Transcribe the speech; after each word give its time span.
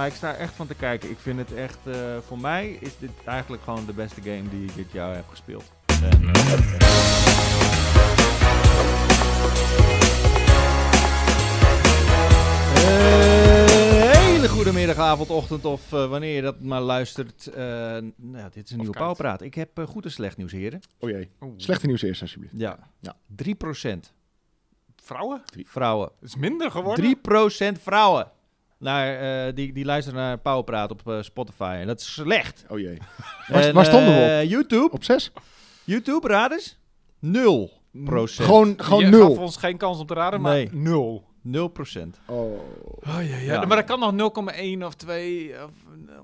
maar 0.00 0.08
ik 0.08 0.14
sta 0.14 0.32
er 0.34 0.38
echt 0.38 0.54
van 0.54 0.66
te 0.66 0.74
kijken. 0.74 1.10
Ik 1.10 1.18
vind 1.18 1.38
het 1.38 1.54
echt, 1.54 1.78
eh, 1.86 2.18
voor 2.18 2.38
mij 2.38 2.70
is 2.80 2.98
dit 2.98 3.10
eigenlijk 3.24 3.62
gewoon 3.62 3.86
de 3.86 3.92
beste 3.92 4.22
game 4.22 4.48
die 4.48 4.64
ik 4.64 4.74
dit 4.74 4.92
jaar 4.92 5.14
heb 5.14 5.28
gespeeld. 5.28 5.72
En, 5.86 6.30
eh, 6.30 6.50
hele 14.18 14.48
goede 14.48 14.72
middag, 14.72 14.96
avond, 14.96 15.30
ochtend 15.30 15.64
of 15.64 15.92
eh, 15.92 16.08
wanneer 16.08 16.34
je 16.34 16.42
dat 16.42 16.60
maar 16.60 16.80
luistert. 16.80 17.46
Eh, 17.46 17.56
nou, 18.16 18.50
dit 18.50 18.64
is 18.64 18.70
een 18.70 18.78
nieuwe. 18.78 18.96
Pauwpraat. 18.96 19.42
Ik 19.42 19.54
heb 19.54 19.84
goed 19.88 20.04
en 20.04 20.10
slecht 20.10 20.36
nieuws, 20.36 20.52
heren. 20.52 20.80
Oh 20.98 21.10
jee. 21.10 21.30
Oeh. 21.40 21.52
Slechte 21.56 21.86
nieuws 21.86 22.02
eerst, 22.02 22.22
alsjeblieft. 22.22 22.54
Ja. 22.56 22.90
Ja. 23.00 23.16
3% 23.26 24.12
Vrouwen? 25.02 25.42
vrouwen. 25.64 26.10
Het 26.20 26.28
is 26.28 26.36
minder 26.36 26.70
geworden. 26.70 27.04
3% 27.04 27.78
vrouwen. 27.82 28.30
Naar, 28.80 29.46
eh, 29.48 29.54
die, 29.54 29.72
die 29.72 29.84
luisteren 29.84 30.20
naar 30.20 30.38
Pauwpraat 30.38 30.90
op 30.90 31.08
eh, 31.08 31.22
Spotify. 31.22 31.76
En 31.80 31.86
dat 31.86 32.00
is 32.00 32.12
slecht. 32.12 32.64
Oh 32.68 32.78
jee. 32.78 32.98
Waar, 33.48 33.62
En, 33.62 33.74
waar 33.74 33.84
stonden 33.84 34.08
we 34.14 34.20
op? 34.20 34.26
eh, 34.26 34.50
YouTube, 34.50 34.90
Op 34.92 35.04
zes? 35.04 35.32
YouTube, 35.84 36.28
raad 36.28 36.52
eens. 36.52 36.78
0 37.18 37.70
procent. 38.04 38.48
Gewoon, 38.48 38.74
gewoon 38.82 39.00
je 39.04 39.08
nul. 39.10 39.28
gaf 39.34 39.38
ons 39.38 39.56
geen 39.56 39.76
kans 39.76 39.98
om 40.00 40.06
te 40.06 40.14
raden, 40.14 40.40
maar 40.40 40.52
Nee. 40.54 40.68
nul. 40.72 41.28
0 41.42 41.68
procent. 41.68 42.20
Oh. 42.26 42.36
Oh, 42.36 43.28
ja, 43.28 43.36
Ja. 43.36 43.64
Maar 43.64 43.76
dat 43.76 43.86
kan 43.86 43.98
nog 43.98 44.12
0,1 44.12 44.84
of 44.84 44.94
2. 44.94 45.52
Of, 45.64 45.70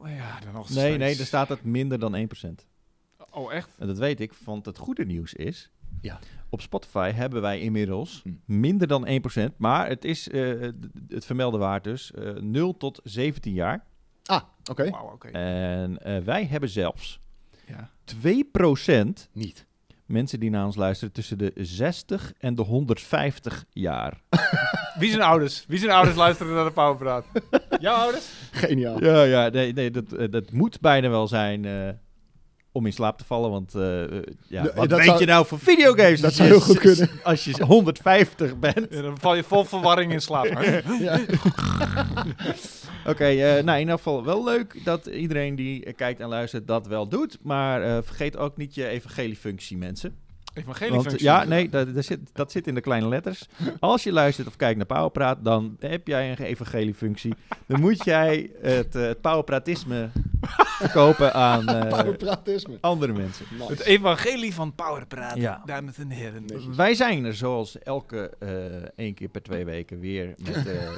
ja, 0.04 0.38
dan 0.44 0.52
nog 0.52 0.68
Nee, 0.68 0.78
steeds. 0.78 0.96
nee, 0.98 1.18
er 1.18 1.26
staat 1.26 1.48
het 1.48 1.64
minder 1.64 1.98
dan 1.98 2.14
1 2.14 2.26
procent. 2.26 2.66
Oh, 3.30 3.52
echt? 3.52 3.70
En 3.78 3.86
dat 3.86 3.98
weet 3.98 4.20
ik, 4.20 4.32
want 4.44 4.66
het 4.66 4.78
goede 4.78 5.04
nieuws 5.04 5.34
is... 5.34 5.70
Ja. 6.00 6.18
Op 6.56 6.62
Spotify 6.62 7.10
hebben 7.10 7.40
wij 7.42 7.60
inmiddels 7.60 8.20
Hm. 8.22 8.30
minder 8.44 8.86
dan 8.88 9.06
1%. 9.06 9.56
Maar 9.56 9.88
het 9.88 10.04
is 10.04 10.28
eh, 10.28 10.50
het 11.08 11.24
vermelde 11.24 11.58
waard 11.58 11.84
dus 11.84 12.12
eh 12.12 12.30
0 12.40 12.76
tot 12.76 13.00
17 13.04 13.52
jaar. 13.52 13.84
Ah, 14.24 14.42
oké. 14.70 14.90
Wauw, 14.90 15.12
oké. 15.12 15.28
En 15.28 15.98
eh, 16.02 16.18
wij 16.18 16.44
hebben 16.46 16.68
zelfs 16.68 17.20
Ja. 17.66 17.90
2% 18.04 19.28
Niet. 19.32 19.66
mensen 20.06 20.40
die 20.40 20.50
naar 20.50 20.64
ons 20.64 20.76
luisteren 20.76 21.12
tussen 21.14 21.38
de 21.38 21.52
60 21.54 22.32
en 22.38 22.54
de 22.54 22.62
150 22.62 23.64
jaar. 23.70 24.20
Wie 24.98 25.10
zijn 25.10 25.22
ouders? 25.22 25.64
Wie 25.68 25.78
zijn 25.78 25.90
ouders 25.92 26.16
luisteren 26.16 26.54
naar 26.54 26.64
de 26.64 26.70
Powerpraat? 26.72 27.26
Jouw 27.80 27.94
ouders? 27.96 28.28
Geniaal. 28.50 29.04
Ja, 29.04 29.22
ja, 29.22 29.48
nee, 29.48 29.72
nee 29.72 29.90
dat, 29.90 30.32
dat 30.32 30.52
moet 30.52 30.80
bijna 30.80 31.08
wel 31.08 31.28
zijn 31.28 31.64
eh, 31.64 31.88
om 32.76 32.86
in 32.86 32.92
slaap 32.92 33.18
te 33.18 33.24
vallen. 33.24 33.50
Want 33.50 33.74
eh, 33.74 34.02
eh, 34.04 34.10
ja, 34.46 34.62
De- 34.62 34.72
wat 34.74 34.88
dat 34.88 34.98
weet 34.98 35.06
zou- 35.08 35.20
je 35.20 35.26
nou 35.26 35.46
voor 35.46 35.58
videogames? 35.58 36.20
dat 36.20 36.24
als 36.24 36.34
zou 36.36 36.48
je 36.48 36.54
heel 36.54 36.62
goed 36.64 36.78
kunnen. 36.78 37.10
Als 37.22 37.44
je 37.44 37.64
150 37.64 38.58
bent. 38.58 38.86
Ja, 38.90 39.02
dan 39.02 39.18
val 39.18 39.34
je 39.34 39.42
vol 39.42 39.64
verwarring 39.64 40.12
in 40.12 40.20
slaap. 40.20 40.44
Ja. 41.00 41.20
Oké, 43.06 43.24
eh, 43.24 43.62
nou 43.64 43.70
in 43.74 43.78
ieder 43.78 43.96
geval 43.96 44.24
wel 44.24 44.44
leuk 44.44 44.84
dat 44.84 45.06
iedereen 45.06 45.54
die 45.54 45.92
kijkt 45.92 46.20
en 46.20 46.28
luistert 46.28 46.66
dat 46.66 46.86
wel 46.86 47.08
doet. 47.08 47.38
Maar 47.42 47.82
eh, 47.82 47.98
vergeet 48.02 48.36
ook 48.36 48.56
niet 48.56 48.74
je 48.74 48.86
evangeliefunctie, 48.86 49.76
mensen. 49.76 50.14
Evangelie 50.54 50.90
Want, 50.92 51.06
functie. 51.06 51.26
ja, 51.26 51.44
nee, 51.44 51.68
dat, 51.68 51.94
dat, 51.94 52.04
zit, 52.04 52.18
dat 52.32 52.52
zit 52.52 52.66
in 52.66 52.74
de 52.74 52.80
kleine 52.80 53.08
letters. 53.08 53.46
Als 53.80 54.02
je 54.02 54.12
luistert 54.12 54.46
of 54.48 54.56
kijkt 54.56 54.76
naar 54.76 54.86
Powerpraat, 54.86 55.38
dan 55.44 55.76
heb 55.80 56.06
jij 56.06 56.30
een 56.30 56.36
evangeliefunctie. 56.44 57.34
Dan 57.66 57.80
moet 57.80 58.04
jij 58.04 58.50
het, 58.62 58.92
het 58.94 59.20
Powerpratisme 59.20 60.08
verkopen 60.78 61.34
aan 61.34 61.68
eh, 61.68 62.34
andere 62.80 63.12
mensen. 63.12 63.46
Nice. 63.50 63.70
Het 63.70 63.80
evangelie 63.80 64.54
van 64.54 64.74
Powerpraat, 64.74 65.36
Ja. 65.36 65.62
dames 65.64 65.98
en 65.98 66.10
heren. 66.10 66.44
Wij 66.76 66.94
zijn 66.94 67.24
er 67.24 67.34
zoals 67.34 67.78
elke 67.78 68.30
eh 68.38 68.54
één 68.96 69.14
keer 69.14 69.28
per 69.28 69.42
twee 69.42 69.64
weken 69.64 70.00
weer 70.00 70.34
met 70.44 70.66
eh, 70.66 70.90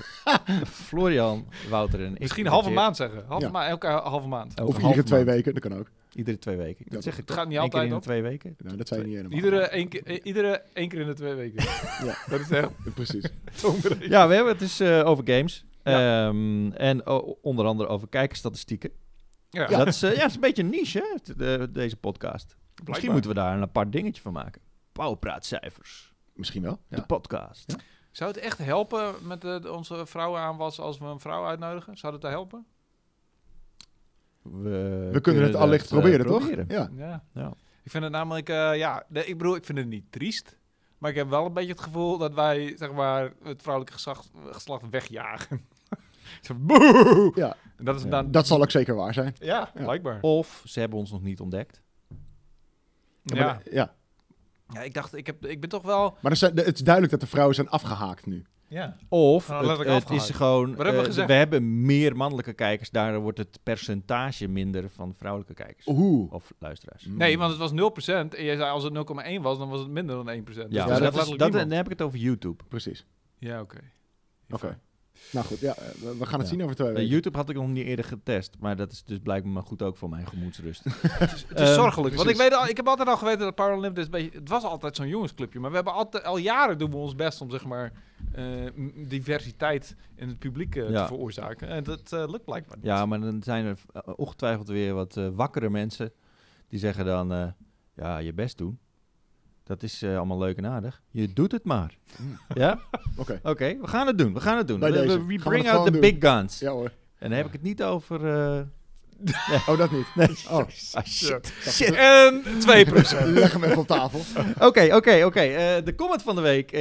Florian, 0.87 1.47
Wouter 1.71 2.05
en 2.05 2.13
ik. 2.15 2.19
Misschien 2.19 2.47
halve 2.47 2.71
maand 2.71 2.97
zeggen. 2.97 3.25
Halve 3.27 3.45
Ja. 3.45 3.51
ma 3.51 3.67
elke 3.69 3.87
halve 3.87 4.29
maand. 4.29 4.55
elke 4.55 4.71
Of 4.71 4.79
iedere 4.83 5.03
twee 5.03 5.25
maand. 5.25 5.37
weken, 5.37 5.55
dat 5.55 5.63
kan 5.63 5.79
ook. 5.79 5.91
Iedere 6.13 6.39
twee 6.39 6.57
weken. 6.57 6.85
Dat 6.89 7.03
zeg 7.03 7.13
ik 7.19 7.29
het 7.29 7.37
gaat 7.37 7.49
niet 7.49 7.59
altijd 7.59 7.85
in 7.89 7.95
de 7.95 8.01
twee 8.01 8.23
weken. 8.23 8.57
Nou, 8.59 8.77
dat 8.77 8.89
zei 8.89 9.01
je 9.01 9.07
niet 9.07 9.17
helemaal. 9.17 9.37
Iedere 9.39 9.61
één, 9.69 9.89
keer, 9.89 10.23
iedere 10.25 10.63
één 10.73 10.89
keer 10.89 11.01
in 11.01 11.07
de 11.07 11.15
twee 11.15 11.35
weken. 11.35 11.65
Ja. 12.07 12.17
Dat 12.29 12.41
is 12.41 12.51
echt 12.51 12.69
Precies. 12.95 13.25
Ja, 14.01 14.29
we 14.29 14.35
hebben 14.35 14.53
het 14.53 14.59
dus 14.59 14.81
eh, 14.81 15.07
over 15.07 15.25
games. 15.27 15.65
Ja. 15.85 16.27
Ehm, 16.29 16.71
en 16.73 17.07
onder 17.43 17.67
andere 17.67 17.89
over 17.89 18.09
kijkersstatistieken. 18.09 18.91
Ja. 19.51 19.67
Dat 19.67 19.87
is, 19.87 20.03
eh, 20.03 20.15
ja, 20.15 20.21
het 20.21 20.29
is 20.29 20.35
een 20.35 20.41
beetje 20.41 20.63
een 20.63 20.69
niche, 20.71 21.19
hè, 21.25 21.35
de- 21.35 21.69
deze 21.73 21.97
podcast. 21.97 22.57
Misschien 22.85 23.13
moeten 23.13 23.31
we 23.31 23.37
daar 23.37 23.57
een 23.57 23.63
apart 23.63 23.93
dingetje 23.93 24.23
van 24.23 24.33
maken. 24.33 24.63
Pauwpraatcijfers. 24.93 26.13
Misschien 26.35 26.63
wel. 26.63 26.81
De 26.89 26.97
Ja. 26.97 27.03
podcast. 27.03 27.77
Zou 28.13 28.31
het 28.31 28.41
echt 28.41 28.59
helpen 28.59 29.15
met 29.23 29.41
de, 29.41 29.73
onze 29.73 30.07
vrouwenaanwas 30.07 30.81
als 30.81 30.99
we 30.99 31.05
een 31.05 31.21
vrouw 31.21 31.47
uitnodigen? 31.47 31.97
Zou 31.97 32.13
dat 32.13 32.21
daar 32.23 32.31
helpen? 32.31 32.67
We, 34.43 35.09
We 35.13 35.21
kunnen 35.21 35.43
het 35.43 35.55
allicht 35.55 35.85
eh, 35.85 35.91
proberen, 35.91 36.27
toch? 36.27 36.39
proberen. 36.39 36.65
Ja. 36.69 36.91
Ja. 36.97 37.25
Ja. 37.35 37.53
Ik 37.83 37.91
vind 37.91 38.03
het 38.05 38.13
namelijk, 38.13 38.49
eh, 38.49 38.77
ja, 38.77 39.05
nee, 39.09 39.25
ik 39.27 39.39
bedoel, 39.39 39.55
ik 39.57 39.65
vind 39.65 39.79
het 39.79 39.87
niet 39.87 40.13
triest. 40.13 40.57
Maar 40.99 41.11
ik 41.11 41.17
heb 41.17 41.29
wel 41.29 41.47
een 41.47 41.53
beetje 41.53 41.73
het 41.73 41.81
gevoel 41.81 42.19
dat 42.19 42.35
wij, 42.35 42.77
zeg 42.77 42.93
maar, 42.93 43.33
het 43.43 43.63
vrouwelijke 43.63 43.95
geslacht, 43.97 44.31
geslacht 44.51 44.89
wegjagen. 44.91 45.67
Zo, 46.41 46.55
boe! 46.59 47.33
Ja. 47.35 47.57
En 47.77 47.85
dat 47.85 47.97
is 47.97 48.03
Ja. 48.03 48.09
dan... 48.09 48.31
Dat 48.31 48.47
zal 48.47 48.63
ook 48.63 48.71
zeker 48.71 48.95
waar 48.95 49.15
zijn. 49.15 49.35
ja, 49.39 49.71
Ja. 49.75 49.83
blijkbaar. 49.83 50.19
Of 50.21 50.63
ze 50.65 50.81
hebben 50.81 50.99
ons 50.99 51.11
nog 51.11 51.23
niet 51.23 51.41
ontdekt. 51.41 51.83
Ja. 53.23 53.37
Ja. 53.37 53.61
Ja. 53.71 53.95
ja, 54.69 54.81
ik 54.83 54.95
dacht, 54.95 55.15
ik, 55.17 55.27
heb, 55.27 55.47
ik 55.47 55.61
ben 55.61 55.69
toch 55.69 55.83
wel... 55.83 56.17
maar 56.21 56.31
er 56.31 56.37
zijn, 56.39 56.57
het 56.57 56.75
is 56.75 56.81
duidelijk 56.83 57.13
dat 57.13 57.21
de 57.21 57.27
vrouwen 57.27 57.55
zijn 57.55 57.69
afgehaakt 57.69 58.27
nu. 58.27 58.45
Ja. 58.69 58.97
Of 59.09 59.49
Nou, 59.49 59.89
het, 59.89 60.11
is 60.11 60.31
gewoon... 60.31 60.67
Wat 60.75 60.77
hebben 60.77 60.95
we 60.95 61.01
eh, 61.01 61.07
gezegd? 61.07 61.27
we 61.29 61.33
hebben 61.35 61.83
meer 61.83 62.17
mannelijke 62.17 62.53
kijkers. 62.53 62.91
Daardoor 62.91 63.21
wordt 63.23 63.39
het 63.39 63.59
percentage 63.63 64.49
minder 64.49 64.91
van 64.91 65.15
vrouwelijke 65.15 65.55
kijkers. 65.55 65.87
Oeh. 65.87 66.33
Of 66.33 66.53
luisteraars. 66.59 67.05
Nee, 67.09 67.39
want 67.39 67.51
het 67.51 67.61
was 67.61 67.73
0% 67.73 67.75
en 68.35 68.45
jij 68.45 68.57
zei 68.57 68.71
als 68.71 68.83
het 68.83 68.93
0,1 68.95 69.41
was, 69.41 69.59
dan 69.59 69.69
was 69.69 69.81
het 69.81 69.89
minder 69.89 70.25
dan 70.25 70.41
1%. 70.41 70.43
Dus 70.45 70.57
Ja, 70.57 70.65
dat 70.65 70.75
maar 70.87 70.93
is 70.93 70.99
dat 71.15 71.27
is, 71.29 71.37
dat, 71.37 71.53
dan 71.53 71.71
heb 71.71 71.85
ik 71.85 71.91
het 71.91 72.03
over 72.03 72.19
YouTube. 72.19 72.65
Precies. 72.69 73.07
Ja, 73.39 73.61
oké. 73.61 73.79
Oké. 74.51 74.79
Nou 75.33 75.47
goed, 75.47 75.59
ja, 75.61 75.75
eh, 75.77 75.85
we- 76.19 76.27
gaan 76.27 76.39
het 76.39 76.49
Ja. 76.49 76.55
zien 76.55 76.63
over 76.63 76.77
twee 76.77 76.89
weken. 76.89 77.07
YouTube 77.07 77.37
had 77.37 77.49
ik 77.49 77.57
nog 77.57 77.69
niet 77.69 77.87
eerder 77.87 78.05
getest. 78.05 78.57
Maar 78.59 78.77
dat 78.77 78.93
is 78.93 79.05
dus 79.05 79.19
blijkbaar 79.23 79.53
maar 79.53 79.63
goed 79.63 79.83
ook 79.83 79.97
voor 79.97 80.09
mijn 80.09 80.27
gemoedsrust. 80.27 80.85
Het 81.01 81.33
is, 81.33 81.45
het 81.49 81.61
is 81.61 81.75
zorgelijk. 81.75 82.15
Want 82.15 82.29
ik, 82.31 82.37
weet 82.37 82.53
al, 82.55 82.67
ik 82.69 82.77
heb 82.77 82.87
altijd 82.89 83.09
al 83.09 83.17
geweten 83.17 83.39
dat 83.39 83.55
Power 83.55 83.75
Olympics 83.77 84.05
een 84.05 84.11
beetje... 84.11 84.39
Het 84.39 84.49
was 84.49 84.63
altijd 84.65 84.97
zo'n 84.97 85.09
jongensclubje. 85.09 85.61
Maar 85.61 85.71
we 85.71 85.77
hebben 85.77 85.95
altijd, 85.95 86.25
al 86.25 86.37
jaren 86.37 86.79
doen 86.79 86.91
we 86.91 86.97
ons 86.97 87.15
best 87.15 87.41
om 87.41 87.51
zeg 87.51 87.65
maar 87.65 87.93
eh, 88.33 88.45
diversiteit 89.09 89.97
in 90.15 90.29
het 90.29 90.39
publiek 90.39 90.77
eh, 90.77 90.91
Ja. 90.91 91.01
te 91.03 91.07
veroorzaken. 91.07 91.69
En 91.69 91.85
dat 91.85 92.13
eh, 92.13 92.25
lukt 92.29 92.45
blijkbaar 92.45 92.77
niet. 92.77 92.87
Ja, 92.87 93.07
maar 93.07 93.21
dan 93.21 93.43
zijn 93.43 93.65
er 93.65 93.79
ongetwijfeld 94.17 94.69
weer 94.69 94.95
wat 94.95 95.17
eh, 95.17 95.29
wakkere 95.33 95.71
mensen. 95.71 96.13
Die 96.69 96.79
zeggen 96.79 97.05
dan, 97.05 97.33
eh, 97.33 97.47
ja, 97.95 98.19
je 98.19 98.33
best 98.33 98.59
doen. 98.59 98.79
Dat 99.69 99.83
is 99.83 100.03
eh, 100.03 100.17
allemaal 100.17 100.39
leuk 100.39 100.57
en 100.57 100.67
aardig. 100.67 101.01
Je 101.11 101.33
doet 101.33 101.53
het 101.53 101.65
maar. 101.65 101.97
Mm. 102.17 102.39
Ja? 102.55 102.79
Oké. 103.17 103.41
Oké, 103.43 103.77
we 103.81 103.87
gaan 103.87 104.07
het 104.07 104.19
doen. 104.19 104.35
We 104.35 104.41
gaan 104.41 104.57
het 104.57 104.69
doen. 104.69 104.79
Bij 104.81 104.93
We, 104.93 104.99
deze. 105.01 105.27
we- 105.27 105.39
bring 105.39 105.69
out 105.71 105.85
the 105.85 105.91
doen. 105.91 106.01
big 106.01 106.15
guns. 106.19 106.59
Ja 106.59 106.71
hoor. 106.71 106.93
En 107.19 107.29
dan 107.29 107.33
heb 107.39 107.47
ik 107.47 107.53
het 107.53 107.63
niet 107.63 107.83
over... 107.83 108.27
eh, 108.27 108.61
Oh, 109.69 109.79
dat 109.79 109.91
niet. 109.91 110.07
Nee. 110.15 110.29
Oh, 110.51 110.59
ah, 110.93 111.05
shit. 111.05 111.53
Shit. 111.69 111.95
En 111.95 112.43
2%. 112.43 112.47
leg 113.25 113.53
hem 113.53 113.65
even 113.65 113.79
op 113.79 113.87
tafel. 113.87 114.21
Oké, 114.67 114.95
oké, 114.95 115.25
oké. 115.25 115.41
Eh, 115.41 115.85
De 115.85 115.95
comment 115.97 116.23
van 116.23 116.35
de 116.35 116.41
week 116.41 116.73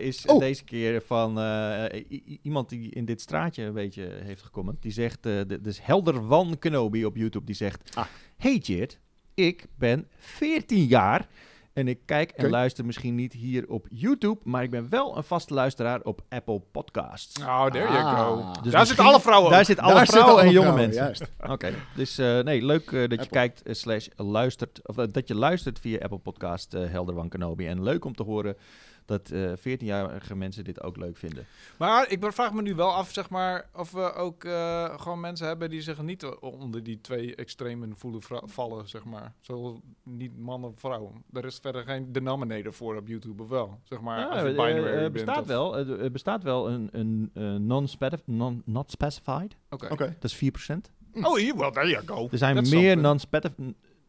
is 0.00 0.26
Oh. 0.26 0.38
deze 0.38 0.64
keer 0.64 1.02
van 1.06 1.38
iemand 2.42 2.68
die 2.68 2.90
in 2.90 3.04
dit 3.04 3.20
straatje 3.20 3.62
een 3.62 3.72
beetje 3.72 4.10
heeft 4.22 4.42
gecomment. 4.42 4.82
Die 4.82 4.92
zegt, 4.92 5.22
dus 5.60 5.78
Helder 5.84 6.22
Van 6.24 6.56
Kenobi 6.58 7.04
op 7.04 7.16
YouTube, 7.16 7.44
die 7.46 7.54
zegt... 7.54 7.90
Ah. 7.94 8.04
Hey 8.36 8.56
Jit, 8.56 8.98
ik 9.34 9.66
ben 9.78 10.06
14 10.18 10.84
jaar 10.84 11.26
en 11.78 11.88
ik 11.88 11.98
kijk 12.04 12.30
en 12.30 12.50
luister 12.50 12.84
misschien 12.84 13.14
niet 13.14 13.32
hier 13.32 13.68
op 13.68 13.86
YouTube, 13.90 14.40
maar 14.44 14.62
ik 14.62 14.70
ben 14.70 14.86
wel 14.90 15.16
een 15.16 15.22
vaste 15.24 15.54
luisteraar 15.54 16.00
op 16.02 16.20
Apple 16.28 16.60
Podcasts. 16.72 17.40
Oh, 17.42 17.66
there 17.66 17.84
you 17.92 17.98
Ah. 18.04 18.18
go. 18.18 18.36
Dus 18.36 18.44
Daar 18.44 18.52
misschien- 18.62 18.86
zitten 18.86 19.04
alle 19.04 19.20
vrouwen 19.20 19.50
Daar 19.50 19.64
zitten 19.64 19.84
alle 19.84 19.94
Daar 19.94 20.06
vrouwen 20.06 20.42
en 20.44 20.50
jonge 20.50 20.58
vrouwen, 20.60 20.82
mensen. 20.84 21.02
Juist. 21.04 21.32
Oké, 21.50 21.74
dus 21.94 22.18
eh, 22.18 22.38
nee, 22.40 22.64
leuk 22.64 22.86
eh, 22.92 23.00
dat 23.00 23.10
je 23.10 23.16
Apple. 23.18 23.26
kijkt 23.28 23.62
eh, 23.62 23.74
slash 23.74 24.06
luistert, 24.16 24.80
of 24.88 24.94
dat 24.94 25.28
je 25.28 25.34
luistert 25.34 25.78
via 25.78 25.98
Apple 25.98 26.18
Podcast 26.18 26.72
Helder 26.72 27.14
Van 27.14 27.28
Kenobi. 27.28 27.66
En 27.66 27.82
leuk 27.82 28.04
om 28.04 28.14
te 28.14 28.22
horen 28.22 28.56
dat 29.08 29.30
eh 29.30 29.52
14-jarige 29.58 30.36
mensen 30.36 30.64
dit 30.64 30.82
ook 30.82 30.96
leuk 30.96 31.16
vinden. 31.16 31.46
Maar 31.78 32.10
ik 32.10 32.18
vraag 32.32 32.52
me 32.52 32.62
nu 32.62 32.74
wel 32.74 32.92
af, 32.94 33.12
zeg 33.12 33.30
maar, 33.30 33.68
of 33.74 33.90
we 33.90 34.12
ook 34.12 34.44
eh, 34.44 35.00
gewoon 35.00 35.20
mensen 35.20 35.46
hebben 35.46 35.70
die 35.70 35.80
zich 35.80 36.02
niet 36.02 36.24
onder 36.40 36.82
die 36.82 37.00
twee 37.00 37.34
extremen 37.34 37.96
voelen 37.96 38.20
vallen, 38.44 38.88
zeg 38.88 39.04
maar. 39.04 39.32
Zo 39.40 39.80
niet 40.02 40.38
man 40.38 40.64
of 40.64 40.72
vrouw. 40.80 41.12
Er 41.32 41.44
is 41.44 41.58
verder 41.62 41.82
geen 41.82 42.12
denominator 42.12 42.72
voor 42.72 42.96
op 42.96 43.08
YouTube, 43.08 43.42
of 43.42 43.48
wel? 43.48 43.78
Zeg 43.82 44.00
maar, 44.00 44.26
als 44.26 44.40
je 44.40 44.46
er 44.46 44.54
binary 44.54 44.86
eh, 44.86 44.98
bent 44.98 45.12
bestaat 45.12 45.46
wel, 45.46 45.76
er 45.76 46.10
bestaat 46.10 46.42
wel 46.42 46.70
een, 46.70 46.88
een 46.92 47.30
eh, 47.34 47.54
non-speci- 47.54 48.22
non, 48.24 48.62
not 48.64 48.90
specified. 48.90 49.56
Oké. 49.70 49.88
Oké. 49.90 50.16
Dat 50.20 50.30
is 50.30 50.36
4%. 50.36 50.76
Oh, 51.22 51.36
hier, 51.36 51.56
well, 51.56 51.70
there 51.70 51.88
you 51.88 52.06
go. 52.06 52.28
Er 52.30 52.38
zijn 52.38 52.54
That's 52.54 52.70
meer 52.70 52.96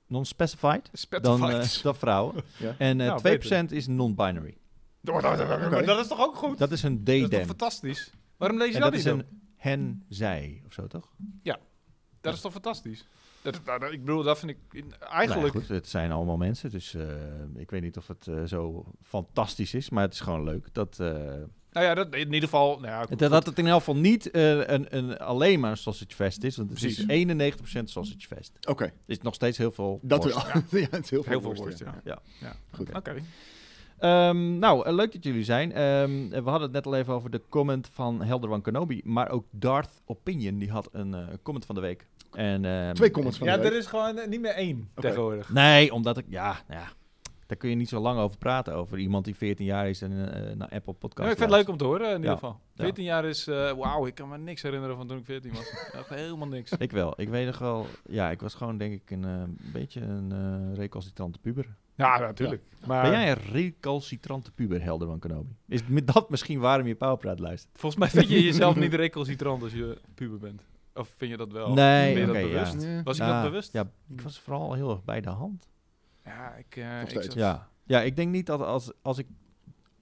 non-specified 0.08 0.90
dan, 1.22 1.42
eh, 1.44 1.62
Specified. 1.62 1.84
dan 1.84 1.96
vrouwen. 1.96 2.36
Ja. 2.58 2.76
En 2.78 3.02
eh, 3.02 3.08
Nou, 3.08 3.40
2% 3.68 3.72
is 3.72 3.88
non-binary. 3.88 4.58
Maar 5.02 5.86
dat 5.86 6.00
is 6.00 6.08
toch 6.08 6.20
ook 6.20 6.36
goed? 6.36 6.58
Dat 6.58 6.72
is 6.72 6.84
een 6.84 7.04
Dat 7.04 7.16
is 7.16 7.22
toch 7.22 7.30
D-dem. 7.30 7.46
fantastisch? 7.46 8.12
Waarom 8.38 8.58
lees 8.58 8.68
je 8.68 8.74
En 8.76 8.82
dat, 8.82 8.92
dat 8.92 9.00
is 9.00 9.06
niet 9.06 9.14
een 9.14 9.20
op? 9.20 9.28
hen, 9.56 10.04
zij, 10.10 10.62
of 10.66 10.74
zo 10.74 10.88
toch? 10.88 11.10
Dat 12.22 12.34
is 12.34 12.42
toch 12.42 12.52
fantastisch? 12.52 13.06
Dat, 13.42 13.60
nou, 13.66 13.80
dat- 13.80 13.92
ik 13.92 14.00
bedoel, 14.06 14.24
dat 14.24 14.40
vind 14.40 14.52
ik 14.52 14.58
eigenlijk... 14.74 15.30
Nou 15.30 15.46
ja, 15.46 15.50
goed, 15.52 15.68
het 15.68 15.88
zijn 15.88 16.12
allemaal 16.12 16.38
mensen, 16.38 16.70
dus 16.70 16.94
eh, 16.94 17.08
ik 17.56 17.70
weet 17.72 17.82
niet 17.82 17.98
of 17.98 18.08
het 18.08 18.28
eh, 18.28 18.44
zo 18.44 18.86
fantastisch 19.04 19.74
is, 19.74 19.90
maar 19.90 20.04
het 20.04 20.14
is 20.14 20.20
gewoon 20.20 20.44
leuk 20.44 20.68
dat, 20.74 21.00
eh, 21.00 21.08
Nou 21.72 21.86
ja, 21.86 21.94
dat, 21.94 22.14
in 22.16 22.26
ieder 22.26 22.40
geval... 22.50 22.80
Nou 22.80 22.88
ja, 22.92 23.06
dat, 23.16 23.32
dat 23.32 23.46
het 23.46 23.58
in 23.60 23.68
elk 23.68 23.78
geval 23.80 23.96
niet 23.96 24.32
eh, 24.32 24.58
een, 24.68 24.96
een, 24.98 25.18
alleen 25.18 25.60
maar 25.60 25.72
een 25.72 25.78
sausage 25.78 26.16
fest 26.16 26.44
is, 26.44 26.56
want 26.58 26.70
het 26.70 26.80
Precies. 26.80 27.06
is 27.06 27.80
91% 27.82 27.84
sausage 27.84 28.28
fest. 28.28 28.52
Oké, 28.68 28.84
Het 28.84 28.94
is 29.06 29.20
nog 29.20 29.34
steeds 29.34 29.58
heel 29.58 29.72
veel 29.72 30.00
dat 30.02 30.24
wel. 30.24 30.34
ja, 30.44 30.88
het 30.92 31.04
is 31.04 31.10
heel 31.10 31.24
veel, 31.24 31.24
heel 31.24 31.24
veel 31.24 31.42
worst, 31.42 31.62
worst, 31.62 31.80
ja. 31.80 32.02
ja. 32.04 32.20
Ja. 32.40 32.56
Goed. 32.72 32.96
Oké. 32.96 33.16
Ehm, 34.00 34.58
nou, 34.60 34.86
eh, 34.86 34.94
leuk 34.94 35.12
dat 35.14 35.24
jullie 35.24 35.44
zijn. 35.44 35.72
Ehm, 35.72 36.30
we 36.30 36.42
hadden 36.50 36.62
het 36.62 36.72
net 36.72 36.86
al 36.86 36.96
even 36.96 37.14
over 37.14 37.30
de 37.30 37.42
comment 37.50 37.90
van 37.94 38.22
Helderwan 38.22 38.62
Kenobi, 38.62 39.02
maar 39.06 39.30
ook 39.30 39.46
Darth 39.52 40.02
Opinion, 40.06 40.58
die 40.58 40.72
had 40.72 40.90
een 40.92 41.14
eh, 41.14 41.28
comment 41.42 41.66
van 41.66 41.76
de 41.76 41.82
week. 41.82 42.08
En, 42.34 42.66
ehm, 42.66 42.94
Twee 42.94 43.12
comments 43.12 43.38
van 43.38 43.48
Ja, 43.48 43.58
de 43.58 43.64
er 43.64 43.70
week. 43.70 43.80
is 43.80 43.86
gewoon 43.88 44.18
eh, 44.18 44.28
niet 44.28 44.42
meer 44.42 44.54
één 44.54 44.90
tegenwoordig. 44.96 45.50
Nee, 45.54 45.94
omdat 45.94 46.18
ik, 46.18 46.26
ja, 46.30 46.58
nou 46.68 46.80
ja, 46.82 46.88
daar 47.46 47.58
kun 47.58 47.70
je 47.70 47.76
niet 47.76 47.90
zo 47.90 48.00
lang 48.00 48.20
over 48.20 48.38
praten, 48.38 48.74
over 48.76 48.98
iemand 48.98 49.26
die 49.26 49.36
14 49.36 49.66
jaar 49.66 49.90
is 49.90 50.02
en 50.02 50.12
eh, 50.34 50.56
naar 50.56 50.70
Apple 50.70 50.94
Podcast 50.94 51.26
Ja, 51.28 51.32
ik 51.34 51.38
vind 51.38 51.50
het 51.50 51.60
leuk 51.60 51.70
om 51.70 51.78
te 51.78 51.84
horen 51.84 52.08
in 52.10 52.16
ieder 52.16 52.30
Ja. 52.30 52.34
geval. 52.34 52.60
Ja. 52.74 52.84
14 52.84 53.04
jaar 53.04 53.26
is, 53.26 53.48
eh, 53.48 53.72
wauw, 53.72 54.06
ik 54.06 54.16
kan 54.16 54.30
me 54.30 54.38
niks 54.38 54.62
herinneren 54.62 54.96
van 54.96 55.08
toen 55.08 55.18
ik 55.18 55.26
14 55.26 55.52
was. 55.54 55.70
Echt 56.00 56.10
helemaal 56.10 56.48
niks. 56.48 56.72
Ik 56.72 56.92
wel. 56.92 57.14
Ik 57.22 57.30
weet 57.30 57.46
nog 57.46 57.58
wel. 57.60 57.86
Ja, 58.10 58.30
ik 58.32 58.42
was 58.42 58.54
gewoon 58.54 58.78
denk 58.78 58.94
ik 58.94 59.12
een 59.12 59.26
eh, 59.26 59.44
beetje 59.74 60.02
een 60.02 60.32
eh 60.32 60.78
recalcitrante 60.78 61.40
puber. 61.40 61.66
Ja, 62.06 62.20
natuurlijk. 62.20 62.62
Maar 62.86 63.02
Ben 63.02 63.12
jij 63.12 63.32
een 63.32 63.38
recalcitrante 63.52 64.52
puber, 64.52 64.82
Helder 64.82 65.08
van 65.08 65.20
Kenobi? 65.20 65.56
Is 65.68 65.82
dat 66.06 66.30
misschien 66.30 66.60
waarom 66.60 66.88
je 66.88 66.96
Powerpraat 66.96 67.40
luistert? 67.40 67.80
volgens 67.80 68.02
mij 68.02 68.10
vind 68.10 68.30
je 68.30 68.44
jezelf 68.44 68.76
niet 68.84 68.94
recalcitrant 68.94 69.64
als 69.64 69.74
je 69.74 69.98
puber 70.16 70.38
bent. 70.40 70.62
Of 70.94 71.14
vind 71.18 71.32
je 71.32 71.38
dat 71.38 71.52
wel? 71.52 71.74
Nee, 71.74 72.14
ben 72.14 72.22
je 72.22 72.26
dat 72.28 72.52
bewust? 72.52 72.82
Ja. 72.84 73.04
Was 73.04 73.18
je 73.18 73.24
Ja, 73.24 73.42
dat 73.42 73.52
bewust? 73.52 73.74
Ja, 73.74 73.90
ik 74.10 74.22
was 74.22 74.40
vooral 74.40 74.74
heel 74.74 74.90
erg 74.90 75.04
bij 75.04 75.22
de 75.22 75.30
hand. 75.30 75.68
Ja, 76.26 76.54
ik... 76.56 76.76
eh, 76.76 77.02
ik 77.02 77.10
zat- 77.10 77.34
Ja, 77.34 77.68
ja 77.84 78.02
ik 78.02 78.16
denk 78.16 78.32
niet 78.32 78.46
dat 78.46 78.62
als, 78.62 78.92
als 79.02 79.18
ik 79.18 79.28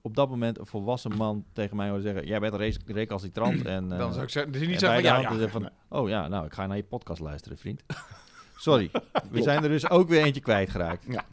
op 0.02 0.14
dat 0.16 0.28
moment 0.28 0.58
een 0.58 0.66
volwassen 0.66 1.16
man 1.16 1.44
tegen 1.52 1.76
mij 1.76 1.88
zou 1.88 2.00
zeggen... 2.00 2.26
Jij 2.26 2.40
bent 2.40 2.54
re 2.54 2.76
recalcitrant 2.86 3.64
en... 3.76 3.92
eh, 3.92 3.98
Dan 3.98 4.12
zou 4.12 4.24
ik 4.24 4.30
zeggen, 4.30 4.52
dus 4.52 4.60
niet 4.66 4.78
zeggen 4.78 5.02
van 5.02 5.38
ja, 5.40 5.48
van, 5.48 5.70
Oh 5.88 6.08
ja, 6.08 6.28
nou, 6.28 6.46
ik 6.46 6.52
ga 6.52 6.66
naar 6.66 6.76
je 6.76 6.84
podcast 6.84 7.20
luisteren, 7.20 7.58
vriend. 7.58 7.82
Sorry, 8.58 8.90
we 9.30 9.42
zijn 9.42 9.62
er 9.62 9.68
dus 9.68 9.90
ook 9.90 10.08
weer 10.08 10.22
eentje 10.22 10.40
kwijtgeraakt. 10.40 11.04
Ja. 11.08 11.24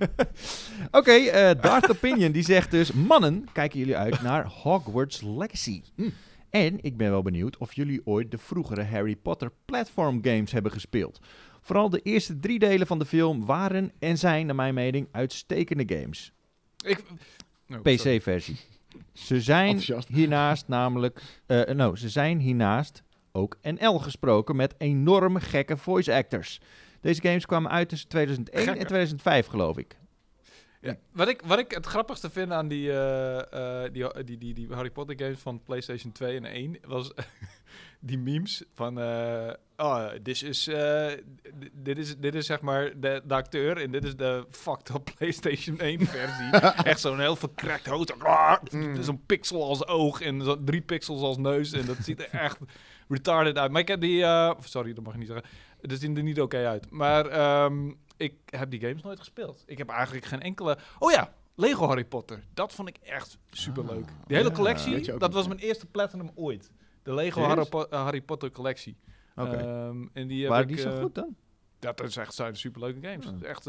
Oké, 0.98 1.12
eh 1.12 1.62
Darth 1.62 1.90
Opinion 1.90 2.32
die 2.32 2.42
zegt 2.42 2.70
dus... 2.70 2.92
Mannen, 2.92 3.48
kijken 3.52 3.78
jullie 3.78 3.96
uit 3.96 4.22
naar 4.22 4.46
Hogwarts 4.46 5.20
Legacy? 5.22 5.82
Hm. 5.94 6.08
En 6.50 6.78
ik 6.82 6.96
ben 6.96 7.10
wel 7.10 7.22
benieuwd 7.22 7.56
of 7.56 7.74
jullie 7.74 8.00
ooit 8.04 8.30
de 8.30 8.38
vroegere 8.38 8.84
Harry 8.84 9.16
Potter 9.16 9.52
platform 9.64 10.18
games 10.22 10.52
hebben 10.52 10.72
gespeeld. 10.72 11.20
Vooral 11.60 11.90
de 11.90 12.00
eerste 12.02 12.38
drie 12.38 12.58
delen 12.58 12.86
van 12.86 12.98
de 12.98 13.06
film 13.06 13.46
waren 13.46 13.92
en 13.98 14.18
zijn, 14.18 14.46
naar 14.46 14.54
mijn 14.54 14.74
mening, 14.74 15.08
uitstekende 15.12 15.96
games. 15.96 16.32
Ik, 16.84 17.02
oh. 17.68 17.80
PC-versie. 17.82 18.56
Ze 19.12 19.40
zijn 19.40 19.82
hiernaast 20.08 20.68
namelijk... 20.68 21.22
eh 21.46 21.74
no, 21.74 21.94
ze 21.94 22.08
zijn 22.08 22.38
hiernaast 22.38 23.02
ook 23.32 23.56
NL 23.62 23.98
gesproken 23.98 24.56
met 24.56 24.74
enorm 24.78 25.36
gekke 25.36 25.76
voice 25.76 26.14
actors. 26.14 26.60
Deze 27.00 27.20
games 27.20 27.46
kwamen 27.46 27.70
uit 27.70 27.88
tussen 27.88 28.08
2001 28.08 28.58
en 28.66 28.72
Gekke. 28.72 28.86
2005, 28.86 29.46
geloof 29.46 29.78
ik. 29.78 29.98
Ja. 30.82 30.96
Wat, 31.12 31.28
ik, 31.28 31.42
wat 31.46 31.58
ik 31.58 31.70
het 31.70 31.86
grappigste 31.86 32.30
vind 32.30 32.52
aan 32.52 32.68
die, 32.68 32.90
eh, 32.92 33.84
eh, 33.84 33.92
die, 33.92 34.24
die, 34.24 34.38
die, 34.38 34.54
die 34.54 34.68
Harry 34.74 34.90
Potter 34.90 35.18
games 35.18 35.38
van 35.38 35.62
PlayStation 35.62 36.12
2 36.12 36.36
en 36.36 36.44
1 36.44 36.76
was 36.86 37.12
die 38.00 38.18
memes 38.18 38.64
van. 38.74 39.00
eh, 39.00 39.52
oh, 39.76 40.08
dit 40.22 40.42
is, 40.42 40.64
dit 41.72 41.98
is, 41.98 42.16
dit 42.16 42.34
is 42.34 42.46
zeg 42.46 42.60
maar 42.60 43.00
de, 43.00 43.22
de 43.24 43.34
acteur 43.34 43.76
en 43.76 43.90
dit 43.90 44.04
is 44.04 44.16
de 44.16 44.46
fucked 44.50 44.88
up 44.94 45.10
PlayStation 45.16 45.78
1 45.78 46.06
versie. 46.06 46.50
Echt 46.90 47.00
zo'n 47.00 47.20
heel 47.20 47.36
verkrekt 47.36 47.86
hoofd. 47.86 48.18
Ah, 48.22 48.56
Mm. 48.70 49.02
Zo'n 49.02 49.22
pixel 49.26 49.64
als 49.64 49.86
oog 49.86 50.20
en 50.20 50.42
zo 50.44 50.56
drie 50.64 50.80
pixels 50.80 51.20
als 51.20 51.36
neus. 51.36 51.72
En 51.72 51.86
dat 51.86 51.96
ziet 52.02 52.20
er 52.20 52.28
echt 52.40 52.58
retarded 53.10 53.58
uit. 53.58 53.70
Maar 53.70 53.80
ik 53.80 53.88
heb 53.88 54.00
die. 54.00 54.22
eh, 54.22 54.52
sorry, 54.60 54.92
dat 54.92 55.04
mag 55.04 55.12
ik 55.12 55.18
niet 55.18 55.28
zeggen. 55.28 55.46
Het 55.80 56.00
ziet 56.00 56.16
er 56.16 56.22
niet 56.22 56.40
oké 56.40 56.66
uit. 56.66 56.90
Maar 56.90 57.26
ehm, 57.26 57.92
ik 58.16 58.34
heb 58.46 58.70
die 58.70 58.80
games 58.80 59.02
nooit 59.02 59.18
gespeeld. 59.18 59.62
Ik 59.66 59.78
heb 59.78 59.88
eigenlijk 59.88 60.24
geen 60.26 60.40
enkele. 60.42 60.78
Oh 60.98 61.10
ja, 61.10 61.32
Lego 61.54 61.86
Harry 61.86 62.04
Potter. 62.04 62.42
Dat 62.54 62.72
vond 62.72 62.88
ik 62.88 62.96
echt 63.02 63.38
super 63.50 63.84
leuk. 63.84 64.04
Ah, 64.04 64.26
Die 64.26 64.36
hele 64.36 64.48
ja, 64.48 64.54
collectie, 64.54 65.16
dat 65.18 65.32
was 65.32 65.46
mijn 65.46 65.58
eerste 65.60 65.86
platinum 65.86 66.30
ooit. 66.34 66.70
De 67.02 67.14
Lego 67.14 67.40
Serieus? 67.40 67.54
Harry, 67.54 67.68
Po- 67.68 67.96
eh, 67.96 68.02
Harry 68.02 68.20
Potter 68.22 68.50
collectie. 68.50 68.96
Oké. 69.36 69.56
Ehm, 69.56 70.06
en 70.12 70.26
die 70.26 70.40
heb 70.40 70.50
Waren 70.50 70.68
ik, 70.68 70.74
die 70.76 70.78
zo 70.84 70.90
eh, 70.90 71.00
goed 71.00 71.14
dan? 71.14 71.36
Dat 71.78 72.02
is 72.02 72.16
echt 72.16 72.34
zijn 72.34 72.56
superleuke 72.56 73.08
games. 73.08 73.24
Ja. 73.40 73.46
Echt 73.48 73.62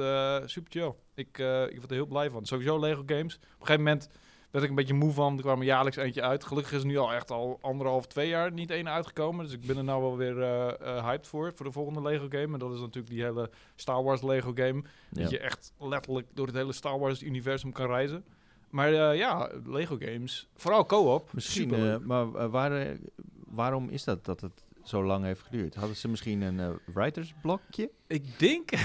super 0.52 0.72
chill. 0.72 0.94
Ik, 1.14 1.40
eh, 1.40 1.64
ik 1.64 1.78
word 1.78 1.90
er 1.90 1.96
heel 1.96 2.06
blij 2.06 2.30
van. 2.30 2.46
Sowieso 2.46 2.80
Lego 2.80 3.04
games. 3.06 3.36
Op 3.36 3.42
een 3.42 3.66
gegeven 3.66 3.84
moment 3.84 4.10
werd 4.52 4.64
ik 4.64 4.70
een 4.70 4.76
beetje 4.76 4.94
moe 4.94 5.12
van. 5.12 5.36
Er 5.36 5.42
kwam 5.42 5.60
er 5.60 5.66
jaarlijks 5.66 5.98
eentje 5.98 6.22
uit. 6.22 6.44
Gelukkig 6.44 6.74
is 6.74 6.82
er 6.82 6.88
nu 6.88 6.98
al 6.98 7.14
echt 7.14 7.32
al 7.32 7.58
anderhalf, 7.62 8.08
twee 8.08 8.28
jaar 8.28 8.52
niet 8.52 8.72
één 8.72 8.90
uitgekomen. 8.90 9.46
Dus 9.46 9.54
ik 9.54 9.66
ben 9.66 9.78
er 9.78 9.84
nou 9.84 10.02
wel 10.02 10.18
weer 10.18 10.42
eh, 10.42 10.70
eh, 10.70 11.06
hyped 11.06 11.28
voor. 11.28 11.52
Voor 11.56 11.66
de 11.66 11.72
volgende 11.72 12.02
Lego 12.02 12.28
game. 12.30 12.54
En 12.54 12.60
dat 12.60 12.74
is 12.74 12.80
natuurlijk 12.80 13.14
die 13.14 13.24
hele 13.24 13.50
Star 13.76 14.04
Wars 14.04 14.22
Lego 14.22 14.52
game. 14.56 14.84
Ja. 15.10 15.22
Dat 15.22 15.30
je 15.30 15.40
echt 15.40 15.74
letterlijk 15.80 16.28
door 16.34 16.46
het 16.46 16.56
hele 16.56 16.74
Star 16.74 17.00
Wars 17.00 17.24
universum 17.24 17.72
kan 17.72 17.88
reizen. 17.88 18.26
Maar 18.72 18.94
eh, 18.94 19.18
ja, 19.18 19.50
Lego 19.66 19.98
games. 20.00 20.48
Vooral 20.56 20.86
co-op. 20.86 21.34
Misschien, 21.34 21.74
eh, 21.74 21.98
maar 21.98 22.50
waar, 22.50 22.98
waarom 23.48 23.90
is 23.90 24.04
dat 24.04 24.26
dat 24.26 24.42
het 24.42 24.64
zo 24.84 25.04
lang 25.04 25.26
heeft 25.26 25.42
geduurd? 25.42 25.76
Hadden 25.76 25.96
ze 25.96 26.08
misschien 26.08 26.42
een 26.42 26.60
eh, 26.60 26.70
writersblokje? 26.94 27.90
Ik 28.08 28.40
denk... 28.40 28.70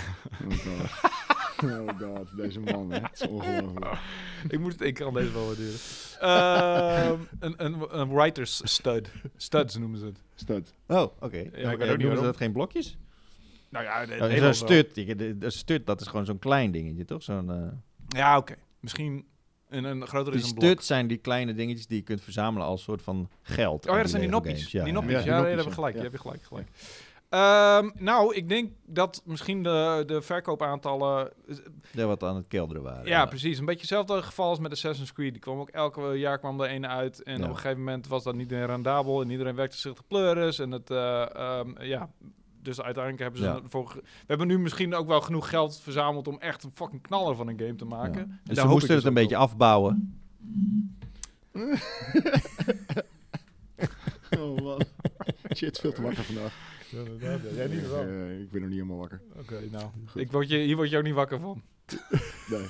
Oh 1.64 1.88
god. 2.00 2.36
Deze 2.36 2.60
man, 2.60 2.90
hè. 2.92 2.98
Het 3.00 3.20
is 3.20 3.28
ongelooflijk. 3.28 3.86
ik, 4.48 4.58
moet, 4.60 4.80
ik 4.80 4.94
kan 4.94 5.14
deze 5.14 5.32
wel 5.32 5.46
waarderen. 5.46 5.78
Ehm, 6.20 7.20
een, 7.38 7.54
een, 7.64 7.98
een 8.00 8.08
writer's 8.14 8.60
stud. 8.64 9.10
Studs 9.36 9.76
noemen 9.76 9.98
ze 9.98 10.04
het. 10.04 10.22
Stud. 10.34 10.74
Oh, 10.86 11.02
oké. 11.20 11.36
Ja, 11.54 11.70
noemen 11.74 12.16
ze 12.16 12.22
dat 12.22 12.36
geen 12.36 12.52
blokjes? 12.52 12.96
Nou 13.70 13.84
ja, 13.84 14.06
de, 14.06 14.12
Oh, 14.14 14.20
Nederland 14.20 14.56
zo'n 14.56 14.68
wel. 14.68 14.78
stut, 14.78 15.06
je- 15.06 15.16
de- 15.16 15.38
de 15.38 15.50
stut, 15.50 15.86
dat 15.86 16.00
is 16.00 16.06
gewoon 16.06 16.24
zo'n 16.24 16.38
klein 16.38 16.70
dingetje, 16.70 17.04
toch? 17.04 17.22
Zo'n, 17.22 17.50
eh, 17.50 17.68
Ja, 18.08 18.36
oké. 18.36 18.54
Misschien 18.80 19.24
een, 19.68 19.84
een 19.84 20.06
groter 20.06 20.32
die 20.32 20.40
is 20.40 20.46
een 20.50 20.56
stut 20.56 20.70
blok. 20.74 20.82
zijn 20.82 21.06
die 21.06 21.16
kleine 21.16 21.54
dingetjes 21.54 21.86
die 21.86 21.96
je 21.96 22.02
kunt 22.02 22.20
verzamelen 22.20 22.66
als 22.66 22.82
soort 22.82 23.02
van 23.02 23.28
geld. 23.42 23.86
Oh 23.88 23.94
ja, 23.94 24.00
dat 24.00 24.10
zijn 24.10 24.22
die 24.22 24.30
noppies. 24.30 24.70
Ja, 24.70 24.84
die 24.84 24.92
ja, 24.92 24.98
noppies. 25.00 25.24
ja. 25.24 25.36
Ja, 25.36 25.54
die 25.56 25.64
je 25.64 25.70
gelijk. 25.70 25.94
ja. 25.94 26.02
Je 26.02 26.08
hebt 26.08 26.22
je 26.22 26.28
gelijk. 26.28 26.42
gelijk. 26.44 26.68
Ehm, 27.36 27.90
nou, 27.98 28.34
ik 28.34 28.48
denk 28.48 28.70
dat 28.86 29.22
misschien 29.24 29.62
de, 29.62 30.02
de 30.06 30.22
verkoopaantallen... 30.22 31.32
ja, 31.92 32.06
wat 32.06 32.22
aan 32.22 32.36
het 32.36 32.46
kelderen 32.48 32.82
waren. 32.82 33.06
Ja, 33.06 33.26
precies. 33.26 33.58
Een 33.58 33.64
beetje 33.64 33.80
hetzelfde 33.80 34.22
geval 34.22 34.48
als 34.48 34.58
met 34.58 34.72
Assassin's 34.72 35.12
Creed. 35.12 35.32
Die 35.32 35.40
kwam 35.42 35.58
ook 35.58 35.68
elke 35.68 36.00
jaar 36.12 36.38
kwam 36.38 36.60
er 36.60 36.70
een 36.70 36.86
uit. 36.86 37.22
En 37.22 37.38
Ja. 37.38 37.44
op 37.44 37.48
een 37.50 37.56
gegeven 37.56 37.78
moment 37.78 38.06
was 38.08 38.22
dat 38.24 38.34
niet 38.34 38.50
meer 38.50 38.66
rendabel. 38.66 39.20
En 39.22 39.30
iedereen 39.30 39.54
werkte 39.54 39.76
zich 39.76 39.92
te 39.92 40.02
pleuris. 40.08 40.58
En 40.58 40.70
het, 40.70 40.90
eh, 40.90 41.34
ehm, 41.34 41.82
ja... 41.82 42.10
Dus 42.62 42.80
uiteindelijk 42.80 43.22
hebben 43.22 43.40
ze 43.40 43.46
Ja. 43.46 43.84
ge- 43.84 43.94
We 44.02 44.02
hebben 44.26 44.46
nu 44.46 44.58
misschien 44.58 44.94
ook 44.94 45.06
wel 45.06 45.20
genoeg 45.20 45.48
geld 45.48 45.80
verzameld 45.80 46.28
om 46.28 46.38
echt 46.38 46.62
een 46.64 46.72
fucking 46.74 47.02
knaller 47.02 47.36
van 47.36 47.48
een 47.48 47.58
game 47.58 47.74
te 47.76 47.84
Ja. 47.88 47.90
maken. 47.96 48.20
En 48.20 48.40
Dus 48.44 48.56
daar 48.56 48.64
ze 48.66 48.70
moesten 48.72 48.94
het 48.94 49.04
een 49.04 49.14
beetje 49.14 49.36
op. 49.36 49.42
afbouwen. 49.42 50.20
Oh 54.38 54.60
man. 54.62 54.80
Shit, 55.56 55.78
veel 55.78 55.92
te 55.92 56.02
wakker 56.02 56.24
vandaag. 56.24 56.52
Jij 57.54 57.66
niet 57.68 57.88
wel. 57.88 58.02
Eh, 58.02 58.40
ik 58.40 58.50
ben 58.50 58.60
nog 58.60 58.70
niet 58.70 58.78
helemaal 58.78 58.98
wakker. 58.98 59.20
Oké, 59.38 59.60
nou. 59.70 59.90
Ik 60.14 60.32
word 60.32 60.48
je, 60.48 60.56
hier 60.58 60.76
word 60.76 60.90
je 60.90 60.96
ook 60.96 61.04
niet 61.04 61.14
wakker 61.14 61.40
van. 61.40 61.62
Nee. 62.50 62.66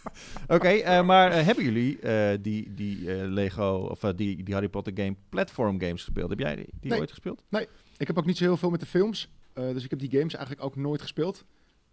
Oké, 0.56 0.68
eh, 0.68 1.04
maar 1.04 1.30
eh, 1.32 1.44
hebben 1.44 1.64
jullie 1.64 1.98
eh, 2.00 2.38
die, 2.40 2.74
die 2.74 3.14
eh, 3.14 3.28
Lego 3.28 3.86
of 3.90 4.00
die, 4.00 4.42
die 4.42 4.54
Harry 4.54 4.68
Potter 4.68 4.92
game 4.96 5.16
platform 5.28 5.80
games 5.80 6.02
gespeeld? 6.04 6.30
Heb 6.30 6.38
jij 6.38 6.56
die, 6.56 6.66
die 6.80 6.90
Nee. 6.90 7.00
ooit 7.00 7.10
gespeeld? 7.10 7.42
Ik 7.98 8.06
heb 8.06 8.18
ook 8.18 8.26
niet 8.26 8.36
zo 8.36 8.44
heel 8.44 8.56
veel 8.56 8.70
met 8.70 8.80
de 8.80 8.86
films. 8.86 9.30
eh, 9.52 9.72
dus 9.72 9.84
ik 9.84 9.90
heb 9.90 9.98
die 9.98 10.10
games 10.10 10.34
eigenlijk 10.34 10.64
ook 10.66 10.76
nooit 10.76 11.00
gespeeld. 11.02 11.44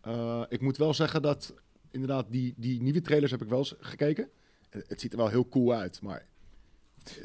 Eh, 0.01 0.43
ik 0.50 0.62
moet 0.62 0.77
wel 0.77 0.93
zeggen 0.93 1.21
dat 1.21 1.53
inderdaad 1.91 2.25
die, 2.29 2.53
die 2.57 2.81
nieuwe 2.81 3.01
trailers 3.01 3.31
heb 3.31 3.41
ik 3.41 3.50
wel 3.50 3.57
eens 3.59 3.75
gekeken. 3.79 4.29
Het 4.69 5.01
ziet 5.01 5.12
er 5.12 5.17
wel 5.17 5.27
heel 5.29 5.48
cool 5.50 5.74
uit, 5.74 6.01
maar 6.01 6.25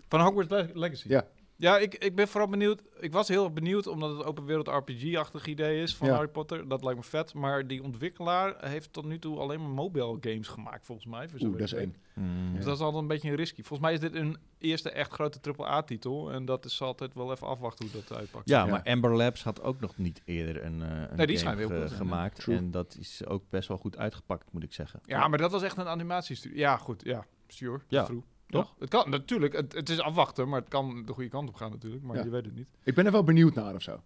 Van 0.08 0.20
Hogwarts 0.20 0.50
Le- 0.50 0.70
Legacy. 0.74 1.08
Ja. 1.08 1.26
Ja, 1.56 1.78
ik, 1.78 1.94
ik 1.94 2.14
ben 2.14 2.28
vooral 2.28 2.48
benieuwd. 2.48 2.82
Ik 3.00 3.12
was 3.12 3.28
heel 3.28 3.44
erg 3.44 3.52
benieuwd 3.52 3.86
omdat 3.86 4.16
het 4.16 4.26
open 4.26 4.44
wereld 4.44 4.68
RPG-achtig 4.68 5.46
idee 5.46 5.82
is 5.82 5.94
van 5.96 6.06
Ja. 6.06 6.12
Harry 6.14 6.28
Potter. 6.28 6.68
Dat 6.68 6.82
lijkt 6.84 6.98
me 6.98 7.04
vet. 7.04 7.34
Maar 7.34 7.66
die 7.66 7.82
ontwikkelaar 7.82 8.68
heeft 8.68 8.92
tot 8.92 9.04
nu 9.04 9.18
toe 9.18 9.38
alleen 9.38 9.60
maar 9.60 9.70
mobile 9.70 10.16
games 10.20 10.48
gemaakt, 10.48 10.86
volgens 10.86 11.06
mij. 11.06 11.28
voor 11.28 11.38
oeh, 11.40 11.42
zover 11.42 11.58
dat 11.58 11.66
is 11.66 11.72
ik 11.72 11.78
weet. 11.78 11.86
één. 12.14 12.24
Hmm. 12.24 12.50
Dus 12.54 12.58
Ja. 12.62 12.64
dat 12.68 12.76
is 12.76 12.82
altijd 12.82 13.02
een 13.02 13.08
beetje 13.08 13.28
een 13.30 13.36
risky. 13.36 13.62
Volgens 13.62 13.80
mij 13.80 13.92
is 13.92 14.00
dit 14.00 14.14
een 14.14 14.36
eerste 14.58 14.90
echt 14.90 15.12
grote 15.12 15.38
AAA-titel. 15.56 16.32
En 16.32 16.44
dat 16.44 16.64
is 16.64 16.82
altijd 16.82 17.14
wel 17.14 17.32
even 17.32 17.46
afwachten 17.46 17.84
hoe 17.90 18.00
dat 18.02 18.18
uitpakt. 18.18 18.48
Ja, 18.48 18.64
Ja. 18.64 18.70
maar 18.70 18.82
Amber 18.82 19.16
Labs 19.16 19.42
had 19.42 19.62
ook 19.62 19.80
nog 19.80 19.96
niet 19.96 20.20
eerder 20.24 20.64
een, 20.64 20.82
eh 20.82 20.88
een 21.10 21.16
Nee, 21.16 21.26
die 21.26 21.38
game 21.38 21.56
heel 21.56 21.80
goed 21.80 21.92
gemaakt. 21.92 22.40
True. 22.40 22.56
En 22.56 22.70
dat 22.70 22.96
is 23.00 23.26
ook 23.26 23.42
best 23.50 23.68
wel 23.68 23.78
goed 23.78 23.96
uitgepakt, 23.96 24.52
moet 24.52 24.62
ik 24.62 24.72
zeggen. 24.72 25.00
Ja, 25.04 25.28
maar 25.28 25.38
dat 25.38 25.50
was 25.52 25.62
echt 25.62 25.76
een 25.76 25.86
animatiestudio. 25.88 26.58
Ja, 26.58 26.76
goed. 26.76 27.04
Ja, 27.04 27.24
sure. 27.48 27.80
Ja. 27.88 27.98
Ja. 28.00 28.04
True. 28.04 28.22
Toch? 28.48 28.66
Ja, 28.66 28.74
het 28.78 28.88
kan 28.88 29.10
natuurlijk. 29.10 29.52
Het, 29.52 29.72
het 29.72 29.88
is 29.88 30.00
afwachten, 30.00 30.48
maar 30.48 30.60
het 30.60 30.68
kan 30.68 31.02
de 31.06 31.12
goede 31.12 31.28
kant 31.28 31.48
op 31.48 31.54
gaan 31.54 31.70
natuurlijk. 31.70 32.02
Maar 32.02 32.16
Ja. 32.16 32.24
je 32.24 32.30
weet 32.30 32.44
het 32.44 32.54
niet. 32.54 32.68
Ik 32.82 32.94
ben 32.94 33.06
er 33.06 33.12
wel 33.12 33.24
benieuwd 33.24 33.54
naar 33.54 33.74
of 33.74 33.82
zo. 33.82 34.02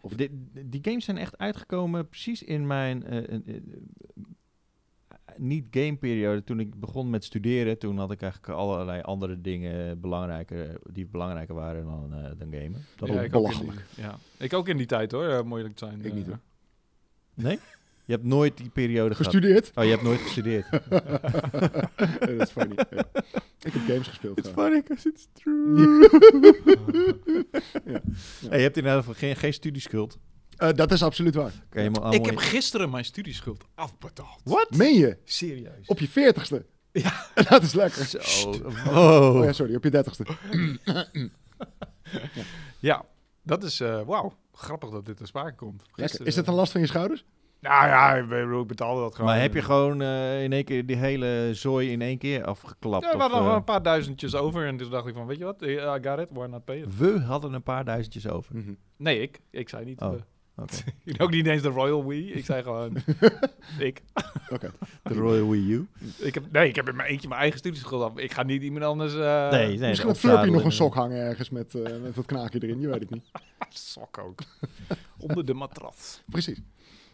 Of 0.00 0.12
die, 0.12 0.30
die 0.64 0.80
games 0.84 1.04
zijn 1.04 1.18
echt 1.18 1.38
uitgekomen 1.38 2.08
precies 2.08 2.42
in 2.42 2.66
mijn 2.66 3.04
eh, 3.04 3.18
eh, 3.18 3.40
eh, 3.46 3.62
niet-gameperiode. 5.36 6.44
Toen 6.44 6.60
ik 6.60 6.80
begon 6.80 7.10
met 7.10 7.24
studeren, 7.24 7.78
toen 7.78 7.98
had 7.98 8.10
ik 8.10 8.22
eigenlijk 8.22 8.52
allerlei 8.52 9.00
andere 9.02 9.40
dingen 9.40 10.00
belangrijker, 10.00 10.80
die 10.90 11.06
belangrijker 11.06 11.54
waren 11.54 11.84
dan, 11.84 12.14
eh, 12.14 12.30
dan 12.38 12.52
gamen. 12.52 12.84
Dat 12.96 13.08
ja, 13.08 13.14
ook 13.14 13.20
ik 13.20 13.34
ook 13.36 13.42
belachelijk. 13.42 13.84
die, 13.94 14.04
ja. 14.04 14.18
ik 14.38 14.52
ook 14.52 14.68
in 14.68 14.76
die 14.76 14.86
tijd 14.86 15.12
hoor, 15.12 15.28
uh, 15.28 15.42
moeilijk 15.42 15.76
te 15.76 15.84
zijn. 15.86 16.04
Ik 16.04 16.14
niet, 16.14 16.26
hoor. 16.26 16.38
Nee? 17.34 17.58
Je 18.08 18.14
hebt 18.14 18.26
nooit 18.26 18.56
die 18.56 18.68
periode 18.68 19.14
gehad. 19.14 19.32
Gestudeerd? 19.32 19.70
Oh, 19.74 19.84
je 19.84 19.90
hebt 19.90 20.02
nooit 20.02 20.20
gestudeerd. 20.20 20.70
Dat 22.20 22.40
is 22.40 22.50
funny. 22.50 22.74
ja. 22.90 23.04
Ik 23.60 23.72
heb 23.72 23.82
games 23.86 24.06
gespeeld. 24.08 24.38
It's 24.38 24.48
gewoon. 24.48 24.64
funny 24.64 24.82
because 24.82 25.08
it's 25.08 25.28
true. 25.32 26.08
Ja. 27.84 28.00
Hey, 28.48 28.56
je 28.58 28.62
hebt 28.62 28.76
inderdaad 28.76 29.16
geen, 29.16 29.36
geen 29.36 29.52
studieschuld. 29.52 30.18
Eh, 30.56 30.72
dat 30.72 30.92
is 30.92 31.02
absoluut 31.02 31.34
waar. 31.34 31.52
Ik 32.10 32.26
heb 32.26 32.36
gisteren 32.36 32.90
mijn 32.90 33.04
studieschuld 33.04 33.64
afbetaald. 33.74 34.40
Wat? 34.44 34.70
Meen 34.76 34.94
je? 34.98 35.16
Serieus. 35.24 35.86
Op 35.86 35.98
je 35.98 36.08
veertigste? 36.08 36.66
Ja. 36.92 37.26
dat 37.48 37.62
is 37.62 37.72
lekker. 37.72 38.04
Zo. 38.04 38.50
Oh 38.88 39.44
ja, 39.44 39.52
sorry, 39.52 39.74
op 39.74 39.84
je 39.84 39.90
dertigste. 39.90 40.26
Ja, 42.78 43.04
dat 43.42 43.62
is, 43.62 43.80
eh 43.80 44.02
wauw, 44.06 44.36
grappig 44.52 44.90
dat 44.90 45.06
dit 45.06 45.16
ter 45.16 45.26
sprake 45.26 45.54
komt. 45.54 45.82
Gisteren, 45.92 46.26
Is 46.26 46.34
dat 46.34 46.46
een 46.48 46.54
last 46.54 46.72
van 46.72 46.80
je 46.80 46.86
schouders? 46.86 47.24
Nou 47.60 47.86
ja, 47.86 48.14
ik 48.14 48.66
betaalde 48.66 49.00
dat 49.00 49.14
gewoon. 49.14 49.30
Maar 49.30 49.40
heb 49.40 49.54
je 49.54 49.62
gewoon 49.62 50.02
eh, 50.02 50.42
in 50.42 50.52
één 50.52 50.64
keer 50.64 50.86
die 50.86 50.96
hele 50.96 51.50
zooi 51.52 51.90
in 51.90 52.02
één 52.02 52.18
keer 52.18 52.44
afgeklapt? 52.44 53.04
Ja, 53.04 53.12
we 53.12 53.18
hadden 53.18 53.38
nog 53.38 53.48
eh, 53.48 53.54
een 53.54 53.64
paar 53.64 53.82
duizendjes 53.82 54.34
over 54.34 54.66
en 54.66 54.76
toen 54.76 54.90
dacht 54.90 55.06
ik 55.06 55.14
van, 55.14 55.26
weet 55.26 55.38
je 55.38 55.44
wat, 55.44 55.62
I 55.62 55.78
got 56.02 56.18
it, 56.18 56.28
why 56.30 56.46
not 56.46 56.64
pay 56.64 56.76
it? 56.78 56.96
we 56.98 57.20
hadden 57.20 57.52
een 57.52 57.62
paar 57.62 57.84
duizendjes 57.84 58.28
over. 58.28 58.56
Mhm. 58.56 58.72
Nee, 58.96 59.20
ik. 59.22 59.40
Ik 59.50 59.68
zei 59.68 59.84
niet. 59.84 60.00
Oh, 60.00 60.10
we. 60.10 60.22
Oké. 60.62 60.74
Ik 61.14 61.22
ook 61.22 61.30
niet 61.30 61.46
eens 61.46 61.62
de 61.62 61.68
Royal 61.68 62.06
We. 62.06 62.24
Ik 62.24 62.44
zei 62.44 62.62
gewoon, 62.62 62.96
ik. 63.78 64.02
Oké. 64.48 64.70
De 65.02 65.14
Royal 65.14 65.50
Wii 65.50 65.72
U. 65.72 65.88
ik 66.18 66.34
heb, 66.34 66.52
nee, 66.52 66.68
ik 66.68 66.76
heb 66.76 66.88
in 66.88 66.96
mijn 66.96 67.08
eentje 67.08 67.28
mijn 67.28 67.40
eigen 67.40 67.58
studieschuld 67.58 68.02
af. 68.02 68.18
Ik 68.18 68.32
ga 68.32 68.42
niet 68.42 68.62
iemand 68.62 68.84
anders... 68.84 69.14
eh 69.14 69.50
nee, 69.50 69.78
nee. 69.78 69.88
Misschien 69.88 70.10
had 70.10 70.18
Flurpy 70.18 70.48
nog 70.50 70.64
een 70.64 70.72
sok 70.72 70.94
hangen 70.94 71.18
ergens 71.18 71.50
met, 71.50 71.74
eh, 71.74 71.82
met 72.02 72.14
wat 72.14 72.26
knaakje 72.26 72.62
erin. 72.62 72.80
Je 72.80 72.88
weet 72.88 73.00
het 73.00 73.10
niet. 73.10 73.30
Sok 73.68 74.18
ook. 74.18 74.40
Onder 75.18 75.46
de 75.46 75.54
matras. 75.54 76.22
Precies. 76.30 76.60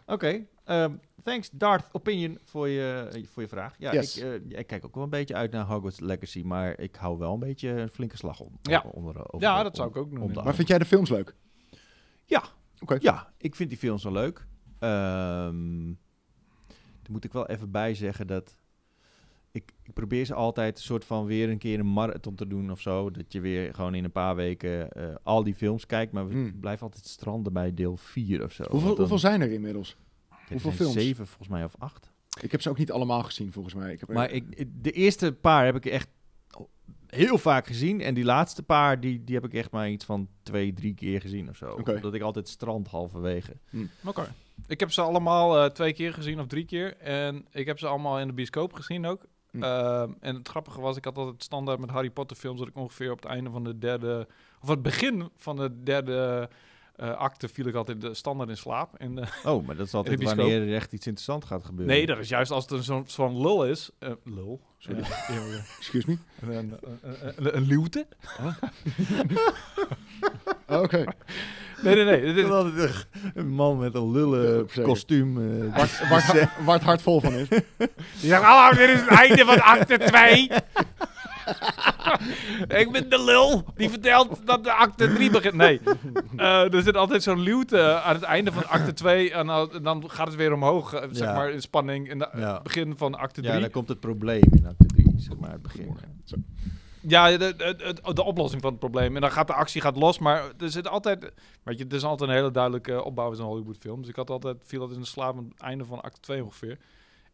Oké. 0.07 0.47
ehm, 0.65 0.93
thanks, 1.23 1.51
Darth 1.51 1.89
Opinion, 1.93 2.39
voor 2.45 2.69
je, 2.69 3.09
voor 3.33 3.43
je 3.43 3.49
vraag. 3.49 3.75
Ja, 3.79 3.93
Yes. 3.93 4.17
ik, 4.19 4.25
eh, 4.51 4.59
ik 4.59 4.67
kijk 4.67 4.85
ook 4.85 4.95
wel 4.95 5.05
een 5.05 5.11
beetje 5.11 5.35
uit 5.35 5.51
naar 5.53 5.65
Hogwarts 5.65 6.01
Legacy, 6.01 6.43
maar 6.43 6.79
ik 6.81 6.95
hou 6.97 7.19
wel 7.19 7.33
een 7.35 7.39
beetje 7.41 7.69
een 7.69 7.89
flinke 7.89 8.17
slag 8.17 8.41
om. 8.41 8.59
Ja. 8.63 8.85
onder, 8.93 9.33
over, 9.33 9.47
Ja, 9.49 9.57
om- 9.59 9.65
dat 9.65 9.77
zou 9.77 9.89
ik 9.89 9.97
ook 9.97 10.33
ja. 10.35 10.43
Maar 10.43 10.55
vind 10.55 10.69
jij 10.69 10.79
de 10.79 10.85
films 10.85 11.11
leuk? 11.11 11.35
Ja. 12.25 12.43
Oké. 12.81 12.97
Ja, 13.01 13.33
ik 13.39 13.55
vind 13.55 13.69
die 13.69 13.79
films 13.79 14.03
wel 14.03 14.13
leuk. 14.13 14.47
Ehm 14.79 15.93
daar 17.03 17.13
moet 17.13 17.25
ik 17.25 17.33
wel 17.33 17.47
even 17.47 17.71
bij 17.71 17.95
zeggen 17.95 18.27
dat 18.27 18.57
ik, 19.55 19.73
ik 19.83 19.93
probeer 19.93 20.25
ze 20.25 20.35
altijd 20.35 20.77
een 20.77 20.83
soort 20.83 21.05
van 21.05 21.25
weer 21.27 21.49
een 21.51 21.59
keer 21.59 21.79
een 21.79 21.93
marathon 21.93 22.35
te 22.35 22.47
doen 22.47 22.71
of 22.71 22.81
zo. 22.81 23.11
Dat 23.11 23.33
je 23.33 23.41
weer 23.41 23.75
gewoon 23.75 23.95
in 23.95 24.05
een 24.05 24.13
paar 24.13 24.37
weken 24.37 24.91
eh, 24.93 25.15
al 25.23 25.45
die 25.45 25.55
films 25.55 25.87
kijkt. 25.87 26.13
Maar 26.13 26.27
we 26.29 26.33
Hmm. 26.33 26.61
blijven 26.61 26.83
altijd 26.87 27.07
stranden 27.07 27.53
bij 27.53 27.75
deel 27.75 27.97
4 27.97 28.45
of 28.45 28.53
zo. 28.53 28.63
Hoeveel, 28.71 28.89
dan- 28.89 28.99
hoeveel 28.99 29.19
zijn 29.19 29.41
er 29.41 29.53
inmiddels? 29.53 29.97
Er 30.31 30.37
hoeveel 30.39 30.61
zijn 30.61 30.75
films? 30.75 30.93
Zeven 30.93 31.27
volgens 31.27 31.49
mij 31.49 31.65
of 31.65 31.75
acht. 31.79 32.13
Ik 32.41 32.53
heb 32.53 32.63
ze 32.63 32.71
ook 32.71 32.79
niet 32.79 32.93
allemaal 32.93 33.23
gezien, 33.23 33.53
volgens 33.53 33.75
mij. 33.75 33.93
Ik 33.93 34.01
heb 34.01 34.09
Maar 34.13 34.31
ik, 34.31 34.45
ik- 34.51 34.69
de 34.83 34.91
eerste 34.91 35.33
paar 35.33 35.65
heb 35.65 35.77
ik 35.77 35.87
echt 35.87 36.09
heel 37.07 37.39
vaak 37.39 37.67
gezien. 37.67 38.01
En 38.01 38.15
die 38.15 38.25
laatste 38.25 38.63
paar, 38.63 39.01
die, 39.01 39.25
die 39.25 39.35
heb 39.35 39.45
ik 39.45 39.55
echt 39.55 39.71
maar 39.71 39.91
iets 39.91 40.05
van 40.05 40.29
twee, 40.43 40.73
drie 40.73 40.95
keer 40.95 41.21
gezien 41.21 41.49
of 41.49 41.57
zo. 41.57 41.71
Omdat 41.87 42.15
ik 42.15 42.23
altijd 42.23 42.49
strand 42.49 42.89
halverwege. 42.89 43.53
Oké. 44.05 44.35
Ik 44.67 44.81
heb 44.81 44.91
ze 44.93 45.01
allemaal 45.01 45.59
eh, 45.65 45.71
twee 45.71 45.93
keer 45.93 46.13
gezien 46.13 46.41
of 46.41 46.47
drie 46.47 46.65
keer. 46.65 46.97
En 46.97 47.47
ik 47.53 47.67
heb 47.67 47.79
ze 47.79 47.87
allemaal 47.87 48.21
in 48.21 48.27
de 48.27 48.33
bioscoop 48.33 48.73
gezien 48.73 49.07
ook. 49.07 49.27
Hm. 49.55 49.63
Ehm, 49.63 50.11
en 50.21 50.35
het 50.35 50.49
grappige 50.49 50.81
was, 50.81 50.97
ik 50.97 51.05
had 51.05 51.19
altijd 51.19 51.43
standaard 51.43 51.79
met 51.79 51.91
Harry 51.91 52.11
Potter 52.11 52.37
films... 52.37 52.59
dat 52.59 52.69
ik 52.69 52.77
ongeveer 52.77 53.11
op 53.11 53.23
het 53.23 53.31
einde 53.31 53.51
van 53.51 53.65
de 53.65 53.79
derde... 53.79 54.27
of 54.63 54.69
het 54.69 54.83
begin 54.83 55.29
van 55.37 55.57
de 55.57 55.83
derde 55.83 56.49
eh, 56.97 57.17
acte 57.17 57.49
viel 57.49 57.67
ik 57.67 57.75
altijd 57.75 58.01
de 58.01 58.15
standaard 58.15 58.49
in 58.49 58.57
slaap. 58.57 58.95
En, 58.95 59.19
eh, 59.19 59.29
Oh, 59.53 59.67
maar 59.67 59.77
dat 59.77 59.87
is 59.87 59.95
altijd 59.95 60.23
wanneer 60.23 60.63
er 60.69 60.75
echt 60.75 60.93
iets 60.93 61.07
interessants 61.07 61.47
gaat 61.47 61.65
gebeuren. 61.65 61.95
nee, 61.95 62.07
dat 62.07 62.19
is 62.19 62.29
juist 62.29 62.51
als 62.51 62.65
het 62.65 62.73
een 62.73 62.83
zo'n 62.83 63.05
zo'n 63.07 63.41
lul 63.41 63.67
is. 63.67 63.91
eh, 63.99 64.13
lul? 64.25 64.61
Sorry. 64.79 65.01
Ja. 65.29 65.65
Excuse 65.79 66.11
me? 66.11 66.19
Een, 66.41 66.57
een, 66.57 66.79
een, 67.03 67.33
een, 67.37 67.57
een 67.57 67.63
luwte? 67.63 68.07
Oh, 68.41 68.57
Oké. 70.83 71.05
Nee, 71.83 71.95
nee, 71.95 72.05
nee. 72.05 72.35
Dit 72.35 72.45
is- 72.45 72.51
altijd 72.61 73.07
een- 73.35 73.49
man 73.49 73.79
met 73.79 73.95
een 73.95 74.11
lullen 74.11 74.69
kostuum. 74.83 75.37
eh, 75.39 75.77
Waar, 75.77 76.07
waar, 76.11 76.53
waar 76.65 76.75
het 76.75 76.85
hart 76.85 77.03
vol 77.03 77.21
van 77.21 77.33
is. 77.33 77.49
Die 78.21 78.29
zegt, 78.29 78.43
hallo, 78.43 78.77
dit 78.77 78.89
is 78.89 79.01
het 79.01 79.09
einde 79.09 79.45
van 79.45 79.61
acte 79.63 79.99
2. 79.99 80.51
ik 82.81 82.93
ben 82.93 83.09
de 83.11 83.25
lul 83.25 83.65
die 83.77 83.91
vertelt 83.91 84.41
dat 84.47 84.65
de 84.65 84.73
acte 84.73 85.13
3 85.15 85.31
begint. 85.31 85.55
Nee, 85.55 85.81
Eh, 86.37 86.75
er 86.75 86.83
zit 86.83 86.97
altijd 86.97 87.23
zo'n 87.23 87.41
luwte 87.41 88.01
aan 88.01 88.15
het 88.15 88.23
einde 88.25 88.53
van 88.53 88.67
acte 88.69 88.93
2. 88.93 89.31
En 89.33 89.47
dan, 89.47 89.73
en 89.73 89.83
dan 89.83 90.05
gaat 90.11 90.27
het 90.27 90.37
weer 90.37 90.53
omhoog, 90.53 90.93
eh, 90.93 91.03
zeg 91.11 91.27
Ja. 91.29 91.35
maar, 91.35 91.51
in 91.51 91.61
spanning. 91.61 92.11
In 92.11 92.21
het 92.21 92.29
Ja. 92.37 92.61
begin 92.63 92.95
van 92.97 93.15
acte 93.15 93.41
3. 93.41 93.53
ja, 93.55 93.61
dan 93.61 93.71
komt 93.71 93.89
het 93.89 94.01
probleem 94.01 94.43
in 94.51 94.67
acte 94.67 94.87
3, 94.87 95.13
zeg 95.17 95.37
maar, 95.39 95.51
het 95.53 95.63
begin. 95.63 95.97
Zo. 96.25 96.37
Ja, 97.07 97.37
de, 97.37 97.57
de, 97.57 97.75
de, 97.77 98.13
de 98.15 98.23
oplossing 98.25 98.63
van 98.63 98.71
het 98.71 98.81
probleem. 98.81 99.15
En 99.15 99.21
dan 99.21 99.31
gaat 99.33 99.47
de 99.47 99.55
actie 99.55 99.81
gaat 99.81 99.97
los, 99.97 100.19
maar 100.19 100.53
er 100.59 100.71
zit 100.71 100.89
altijd... 100.89 101.33
Weet 101.63 101.79
je, 101.79 101.85
het 101.85 101.93
is 101.93 102.05
altijd 102.05 102.31
een 102.31 102.37
hele 102.37 102.51
duidelijke 102.51 103.05
opbouw 103.05 103.31
in 103.31 103.37
zo'n 103.37 103.47
Hollywood 103.47 103.77
film. 103.77 104.01
Dus 104.01 104.09
ik 104.11 104.17
had 104.17 104.31
altijd, 104.31 104.57
viel 104.63 104.79
altijd 104.81 104.99
in 104.99 105.05
de 105.05 105.11
slaap 105.11 105.37
aan 105.37 105.49
het 105.49 105.61
einde 105.61 105.85
van 105.85 106.01
acte 106.03 106.21
2 106.21 106.45
ongeveer. 106.45 106.79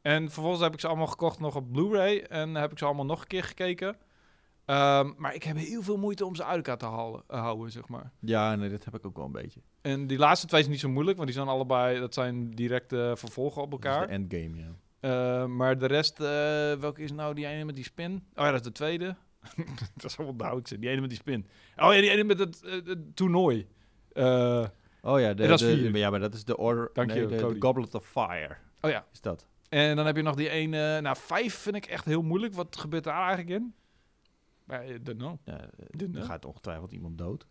En 0.03 0.31
vervolgens 0.31 0.63
heb 0.63 0.73
ik 0.73 0.81
ze 0.81 0.87
allemaal 0.87 1.07
gekocht 1.07 1.41
nog 1.41 1.57
op 1.57 1.73
Blu-ray. 1.73 2.19
En 2.19 2.55
heb 2.55 2.71
ik 2.73 2.79
ze 2.79 2.85
allemaal 2.85 3.05
nog 3.05 3.21
een 3.21 3.27
keer 3.27 3.45
gekeken. 3.45 3.97
Ehm, 4.65 5.11
maar 5.17 5.35
ik 5.35 5.43
heb 5.43 5.57
heel 5.57 5.83
veel 5.83 5.97
moeite 5.97 6.25
om 6.27 6.35
ze 6.35 6.45
uit 6.45 6.57
elkaar 6.57 6.79
te 6.79 6.87
halen, 6.87 7.23
eh, 7.29 7.41
houden, 7.41 7.71
zeg 7.71 7.89
maar. 7.89 8.11
Ja, 8.21 8.55
nee, 8.57 8.71
dat 8.71 8.85
heb 8.85 8.95
ik 8.95 9.07
ook 9.07 9.17
wel 9.17 9.27
een 9.27 9.33
beetje. 9.33 9.61
En 9.81 10.07
die 10.07 10.19
laatste 10.19 10.47
twee 10.47 10.61
zijn 10.61 10.73
niet 10.73 10.81
zo 10.83 10.89
moeilijk, 10.89 11.17
want 11.17 11.29
die 11.29 11.39
zijn 11.39 11.49
allebei... 11.51 12.01
Dat 12.01 12.15
zijn 12.15 12.51
directe 12.51 13.13
vervolgen 13.17 13.63
op 13.63 13.71
Dat 13.71 13.81
is 13.85 13.87
elkaar. 13.91 14.07
de 14.07 14.13
endgame, 14.13 14.57
ja. 14.57 14.75
Eh, 15.01 15.47
maar 15.47 15.79
de 15.79 15.87
rest, 15.87 16.21
eh, 16.21 16.27
welke 16.73 17.03
is 17.03 17.13
nou 17.13 17.35
die 17.35 17.47
ene 17.47 17.65
met 17.65 17.75
die 17.75 17.85
spin? 17.85 18.13
Oh 18.13 18.45
ja, 18.45 18.51
dat 18.51 18.55
is 18.55 18.67
de 18.67 18.73
tweede. 18.73 19.17
dat 19.97 20.11
is 20.11 20.17
wel 20.17 20.37
duidelijk. 20.37 20.81
Die 20.81 20.91
ene 20.91 21.01
met 21.01 21.11
die 21.11 21.19
spin. 21.19 21.47
Oh 21.77 21.95
ja, 21.95 22.01
die 22.01 22.11
ene 22.11 22.25
met 22.25 22.39
het, 22.39 22.63
eh, 22.63 22.73
het 22.73 23.17
toernooi. 23.17 23.67
Eh, 24.13 24.67
Oh 25.03 25.21
ja, 25.21 25.35
de, 25.35 25.47
dat 25.47 25.61
is 25.61 25.81
de- 25.93 25.99
ja, 25.99 26.11
maar 26.11 26.21
dat 26.21 26.35
is 26.35 26.45
de 26.45 26.57
Order... 26.57 26.91
Dank 26.93 27.09
nee, 27.09 27.21
je, 27.21 27.27
de. 27.27 27.57
Goblet 27.59 27.95
of 27.95 28.07
Fire 28.07 28.57
oh 28.81 28.91
ja. 28.91 29.07
is 29.13 29.21
dat. 29.21 29.47
En 29.69 29.97
dan 29.97 30.07
heb 30.07 30.17
je 30.17 30.23
nog 30.23 30.35
die 30.35 30.49
ene... 30.49 31.01
Nou, 31.01 31.17
vijf 31.19 31.55
vind 31.55 31.77
ik 31.77 31.87
echt 31.87 32.05
heel 32.05 32.23
moeilijk. 32.23 32.55
Wat 32.55 32.77
gebeurt 32.77 33.05
daar 33.05 33.27
eigenlijk 33.27 33.49
in? 33.49 33.75
Maar, 34.65 34.89
I 34.89 35.03
don't 35.03 35.19
know. 35.19 35.37
Ja, 35.45 35.69
dan 35.91 36.23
gaat 36.25 36.45
ongetwijfeld 36.45 36.93
iemand 36.93 37.19
dood. 37.19 37.47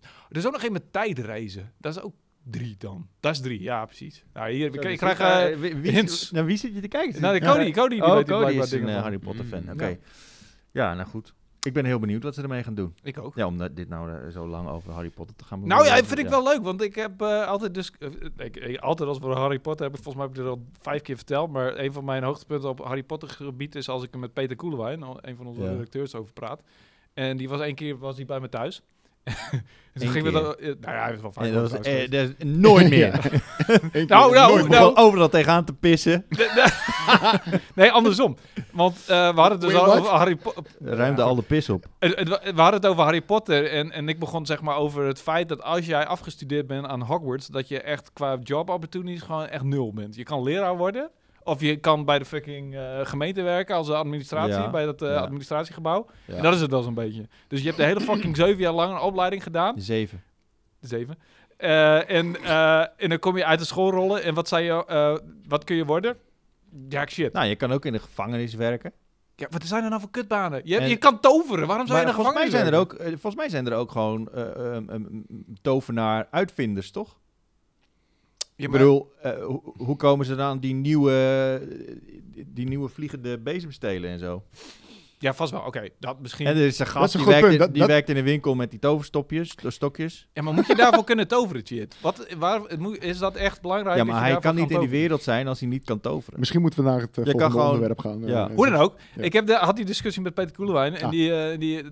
Er 0.00 0.36
is 0.36 0.46
ook 0.46 0.52
nog 0.52 0.62
een 0.62 0.72
met 0.72 0.92
tijdreizen. 0.92 1.72
Dat 1.78 1.96
is 1.96 2.02
ook 2.02 2.14
drie 2.42 2.74
dan. 2.78 3.08
Dat 3.20 3.32
is 3.32 3.40
drie, 3.40 3.60
ja, 3.60 3.84
precies. 3.84 4.24
Nou, 4.32 4.50
hier, 4.50 4.72
Zo, 4.72 4.80
ik 4.88 4.98
krijg... 4.98 5.18
eh, 5.18 5.58
wie, 5.58 5.76
wie, 5.76 5.92
hints. 5.92 6.30
Naar 6.30 6.44
wie 6.44 6.56
zit 6.56 6.74
je 6.74 6.80
te 6.80 6.88
kijken? 6.88 7.20
nou, 7.20 7.38
de. 7.38 7.46
Cody, 7.46 7.70
Cody, 7.70 7.94
die 7.94 8.04
oh, 8.04 8.14
weet 8.14 8.26
Cody 8.26 8.52
is 8.52 8.72
een 8.72 8.88
eh. 8.88 9.02
Harry 9.02 9.18
Potter 9.18 9.44
fan. 9.44 9.62
Mm, 9.62 9.70
Oké. 9.70 9.86
ja. 9.86 9.96
Ja. 10.72 10.94
nou 10.94 11.08
goed. 11.08 11.34
Ik 11.62 11.72
ben 11.72 11.84
heel 11.84 11.98
benieuwd 11.98 12.22
wat 12.22 12.34
ze 12.34 12.42
ermee 12.42 12.62
gaan 12.62 12.74
doen. 12.74 12.94
Ik 13.02 13.18
ook. 13.18 13.34
Ja, 13.34 13.46
om 13.46 13.58
dit 13.74 13.88
nou 13.88 14.10
eh, 14.12 14.28
zo 14.32 14.46
lang 14.46 14.68
over 14.68 14.92
Harry 14.92 15.10
Potter 15.10 15.36
te 15.36 15.44
gaan 15.44 15.66
Nou 15.66 15.84
ja, 15.84 15.96
vind 16.04 16.18
ik 16.18 16.28
wel 16.28 16.42
leuk, 16.42 16.62
want 16.62 16.82
ik 16.82 16.94
heb 16.94 17.20
eh, 17.22 17.46
altijd 17.46 17.74
dus... 17.74 17.92
eh, 17.98 18.08
ik, 18.36 18.56
ik- 18.56 18.78
altijd 18.80 19.08
als 19.08 19.18
we 19.18 19.26
Harry 19.26 19.58
Potter 19.58 19.82
hebben, 19.82 20.02
volgens 20.02 20.24
mij 20.24 20.24
heb 20.24 20.34
ik 20.34 20.50
het 20.50 20.58
al 20.58 20.66
vijf 20.80 21.02
keer 21.02 21.16
verteld, 21.16 21.50
maar 21.50 21.78
een 21.78 21.92
van 21.92 22.04
mijn 22.04 22.22
hoogtepunten 22.22 22.68
op 22.68 22.84
Harry 22.84 23.02
Potter 23.02 23.28
gebied 23.28 23.74
is 23.74 23.88
als 23.88 24.02
ik 24.02 24.12
er 24.12 24.18
met 24.18 24.32
Peter 24.32 24.56
Koelewijn, 24.56 25.02
een 25.20 25.36
van 25.36 25.46
onze 25.46 25.62
Ja. 25.62 25.70
redacteurs, 25.70 26.14
over 26.14 26.32
praat. 26.32 26.62
En 27.14 27.36
die 27.36 27.48
was 27.48 27.60
één 27.60 27.74
keer 27.74 27.98
was 27.98 28.16
hij 28.16 28.24
bij 28.24 28.40
me 28.40 28.48
thuis. 28.48 28.82
en 29.92 30.00
toen 30.00 30.02
Eén 30.06 30.08
gingen 30.08 30.32
we 30.32 30.38
keer? 30.38 30.42
dan... 30.42 30.56
eh, 30.56 30.74
nou 30.80 30.96
ja, 30.96 31.02
hij 31.04 31.12
is 31.14 31.20
wel 31.20 31.32
vaak 31.32 31.44
En 31.44 31.52
bij 31.52 31.60
dat 31.60 31.70
was, 31.70 31.80
eh, 31.80 32.10
dat 32.10 32.28
is 32.38 32.44
nooit 32.44 32.88
meer. 32.98 33.20
Ja. 33.92 34.04
Nou, 34.06 34.34
nou, 34.34 34.52
nooit 34.52 34.68
meer. 34.68 34.80
nou. 34.80 34.96
Overal 34.96 35.28
tegenaan 35.28 35.64
te 35.64 35.72
pissen. 35.72 36.26
nee, 37.74 37.90
andersom. 37.90 38.36
Want 38.72 38.96
eh, 39.00 39.06
we 39.06 39.40
hadden 39.40 39.58
het 39.58 39.60
dus 39.60 39.74
al 39.74 39.94
over 39.94 40.10
Harry 40.12 40.36
Potter. 40.36 40.64
Ruimde 40.80 41.22
al 41.22 41.34
de 41.34 41.42
pis 41.42 41.68
op. 41.68 41.84
We 41.98 42.52
hadden 42.54 42.80
het 42.80 42.86
over 42.86 43.02
Harry 43.02 43.22
Potter 43.22 43.70
en, 43.70 43.92
en 43.92 44.08
ik 44.08 44.18
begon 44.18 44.46
zeg 44.46 44.60
maar 44.62 44.76
over 44.76 45.06
het 45.06 45.20
feit 45.20 45.48
dat 45.48 45.62
als 45.62 45.86
jij 45.86 46.06
afgestudeerd 46.06 46.66
bent 46.66 46.86
aan 46.86 47.02
Hogwarts, 47.02 47.46
dat 47.46 47.68
je 47.68 47.80
echt 47.80 48.10
qua 48.12 48.38
job 48.42 48.70
opportunities 48.70 49.22
gewoon 49.22 49.46
echt 49.46 49.64
nul 49.64 49.92
bent. 49.92 50.14
Je 50.14 50.22
kan 50.24 50.42
leraar 50.42 50.76
worden 50.76 51.10
of 51.44 51.60
je 51.60 51.76
kan 51.76 52.04
bij 52.04 52.18
de 52.18 52.24
fucking 52.24 52.74
eh, 52.76 53.00
gemeente 53.02 53.42
werken 53.42 53.76
als 53.76 53.90
administratie, 53.90 54.52
Ja, 54.52 54.70
bij 54.70 54.84
dat 54.84 55.02
eh, 55.02 55.08
ja. 55.08 55.16
administratiegebouw. 55.16 56.06
Ja. 56.24 56.34
En 56.36 56.42
dat 56.42 56.54
is 56.54 56.60
het 56.60 56.70
wel 56.70 56.82
zo'n 56.82 56.94
beetje. 56.94 57.28
Dus 57.48 57.60
je 57.60 57.66
hebt 57.66 57.78
de 57.78 57.84
hele 57.84 58.00
fucking 58.00 58.36
zeven 58.36 58.60
jaar 58.60 58.72
lang 58.72 58.92
een 58.92 59.00
opleiding 59.00 59.42
gedaan. 59.42 59.80
Zeven. 59.80 60.22
Zeven. 60.80 61.18
Eh, 61.56 62.10
en, 62.10 62.36
en 62.96 63.08
dan 63.08 63.18
kom 63.18 63.36
je 63.36 63.44
uit 63.44 63.58
de 63.58 63.64
schoolrollen 63.64 64.22
en 64.22 64.34
wat, 64.34 64.48
zei 64.48 64.64
je, 64.64 65.20
wat 65.48 65.64
kun 65.64 65.76
je 65.76 65.84
worden? 65.84 66.16
Ja, 66.88 67.06
shit. 67.06 67.32
Nou, 67.32 67.46
je 67.46 67.56
kan 67.56 67.72
ook 67.72 67.84
in 67.84 67.92
de 67.92 67.98
gevangenis 67.98 68.54
werken. 68.54 68.92
Ja, 69.36 69.46
wat 69.50 69.64
zijn 69.64 69.82
er 69.82 69.88
nou 69.88 70.00
voor 70.00 70.10
kutbanen? 70.10 70.60
Je, 70.64 70.78
En- 70.78 70.88
je 70.88 70.96
kan 70.96 71.20
toveren. 71.20 71.66
Waarom 71.66 71.86
zou 71.86 71.98
je 71.98 72.04
in 72.04 72.10
de 72.10 72.16
volgens 72.16 72.36
mij, 72.36 72.50
zijn 72.50 72.66
er 72.66 72.72
gevangenis 72.72 73.06
ook, 73.06 73.10
volgens 73.10 73.34
mij 73.34 73.48
zijn 73.48 73.66
er 73.66 73.74
ook 73.74 73.90
gewoon 73.90 74.28
eh, 74.32 74.42
eh, 74.42 74.76
eh, 74.76 75.00
tovenaar 75.62 76.28
uitvinders, 76.30 76.90
toch? 76.90 77.16
Ik 78.56 78.68
maar- 78.68 78.78
bedoel, 78.78 79.12
eh, 79.22 79.44
hoe, 79.44 79.62
hoe 79.76 79.96
komen 79.96 80.26
ze 80.26 80.34
dan 80.34 80.46
aan 80.46 80.60
die 80.60 80.74
nieuwe, 80.74 81.12
eh, 81.62 82.44
die 82.46 82.68
nieuwe 82.68 82.88
vliegende 82.88 83.38
bezemstelen 83.38 84.10
en 84.10 84.18
zo? 84.18 84.42
Ja, 85.22 85.34
vast 85.34 85.52
wel. 85.52 85.60
Oké, 85.60 85.88
dat 85.98 86.20
misschien. 86.20 86.46
En 86.46 86.56
er 86.56 86.66
is 86.66 86.78
een 86.78 86.86
gast 86.86 87.14
is 87.14 87.20
een 87.20 87.26
die, 87.26 87.34
werkt, 87.34 87.52
in, 87.52 87.58
Dat- 87.58 87.68
die 87.70 87.78
dat- 87.78 87.88
werkt 87.88 88.08
in 88.08 88.16
een 88.16 88.24
winkel 88.24 88.54
met 88.54 88.70
die 88.70 88.78
toverstopjes, 88.78 89.56
de 89.56 89.70
stokjes. 89.70 90.28
Ja, 90.32 90.42
maar 90.42 90.54
moet 90.54 90.66
je 90.66 90.74
daarvoor 90.74 91.04
kunnen 91.04 91.28
toveren, 91.28 91.66
shit? 91.66 91.96
Wat, 92.00 92.26
waar, 92.38 92.60
het 92.60 92.78
moet, 92.78 93.02
is 93.02 93.18
dat 93.18 93.34
echt 93.36 93.60
belangrijk? 93.60 93.96
Ja, 93.96 94.04
dat 94.04 94.12
maar 94.12 94.24
je 94.26 94.32
hij 94.32 94.40
kan 94.40 94.54
niet 94.54 94.70
in 94.70 94.80
die 94.80 94.88
wereld 94.88 95.22
zijn 95.22 95.48
als 95.48 95.60
hij 95.60 95.68
niet 95.68 95.84
kan 95.84 96.00
toveren. 96.00 96.38
Misschien 96.38 96.60
moeten 96.60 96.84
we 96.84 96.90
naar 96.90 97.00
het 97.00 97.18
eh, 97.18 97.24
volgende 97.24 97.50
gewoon- 97.50 97.66
onderwerp 97.66 97.98
gaan. 97.98 98.20
ja. 98.26 98.48
eh, 98.48 98.54
Hoe 98.56 98.70
dan 98.70 98.80
ook. 98.80 98.96
Ja. 99.16 99.22
Ik 99.22 99.32
heb 99.32 99.46
de, 99.46 99.54
had 99.54 99.76
die 99.76 99.84
discussie 99.84 100.22
met 100.22 100.34
Peter 100.34 100.56
Koelewijn. 100.56 100.94
En 100.94 101.04
Ah. 101.04 101.10
die, 101.10 101.34
eh, 101.34 101.58
die 101.58 101.82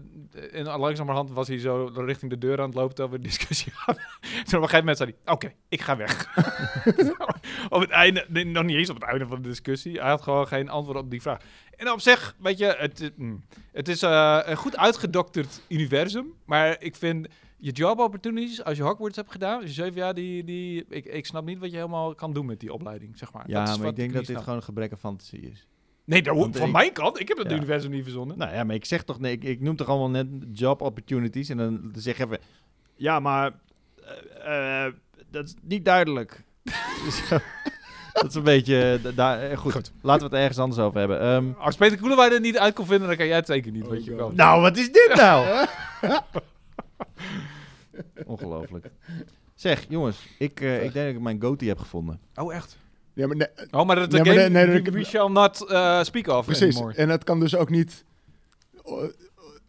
en 0.53 0.65
langzamerhand 0.65 1.31
was 1.31 1.49
hij 1.49 1.59
zo 1.59 1.91
richting 1.95 2.31
de 2.31 2.39
deur 2.39 2.59
aan 2.61 2.67
het 2.67 2.75
lopen 2.75 2.95
terwijl 2.95 3.17
we 3.17 3.23
de 3.23 3.29
discussie 3.29 3.73
hadden. 3.85 4.05
Toen 4.23 4.33
op 4.41 4.45
een 4.53 4.53
gegeven 4.53 4.79
moment 4.79 4.97
zei 4.97 5.15
hij, 5.25 5.33
oké, 5.35 5.53
ik 5.69 5.81
ga 5.81 5.97
weg. 5.97 6.29
op 7.69 7.81
het 7.81 7.91
einde, 7.91 8.25
nee, 8.29 8.45
nog 8.47 8.65
niet 8.65 8.77
eens 8.77 8.91
op 8.91 8.95
het 9.01 9.05
einde 9.05 9.27
van 9.27 9.43
de 9.43 9.49
discussie. 9.49 9.99
Hij 10.01 10.09
had 10.09 10.23
gewoon 10.23 10.47
geen 10.47 10.69
antwoord 10.69 10.99
op 10.99 11.11
die 11.11 11.23
vraag. 11.23 11.39
En 11.81 11.91
op 11.93 12.01
zich, 12.01 12.35
weet 12.39 12.59
je, 12.59 12.75
het, 12.79 12.99
het, 12.99 13.19
mm, 13.19 13.43
is 13.73 14.03
eh, 14.03 14.41
een 14.45 14.57
goed 14.57 14.77
uitgedokterd 14.77 15.61
universum. 15.69 16.33
Maar 16.45 16.77
ik 16.83 16.97
vind 16.97 17.27
je 17.57 17.71
job 17.71 17.99
opportunities, 17.99 18.65
als 18.65 18.77
je 18.77 18.83
Hogwarts 18.83 19.17
hebt 19.17 19.31
gedaan, 19.31 19.55
als 19.57 19.65
je 19.65 19.73
zeven 19.73 19.95
jaar, 19.95 20.15
die, 20.15 20.45
die, 20.45 20.85
ik, 20.89 21.05
ik 21.05 21.27
snap 21.27 21.45
niet 21.45 21.59
wat 21.59 21.71
je 21.71 21.77
helemaal 21.77 22.15
kan 22.15 22.33
doen 22.33 22.47
met 22.47 22.61
die 22.61 22.73
opleiding, 22.73 23.19
zeg 23.19 23.33
maar. 23.33 23.45
Ja, 23.47 23.63
is 23.63 23.79
maar 23.79 23.89
ik 23.89 23.97
denk 23.97 24.09
dat 24.13 24.21
dit 24.21 24.31
snap. 24.31 24.43
gewoon 24.43 24.59
een 24.59 24.65
gebrek 24.65 24.93
aan 24.93 24.99
fantasie 24.99 25.41
is. 25.41 25.67
Nee, 26.05 26.23
dat, 26.23 26.37
Want 26.37 26.57
van 26.57 26.67
ik- 26.67 26.73
mijn 26.73 26.93
kant. 26.93 27.21
Ik 27.21 27.29
heb 27.29 27.39
het 27.39 27.51
Ja. 27.51 27.57
universum 27.57 27.91
niet 27.91 28.03
verzonnen. 28.03 28.39
Nou 28.39 28.55
ja, 28.55 28.65
maar 28.65 28.75
ik 28.75 28.85
zeg 28.85 29.03
toch, 29.03 29.19
nee, 29.21 29.33
ik, 29.33 29.45
ik 29.45 29.61
noem 29.61 29.77
toch 29.77 29.89
allemaal 29.89 30.11
net 30.11 30.27
job 30.53 30.81
opportunities 30.81 31.49
en 31.49 31.57
dan 31.57 31.93
zeg 31.97 32.17
je 32.17 32.25
even, 32.25 32.39
ja, 32.97 33.21
maar 33.21 33.53
eh, 34.45 34.85
eh, 34.87 34.93
dat 35.31 35.45
is 35.45 35.55
niet 35.63 35.85
duidelijk. 35.85 36.45
Dat 38.13 38.25
is 38.29 38.35
een 38.35 38.43
beetje, 38.43 39.01
eh, 39.05 39.17
daar, 39.17 39.41
eh, 39.43 39.57
goed, 39.59 39.73
Goed. 39.73 39.93
laten 40.03 40.21
we 40.29 40.35
het 40.35 40.43
ergens 40.43 40.59
anders 40.59 40.81
over 40.81 40.99
hebben. 40.99 41.21
Ehm, 41.21 41.45
Als 41.59 41.77
Peter 41.77 41.99
Koelewijn 41.99 42.33
er 42.33 42.41
niet 42.41 42.59
uit 42.59 42.75
kon 42.75 42.87
vinden, 42.87 43.09
dan 43.09 43.17
kan 43.17 43.27
jij 43.27 43.37
het 43.37 43.47
zeker 43.47 43.73
niet. 43.73 43.85
Oh 43.85 43.91
weet 43.91 44.05
je 44.05 44.15
wel. 44.15 44.33
nou, 44.35 44.61
wat 44.61 44.77
is 44.77 44.93
dit 44.93 45.13
nou? 45.15 45.67
Ongelooflijk. 48.27 48.91
Zeg, 49.55 49.87
jongens, 49.89 50.27
ik, 50.39 50.61
eh, 50.61 50.75
ik 50.85 50.93
denk 50.93 51.07
dat 51.07 51.15
ik 51.15 51.21
mijn 51.21 51.43
goatee 51.43 51.69
heb 51.69 51.79
gevonden. 51.79 52.21
Oh, 52.35 52.55
echt? 52.55 52.77
Ja, 53.15 53.27
maar 53.27 53.37
nee, 53.37 53.49
Oh, 53.71 53.87
maar 53.87 53.97
dat 53.97 54.11
de 54.11 54.17
game, 54.17 54.33
nee, 54.35 54.49
nee, 54.49 54.67
we, 54.67 54.83
dat- 54.83 54.95
we 54.95 55.05
shall 55.05 55.29
not 55.29 55.69
eh, 55.69 56.03
speak 56.03 56.27
of 56.27 56.45
precies. 56.47 56.75
anymore. 56.77 56.95
En 56.97 57.09
het 57.09 57.25
kan 57.25 57.41
dus 57.41 57.57
ook 57.57 57.71
niet 57.71 58.05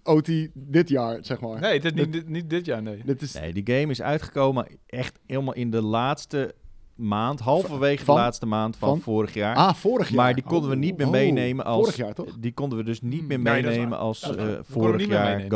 OT 0.04 0.30
dit 0.54 0.90
jaar, 0.90 1.18
zeg 1.22 1.40
maar. 1.40 1.60
Nee, 1.60 1.80
is 1.80 1.92
niet, 1.94 2.14
dit- 2.14 2.28
niet 2.30 2.50
dit 2.50 2.66
jaar, 2.66 2.82
nee. 2.82 3.02
Dit 3.06 3.22
is, 3.22 3.34
Nee, 3.34 3.54
die 3.54 3.76
game 3.78 3.92
is 3.92 4.02
uitgekomen 4.02 4.68
echt 4.88 5.20
helemaal 5.28 5.54
in 5.54 5.72
de 5.72 5.82
laatste 5.82 6.56
maand, 7.02 7.40
halverwege 7.40 8.06
Van? 8.06 8.16
de 8.16 8.22
laatste 8.22 8.46
maand 8.46 8.76
van, 8.78 8.90
Van? 8.90 9.02
vorig 9.02 9.34
jaar. 9.34 9.56
ah, 9.56 9.74
vorig 9.74 10.08
jaar. 10.08 10.18
Maar 10.18 10.34
die 10.34 10.44
konden 10.44 10.70
we 10.70 10.76
niet 10.76 10.98
meer 10.98 11.06
Oh, 11.06 11.12
meenemen 11.12 11.66
als... 11.66 11.80
Vorig 11.80 11.96
jaar, 11.96 12.14
toch? 12.14 12.36
Die 12.40 12.54
konden 12.54 12.78
we 12.78 12.84
dus 12.84 13.02
niet 13.02 13.20
Hmm. 13.20 13.28
meer 13.28 13.40
Nee, 13.40 13.64
meenemen 13.64 13.98
als 13.98 14.22
eh, 14.22 14.36
hem 14.36 14.58
vorig 14.64 15.06
jaar. 15.08 15.50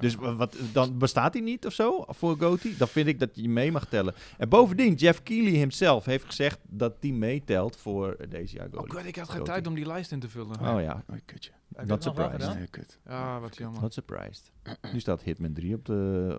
Dus 0.00 0.14
wa- 0.14 0.34
wat, 0.36 0.56
dan 0.72 0.98
bestaat 0.98 1.32
hij 1.34 1.42
niet 1.42 1.66
of 1.66 1.72
zo 1.72 2.04
voor 2.08 2.36
Goatie? 2.38 2.76
Dan 2.76 2.88
vind 2.88 3.06
ik 3.06 3.18
dat 3.18 3.28
je 3.32 3.48
mee 3.48 3.72
mag 3.72 3.86
tellen. 3.86 4.14
En 4.38 4.48
bovendien, 4.48 4.94
Jeff 4.94 5.22
Keighley 5.22 5.52
himself 5.52 6.04
heeft 6.04 6.24
gezegd 6.24 6.58
dat 6.68 6.92
die 7.00 7.12
meetelt 7.12 7.76
voor 7.76 8.16
deze 8.28 8.56
jaar 8.56 8.66
Oh 8.66 8.72
Goatie. 8.72 8.92
god, 8.96 9.04
ik 9.06 9.16
had 9.16 9.28
geen 9.28 9.44
tijd 9.44 9.66
om 9.66 9.74
die 9.74 9.86
lijst 9.86 10.12
in 10.12 10.20
te 10.20 10.28
vullen. 10.28 10.60
Oh 10.60 10.80
ja, 10.82 11.04
Oh, 11.10 11.16
kutje. 11.24 11.50
Not 11.86 12.02
surprised. 12.02 12.32
gedaan? 12.32 12.56
Nee, 12.56 12.66
kut. 12.66 12.98
Ja, 13.08 13.40
wat 13.40 13.56
jammer. 13.56 13.80
not 13.82 13.92
surprised. 13.94 14.52
Nu 14.92 15.00
staat 15.00 15.22
Hitman 15.22 15.52
3 15.52 15.74
op 15.74 15.84
de 15.84 16.38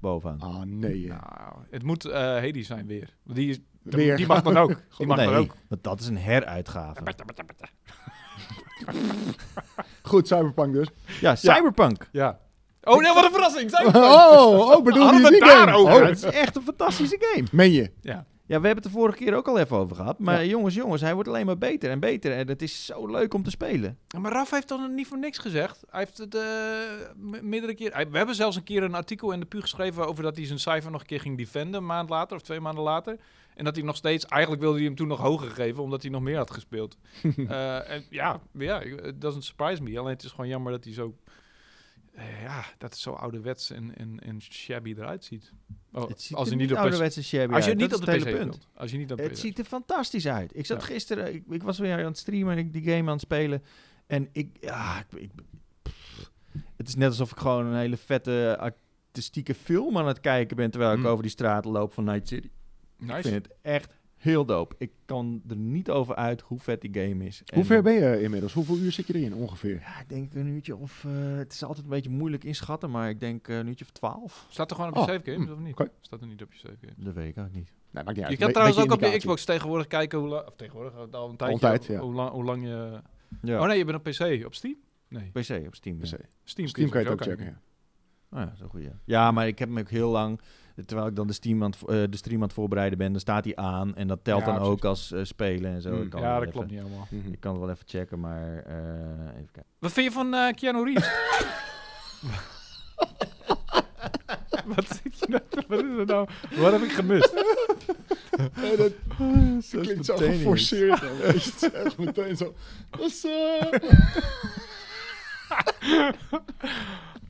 bovenaan. 0.00 0.40
Ah, 0.40 0.62
nee. 0.62 1.00
ja. 1.00 1.08
Nou, 1.38 1.64
het 1.70 1.82
moet 1.82 2.04
eh 2.04 2.18
Hades 2.20 2.66
zijn 2.66 2.86
weer. 2.86 3.16
Die, 3.24 3.48
is, 3.50 3.58
Weer. 3.82 4.16
die 4.16 4.26
mag 4.26 4.42
dan 4.42 4.56
ook. 4.56 4.68
Die 4.98 5.06
mag 5.06 5.16
nee, 5.16 5.26
dan 5.26 5.34
ook. 5.36 5.54
want 5.68 5.82
dat 5.84 6.00
is 6.00 6.06
een 6.06 6.18
heruitgave. 6.18 7.00
Goed, 10.02 10.26
Cyberpunk 10.26 10.72
dus. 10.74 10.88
Ja, 11.20 11.34
Cyberpunk. 11.36 12.08
Ja. 12.12 12.38
Oh 12.82 13.00
nee, 13.02 13.14
wat 13.14 13.24
een 13.24 13.30
verrassing! 13.30 13.70
We- 13.70 13.98
Oh, 13.98 14.58
oh, 14.58 14.84
bedoel 14.84 15.12
je 15.12 15.28
die 15.30 15.44
game? 15.44 15.64
daarover? 15.66 15.94
Oh, 16.02 16.06
het 16.08 16.16
is 16.16 16.22
echt 16.22 16.56
een 16.56 16.62
fantastische 16.62 17.16
game. 17.20 17.46
meen 17.52 17.72
je? 17.72 17.90
Ja. 18.00 18.26
Ja, 18.50 18.60
we 18.60 18.66
hebben 18.66 18.84
het 18.84 18.92
de 18.92 18.98
vorige 18.98 19.16
keer 19.24 19.34
ook 19.34 19.48
al 19.48 19.58
even 19.58 19.76
over 19.76 19.96
gehad. 19.96 20.18
Maar 20.18 20.44
Ja. 20.44 20.50
jongens, 20.50 20.74
jongens, 20.74 21.00
hij 21.02 21.14
wordt 21.14 21.28
alleen 21.28 21.46
maar 21.46 21.58
beter 21.58 21.90
en 21.90 22.00
beter. 22.00 22.32
En 22.32 22.48
het 22.48 22.62
is 22.62 22.84
zo 22.86 23.06
leuk 23.06 23.34
om 23.34 23.42
te 23.42 23.50
spelen. 23.50 23.98
Ja, 24.08 24.18
Maar 24.18 24.32
Raf 24.32 24.50
heeft 24.50 24.68
dan 24.68 24.94
niet 24.94 25.06
voor 25.06 25.18
niks 25.18 25.38
gezegd. 25.38 25.84
Hij 25.90 26.00
heeft 26.00 26.18
het 26.18 26.34
eh, 26.34 26.40
me- 27.16 27.42
meerdere 27.42 27.74
keer. 27.74 28.06
we 28.10 28.16
hebben 28.16 28.34
zelfs 28.34 28.56
een 28.56 28.62
keer 28.62 28.82
een 28.82 28.94
artikel 28.94 29.32
in 29.32 29.40
de 29.40 29.46
PU 29.46 29.60
geschreven 29.60 30.06
over 30.06 30.22
dat 30.22 30.36
hij 30.36 30.46
zijn 30.46 30.58
cijfer 30.58 30.90
nog 30.90 31.00
een 31.00 31.06
keer 31.06 31.20
ging 31.20 31.36
defenden, 31.36 31.80
een 31.80 31.86
maand 31.86 32.08
later 32.08 32.36
of 32.36 32.42
twee 32.42 32.60
maanden 32.60 32.84
later. 32.84 33.16
En 33.54 33.64
dat 33.64 33.76
hij 33.76 33.84
nog 33.84 33.96
steeds, 33.96 34.26
eigenlijk 34.26 34.62
wilde 34.62 34.76
hij 34.78 34.86
hem 34.86 34.96
toen 34.96 35.08
nog 35.08 35.20
hoger 35.20 35.50
geven, 35.50 35.82
omdat 35.82 36.02
hij 36.02 36.10
nog 36.10 36.20
meer 36.22 36.36
had 36.36 36.50
gespeeld. 36.50 36.96
Eh, 37.48 37.90
en 37.90 38.04
ja, 38.10 38.40
ja, 38.52 38.82
doesn't 39.14 39.44
surprise 39.44 39.82
me. 39.82 39.98
Alleen 39.98 40.12
het 40.12 40.22
is 40.24 40.30
gewoon 40.30 40.48
jammer 40.48 40.72
dat 40.72 40.84
hij 40.84 40.92
zo, 40.92 41.14
ja, 42.42 42.64
dat 42.78 42.90
het 42.90 42.98
zo 42.98 43.12
ouderwets 43.12 43.70
en, 43.70 43.96
en, 43.96 44.18
en 44.20 44.42
shabby 44.42 44.94
eruit 44.98 45.24
ziet. 45.24 45.52
Oh, 45.92 46.10
ziet 46.16 46.36
als 46.36 46.48
hij 46.48 46.56
niet 46.56 46.68
niet 46.68 46.70
op 46.70 46.76
PC 46.76 46.82
ouderwetse 46.82 47.22
shabby 47.22 47.54
als 47.54 47.64
je 47.64 47.74
niet 47.74 47.94
op 47.94 48.04
de 48.04 48.10
hele 48.10 48.36
punt. 48.36 48.68
Als 48.74 48.90
je 48.90 48.96
niet 48.98 49.12
op 49.12 49.18
Het 49.18 49.38
ziet 49.38 49.58
er 49.58 49.64
fantastisch 49.64 50.26
uit. 50.26 50.56
Ik 50.56 50.66
zat 50.66 50.80
Ja. 50.80 50.86
gisteren, 50.86 51.34
ik, 51.34 51.44
ik 51.50 51.62
was 51.62 51.78
weer 51.78 51.92
aan 51.98 52.04
het 52.04 52.18
streamen 52.18 52.52
en 52.52 52.58
ik 52.58 52.72
die 52.72 52.82
game 52.82 53.02
aan 53.06 53.12
het 53.12 53.20
spelen. 53.20 53.62
En 54.06 54.28
ik, 54.32 54.56
ja, 54.60 55.04
ik, 55.16 55.30
het 56.76 56.88
is 56.88 56.94
net 56.94 57.08
alsof 57.08 57.30
ik 57.30 57.38
gewoon 57.38 57.66
een 57.66 57.78
hele 57.78 57.96
vette 57.96 58.56
artistieke 58.58 59.54
film 59.54 59.98
aan 59.98 60.06
het 60.06 60.20
kijken 60.20 60.56
ben 60.56 60.70
terwijl 60.70 60.92
ik 60.92 60.98
Hmm. 60.98 61.06
over 61.08 61.22
die 61.22 61.30
straten 61.32 61.70
loop 61.70 61.92
van 61.92 62.04
Night 62.04 62.28
City. 62.28 62.50
Ik 62.98 63.10
vind 63.20 63.34
het 63.34 63.48
echt 63.62 63.94
heel 64.20 64.44
dope. 64.44 64.74
Ik 64.78 64.90
kan 65.04 65.42
er 65.48 65.56
niet 65.56 65.90
over 65.90 66.14
uit 66.14 66.40
hoe 66.40 66.58
vet 66.58 66.80
die 66.80 66.90
game 66.94 67.24
is. 67.26 67.42
Hoe 67.54 67.64
ver 67.64 67.82
ben 67.82 67.92
je 67.92 68.22
inmiddels? 68.22 68.52
Hoeveel 68.52 68.76
uur 68.78 68.92
zit 68.92 69.06
je 69.06 69.14
erin 69.14 69.34
ongeveer? 69.34 69.80
Ja, 69.80 70.00
ik 70.00 70.08
denk 70.08 70.34
een 70.34 70.46
uurtje 70.46 70.76
of... 70.76 71.04
eh, 71.04 71.36
het 71.36 71.52
is 71.52 71.62
altijd 71.64 71.84
een 71.84 71.90
beetje 71.90 72.10
moeilijk 72.10 72.44
inschatten, 72.44 72.90
maar 72.90 73.08
ik 73.08 73.20
denk 73.20 73.48
eh, 73.48 73.56
een 73.58 73.66
uurtje 73.66 73.84
of 73.84 73.90
twaalf. 73.90 74.46
Staat 74.50 74.70
er 74.70 74.76
gewoon 74.76 74.90
op 74.90 74.96
je 74.96 75.02
Oh, 75.02 75.06
save 75.08 75.32
games 75.32 75.50
of 75.50 75.58
niet? 75.58 75.72
oké. 75.72 75.90
Staat 76.00 76.20
er 76.20 76.26
niet 76.26 76.42
op 76.42 76.52
je 76.52 76.58
save 76.58 76.76
games? 76.80 76.94
Dat 76.98 77.14
weet 77.14 77.28
ik 77.36 77.38
ook 77.38 77.52
niet. 77.52 77.72
Nee, 77.90 78.04
maakt 78.04 78.16
niet 78.16 78.24
uit. 78.24 78.32
Je 78.32 78.38
kan 78.38 78.46
Be- 78.46 78.52
trouwens 78.52 78.78
ook 78.80 78.92
op 78.92 79.00
je. 79.00 79.16
Xbox 79.18 79.44
tegenwoordig 79.44 79.86
kijken 79.86 80.18
hoe 80.18 80.28
lang... 80.28 80.46
Of 80.46 80.56
tegenwoordig, 80.56 80.94
al 81.12 81.28
een 81.30 81.36
tijdje. 81.36 81.54
Altijd, 81.54 81.84
ja. 81.86 81.98
hoe, 82.00 82.14
lang, 82.14 82.30
hoe 82.30 82.44
lang 82.44 82.62
je... 82.64 83.00
Ja, 83.42 83.60
Oh 83.60 83.66
nee, 83.66 83.78
je 83.78 83.84
bent 83.84 83.96
op 83.98 84.02
PC. 84.04 84.44
Op 84.46 84.54
Steam? 84.54 84.76
Nee. 85.08 85.30
PC 85.32 85.66
op 85.66 85.74
Steam. 85.74 85.98
Ja. 85.98 86.04
se. 86.04 86.18
Steam, 86.44 86.68
Steam 86.68 86.88
kan 86.90 87.00
je 87.02 87.08
het 87.08 87.20
ook 87.20 87.26
checken. 87.26 87.44
ja. 87.44 87.60
Oh 88.32 88.38
ja, 88.38 88.54
zo 88.56 88.66
goed, 88.68 88.82
ja. 88.82 88.98
Ja, 89.04 89.30
maar 89.30 89.46
ik 89.46 89.58
heb 89.58 89.68
hem 89.68 89.78
ook 89.78 89.88
heel 89.90 90.10
lang... 90.10 90.40
Terwijl 90.86 91.08
ik 91.08 91.16
dan 91.16 91.26
de, 91.26 91.32
Steam 91.32 91.62
aan 91.62 91.70
het, 91.70 91.88
eh, 91.88 92.02
de 92.10 92.16
stream 92.16 92.36
aan 92.40 92.42
het 92.46 92.52
voorbereiden 92.52 92.98
ben, 92.98 93.12
dan 93.12 93.20
staat 93.20 93.44
hij 93.44 93.56
aan. 93.56 93.94
En 93.96 94.08
dat 94.08 94.18
telt 94.22 94.40
Ja, 94.40 94.46
dan 94.46 94.54
precies. 94.54 94.72
ook 94.72 94.84
als 94.84 95.12
eh, 95.12 95.20
spelen 95.24 95.72
en 95.72 95.82
zo. 95.82 96.02
Ik 96.02 96.10
kan 96.10 96.20
Ja, 96.20 96.32
dat 96.32 96.40
even- 96.40 96.52
klopt 96.52 96.70
niet 96.70 96.78
helemaal. 96.80 97.06
Mhm. 97.10 97.32
Ik 97.32 97.40
kan 97.40 97.50
het 97.52 97.60
wel 97.60 97.70
even 97.70 97.84
checken, 97.88 98.20
maar 98.20 98.62
eh, 98.66 98.74
even 99.36 99.48
kijken. 99.52 99.70
Wat 99.78 99.92
vind 99.92 100.06
je 100.06 100.12
van 100.12 100.34
eh 100.34 100.52
Keanu 100.54 100.84
Reeves? 100.84 101.10
Wat 104.74 104.86
zit 105.02 105.18
je 105.18 105.26
nou 105.28 105.42
Wat 105.68 105.78
is 105.84 105.98
er 105.98 106.06
nou? 106.06 106.28
Wat 106.56 106.72
heb 106.72 106.82
ik 106.82 106.92
gemist? 106.92 107.32
Ja, 108.54 108.76
dat 108.76 108.92
Zo 109.64 109.80
klinkt 109.80 110.04
zo 110.04 110.16
geforceerd. 110.16 111.00
dan. 111.00 111.16
Weet 111.16 111.44
je, 111.44 111.50
Het 111.50 111.62
is 111.62 111.70
echt 111.72 111.98
meteen 111.98 112.36
zo. 112.36 112.54
What's 112.90 113.24
up? 113.24 113.84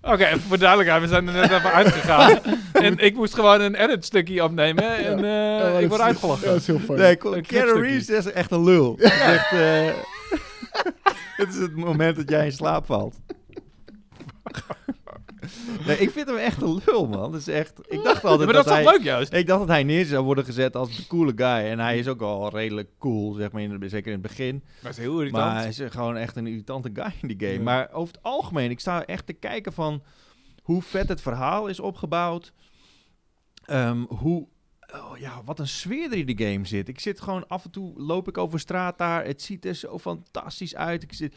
Oké, 0.03 0.39
voor 0.39 0.59
duidelijkheid. 0.59 1.03
We 1.03 1.09
zijn 1.09 1.29
er 1.29 1.33
net 1.35 1.51
even 1.51 1.73
uitgegaan. 1.73 2.39
en 2.73 2.99
ik 2.99 3.15
moest 3.15 3.35
gewoon 3.35 3.61
een 3.61 3.75
edit 3.75 4.05
stukje 4.05 4.45
opnemen. 4.45 4.97
En 4.97 5.25
eh, 5.25 5.73
Ja, 5.73 5.79
ik 5.79 5.89
word 5.89 6.01
uitgelachen. 6.01 6.45
Ja, 6.47 6.53
dat 6.53 6.61
is 6.61 6.67
heel 6.67 6.79
fijn. 6.79 6.99
Nee, 6.99 7.17
Keanu. 7.43 7.81
Reeves 7.81 8.09
is 8.09 8.33
echt 8.33 8.51
een 8.51 8.65
lul. 8.65 8.95
Het 8.99 9.13
is 9.13 9.21
echt... 9.21 9.53
eh, 9.53 9.87
het 11.43 11.49
is 11.49 11.57
het 11.61 11.77
moment 11.77 12.17
dat 12.17 12.29
jij 12.31 12.45
in 12.45 12.53
slaap 12.53 12.87
valt. 12.87 13.17
nee, 15.87 15.99
ik 15.99 16.11
vind 16.11 16.27
hem 16.27 16.37
echt 16.37 16.63
een 16.63 16.81
lul, 16.85 17.07
man. 17.07 17.33
Dat 17.33 17.41
is 17.41 17.49
echt... 17.49 17.81
Ik 17.89 18.03
dacht 18.03 18.25
altijd 18.25 18.45
maar 18.45 18.65
dat 18.65 18.67
is 18.67 18.73
hij... 18.73 18.85
leuk 18.85 19.03
juist? 19.03 19.33
Ik 19.33 19.47
dacht 19.47 19.61
dat 19.61 19.69
hij 19.69 19.85
neer 19.85 20.05
zou 20.05 20.25
worden 20.25 20.45
gezet 20.45 20.77
als 20.77 20.97
de 20.97 21.07
coole 21.07 21.33
guy. 21.37 21.71
En 21.71 21.79
hij 21.79 21.99
is 21.99 22.09
ook 22.09 22.21
al 22.21 22.51
redelijk 22.51 22.89
cool, 22.99 23.33
zeg 23.33 23.53
maar, 23.53 23.63
in 23.63 23.89
zeker 23.89 24.07
in 24.07 24.19
het 24.19 24.23
begin. 24.23 24.65
Is 24.89 24.97
heel 24.97 25.19
irritant. 25.19 25.45
Maar 25.45 25.57
hij 25.57 25.69
is 25.69 25.81
gewoon 25.89 26.17
echt 26.17 26.37
een 26.37 26.47
irritante 26.47 26.91
guy 26.93 27.13
in 27.21 27.29
die 27.29 27.41
game. 27.41 27.53
Ja. 27.53 27.63
Maar 27.63 27.93
over 27.93 28.15
het 28.15 28.23
algemeen, 28.23 28.71
ik 28.71 28.81
sta 28.81 29.05
echt 29.05 29.27
te 29.27 29.33
kijken 29.33 29.73
van 29.73 30.03
hoe 30.63 30.83
vet 30.83 31.09
het 31.09 31.21
verhaal 31.21 31.67
is 31.67 31.81
opgebouwd. 31.81 32.53
Ehm, 33.65 34.03
hoe, 34.03 34.49
oh 34.93 35.19
ja, 35.19 35.43
wat 35.45 35.59
een 35.59 35.69
sfeer 35.69 36.11
er 36.11 36.19
in 36.19 36.27
die 36.27 36.47
game 36.47 36.67
zit. 36.67 36.89
Ik 36.89 37.01
zit 37.01 37.21
gewoon 37.21 37.49
af 37.49 37.65
en 37.65 37.71
toe, 37.71 37.93
loop 37.97 38.29
ik 38.29 38.39
over 38.39 38.61
straat 38.61 38.99
daar. 38.99 39.25
Het 39.25 39.43
ziet 39.43 39.65
er 39.65 39.75
zo 39.75 39.99
fantastisch 39.99 40.75
uit. 40.75 41.03
Ik 41.03 41.13
zit 41.13 41.37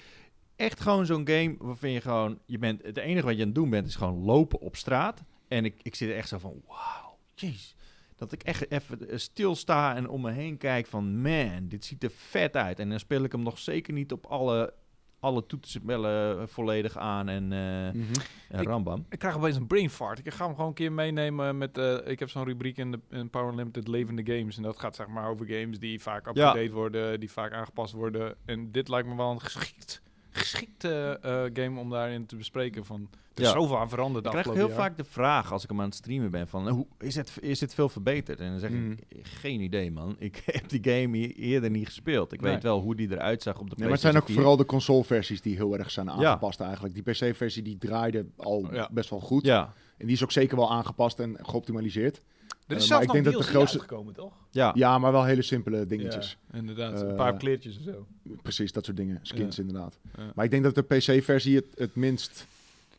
echt 0.55 0.79
gewoon 0.79 1.05
zo'n 1.05 1.27
game 1.27 1.55
waarvan 1.59 1.89
je 1.89 2.01
gewoon, 2.01 2.39
je 2.45 2.57
bent, 2.57 2.83
het 2.83 2.97
enige 2.97 3.25
wat 3.25 3.35
je 3.35 3.39
aan 3.41 3.45
het 3.47 3.55
doen 3.55 3.69
bent 3.69 3.87
is 3.87 3.95
gewoon 3.95 4.19
lopen 4.23 4.59
op 4.59 4.75
straat. 4.75 5.23
En 5.47 5.65
ik, 5.65 5.79
ik 5.81 5.95
zit 5.95 6.09
er 6.09 6.15
echt 6.15 6.27
zo 6.27 6.37
van, 6.37 6.61
wauw, 6.67 7.17
jeez. 7.35 7.73
Dat 8.15 8.31
ik 8.31 8.43
echt 8.43 8.71
even 8.71 9.09
eh, 9.09 9.17
stilsta 9.17 9.95
en 9.95 10.09
om 10.09 10.21
me 10.21 10.31
heen 10.31 10.57
kijk 10.57 10.85
van, 10.87 11.21
man, 11.21 11.67
dit 11.67 11.85
ziet 11.85 12.03
er 12.03 12.11
vet 12.15 12.55
uit. 12.55 12.79
En 12.79 12.89
dan 12.89 12.99
speel 12.99 13.23
ik 13.23 13.31
hem 13.31 13.43
nog 13.43 13.57
zeker 13.59 13.93
niet 13.93 14.11
op 14.11 14.25
alle 14.25 14.73
alle 15.19 15.45
toetsenbellen 15.45 16.49
volledig 16.49 16.97
aan 16.97 17.29
en, 17.29 17.51
eh 17.53 17.87
en 17.87 18.11
Ik- 18.49 18.67
rambam. 18.67 19.05
Ik 19.09 19.19
krijg 19.19 19.35
opeens 19.35 19.55
een 19.55 19.67
brain 19.67 19.89
fart. 19.89 20.19
Ik 20.25 20.33
ga 20.33 20.45
hem 20.45 20.53
gewoon 20.53 20.69
een 20.69 20.75
keer 20.75 20.91
meenemen 20.91 21.57
met... 21.57 21.77
eh, 21.77 21.97
ik 22.05 22.19
heb 22.19 22.29
zo'n 22.29 22.43
rubriek 22.43 22.77
in, 22.77 22.91
de, 22.91 22.99
in 23.09 23.29
Power 23.29 23.49
Unlimited 23.51 23.87
Levende 23.87 24.37
Games. 24.37 24.57
En 24.57 24.63
dat 24.63 24.79
gaat 24.79 24.95
zeg 24.95 25.07
maar 25.07 25.29
over 25.29 25.45
games 25.47 25.79
die 25.79 26.01
vaak 26.01 26.27
up-to-date 26.27 26.71
worden, 26.71 27.19
die 27.19 27.31
vaak 27.31 27.53
aangepast 27.53 27.93
worden. 27.93 28.35
En 28.45 28.71
dit 28.71 28.87
lijkt 28.87 29.07
me 29.07 29.15
wel 29.15 29.31
een 29.31 29.41
geschikt, 29.41 30.01
geschikte 30.33 31.19
eh, 31.21 31.63
game 31.63 31.79
om 31.79 31.89
daarin 31.89 32.25
te 32.25 32.35
bespreken. 32.35 32.85
Van, 32.85 33.09
er 33.33 33.41
is 33.41 33.47
Ja. 33.47 33.53
zoveel 33.53 33.77
aan 33.79 33.89
veranderd 33.89 34.25
Ik 34.25 34.31
krijg 34.31 34.45
heel 34.53 34.67
jaar. 34.67 34.75
vaak 34.77 34.97
de 34.97 35.03
vraag 35.03 35.51
als 35.51 35.63
ik 35.63 35.69
hem 35.69 35.79
aan 35.79 35.85
het 35.85 35.95
streamen 35.95 36.31
ben 36.31 36.47
van, 36.47 36.69
hoe, 36.69 36.85
is, 36.99 37.15
het, 37.15 37.31
is 37.41 37.59
het 37.59 37.73
veel 37.73 37.89
verbeterd? 37.89 38.39
En 38.39 38.49
dan 38.51 38.59
zeg 38.59 38.69
Mhm. 38.69 38.91
ik, 38.91 39.27
geen 39.27 39.61
idee 39.61 39.91
man. 39.91 40.15
Ik 40.29 40.41
heb 40.45 40.69
die 40.69 40.93
game 40.93 41.17
e- 41.17 41.27
eerder 41.35 41.69
niet 41.69 41.85
gespeeld. 41.85 42.33
Ik 42.33 42.41
Nee. 42.41 42.51
weet 42.53 42.63
wel 42.63 42.79
hoe 42.81 42.95
die 42.95 43.11
eruit 43.11 43.41
zag 43.41 43.59
op 43.59 43.69
de 43.69 43.75
Nee, 43.75 43.83
maar 43.83 43.91
het 43.91 43.99
zijn 44.01 44.15
ook 44.15 44.25
PlayStation 44.25 44.25
4. 44.25 44.35
vooral 44.35 44.57
de 44.57 44.65
console-versies 44.65 45.41
die 45.41 45.55
heel 45.55 45.77
erg 45.77 45.91
zijn 45.91 46.09
aangepast 46.11 46.59
eigenlijk. 46.59 46.93
Die 46.93 47.03
PC-versie 47.03 47.63
die 47.63 47.77
draaide 47.77 48.25
al 48.37 48.67
Ja. 48.73 48.89
best 48.91 49.09
wel 49.09 49.19
goed. 49.19 49.45
Ja, 49.45 49.73
En 49.97 50.05
die 50.05 50.15
is 50.15 50.23
ook 50.23 50.31
zeker 50.31 50.57
wel 50.57 50.71
aangepast 50.71 51.19
en 51.19 51.37
geoptimaliseerd. 51.41 52.21
Er 52.67 52.75
Eh, 52.75 52.77
is 52.81 52.87
zelfs 52.87 53.01
ik 53.03 53.07
nog 53.13 53.21
denk 53.21 53.25
dat 53.25 53.33
de 53.33 53.39
DLC 53.49 53.55
grootste- 53.55 53.79
uitgekomen, 53.79 54.13
toch? 54.13 54.33
ja. 54.51 54.71
Ja, 54.75 54.97
maar 54.97 55.11
wel 55.11 55.23
hele 55.23 55.41
simpele 55.41 55.85
dingetjes. 55.85 56.37
Ja, 56.51 56.57
inderdaad. 56.57 57.01
Eh, 57.01 57.07
een 57.09 57.15
paar 57.15 57.37
kleertjes 57.37 57.77
en 57.77 57.83
zo. 57.83 58.07
Precies, 58.41 58.71
dat 58.71 58.85
soort 58.85 58.97
dingen. 58.97 59.19
Skins 59.21 59.59
inderdaad. 59.59 59.99
Ja. 60.17 60.31
Maar 60.35 60.45
ik 60.45 60.51
denk 60.51 60.63
dat 60.63 60.75
de 60.75 60.81
PC-versie 60.81 61.55
het, 61.55 61.65
het 61.75 61.95
minst... 61.95 62.47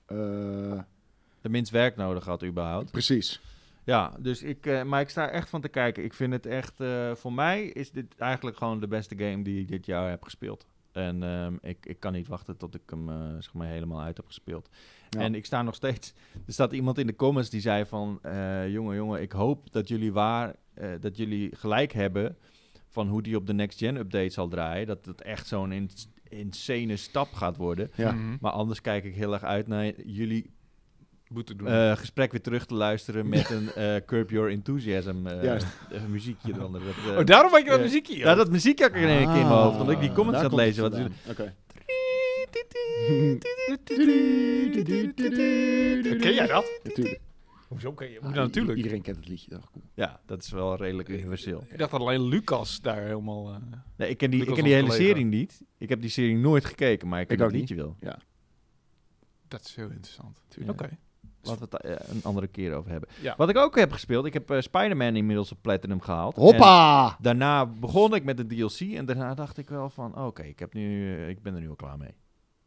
eh, 0.07 0.17
de 1.41 1.49
minst 1.49 1.71
werk 1.71 1.97
nodig 1.97 2.25
had 2.25 2.45
überhaupt. 2.45 2.91
precies. 2.91 3.41
Ja, 3.85 4.13
dus 4.19 4.43
ik, 4.43 4.67
eh, 4.67 4.83
maar 4.83 5.01
ik 5.01 5.09
sta 5.09 5.29
echt 5.31 5.49
van 5.49 5.61
te 5.61 5.69
kijken. 5.69 6.05
Ik 6.05 6.15
vind 6.15 6.33
het 6.33 6.47
echt, 6.47 6.81
eh, 6.81 7.15
voor 7.15 7.33
mij 7.33 7.65
is 7.65 7.91
dit 7.91 8.15
eigenlijk 8.19 8.57
gewoon 8.57 8.81
de 8.81 8.87
beste 8.89 9.17
game 9.19 9.43
die 9.43 9.61
ik 9.61 9.69
dit 9.69 9.87
jaar 9.87 10.11
heb 10.11 10.23
gespeeld. 10.23 10.67
En 10.93 11.23
ehm, 11.23 11.55
ik, 11.63 11.87
ik 11.87 12.01
kan 12.01 12.13
niet 12.13 12.29
wachten 12.29 12.57
tot 12.57 12.75
ik 12.75 12.81
hem 12.87 13.09
eh, 13.09 13.17
zeg 13.39 13.55
maar 13.55 13.67
helemaal 13.67 14.01
uit 14.01 14.17
heb 14.17 14.27
gespeeld. 14.27 14.69
Ja. 15.11 15.21
En 15.21 15.35
ik 15.35 15.45
sta 15.47 15.63
nog 15.63 15.75
steeds. 15.75 16.15
Er 16.47 16.53
staat 16.53 16.73
iemand 16.73 16.99
in 16.99 17.07
de 17.07 17.17
comments 17.17 17.51
die 17.51 17.61
zei 17.61 17.85
van, 17.87 18.19
eh, 18.23 18.69
jongen, 18.73 18.97
jongen, 18.97 19.21
ik 19.23 19.33
hoop 19.33 19.73
dat 19.73 19.89
jullie 19.89 20.13
waar, 20.13 20.55
eh, 20.75 20.89
dat 21.01 21.17
jullie 21.17 21.57
gelijk 21.57 21.93
hebben 21.93 22.37
van 22.89 23.09
hoe 23.09 23.23
die 23.23 23.37
op 23.37 23.47
de 23.47 23.55
next 23.55 23.79
gen 23.79 23.97
update 23.97 24.29
zal 24.31 24.49
draaien. 24.49 24.87
Dat 24.87 25.05
het 25.07 25.23
echt 25.23 25.47
zo'n 25.47 25.73
in, 25.73 25.91
insane 26.29 26.97
stap 26.97 27.33
gaat 27.33 27.57
worden. 27.57 27.91
Ja. 27.95 28.13
Mhm. 28.13 28.37
Maar 28.41 28.53
anders 28.53 28.81
kijk 28.81 29.05
ik 29.05 29.15
heel 29.15 29.33
erg 29.33 29.43
uit 29.43 29.67
naar 29.67 29.93
jullie 30.07 30.51
doen. 31.57 31.67
eh, 31.67 31.97
gesprek 31.97 32.31
weer 32.33 32.41
terug 32.41 32.67
te 32.67 32.75
luisteren 32.75 33.29
met 33.29 33.51
een 33.57 33.73
eh, 33.73 33.97
Curb 34.07 34.31
Your 34.31 34.51
Enthusiasm 34.51 35.27
eh, 35.27 35.43
Juist. 35.43 35.67
eh, 35.91 36.01
muziekje 36.09 36.53
eronder. 36.55 36.81
Dat, 36.85 37.13
eh, 37.13 37.19
oh, 37.19 37.25
daarom 37.25 37.53
had 37.53 37.63
je 37.65 37.69
dat 37.71 37.81
muziekje. 37.81 38.17
ja, 38.17 38.35
dat 38.35 38.51
muziekje 38.51 38.85
had 38.85 38.95
ik 38.95 39.01
in 39.03 39.09
één 39.09 39.17
keer 39.27 39.37
in 39.41 39.49
mijn 39.49 39.49
hoofd, 39.61 39.81
omdat 39.81 39.95
ik 39.95 40.01
die 40.01 40.09
Ah, 40.09 40.15
comments 40.15 40.41
daar 40.43 40.51
aan 40.51 40.59
het 40.59 40.77
komt 40.77 40.91
lezen 40.91 40.91
was. 40.91 41.13
vandaan. 41.27 41.55
Oké. 42.55 43.39
Ken 46.19 46.35
jij 46.35 46.47
dat? 46.47 46.81
Natuurlijk. 46.85 47.21
Hoezo 47.69 47.93
ken 47.93 48.11
je? 48.11 48.21
Ah, 48.21 48.35
Ja, 48.35 48.41
natuurlijk. 48.41 48.77
Iedereen 48.77 49.03
kent 49.03 49.17
het 49.17 49.29
liedje. 49.29 49.51
toch? 49.51 49.71
Cool. 49.73 49.85
Ja, 49.95 50.21
dat 50.27 50.43
is 50.43 50.51
wel 50.51 50.77
redelijk 50.77 51.09
universeel. 51.09 51.65
Ik 51.71 51.79
dacht 51.79 51.91
dat 51.91 52.01
alleen 52.01 52.23
Lucas 52.23 52.81
daar 52.81 53.03
helemaal... 53.03 53.51
eh, 53.51 53.57
Nee, 53.97 54.09
ik 54.09 54.19
ken 54.19 54.31
die, 54.31 54.41
ik 54.47 54.55
ken 54.55 54.65
die 54.65 54.73
hele 54.73 54.87
collega. 54.89 55.05
serie 55.05 55.25
niet. 55.25 55.63
Ik 55.79 55.89
heb 55.89 56.01
die 56.01 56.11
serie 56.11 56.37
nooit 56.37 56.65
gekeken, 56.65 57.09
maar 57.09 57.21
ik 57.21 57.27
ken 57.27 57.37
Ik 57.37 57.43
het 57.43 57.53
liedje 57.53 57.75
wel. 57.75 57.97
dat 59.49 59.61
is 59.61 59.75
heel 59.75 59.91
interessant. 59.91 60.41
Oké. 60.69 60.89
Laten 61.43 61.69
we 61.71 61.77
het 61.77 61.85
eh, 62.01 62.15
een 62.15 62.23
andere 62.23 62.47
keer 62.47 62.75
over 62.75 62.91
hebben. 62.91 63.09
Ja. 63.21 63.35
Wat 63.37 63.49
ik 63.49 63.57
ook 63.57 63.77
heb 63.79 63.93
gespeeld, 63.93 64.27
ik 64.27 64.33
heb 64.33 64.51
eh, 64.51 64.61
Spider-Man 64.61 65.17
inmiddels 65.17 65.53
op 65.53 65.59
Platinum 65.61 66.01
gehaald. 66.01 66.37
En 66.37 66.43
Hoppa! 66.43 67.17
daarna 67.21 67.67
begon 67.67 68.15
ik 68.15 68.25
met 68.25 68.37
de 68.37 68.47
DLC 68.47 68.81
en 68.81 69.05
daarna 69.05 69.35
dacht 69.35 69.59
ik 69.59 69.69
wel 69.69 69.91
van, 69.91 70.17
oké, 70.19 70.43
ik 70.43 70.59
heb 70.59 70.75
nu, 70.75 71.15
ik 71.29 71.43
ben 71.43 71.55
er 71.55 71.61
nu 71.61 71.69
al 71.69 71.77
klaar 71.77 71.99
mee. 71.99 72.15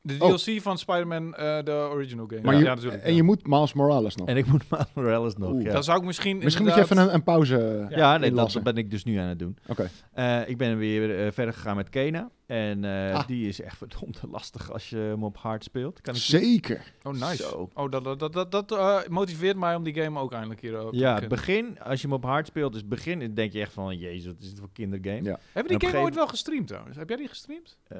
De 0.07 0.15
Oh. 0.19 0.33
DLC 0.35 0.61
van 0.61 0.77
Spider-Man, 0.77 1.35
eh, 1.35 1.63
de 1.63 1.87
original 1.91 2.25
game. 2.27 2.41
Maar 2.41 2.53
ja, 2.53 2.59
je, 2.59 2.65
ja, 2.65 2.73
natuurlijk. 2.73 3.03
en 3.03 3.09
ja. 3.09 3.15
je 3.15 3.23
moet 3.23 3.47
Miles 3.47 3.73
Morales 3.73 4.15
nog. 4.15 4.27
En 4.27 4.37
ik 4.37 4.45
moet 4.45 4.63
Miles 4.69 4.85
Morales 4.93 5.35
nog, 5.35 5.51
Oeh. 5.51 5.63
ja. 5.63 5.71
Dan 5.73 5.83
zou 5.83 5.99
ik 5.99 6.05
misschien 6.05 6.37
Misschien 6.37 6.65
moet 6.65 6.75
je 6.75 6.81
even 6.81 6.97
een, 6.97 7.13
een 7.13 7.23
pauze 7.23 7.85
Ja, 7.89 8.17
nee, 8.17 8.31
dat 8.31 8.59
ben 8.63 8.75
ik 8.75 8.91
dus 8.91 9.03
nu 9.03 9.15
aan 9.17 9.27
het 9.27 9.39
doen. 9.39 9.57
Oké. 9.67 9.89
Eh, 10.13 10.49
ik 10.49 10.57
ben 10.57 10.77
weer 10.77 11.25
eh, 11.25 11.31
verder 11.31 11.53
gegaan 11.53 11.75
met 11.75 11.89
Kena. 11.89 12.29
En 12.47 12.83
eh, 12.83 13.13
Ah. 13.13 13.27
die 13.27 13.47
is 13.47 13.61
echt 13.61 13.77
verdomd 13.77 14.21
lastig 14.31 14.71
als 14.71 14.89
je 14.89 14.97
hem 14.97 15.23
op 15.23 15.37
hard 15.37 15.63
speelt. 15.63 16.01
Kan 16.01 16.15
ik 16.15 16.21
Zeker. 16.21 16.93
Oh, 17.03 17.13
nice. 17.13 17.35
Zo. 17.35 17.69
Oh, 17.73 17.91
dat, 17.91 18.03
dat, 18.03 18.19
dat, 18.19 18.33
dat, 18.33 18.51
dat, 18.51 18.71
eh, 18.71 18.99
motiveert 19.09 19.57
mij 19.57 19.75
om 19.75 19.83
die 19.83 19.93
game 19.93 20.19
ook 20.19 20.31
eindelijk 20.31 20.61
hier 20.61 20.85
op 20.85 20.91
te 20.91 20.97
Ja, 20.97 21.15
het 21.19 21.27
begin, 21.27 21.79
als 21.81 22.01
je 22.01 22.07
hem 22.07 22.15
op 22.15 22.23
hard 22.23 22.47
speelt, 22.47 22.73
is 22.73 22.79
het 22.79 22.89
begin, 22.89 23.33
denk 23.33 23.51
je 23.53 23.59
echt 23.59 23.73
van, 23.73 23.97
jezus, 23.97 24.25
wat 24.25 24.35
is 24.41 24.49
dit 24.49 24.59
voor 24.59 24.69
kindergame? 24.73 25.23
Ja. 25.23 25.39
Hebben 25.51 25.73
op 25.73 25.79
die 25.79 25.89
game 25.89 26.03
ooit 26.03 26.15
wel 26.15 26.27
gestreamd 26.27 26.67
trouwens? 26.67 26.97
Heb 26.97 27.07
jij 27.09 27.17
die 27.17 27.27
gestreamd? 27.27 27.77
Eh, 27.87 27.99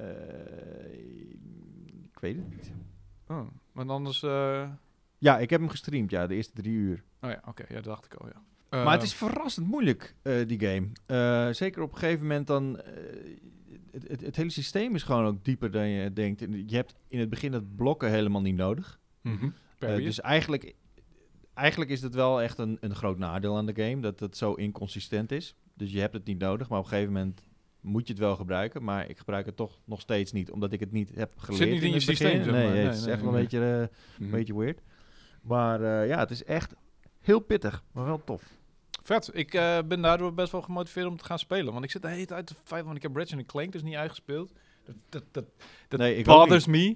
ik 2.04 2.20
weet 2.20 2.36
het 2.36 2.50
niet. 2.50 2.72
Oh, 3.28 3.48
want 3.72 3.90
anders... 3.90 4.24
eh, 4.24 4.70
Ja, 5.18 5.38
ik 5.40 5.50
heb 5.50 5.60
hem 5.60 5.70
gestreamd, 5.70 6.12
ja, 6.12 6.28
de 6.28 6.36
eerste 6.36 6.54
drie 6.54 6.74
uur. 6.74 7.04
Oh 7.22 7.30
ja, 7.30 7.42
oké. 7.48 7.66
ja, 7.68 7.74
dat 7.76 7.84
dacht 7.84 8.06
ik 8.06 8.14
al, 8.14 8.28
ja. 8.28 8.42
maar 8.70 8.86
Eh, 8.86 8.92
het 8.92 9.04
is 9.04 9.14
verrassend 9.14 9.68
moeilijk, 9.68 10.16
eh, 10.22 10.48
die 10.48 10.60
game. 10.60 10.88
Eh, 11.06 11.54
zeker 11.54 11.82
op 11.82 11.92
een 11.92 11.98
gegeven 11.98 12.22
moment 12.22 12.48
dan... 12.48 12.80
het, 14.00 14.08
het, 14.08 14.22
het 14.22 14.36
hele 14.36 14.50
systeem 14.50 14.96
is 14.96 15.04
gewoon 15.04 15.26
ook 15.26 15.44
dieper 15.46 15.72
dan 15.72 15.88
je 15.88 16.14
denkt. 16.14 16.42
En 16.42 16.70
Je 16.70 16.76
hebt 16.76 16.96
in 17.08 17.20
het 17.20 17.30
begin 17.30 17.54
het 17.54 17.76
blokken 17.76 18.10
helemaal 18.10 18.42
niet 18.42 18.56
nodig. 18.56 19.00
mhm. 19.22 19.50
Eh, 19.80 19.96
dus 19.96 20.22
eigenlijk, 20.22 20.76
eigenlijk 21.54 21.92
is 21.92 22.02
het 22.02 22.16
wel 22.16 22.42
echt 22.42 22.58
een, 22.58 22.78
een 22.82 22.96
groot 22.96 23.18
nadeel 23.18 23.58
aan 23.58 23.66
de 23.66 23.84
game. 23.84 24.00
Dat 24.02 24.20
het 24.20 24.38
zo 24.38 24.54
inconsistent 24.54 25.32
is. 25.32 25.56
Dus 25.74 25.92
je 25.92 26.00
hebt 26.00 26.14
het 26.14 26.26
niet 26.26 26.40
nodig. 26.40 26.70
Maar 26.70 26.78
op 26.80 26.84
een 26.84 26.90
gegeven 26.92 27.14
moment 27.14 27.42
moet 27.82 28.08
je 28.08 28.14
het 28.14 28.22
wel 28.22 28.36
gebruiken. 28.36 28.84
Maar 28.84 29.10
ik 29.10 29.18
gebruik 29.18 29.46
het 29.46 29.56
toch 29.56 29.80
nog 29.86 30.02
steeds 30.02 30.32
niet. 30.32 30.52
Omdat 30.52 30.72
ik 30.72 30.80
het 30.80 30.92
niet 30.92 31.12
heb 31.16 31.34
geleerd 31.38 31.70
niet 31.72 31.82
in 31.82 31.88
je 31.88 31.94
het 31.94 32.04
systeem, 32.04 32.38
Nee, 32.38 32.66
het 32.66 32.74
Nee, 32.74 32.88
is 32.88 33.06
echt 33.06 33.22
wel 33.22 33.34
een 33.34 33.40
beetje, 33.40 33.60
eh, 33.60 34.26
een 34.26 34.32
beetje 34.32 34.58
weird. 34.58 34.82
Maar 35.42 35.82
eh, 35.82 36.08
ja, 36.08 36.20
het 36.20 36.32
is 36.32 36.44
echt 36.44 36.74
heel 37.20 37.40
pittig. 37.40 37.84
Maar 37.92 38.06
wel 38.06 38.24
tof. 38.24 38.58
Vet. 39.08 39.30
Ik 39.34 39.54
eh, 39.54 39.78
ben 39.88 40.02
daardoor 40.02 40.34
best 40.34 40.52
wel 40.52 40.62
gemotiveerd 40.62 41.08
om 41.08 41.18
te 41.18 41.26
gaan 41.26 41.40
spelen. 41.40 41.74
Want 41.74 41.86
ik 41.86 41.92
zit 41.92 42.02
de 42.02 42.08
hele 42.08 42.26
tijd 42.26 42.48
te 42.48 42.54
vijf, 42.64 42.84
want 42.84 42.96
ik 42.96 43.02
heb 43.02 43.16
Ratchet 43.16 43.46
Clank 43.46 43.72
dus 43.72 43.84
niet 43.84 43.96
uitgespeeld. 43.96 44.52
Dat, 44.86 44.96
dat, 45.10 45.24
dat, 45.32 45.46
dat 45.88 46.00
Nee, 46.00 46.16
ik 46.16 46.26
bothers 46.26 46.66
me. 46.66 46.96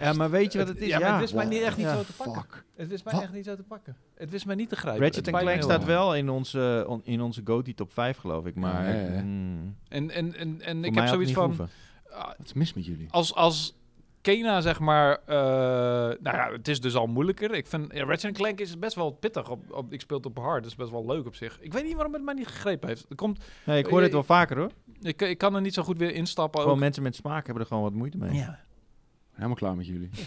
Ja, 0.00 0.12
maar 0.12 0.30
weet 0.30 0.52
je 0.52 0.58
wat 0.58 0.68
het 0.68 0.80
is? 0.80 0.86
Ja, 0.88 0.98
Ja, 0.98 1.14
het 1.14 1.22
is 1.24 1.32
mij 1.32 1.44
niet 1.44 1.62
echt 1.62 1.76
niet 1.76 1.86
Ja. 1.86 1.96
zo 1.96 2.02
te 2.02 2.12
pakken. 2.12 2.62
Het 2.76 2.92
is 2.92 3.02
mij 3.02 3.12
Wat? 3.12 3.22
echt 3.22 3.32
niet 3.32 3.44
zo 3.44 3.56
te 3.56 3.62
pakken. 3.62 3.96
Het 4.14 4.30
wist 4.30 4.46
mij 4.46 4.54
niet 4.54 4.68
te 4.68 4.76
grijpen. 4.76 5.02
Ratchet 5.02 5.26
Het 5.26 5.34
Clank 5.36 5.62
staat 5.62 5.84
wel 5.84 6.14
in 6.16 6.28
onze, 6.30 6.84
on- 6.88 7.04
in 7.04 7.20
onze 7.20 7.40
GOTY 7.44 7.74
top 7.74 7.92
5 7.92 8.16
geloof 8.16 8.46
ik. 8.46 8.54
Maar 8.54 8.88
Ja, 8.88 9.00
ja, 9.00 9.12
ja. 9.12 9.22
mm, 9.22 9.76
En, 9.88 10.10
en, 10.10 10.34
en, 10.36 10.60
en 10.60 10.84
ik 10.84 10.94
heb 10.94 11.06
zoiets 11.06 11.32
van... 11.32 11.68
ah, 12.10 12.26
Wat 12.26 12.36
is 12.44 12.52
mis 12.52 12.74
met 12.74 12.84
jullie? 12.86 13.08
als, 13.10 13.34
als 13.34 13.76
Kena, 14.22 14.60
zeg 14.60 14.80
maar... 14.80 15.18
eh, 15.26 15.36
nou 16.20 16.36
ja, 16.36 16.50
het 16.52 16.68
is 16.68 16.80
dus 16.80 16.94
al 16.94 17.06
moeilijker. 17.06 17.54
Ik 17.54 17.66
vind... 17.66 17.92
Ja, 17.92 18.04
Ratchet 18.04 18.34
Clank 18.34 18.60
is 18.60 18.78
best 18.78 18.94
wel 18.94 19.10
pittig. 19.10 19.50
Op, 19.50 19.72
op, 19.72 19.92
ik 19.92 20.00
speel 20.00 20.16
het 20.16 20.26
op 20.26 20.38
hard. 20.38 20.62
Dat 20.62 20.70
is 20.70 20.76
best 20.76 20.90
wel 20.90 21.06
leuk 21.06 21.26
op 21.26 21.34
zich. 21.34 21.60
Ik 21.60 21.72
weet 21.72 21.84
niet 21.84 21.94
waarom 21.94 22.12
het 22.12 22.22
mij 22.22 22.34
niet 22.34 22.46
gegrepen 22.46 22.88
heeft. 22.88 23.06
Er 23.08 23.16
komt, 23.16 23.44
Nee, 23.64 23.78
ik 23.78 23.86
hoor 23.86 24.00
dit 24.00 24.12
wel 24.12 24.22
vaker 24.22 24.56
hoor. 24.56 24.70
ik, 25.00 25.22
ik 25.22 25.38
kan 25.38 25.54
er 25.54 25.60
niet 25.60 25.74
zo 25.74 25.82
goed 25.82 25.98
weer 25.98 26.14
instappen. 26.14 26.60
Gewoon 26.60 26.76
ook. 26.76 26.82
mensen 26.82 27.02
met 27.02 27.14
smaak 27.14 27.44
hebben 27.44 27.62
er 27.62 27.68
gewoon 27.68 27.82
wat 27.82 27.92
moeite 27.92 28.18
mee. 28.18 28.34
Ja. 28.34 28.58
Helemaal 29.32 29.56
klaar 29.56 29.76
met 29.76 29.86
jullie. 29.86 30.10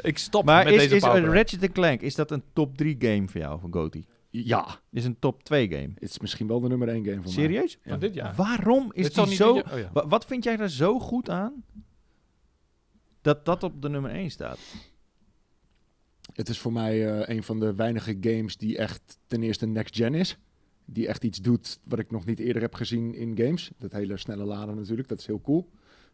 Ik 0.00 0.18
stop 0.18 0.44
Maar 0.44 0.64
met 0.64 0.72
is, 0.72 0.80
deze 0.80 0.96
is 0.96 1.02
uh, 1.04 1.34
Ratchet 1.34 1.72
Clank, 1.72 2.00
is 2.00 2.14
dat 2.14 2.30
een 2.30 2.42
top 2.52 2.76
3 2.76 2.96
game 2.98 3.28
voor 3.28 3.40
jou 3.40 3.60
van 3.60 3.72
GOTY? 3.72 4.04
Ja, 4.30 4.80
Is 4.90 5.04
een 5.04 5.18
top 5.18 5.42
2 5.42 5.68
game? 5.68 5.90
het 5.94 6.02
is 6.10 6.18
misschien 6.18 6.46
wel 6.46 6.60
de 6.60 6.68
nummer 6.68 6.88
1 6.88 6.96
game 7.04 7.14
van 7.14 7.22
mij. 7.24 7.32
Serieus? 7.32 7.78
Van 7.86 7.98
dit 7.98 8.14
jaar. 8.14 8.34
Waarom 8.34 8.90
is 8.92 9.02
Dit 9.04 9.12
zal 9.12 9.22
die 9.24 9.32
niet 9.32 9.42
zo... 9.42 9.56
oh 9.56 9.78
ja. 9.78 9.90
Wa- 9.92 10.06
wat 10.08 10.24
vind 10.26 10.44
jij 10.44 10.56
daar 10.56 10.70
zo 10.70 10.98
goed 11.00 11.28
aan? 11.30 11.64
Dat 13.20 13.44
dat 13.44 13.62
op 13.62 13.82
de 13.82 13.88
nummer 13.88 14.10
1 14.10 14.30
staat. 14.30 14.58
Het 16.32 16.48
is 16.48 16.58
voor 16.58 16.72
mij 16.72 17.08
eh, 17.20 17.36
een 17.36 17.42
van 17.42 17.60
de 17.60 17.74
weinige 17.74 18.16
games 18.20 18.56
die 18.56 18.78
echt 18.78 19.18
ten 19.26 19.42
eerste 19.42 19.66
next 19.66 19.96
gen 19.96 20.14
is. 20.14 20.38
Die 20.84 21.08
echt 21.08 21.24
iets 21.24 21.38
doet 21.40 21.78
wat 21.84 21.98
ik 21.98 22.10
nog 22.10 22.24
niet 22.24 22.38
eerder 22.38 22.62
heb 22.62 22.74
gezien 22.74 23.14
in 23.14 23.36
games. 23.38 23.70
Dat 23.78 23.92
hele 23.92 24.16
snelle 24.16 24.44
laden 24.44 24.76
natuurlijk, 24.76 25.08
dat 25.08 25.18
is 25.18 25.26
heel 25.26 25.40
cool. 25.40 25.70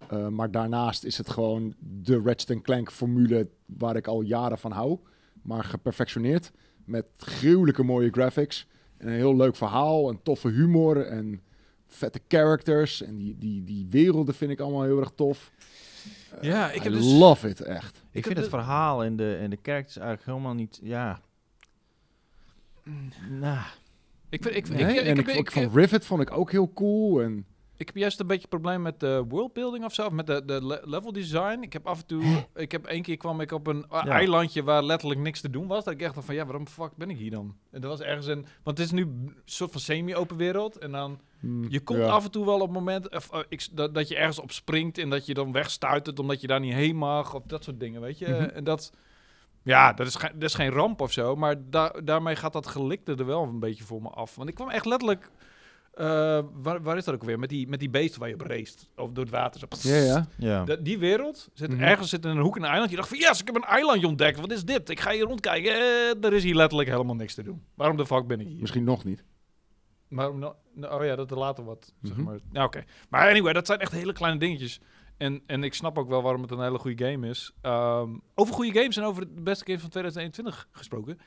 Eh, 0.09 0.29
maar 0.29 0.51
daarnaast 0.51 1.05
is 1.05 1.19
het 1.19 1.31
gewoon 1.31 1.75
de 1.79 2.21
Ratchet 2.25 2.61
Clank 2.63 2.91
formule 2.93 3.51
waar 3.67 3.97
ik 3.97 4.07
al 4.07 4.21
jaren 4.21 4.59
van 4.59 4.73
hou. 4.73 4.99
Maar 5.43 5.65
geperfectioneerd 5.65 6.53
met 6.87 7.07
gruwelijke 7.17 7.83
mooie 7.83 8.11
graphics. 8.11 8.67
En 8.97 9.07
een 9.07 9.15
heel 9.15 9.37
leuk 9.37 9.57
verhaal 9.57 10.09
en 10.09 10.23
toffe 10.23 10.49
humor 10.49 11.07
en 11.07 11.41
vette 11.87 12.21
characters. 12.29 13.03
En 13.03 13.17
die, 13.17 13.37
die, 13.39 13.65
die 13.65 13.87
werelden 13.91 14.35
vind 14.35 14.51
ik 14.51 14.61
allemaal 14.61 14.83
heel 14.83 14.99
erg 15.01 15.13
tof. 15.15 15.51
Ja, 16.41 16.71
ik 16.71 16.81
I 16.81 16.83
heb 16.83 16.93
dus... 16.93 17.13
love 17.13 17.49
it, 17.49 17.61
echt. 17.61 18.03
Ik, 18.11 18.25
vind 18.25 18.37
het 18.37 18.45
de- 18.45 18.51
verhaal 18.51 19.05
en 19.05 19.17
de, 19.17 19.37
en 19.41 19.51
de 19.51 19.59
characters 19.63 19.97
eigenlijk 19.97 20.27
helemaal 20.27 20.55
niet... 20.55 20.81
Ja... 20.83 21.21
Nou, 23.31 23.65
Ik, 24.29 24.43
vind, 24.43 24.57
ik, 24.57 24.69
ik, 24.69 24.75
Nee, 24.75 24.95
ik, 24.99 25.07
en 25.07 25.19
ik, 25.19 25.27
ik, 25.27 25.37
ik, 25.37 25.53
vond 25.53 25.75
Rivet 25.75 26.05
vond 26.07 26.21
ik 26.21 26.31
ook 26.31 26.51
heel 26.51 26.73
cool. 26.73 27.23
En 27.23 27.47
Ik 27.79 27.87
heb 27.87 27.97
juist 27.97 28.21
een 28.21 28.27
beetje 28.27 28.49
probleem 28.49 28.83
met 28.83 29.01
de 29.01 29.25
worldbuilding 29.29 29.85
of 29.85 29.95
zo, 29.95 30.07
of 30.07 30.13
met 30.13 30.27
de, 30.27 30.45
de 30.45 30.67
le- 30.67 30.81
level 30.85 31.13
design. 31.13 31.59
Ik 31.61 31.73
heb 31.73 31.87
af 31.87 31.99
en 32.01 32.07
toe, 32.07 32.47
ik 32.55 32.73
heb 32.73 32.87
één 32.87 33.03
keer 33.03 33.17
kwam 33.17 33.41
ik 33.41 33.53
op 33.53 33.67
een 33.67 33.85
Ja. 33.91 34.07
eilandje 34.07 34.63
waar 34.63 34.83
letterlijk 34.83 35.21
niks 35.21 35.41
te 35.41 35.51
doen 35.51 35.67
was. 35.67 35.85
Dat 35.85 35.93
ik 35.95 36.01
echt 36.03 36.15
dacht 36.15 36.27
van, 36.27 36.35
ja, 36.35 36.45
waarom 36.45 36.67
fuck 36.67 36.91
ben 36.97 37.11
ik 37.11 37.17
hier 37.19 37.31
dan? 37.31 37.57
En 37.71 37.81
dat 37.81 37.91
was 37.91 38.01
ergens 38.01 38.27
een, 38.27 38.47
want 38.63 38.79
het 38.79 38.87
is 38.87 38.93
nu 38.93 39.03
een 39.03 39.35
soort 39.45 39.71
van 39.73 39.81
semi-open 39.81 40.37
wereld. 40.37 40.79
En 40.79 40.93
dan, 40.93 41.21
Hmm, 41.41 41.67
je 41.69 41.81
komt 41.81 41.99
ja. 41.99 42.07
af 42.09 42.25
en 42.25 42.31
toe 42.31 42.45
wel 42.45 42.61
op 42.61 42.71
moment 42.71 43.11
of, 43.15 43.33
uh, 43.35 43.41
ik, 43.49 43.67
dat, 43.73 43.95
dat 43.95 44.09
je 44.09 44.17
ergens 44.17 44.39
op 44.39 44.53
springt 44.53 44.99
en 44.99 45.11
dat 45.11 45.27
je 45.27 45.35
dan 45.35 45.53
wegstuitert 45.53 46.19
omdat 46.19 46.41
je 46.41 46.47
daar 46.47 46.61
niet 46.61 46.73
heen 46.75 46.97
mag. 46.97 47.35
Of 47.35 47.43
dat 47.47 47.65
soort 47.65 47.81
dingen, 47.81 48.01
weet 48.01 48.19
je. 48.19 48.27
Mhm. 48.29 48.43
En 48.43 48.65
dat, 48.65 48.93
ja, 49.63 49.93
dat 49.93 50.07
is, 50.07 50.15
geen- 50.15 50.33
dat 50.35 50.43
is 50.49 50.55
geen 50.55 50.71
ramp 50.71 51.01
of 51.01 51.13
zo. 51.13 51.37
Maar 51.37 51.57
da 51.71 51.95
daarmee 52.05 52.37
gaat 52.37 52.53
dat 52.53 52.67
gelikte 52.67 53.15
er 53.15 53.27
wel 53.27 53.43
een 53.43 53.59
beetje 53.61 53.85
voor 53.85 54.03
me 54.03 54.09
af. 54.09 54.35
Want 54.37 54.49
ik 54.49 54.55
kwam 54.55 54.71
echt 54.71 54.85
letterlijk... 54.87 55.31
eh, 55.97 56.39
waar, 56.53 56.83
waar 56.83 56.97
is 56.97 57.05
dat 57.05 57.15
ook 57.15 57.25
weer? 57.25 57.39
Met 57.39 57.49
die, 57.49 57.69
met 57.69 57.81
die 57.81 57.91
beesten 57.91 58.21
waar 58.21 58.29
je 58.29 58.35
op 58.35 58.41
race. 58.41 58.75
Of 58.97 59.11
door 59.11 59.25
het 59.25 59.33
water. 59.33 59.61
Zo. 59.79 59.89
Ja, 59.89 59.97
ja. 60.05 60.27
Ja. 60.39 60.65
De- 60.65 60.83
die 60.83 60.99
wereld 60.99 61.49
zit 61.55 61.71
Mhm. 61.73 61.83
ergens 61.83 62.09
zit 62.11 62.25
in 62.25 62.31
een 62.31 62.39
hoek 62.39 62.57
in 62.57 62.63
een 62.63 62.69
eiland. 62.69 62.91
Je 62.91 62.97
dacht 62.97 63.09
van, 63.09 63.19
yes, 63.19 63.41
ik 63.41 63.47
heb 63.47 63.55
een 63.57 63.63
eilandje 63.65 64.07
ontdekt. 64.07 64.41
Wat 64.41 64.51
is 64.51 64.65
dit? 64.65 64.89
Ik 64.91 65.01
ga 65.01 65.11
hier 65.13 65.25
rondkijken. 65.25 65.73
Eh, 65.73 66.25
er 66.25 66.33
is 66.33 66.43
hier 66.43 66.55
letterlijk 66.55 66.89
helemaal 66.91 67.15
niks 67.15 67.35
te 67.35 67.43
doen. 67.43 67.63
Waarom 67.75 67.97
de 67.97 68.07
fuck 68.07 68.27
ben 68.27 68.41
ik 68.41 68.47
hier? 68.47 68.61
Misschien 68.61 68.85
nog 68.85 69.05
niet. 69.05 69.25
Waarom 70.09 70.39
no- 70.39 70.57
no- 70.75 70.89
oh 70.89 71.05
ja, 71.05 71.17
dat 71.17 71.31
er 71.31 71.39
later 71.39 71.65
wat, 71.65 71.93
zeg 72.03 72.17
Mhm. 72.17 72.25
maar. 72.25 72.39
Ja, 72.53 72.65
oké. 72.65 72.85
Maar 73.09 73.29
anyway, 73.29 73.53
dat 73.53 73.67
zijn 73.67 73.79
echt 73.81 73.93
hele 73.93 74.13
kleine 74.13 74.39
dingetjes. 74.39 74.81
En, 75.17 75.43
en 75.47 75.65
ik 75.65 75.75
snap 75.75 75.99
ook 75.99 76.09
wel 76.09 76.23
waarom 76.23 76.43
het 76.43 76.51
een 76.51 76.61
hele 76.63 76.79
goede 76.79 77.05
game 77.11 77.29
is. 77.29 77.53
Ehm, 77.61 78.11
over 78.35 78.55
goede 78.55 78.79
games 78.81 78.97
en 78.97 79.03
over 79.05 79.35
de 79.35 79.43
beste 79.43 79.65
games 79.65 79.81
van 79.81 79.91
2021 79.91 80.69
gesproken. 80.73 81.19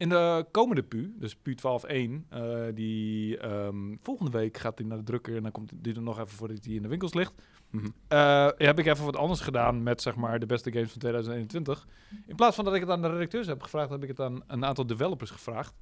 In 0.00 0.08
de 0.08 0.46
komende 0.50 0.82
PU, 0.82 1.12
dus 1.18 1.36
PU 1.36 1.54
12.1, 1.54 2.28
eh 2.28 2.52
die 2.74 3.38
ehm, 3.38 3.76
volgende 4.02 4.30
week 4.30 4.56
gaat 4.58 4.78
hij 4.78 4.86
naar 4.86 4.98
de 4.98 5.04
drukker 5.04 5.36
en 5.36 5.42
dan 5.42 5.52
komt 5.52 5.72
die 5.74 5.94
er 5.94 6.02
nog 6.02 6.18
even 6.18 6.30
voordat 6.36 6.64
hij 6.64 6.74
in 6.74 6.82
de 6.82 6.88
winkels 6.88 7.14
ligt. 7.14 7.32
Mhm. 7.70 7.86
Eh, 8.08 8.48
heb 8.56 8.78
ik 8.78 8.86
even 8.86 9.04
wat 9.04 9.16
anders 9.16 9.40
gedaan 9.40 9.82
met 9.82 10.02
zeg 10.02 10.16
maar 10.16 10.38
de 10.38 10.46
beste 10.46 10.72
games 10.72 10.90
van 10.90 10.98
2021. 11.00 11.86
In 12.26 12.36
plaats 12.36 12.56
van 12.56 12.64
dat 12.64 12.74
ik 12.74 12.80
het 12.80 12.90
aan 12.90 13.02
de 13.02 13.10
redacteurs 13.10 13.46
heb 13.46 13.62
gevraagd, 13.62 13.90
heb 13.90 14.02
ik 14.02 14.08
het 14.08 14.20
aan 14.20 14.42
een 14.46 14.64
aantal 14.64 14.86
developers 14.86 15.30
gevraagd. 15.30 15.74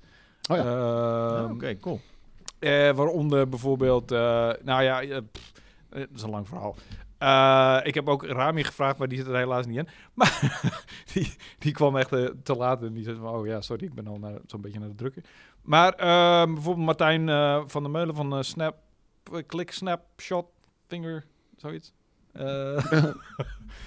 Oh 0.50 0.56
ja. 0.56 0.62
Ah, 0.62 1.42
Ehm, 1.44 1.52
Oké, 1.52 1.76
cool. 1.78 2.00
eh, 2.58 2.90
waaronder 2.90 3.48
bijvoorbeeld, 3.48 4.10
nou 4.10 4.82
ja, 4.82 5.20
pff, 5.32 5.52
dat 5.88 6.08
is 6.14 6.22
een 6.22 6.30
lang 6.30 6.48
verhaal. 6.48 6.76
Eh, 7.18 7.80
ik 7.82 7.94
heb 7.94 8.08
ook 8.08 8.26
Rami 8.26 8.64
gevraagd, 8.64 8.98
maar 8.98 9.08
die 9.08 9.18
zit 9.18 9.26
er 9.26 9.36
helaas 9.36 9.66
niet 9.66 9.76
in. 9.76 9.88
Maar 10.14 10.62
die, 11.12 11.36
die 11.58 11.72
kwam 11.72 11.96
echt 11.96 12.12
eh, 12.12 12.24
te 12.42 12.56
laat 12.56 12.82
en 12.82 12.92
die 12.92 13.04
zei 13.04 13.16
van, 13.16 13.28
oh 13.28 13.46
ja, 13.46 13.60
sorry, 13.60 13.84
ik 13.84 13.94
ben 13.94 14.06
al 14.06 14.40
zo'n 14.46 14.60
beetje 14.60 14.78
naar 14.78 14.88
de 14.88 14.94
drukker. 14.94 15.24
Maar 15.62 15.92
ehm, 15.92 16.54
bijvoorbeeld 16.54 16.86
Martijn 16.86 17.28
eh, 17.28 17.62
van 17.66 17.82
der 17.82 17.92
Meulen 17.92 18.14
van 18.14 18.44
Snap, 18.44 18.76
Click, 19.46 19.70
Snap, 19.70 20.00
Shot, 20.16 20.46
Finger, 20.86 21.26
zoiets. 21.56 21.92
Eh, 22.32 22.84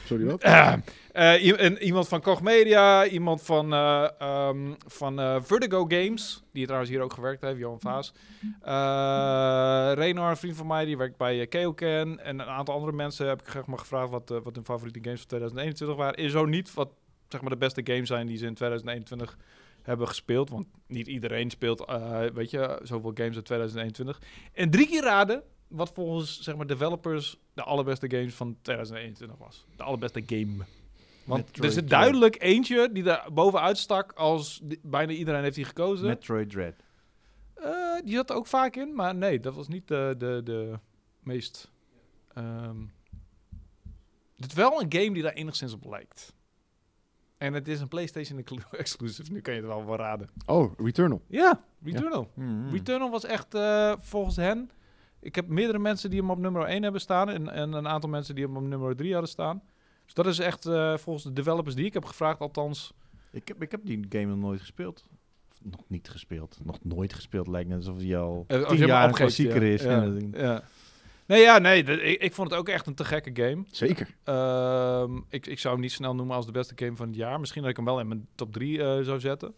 Sorry, 0.05 0.25
wat? 0.25 0.41
eh, 0.41 0.73
eh, 1.11 1.81
iemand 1.81 2.07
van 2.07 2.21
Koch 2.21 2.41
Media, 2.41 3.05
iemand 3.05 3.41
van, 3.41 3.73
eh, 3.73 4.07
ehm, 4.19 4.73
van 4.87 5.19
eh, 5.19 5.37
Vertigo 5.41 5.85
Games, 5.87 6.43
die 6.53 6.63
trouwens 6.63 6.91
hier 6.91 7.01
ook 7.01 7.13
gewerkt 7.13 7.41
heeft, 7.41 7.59
Johan 7.59 7.79
Vaas. 7.79 8.13
Eh 8.61 9.91
Renar, 9.93 10.29
een 10.29 10.37
vriend 10.37 10.55
van 10.55 10.67
mij, 10.67 10.85
die 10.85 10.97
werkt 10.97 11.17
bij 11.17 11.39
uh, 11.39 11.47
Keoken. 11.49 12.19
En 12.23 12.39
een 12.39 12.41
aantal 12.41 12.75
andere 12.75 12.91
mensen 12.93 13.27
heb 13.27 13.41
ik 13.41 13.49
zeg 13.51 13.65
maar, 13.65 13.79
gevraagd 13.79 14.09
wat, 14.09 14.29
wat 14.43 14.55
hun 14.55 14.65
favoriete 14.65 14.99
games 15.01 15.19
van 15.19 15.27
2021 15.27 15.97
waren. 15.97 16.23
Is 16.25 16.31
zo 16.31 16.45
niet 16.45 16.73
wat 16.73 16.89
zeg 17.27 17.41
maar, 17.41 17.49
de 17.49 17.57
beste 17.57 17.81
games 17.83 18.07
zijn 18.07 18.27
die 18.27 18.37
ze 18.37 18.45
in 18.45 18.53
2021 18.53 19.37
hebben 19.81 20.07
gespeeld. 20.07 20.49
Want 20.49 20.67
niet 20.87 21.07
iedereen 21.07 21.49
speelt, 21.49 21.85
eh, 21.85 22.19
weet 22.33 22.49
je, 22.49 22.79
zoveel 22.83 23.11
games 23.13 23.35
in 23.35 23.43
2021. 23.43 24.21
En 24.53 24.69
drie 24.69 24.87
keer 24.87 25.03
raden 25.03 25.43
wat 25.71 25.91
volgens 25.93 26.41
zeg 26.41 26.55
maar, 26.55 26.67
developers 26.67 27.37
de 27.53 27.63
allerbeste 27.63 28.09
games 28.09 28.33
van 28.33 28.57
2021 28.61 29.37
was. 29.37 29.65
De 29.75 29.83
allerbeste 29.83 30.23
game. 30.25 30.65
Want 31.25 31.45
Metroid 31.45 31.65
er 31.67 31.71
zit 31.71 31.87
Dread. 31.87 32.01
duidelijk 32.01 32.41
eentje 32.43 32.89
die 32.91 33.03
daar 33.03 33.27
bovenuit 33.33 33.77
stak 33.77 34.11
als 34.11 34.61
bijna 34.81 35.11
iedereen 35.11 35.43
heeft 35.43 35.55
die 35.55 35.65
gekozen. 35.65 36.07
Metroid 36.07 36.49
Dread. 36.49 36.73
Eh, 37.53 37.71
die 38.03 38.15
zat 38.15 38.29
er 38.29 38.35
ook 38.35 38.47
vaak 38.47 38.75
in, 38.75 38.95
maar 38.95 39.15
nee, 39.15 39.39
dat 39.39 39.55
was 39.55 39.67
niet 39.67 39.87
de, 39.87 40.15
de, 40.17 40.41
de 40.43 40.79
meest... 41.19 41.71
ehm 42.33 42.77
het 44.35 44.49
is 44.51 44.55
wel 44.57 44.81
een 44.81 44.93
game 44.93 45.13
die 45.13 45.23
daar 45.23 45.33
enigszins 45.33 45.73
op 45.73 45.85
lijkt. 45.85 46.33
En 47.37 47.53
het 47.53 47.67
is 47.67 47.79
een 47.79 47.87
PlayStation 47.87 48.39
exclu- 48.43 48.77
exclusive, 48.77 49.31
nu 49.31 49.41
kan 49.41 49.53
je 49.53 49.59
het 49.59 49.69
wel 49.69 49.85
wel 49.85 49.95
raden. 49.95 50.29
Oh, 50.45 50.71
Returnal. 50.77 51.21
Ja, 51.27 51.63
Returnal. 51.83 52.31
Mhm. 52.33 52.69
Returnal 52.71 53.09
was 53.09 53.25
echt 53.25 53.53
eh, 53.55 53.93
volgens 53.99 54.35
hen... 54.35 54.71
Ik 55.21 55.35
heb 55.35 55.47
meerdere 55.47 55.79
mensen 55.79 56.09
die 56.09 56.19
hem 56.19 56.29
op 56.29 56.37
nummer 56.37 56.63
1 56.63 56.83
hebben 56.83 57.01
staan 57.01 57.29
en, 57.29 57.49
en 57.49 57.73
een 57.73 57.87
aantal 57.87 58.09
mensen 58.09 58.35
die 58.35 58.45
hem 58.45 58.57
op 58.57 58.63
nummer 58.63 58.95
3 58.95 59.11
hadden 59.11 59.29
staan. 59.29 59.61
Dus 60.05 60.13
dat 60.13 60.27
is 60.27 60.39
echt 60.39 60.65
eh, 60.65 60.97
volgens 60.97 61.25
de 61.25 61.33
developers 61.33 61.75
die 61.75 61.85
ik 61.85 61.93
heb 61.93 62.05
gevraagd, 62.05 62.39
althans... 62.39 62.93
Ik, 63.31 63.47
heb, 63.47 63.61
ik 63.61 63.71
heb 63.71 63.85
die 63.85 64.05
game 64.09 64.25
nog 64.25 64.37
nooit 64.37 64.59
gespeeld. 64.59 65.05
Of 65.51 65.71
Nog 65.71 65.83
niet 65.87 66.09
gespeeld. 66.09 66.57
Nog 66.63 66.77
nooit 66.83 67.13
gespeeld. 67.13 67.47
Lijkt 67.47 67.69
net 67.69 67.77
alsof 67.77 67.97
hij 67.97 68.17
al 68.17 68.43
Eh, 68.47 68.67
tien 68.67 68.85
jaar 68.85 69.07
een 69.07 69.13
klassieker 69.13 69.65
ja. 69.65 69.73
is. 69.73 69.81
Ja, 69.81 70.01
En. 70.01 70.63
Nee, 71.25 71.41
ja, 71.41 71.57
nee. 71.57 71.83
ik, 71.83 72.21
ik 72.21 72.33
vond 72.33 72.49
het 72.49 72.59
ook 72.59 72.69
echt 72.69 72.87
een 72.87 72.95
te 72.95 73.05
gekke 73.05 73.31
game. 73.33 73.63
Zeker. 73.71 74.15
Ehm, 74.23 75.17
ik, 75.29 75.47
ik 75.47 75.59
zou 75.59 75.73
hem 75.73 75.83
niet 75.83 75.91
snel 75.91 76.15
noemen 76.15 76.35
als 76.35 76.45
de 76.45 76.51
beste 76.51 76.73
game 76.75 76.95
van 76.95 77.07
het 77.07 77.15
jaar. 77.15 77.39
Misschien 77.39 77.61
dat 77.61 77.71
ik 77.71 77.75
hem 77.75 77.85
wel 77.85 77.99
in 77.99 78.07
mijn 78.07 78.27
top 78.35 78.53
3 78.53 78.83
eh, 78.83 78.99
zou 79.01 79.19
zetten. 79.19 79.55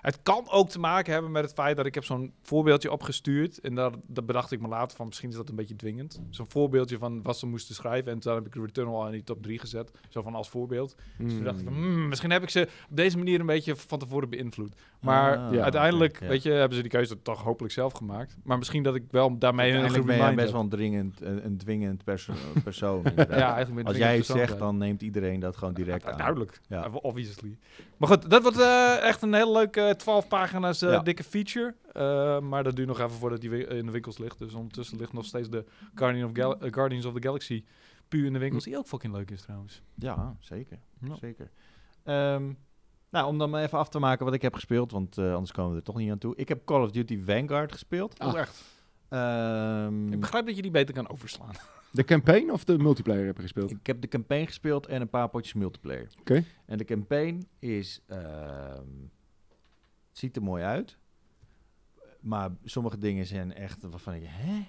Het 0.00 0.18
kan 0.22 0.46
ook 0.50 0.68
te 0.68 0.78
maken 0.78 1.12
hebben 1.12 1.30
met 1.30 1.42
het 1.42 1.52
feit 1.52 1.76
dat 1.76 1.86
ik 1.86 1.94
heb 1.94 2.04
zo'n 2.04 2.32
voorbeeldje 2.42 2.92
opgestuurd. 2.92 3.60
En 3.60 3.74
daar, 3.74 3.90
dat 4.06 4.26
bedacht 4.26 4.52
ik 4.52 4.60
me 4.60 4.68
later 4.68 4.96
van, 4.96 5.06
misschien 5.06 5.28
is 5.28 5.34
dat 5.36 5.48
een 5.48 5.54
beetje 5.54 5.76
dwingend. 5.76 6.20
Zo'n 6.30 6.46
voorbeeldje 6.50 6.98
van 6.98 7.22
wat 7.22 7.38
ze 7.38 7.46
moesten 7.46 7.74
schrijven. 7.74 8.12
En 8.12 8.18
toen 8.18 8.34
heb 8.34 8.46
ik 8.46 8.54
Returnal 8.54 9.00
al 9.00 9.06
in 9.06 9.12
die 9.12 9.24
top 9.24 9.42
3 9.42 9.58
gezet. 9.58 9.90
Zo 10.08 10.22
van 10.22 10.34
als 10.34 10.48
voorbeeld. 10.48 10.94
Dus 11.18 11.32
toen 11.34 11.44
dacht 11.44 11.58
ik 11.58 11.64
van, 11.64 11.74
hmm, 11.74 12.08
misschien 12.08 12.30
heb 12.30 12.42
ik 12.42 12.50
ze 12.50 12.68
op 12.90 12.96
deze 12.96 13.18
manier 13.18 13.40
een 13.40 13.46
beetje 13.46 13.76
van 13.76 13.98
tevoren 13.98 14.28
beïnvloed. 14.30 14.74
Maar 15.00 15.36
Ah, 15.36 15.52
ja, 15.52 15.62
uiteindelijk, 15.62 16.20
ja. 16.20 16.26
weet 16.26 16.42
je, 16.42 16.50
hebben 16.50 16.76
ze 16.76 16.82
die 16.82 16.90
keuze 16.90 17.22
toch 17.22 17.42
hopelijk 17.42 17.72
zelf 17.74 17.92
gemaakt. 17.92 18.36
Maar 18.44 18.58
misschien 18.58 18.82
dat 18.82 18.94
ik 18.94 19.02
wel 19.10 19.38
daarmee 19.38 19.72
een 19.72 19.80
ben 19.80 19.90
geremind 19.90 20.36
best 20.36 20.52
wel 20.52 20.60
een, 20.60 20.68
dringend, 20.68 21.20
een, 21.20 21.44
een 21.44 21.56
dwingend 21.56 22.04
perso 22.04 22.32
persoon. 22.64 23.02
Ja, 23.16 23.24
eigenlijk 23.54 23.74
ben 23.74 23.84
Als 23.84 23.96
jij 23.96 24.16
het 24.16 24.26
zegt, 24.26 24.58
dan 24.58 24.76
neemt 24.78 25.02
iedereen 25.02 25.40
dat 25.40 25.56
gewoon 25.56 25.74
direct 25.74 26.02
Ja, 26.04 26.10
aan. 26.10 26.18
duidelijk. 26.18 26.60
Ja. 26.68 26.76
Ja, 26.76 26.90
obviously. 26.92 27.56
Maar 27.96 28.08
goed, 28.08 28.30
dat 28.30 28.42
wordt 28.42 28.60
eh, 28.60 29.02
echt 29.02 29.22
een 29.22 29.34
hele 29.34 29.52
leuke 29.52 29.85
12 29.94 30.28
pagina's 30.28 30.82
eh, 30.82 30.90
Ja. 30.90 30.98
dikke 31.00 31.24
feature. 31.24 31.74
Eh, 31.92 32.40
maar 32.40 32.64
dat 32.64 32.76
duurt 32.76 32.88
nog 32.88 32.98
even 32.98 33.10
voordat 33.10 33.40
die 33.40 33.66
in 33.66 33.86
de 33.86 33.92
winkels 33.92 34.18
ligt. 34.18 34.38
Dus 34.38 34.54
ondertussen 34.54 34.98
ligt 34.98 35.12
nog 35.12 35.24
steeds 35.24 35.50
de 35.50 35.64
Guardian 35.94 36.24
of 36.24 36.30
Gal- 36.34 36.60
eh, 36.60 36.72
Guardians 36.72 37.04
of 37.04 37.14
the 37.14 37.22
Galaxy 37.22 37.64
puur 38.08 38.26
in 38.26 38.32
de 38.32 38.38
winkels. 38.38 38.64
Die 38.64 38.76
ook 38.76 38.86
fucking 38.86 39.12
leuk 39.14 39.30
is 39.30 39.42
trouwens. 39.42 39.82
Ja, 39.94 40.36
zeker. 40.40 40.78
Ja. 41.00 41.14
zeker. 41.14 41.50
Ehm, 42.02 42.52
nou, 43.10 43.26
om 43.26 43.38
dan 43.38 43.50
maar 43.50 43.62
even 43.62 43.78
af 43.78 43.88
te 43.88 43.98
maken 43.98 44.24
wat 44.24 44.34
ik 44.34 44.42
heb 44.42 44.54
gespeeld, 44.54 44.92
want 44.92 45.18
eh, 45.18 45.32
anders 45.32 45.52
komen 45.52 45.70
we 45.72 45.76
er 45.78 45.82
toch 45.84 45.96
niet 45.96 46.10
aan 46.10 46.18
toe. 46.18 46.36
Ik 46.36 46.48
heb 46.48 46.64
Call 46.64 46.82
of 46.82 46.90
Duty 46.90 47.20
Vanguard 47.24 47.72
gespeeld. 47.72 48.18
Ah. 48.18 48.32
Oh, 48.32 48.38
echt. 48.38 48.62
Ehm, 49.08 50.12
Ik 50.12 50.20
begrijp 50.20 50.46
dat 50.46 50.56
je 50.56 50.62
die 50.62 50.70
beter 50.70 50.94
kan 50.94 51.08
overslaan. 51.08 51.52
De 51.90 52.04
campaign 52.04 52.50
of 52.50 52.64
de 52.64 52.78
multiplayer 52.78 53.26
heb 53.26 53.36
je 53.36 53.42
gespeeld? 53.42 53.70
ik 53.70 53.86
heb 53.86 54.00
de 54.00 54.08
campaign 54.08 54.46
gespeeld 54.46 54.86
en 54.86 55.00
een 55.00 55.08
paar 55.08 55.28
potjes 55.28 55.54
multiplayer. 55.54 56.08
Oké. 56.20 56.44
En 56.66 56.78
de 56.78 56.84
campaign 56.84 57.46
is... 57.58 58.00
ehm, 58.06 58.82
het 60.16 60.24
ziet 60.24 60.36
er 60.36 60.42
mooi 60.42 60.62
uit. 60.62 60.96
Maar 62.20 62.50
sommige 62.64 62.98
dingen 62.98 63.26
zijn 63.26 63.54
echt 63.54 63.82
waarvan 63.82 64.14
ik... 64.14 64.22
Hè? 64.24 64.66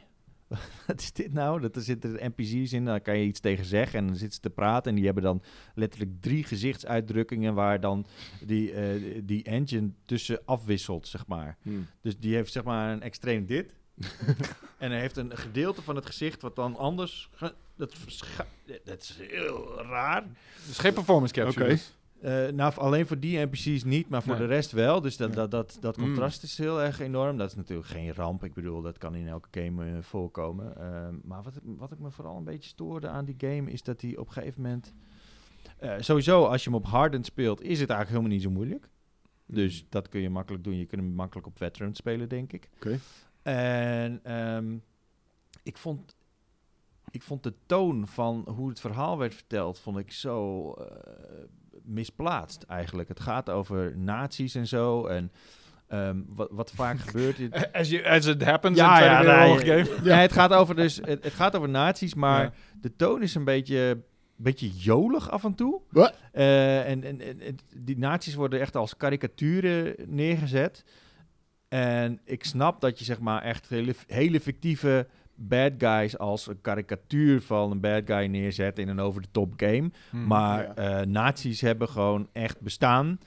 Wat 0.88 0.99
is 0.99 1.13
dit 1.13 1.33
nou? 1.33 1.62
Dat 1.62 1.75
er 1.75 1.81
zitten 1.81 2.33
NPC's 2.36 2.71
in, 2.73 2.86
daar 2.86 3.01
kan 3.01 3.17
je 3.17 3.25
iets 3.25 3.39
tegen 3.39 3.65
zeggen 3.65 3.99
en 3.99 4.07
dan 4.07 4.15
zitten 4.15 4.36
ze 4.36 4.39
te 4.41 4.49
praten. 4.49 4.89
En 4.89 4.95
die 4.95 5.05
hebben 5.05 5.23
dan 5.23 5.43
letterlijk 5.75 6.12
drie 6.21 6.43
gezichtsuitdrukkingen 6.43 7.53
waar 7.53 7.79
dan 7.79 8.05
die, 8.45 8.71
eh, 8.71 9.21
die 9.23 9.43
engine 9.43 9.91
tussen 10.05 10.41
afwisselt, 10.45 11.07
zeg 11.07 11.27
maar. 11.27 11.57
Hmm. 11.62 11.88
Dus 12.01 12.17
die 12.19 12.36
heeft 12.36 12.51
zeg 12.51 12.63
maar 12.63 12.91
een 12.91 13.01
extreem 13.01 13.45
dit. 13.45 13.73
en 14.77 14.91
hij 14.91 14.99
heeft 14.99 15.17
een 15.17 15.38
gedeelte 15.38 15.81
van 15.81 15.95
het 15.95 16.05
gezicht 16.05 16.41
wat 16.41 16.55
dan 16.55 16.75
anders... 16.75 17.29
Dat, 17.75 17.93
dat 18.83 19.01
is 19.01 19.19
heel 19.21 19.81
raar. 19.81 20.23
Dus 20.67 20.77
geen 20.77 20.93
performance 20.93 21.33
capture. 21.33 21.65
Oké. 21.65 21.81
Eh, 22.21 22.47
nou, 22.47 22.75
alleen 22.75 23.08
voor 23.08 23.19
die 23.19 23.38
NPC's 23.39 23.84
niet, 23.84 24.10
maar 24.10 24.23
voor 24.23 24.38
Nee. 24.38 24.47
de 24.47 24.53
rest 24.53 24.71
wel. 24.71 25.01
Dus 25.01 25.17
dat, 25.17 25.30
Ja. 25.30 25.36
dat, 25.36 25.51
dat, 25.51 25.77
dat 25.82 25.97
Mm. 25.97 26.03
contrast 26.03 26.43
is 26.43 26.58
heel 26.58 26.82
erg 26.82 26.99
enorm. 26.99 27.38
Dat 27.38 27.49
is 27.49 27.56
natuurlijk 27.56 27.88
geen 27.88 28.13
ramp. 28.13 28.43
Ik 28.43 28.53
bedoel, 28.53 28.82
dat 28.82 28.97
kan 28.97 29.15
in 29.15 29.27
elke 29.27 29.47
game 29.62 29.86
eh, 29.91 29.97
voorkomen. 30.01 30.77
Ehm, 30.77 31.15
maar 31.23 31.43
wat, 31.43 31.56
ik- 31.56 31.62
wat 31.63 31.91
ik 31.91 31.99
me 31.99 32.12
vooral 32.12 32.38
een 32.38 32.43
beetje 32.43 32.69
stoorde 32.69 33.08
aan 33.08 33.25
die 33.25 33.36
game... 33.38 33.71
is 33.71 33.84
dat 33.84 34.01
hij 34.01 34.17
op 34.17 34.27
een 34.27 34.34
gegeven 34.34 34.62
moment... 34.62 34.93
eh, 35.77 35.93
sowieso, 35.99 36.45
als 36.45 36.63
je 36.63 36.69
hem 36.69 36.80
op 36.80 36.86
hardened 36.86 37.25
speelt... 37.25 37.62
is 37.62 37.80
het 37.80 37.89
eigenlijk 37.89 38.10
helemaal 38.10 38.32
niet 38.32 38.41
zo 38.41 38.49
moeilijk. 38.49 38.89
Dus 39.45 39.86
dat 39.89 40.10
kun 40.10 40.21
je 40.21 40.30
makkelijk 40.30 40.63
doen. 40.63 40.77
Je 40.77 40.86
kunt 40.86 41.01
hem 41.01 41.12
makkelijk 41.12 41.47
op 41.47 41.58
veteran 41.58 41.95
spelen, 41.95 42.30
denk 42.30 42.53
ik. 42.53 42.69
Oké. 42.75 42.99
En 43.41 44.19
ehm, 44.23 44.77
ik, 45.63 45.77
vond, 45.77 46.15
ik 47.12 47.21
vond 47.23 47.43
de 47.43 47.53
toon 47.65 48.08
van 48.08 48.47
hoe 48.56 48.69
het 48.69 48.80
verhaal 48.80 49.17
werd 49.17 49.34
verteld, 49.36 49.80
vond 49.80 49.97
ik 49.97 50.12
zo 50.12 50.73
misplaatst 51.88 52.63
eigenlijk. 52.63 53.08
Het 53.10 53.19
gaat 53.19 53.50
over 53.50 53.97
nazi's 53.97 54.56
en 54.56 54.67
zo. 54.67 55.06
En 55.06 55.32
Ehm, 55.88 56.17
wat, 56.28 56.47
wat 56.52 56.71
vaak 56.71 57.00
gebeurt... 57.00 57.39
is- 57.39 57.50
As, 57.71 57.89
you, 57.89 58.06
as 58.06 58.26
it 58.26 58.43
happens 58.43 58.78
Ja, 58.78 58.97
in 59.19 59.28
ja, 59.28 59.45
nee, 59.45 59.58
game. 59.58 60.04
Ja, 60.04 60.17
het 60.17 60.32
gaat 60.32 60.54
over 60.54 60.76
dus 60.76 60.95
het, 60.95 61.23
het 61.23 61.34
gaat 61.34 61.56
over 61.56 61.69
nazi's, 61.69 62.13
maar 62.13 62.43
Ja. 62.43 62.52
de 62.82 62.95
toon 62.95 63.21
is 63.21 63.36
een 63.36 63.43
beetje, 63.43 64.02
beetje 64.36 64.69
jolig 64.69 65.30
af 65.32 65.43
en 65.43 65.56
toe. 65.56 65.82
Wat? 65.89 66.13
Eh, 66.32 66.89
en, 66.89 67.04
en, 67.04 67.21
en, 67.21 67.41
en 67.41 67.56
die 67.78 67.97
nazi's 67.97 68.36
worden 68.36 68.60
echt 68.60 68.76
als 68.76 68.97
karikaturen 68.97 69.95
neergezet. 70.08 70.84
En 71.67 72.19
ik 72.26 72.43
snap 72.43 72.82
dat 72.82 73.00
je 73.00 73.06
zeg 73.06 73.19
maar 73.19 73.41
echt 73.41 73.69
hele, 73.69 73.95
hele 74.08 74.39
fictieve 74.39 75.08
bad 75.39 75.71
guys 75.78 76.17
als 76.17 76.47
een 76.47 76.62
karikatuur 76.62 77.41
van 77.41 77.71
een 77.71 77.80
bad 77.80 78.02
guy 78.06 78.26
neerzet 78.26 78.80
in 78.80 78.88
een 78.88 79.00
over-the-top 79.00 79.54
game. 79.58 79.91
Hmm. 80.10 80.28
Maar 80.28 80.62
Ja. 80.63 81.00
eh 81.00 81.06
nazi's 81.06 81.62
hebben 81.62 81.89
gewoon 81.89 82.28
echt 82.32 82.62
bestaan. 82.62 83.19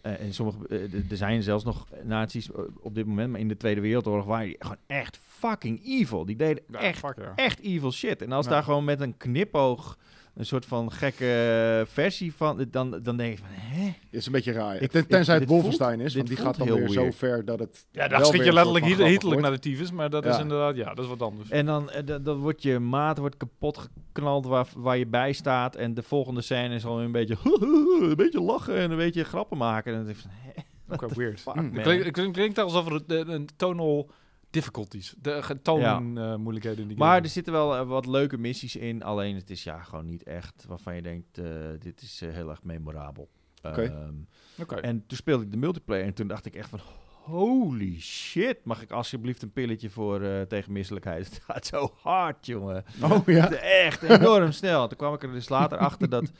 Eh, 0.00 0.20
en 0.20 0.34
sommige, 0.34 0.68
eh, 0.68 1.10
er 1.10 1.16
zijn 1.16 1.42
zelfs 1.42 1.64
nog 1.64 1.86
nazi's 2.04 2.50
op 2.80 2.94
dit 2.94 3.06
moment, 3.06 3.30
maar 3.30 3.40
in 3.40 3.48
de 3.48 3.56
Tweede 3.56 3.80
Wereldoorlog 3.80 4.24
waren 4.26 4.46
die 4.46 4.56
gewoon 4.58 4.76
echt 4.86 5.18
fucking 5.22 5.84
evil. 5.84 6.24
Die 6.24 6.36
deden 6.36 6.62
Ja, 6.70 6.78
echt, 6.78 6.98
fuck 6.98 7.16
ja. 7.18 7.32
echt 7.36 7.60
evil 7.60 7.92
shit. 7.92 8.22
En 8.22 8.32
als 8.32 8.48
daar 8.48 8.62
gewoon 8.62 8.84
met 8.84 9.00
een 9.00 9.16
knipoog 9.16 9.98
een 10.34 10.46
soort 10.46 10.64
van 10.66 10.92
gekke 10.92 11.84
versie 11.88 12.34
van, 12.34 12.66
dan, 12.70 13.00
dan 13.02 13.16
denk 13.16 13.32
je 13.32 13.38
van, 13.38 13.46
hè? 13.50 13.94
is 14.10 14.26
een 14.26 14.32
beetje 14.32 14.52
raar. 14.52 14.76
Ik- 14.80 14.90
Ten- 14.90 15.02
ik- 15.02 15.08
Tenzij 15.08 15.34
het 15.34 15.44
voelt- 15.44 15.60
Wolfenstein 15.60 16.00
is, 16.00 16.14
want 16.14 16.26
die 16.28 16.36
gaat 16.36 16.56
dan 16.58 16.66
heel 16.66 16.76
weer 16.76 16.88
zo 16.88 17.10
ver 17.10 17.44
dat 17.44 17.58
het 17.58 17.86
Ja, 17.90 18.08
dan 18.08 18.18
wel 18.18 18.28
schiet 18.28 18.44
je 18.44 18.52
letterlijk 18.52 18.84
Hitler 18.84 19.40
naar 19.40 19.50
de 19.50 19.58
tyfus, 19.58 19.90
maar 19.92 20.10
dat 20.10 20.26
is 20.26 20.38
inderdaad, 20.38 20.76
ja, 20.76 20.94
dat 20.94 21.04
is 21.04 21.10
wat 21.10 21.22
anders. 21.22 21.50
En 21.50 21.66
dan, 21.66 21.90
eh, 21.90 22.02
dan, 22.06 22.22
dan 22.22 22.36
wordt 22.38 22.62
je 22.62 22.78
maat 22.78 23.18
wordt 23.18 23.36
kapot 23.36 23.78
geknald 23.78 24.46
waar, 24.46 24.66
waar 24.76 24.96
je 24.98 25.06
bij 25.06 25.32
staat. 25.32 25.76
En 25.76 25.94
de 25.94 26.02
volgende 26.02 26.40
scène 26.42 26.74
is 26.74 26.84
al 26.84 27.00
een 27.00 27.12
beetje, 27.12 27.36
een 28.00 28.16
beetje 28.16 28.40
lachen 28.40 28.76
en 28.76 28.90
een 28.90 28.96
beetje 28.96 29.24
grappen 29.24 29.58
maken. 29.58 29.92
En 29.92 29.96
dan 29.98 30.06
denk 30.06 30.16
ik 30.16 30.22
van, 30.22 30.30
hè? 30.32 30.62
Ook 30.94 31.00
wel 31.00 31.10
weird. 31.14 31.40
Fuck, 31.40 31.54
Mm. 31.54 31.62
man. 31.62 31.74
Het 31.74 31.82
klinkt, 31.82 32.16
het 32.16 32.30
klinkt 32.32 32.58
alsof 32.58 32.86
er 32.86 33.02
een, 33.06 33.30
een 33.30 33.48
tonal 33.56 34.10
difficulties, 34.52 35.14
de 35.18 35.32
eh, 35.32 36.34
moeilijkheden 36.36 36.82
in 36.82 36.88
die 36.88 36.96
Maar 36.96 37.14
game. 37.14 37.22
er 37.22 37.28
zitten 37.28 37.52
wel 37.52 37.76
eh, 37.76 37.86
wat 37.86 38.06
leuke 38.06 38.38
missies 38.38 38.76
in. 38.76 39.02
Alleen 39.02 39.34
het 39.34 39.50
is 39.50 39.64
ja 39.64 39.82
gewoon 39.82 40.06
niet 40.06 40.22
echt 40.22 40.64
waarvan 40.68 40.94
je 40.94 41.02
denkt, 41.02 41.40
dit 41.78 42.02
is 42.02 42.20
heel 42.20 42.50
erg 42.50 42.62
memorabel. 42.62 43.28
Oké. 43.62 43.82
Ehm, 43.82 44.14
Oké. 44.58 44.74
En 44.74 45.06
toen 45.06 45.16
speelde 45.16 45.44
ik 45.44 45.50
de 45.50 45.56
multiplayer 45.56 46.04
en 46.04 46.14
toen 46.14 46.26
dacht 46.26 46.46
ik 46.46 46.54
echt 46.54 46.68
van... 46.68 46.80
Holy 47.22 48.00
shit, 48.00 48.64
mag 48.64 48.82
ik 48.82 48.90
alsjeblieft 48.90 49.42
een 49.42 49.52
pilletje 49.52 49.90
voor 49.90 50.46
tegen 50.48 50.72
misselijkheid? 50.72 51.24
Het 51.28 51.42
gaat 51.44 51.66
zo 51.66 51.94
hard, 52.02 52.46
jongen. 52.46 52.84
Oh 53.02 53.26
ja. 53.26 53.52
Echt 53.52 54.02
enorm 54.02 54.52
snel. 54.52 54.88
Toen 54.88 54.98
kwam 54.98 55.14
ik 55.14 55.22
er 55.22 55.32
dus 55.32 55.48
later 55.48 55.78
achter 55.78 56.08
dat... 56.08 56.30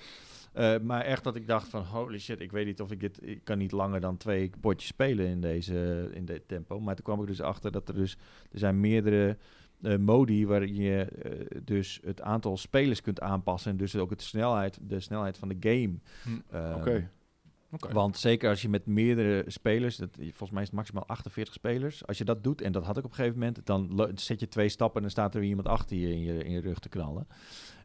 eh, 0.52 0.78
maar 0.78 1.00
echt 1.00 1.24
dat 1.24 1.36
ik 1.36 1.46
dacht 1.46 1.68
van 1.68 1.82
holy 1.82 2.18
shit, 2.18 2.40
ik 2.40 2.52
weet 2.52 2.66
niet 2.66 2.80
of 2.80 2.90
ik 2.90 3.00
dit... 3.00 3.18
Ik 3.22 3.44
kan 3.44 3.58
niet 3.58 3.72
langer 3.72 4.00
dan 4.00 4.16
twee 4.16 4.50
potjes 4.60 4.88
spelen 4.88 5.26
in 5.26 5.40
deze 5.40 6.10
in 6.12 6.24
dit 6.24 6.48
tempo. 6.48 6.80
Maar 6.80 6.94
toen 6.94 7.04
kwam 7.04 7.20
ik 7.20 7.26
dus 7.26 7.40
achter 7.40 7.72
dat 7.72 7.88
er 7.88 7.94
dus... 7.94 8.16
Er 8.50 8.58
zijn 8.58 8.80
meerdere 8.80 9.36
eh, 9.82 9.96
modi 9.96 10.46
waarin 10.46 10.74
je 10.74 11.04
eh, 11.04 11.60
dus 11.64 12.00
het 12.04 12.20
aantal 12.20 12.56
spelers 12.56 13.00
kunt 13.00 13.20
aanpassen. 13.20 13.70
En 13.70 13.76
dus 13.76 13.96
ook 13.96 14.10
het 14.10 14.22
snelheid, 14.22 14.78
de 14.82 15.00
snelheid 15.00 15.38
van 15.38 15.48
de 15.48 15.56
game. 15.60 15.94
Hm, 16.22 16.56
Ehm, 16.56 16.74
Oké. 16.74 17.10
Want 17.92 18.18
zeker 18.18 18.48
als 18.48 18.62
je 18.62 18.68
met 18.68 18.86
meerdere 18.86 19.44
spelers, 19.46 19.96
dat, 19.96 20.08
volgens 20.16 20.50
mij 20.50 20.62
is 20.62 20.68
het 20.68 20.76
maximaal 20.76 21.06
48 21.06 21.54
spelers, 21.54 22.06
als 22.06 22.18
je 22.18 22.24
dat 22.24 22.44
doet, 22.44 22.60
en 22.60 22.72
dat 22.72 22.84
had 22.84 22.96
ik 22.96 23.04
op 23.04 23.10
een 23.10 23.16
gegeven 23.16 23.38
moment, 23.38 23.66
dan 23.66 24.10
zet 24.14 24.40
je 24.40 24.48
twee 24.48 24.68
stappen 24.68 24.96
en 24.96 25.02
dan 25.02 25.10
staat 25.10 25.34
er 25.34 25.40
weer 25.40 25.48
iemand 25.48 25.68
achter 25.68 25.96
je 25.96 26.08
in, 26.08 26.22
je 26.22 26.44
in 26.44 26.52
je 26.52 26.60
rug 26.60 26.78
te 26.78 26.88
knallen. 26.88 27.26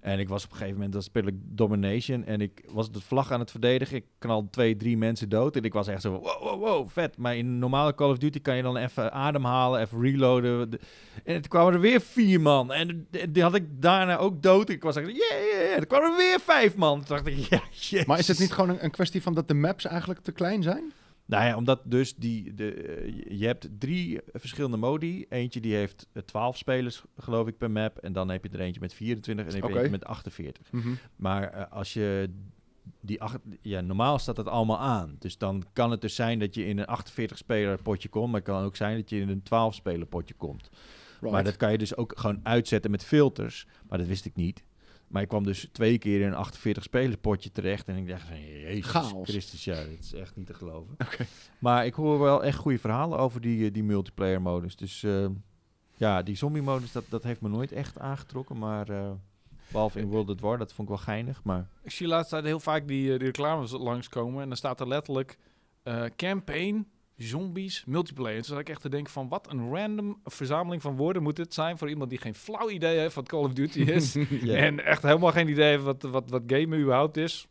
En 0.02 0.20
ik 0.20 0.30
was 0.30 0.44
op 0.44 0.50
een 0.50 0.56
gegeven 0.56 0.76
moment, 0.76 0.94
dan 0.94 1.02
speel 1.04 1.28
ik 1.28 1.36
Domination 1.38 2.26
en 2.26 2.42
ik 2.42 2.64
was 2.72 2.92
de 2.92 3.02
vlag 3.02 3.32
aan 3.32 3.40
het 3.40 3.52
verdedigen. 3.52 3.96
Ik 3.96 4.06
knalde 4.20 4.50
twee, 4.50 4.76
drie 4.78 4.98
mensen 4.98 5.30
dood 5.30 5.56
en 5.56 5.64
ik 5.64 5.74
was 5.74 5.88
echt 5.88 6.02
zo 6.02 6.12
wow, 6.12 6.42
wow, 6.44 6.60
wow, 6.60 6.90
vet. 6.90 7.18
Maar 7.18 7.36
in 7.38 7.46
een 7.46 7.60
normale 7.60 7.96
Call 7.96 8.10
of 8.10 8.18
Duty 8.18 8.40
kan 8.42 8.56
je 8.56 8.62
dan 8.62 8.78
even 8.78 9.12
ademhalen, 9.14 9.82
even 9.82 10.02
reloaden. 10.02 10.70
De- 10.70 10.80
En 11.24 11.34
toen 11.34 11.50
kwamen 11.50 11.74
er 11.74 11.80
weer 11.80 12.02
vier 12.02 12.42
man 12.42 12.74
en 12.74 13.08
die 13.30 13.44
had 13.44 13.56
ik 13.56 13.66
daarna 13.82 14.18
ook 14.18 14.42
dood. 14.44 14.70
Ik 14.70 14.84
was 14.84 14.96
echt, 14.96 15.08
yeah, 15.08 15.18
yeah, 15.18 15.62
yeah. 15.62 15.78
Er 15.78 15.88
kwamen 15.88 16.12
er 16.12 16.18
weer 16.18 16.40
vijf 16.40 16.76
man. 16.76 17.04
Toen 17.04 17.16
dacht 17.16 17.28
ik, 17.28 17.38
ja. 17.90 18.04
Maar 18.08 18.20
is 18.20 18.28
het 18.28 18.40
niet 18.40 18.52
gewoon 18.52 18.70
een, 18.70 18.84
een 18.84 18.92
kwestie 18.92 19.22
van 19.22 19.34
dat 19.34 19.48
de 19.48 19.54
maps 19.54 19.86
eigenlijk 19.86 20.20
te 20.20 20.32
klein 20.32 20.64
zijn? 20.64 20.92
Nou 21.28 21.46
ja, 21.46 21.56
omdat 21.56 21.82
dus 21.86 22.16
die, 22.16 22.54
de, 22.54 22.74
eh, 22.74 23.40
je- 23.40 23.46
hebt 23.46 23.70
drie 23.80 24.20
verschillende 24.34 24.78
modi. 24.78 25.26
Eentje 25.30 25.60
die 25.60 25.76
heeft 25.76 26.08
eh, 26.14 26.24
12 26.24 26.58
spelers, 26.58 27.04
geloof 27.18 27.48
ik, 27.48 27.58
per 27.58 27.72
map. 27.72 27.98
En 27.98 28.14
dan 28.14 28.30
heb 28.30 28.44
je 28.44 28.50
er 28.50 28.60
eentje 28.60 28.82
met 28.82 28.94
24 28.94 29.46
en 29.46 29.52
dan 29.52 29.62
heb 29.62 29.70
je 29.70 29.76
Oké. 29.78 29.86
eentje 29.86 29.98
met 30.00 30.06
48. 30.18 30.70
Maar 31.16 31.50
eh, 31.52 31.72
als 31.72 31.94
je 31.94 32.30
die 33.02 33.22
acht, 33.22 33.40
ja, 33.62 33.82
normaal 33.82 34.20
staat 34.20 34.38
het 34.38 34.48
allemaal 34.48 34.80
aan. 34.80 35.16
Dus 35.20 35.38
dan 35.38 35.64
kan 35.74 35.92
het 35.92 36.02
dus 36.02 36.16
zijn 36.16 36.40
dat 36.40 36.56
je 36.56 36.66
in 36.66 36.78
een 36.80 36.86
48-speler 36.88 37.82
potje 37.82 38.10
komt. 38.10 38.26
Maar 38.32 38.42
het 38.42 38.50
kan 38.50 38.64
ook 38.64 38.76
zijn 38.76 38.98
dat 38.98 39.10
je 39.10 39.20
in 39.20 39.30
een 39.30 39.44
12-speler 39.44 40.06
potje 40.08 40.34
komt. 40.34 40.70
Right. 41.20 41.32
Maar 41.32 41.44
dat 41.44 41.58
kan 41.58 41.72
je 41.72 41.78
dus 41.78 41.96
ook 41.96 42.14
gewoon 42.20 42.40
uitzetten 42.44 42.92
met 42.92 43.06
filters. 43.06 43.68
Maar 43.90 43.98
dat 43.98 44.08
wist 44.08 44.26
ik 44.26 44.36
niet. 44.36 44.64
Maar 45.08 45.22
ik 45.22 45.28
kwam 45.28 45.44
dus 45.44 45.70
twee 45.72 45.98
keer 45.98 46.22
in 46.22 46.28
een 46.28 46.36
48 46.36 46.84
spelers 46.84 47.18
potje 47.22 47.52
terecht. 47.52 47.88
En 47.88 47.96
ik 47.96 48.08
dacht 48.08 48.28
jezus 48.28 48.86
Chaos. 48.92 49.30
Christus, 49.30 49.64
ja, 49.64 49.76
dat 49.76 50.00
is 50.00 50.14
echt 50.14 50.36
niet 50.36 50.48
te 50.48 50.54
geloven. 50.54 50.96
Maar 51.60 51.86
ik 51.86 51.94
hoor 51.94 52.20
wel 52.20 52.44
echt 52.44 52.58
goede 52.58 52.80
verhalen 52.80 53.18
over 53.20 53.42
die, 53.42 53.66
eh, 53.66 53.74
die 53.74 53.84
multiplayer 53.84 54.42
modus. 54.42 54.76
Dus 54.76 55.04
eh, 55.04 55.26
ja, 55.96 56.22
die 56.24 56.36
zombie 56.36 56.62
modus, 56.62 56.92
dat, 56.92 57.04
dat 57.10 57.24
heeft 57.24 57.42
me 57.42 57.50
nooit 57.50 57.72
echt 57.72 58.00
aangetrokken. 58.00 58.58
Maar 58.58 58.90
eh, 58.90 59.12
behalve 59.72 60.00
in 60.00 60.08
World 60.08 60.30
at 60.30 60.40
War, 60.40 60.58
dat 60.58 60.74
vond 60.74 60.90
ik 60.90 60.96
wel 60.96 61.04
geinig. 61.04 61.44
Maar 61.44 61.68
Ik 61.82 61.92
zie 61.92 62.08
laatst 62.08 62.30
tijd 62.30 62.44
heel 62.44 62.60
vaak 62.60 62.88
die, 62.88 63.14
eh, 63.14 63.20
die 63.20 63.28
reclames 63.28 63.72
langskomen 63.72 64.42
en 64.42 64.48
dan 64.48 64.58
staat 64.58 64.80
er 64.80 64.88
letterlijk 64.88 65.38
campaign, 66.16 66.88
zombies, 67.18 67.84
multiplayer. 67.86 68.36
En 68.38 68.42
toen 68.44 68.52
zat 68.52 68.60
ik 68.60 68.70
echt 68.70 68.82
te 68.82 68.90
denken 68.90 69.14
van 69.14 69.28
wat 69.28 69.52
een 69.52 69.70
random 69.76 70.20
verzameling 70.24 70.82
van 70.82 70.96
woorden 70.96 71.24
moet 71.24 71.36
dit 71.36 71.54
zijn 71.54 71.78
voor 71.78 71.90
iemand 71.90 72.10
die 72.10 72.20
geen 72.20 72.36
flauw 72.36 72.70
idee 72.70 73.00
heeft 73.00 73.16
wat 73.16 73.28
Call 73.28 73.44
of 73.44 73.54
Duty 73.54 73.80
is. 73.80 74.16
En 74.68 74.86
echt 74.86 75.04
helemaal 75.04 75.32
geen 75.32 75.50
idee 75.50 75.70
heeft 75.70 75.84
wat, 75.84 76.04
wat, 76.04 76.30
wat 76.30 76.44
gamen 76.48 76.80
überhaupt 76.80 77.18
is. 77.18 77.48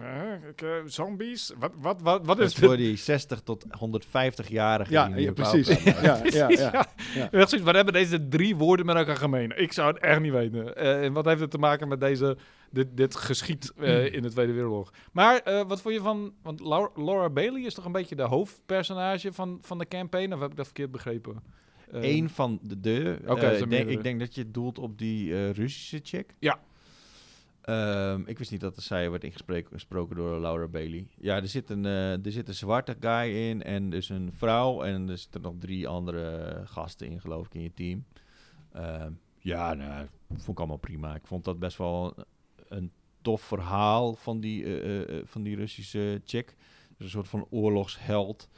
Eh, 0.00 0.32
eh, 0.32 0.86
zombies? 0.86 1.52
Wat, 1.58 1.72
wat, 1.76 2.02
wat, 2.02 2.26
wat 2.26 2.38
is 2.38 2.54
voor 2.54 2.76
die 2.76 2.96
60 2.96 3.40
tot 3.40 3.64
150-jarigen. 3.64 4.90
Ja, 4.90 5.10
ja, 5.16 5.32
precies. 5.32 5.82
Ja, 5.84 6.20
ja, 6.24 6.48
ja. 6.48 6.86
Ja. 7.14 7.28
Wat 7.62 7.74
hebben 7.74 7.92
deze 7.92 8.28
drie 8.28 8.56
woorden 8.56 8.86
met 8.86 8.96
elkaar 8.96 9.16
gemeen? 9.16 9.60
Ik 9.60 9.72
zou 9.72 9.92
het 9.92 10.02
echt 10.02 10.20
niet 10.20 10.32
weten. 10.32 10.76
Eh, 10.76 11.04
en 11.04 11.12
wat 11.12 11.24
heeft 11.24 11.40
het 11.40 11.50
te 11.50 11.58
maken 11.58 11.88
met 11.88 12.00
deze, 12.00 12.36
dit, 12.70 12.96
dit 12.96 13.16
geschied 13.16 13.72
eh, 13.76 14.12
in 14.12 14.22
de 14.22 14.30
Tweede 14.30 14.52
Wereldoorlog? 14.52 14.92
Maar 15.12 15.40
wat 15.66 15.82
vond 15.82 15.94
je 15.94 16.00
van... 16.00 16.32
Want 16.42 16.60
Laura, 16.60 16.90
Laura 16.94 17.30
Bailey 17.30 17.60
is 17.60 17.74
toch 17.74 17.84
een 17.84 17.92
beetje 17.92 18.16
de 18.16 18.22
hoofdpersonage 18.22 19.32
van, 19.32 19.58
van 19.62 19.78
de 19.78 19.88
campaign? 19.88 20.32
Of 20.32 20.40
heb 20.40 20.50
ik 20.50 20.56
dat 20.56 20.66
verkeerd 20.66 20.90
begrepen? 20.90 21.42
Eén 21.90 22.30
van 22.30 22.58
de... 22.62 22.80
de 22.80 23.18
Oké, 23.26 23.40
zijn 23.40 23.52
ik 23.52 23.58
denk, 23.58 23.70
meerdere. 23.70 23.96
ik 23.96 24.02
denk 24.02 24.20
dat 24.20 24.34
je 24.34 24.50
doelt 24.50 24.78
op 24.78 24.98
die 24.98 25.50
Russische 25.52 26.00
chick. 26.02 26.34
Ja. 26.38 26.58
Ehm, 27.62 28.22
ik 28.26 28.38
wist 28.38 28.50
niet 28.50 28.60
dat 28.60 28.82
zij 28.82 29.10
werd 29.10 29.24
ingesproken 29.24 29.72
gesproken 29.72 30.16
door 30.16 30.40
Laura 30.40 30.68
Bailey. 30.68 31.06
Ja, 31.18 31.36
er 31.36 31.48
zit, 31.48 31.70
een, 31.70 31.86
eh, 31.86 32.24
er 32.26 32.32
zit 32.32 32.48
een 32.48 32.54
zwarte 32.54 32.96
guy 33.00 33.36
in 33.36 33.62
en 33.62 33.90
dus 33.90 34.08
een 34.08 34.32
vrouw. 34.32 34.82
En 34.82 35.08
er 35.08 35.18
zitten 35.18 35.40
nog 35.40 35.54
drie 35.58 35.88
andere 35.88 36.60
gasten 36.64 37.06
in, 37.06 37.20
geloof 37.20 37.46
ik, 37.46 37.54
in 37.54 37.62
je 37.62 37.74
team. 37.74 38.04
Ehm, 38.72 39.12
ja, 39.38 39.74
nou, 39.74 40.06
vond 40.28 40.48
ik 40.48 40.58
allemaal 40.58 40.76
prima. 40.76 41.14
Ik 41.14 41.26
vond 41.26 41.44
dat 41.44 41.58
best 41.58 41.76
wel 41.78 42.14
een 42.68 42.92
tof 43.20 43.42
verhaal 43.42 44.14
van 44.14 44.40
die, 44.40 44.64
eh, 44.64 45.18
eh, 45.18 45.26
van 45.26 45.42
die 45.42 45.56
Russische 45.56 46.20
chick. 46.24 46.56
Dus 46.96 47.06
een 47.06 47.10
soort 47.10 47.28
van 47.28 47.46
oorlogsheld. 47.50 48.48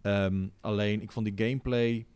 Ehm, 0.00 0.46
alleen, 0.60 1.02
ik 1.02 1.12
vond 1.12 1.36
die 1.36 1.46
gameplay... 1.46 2.06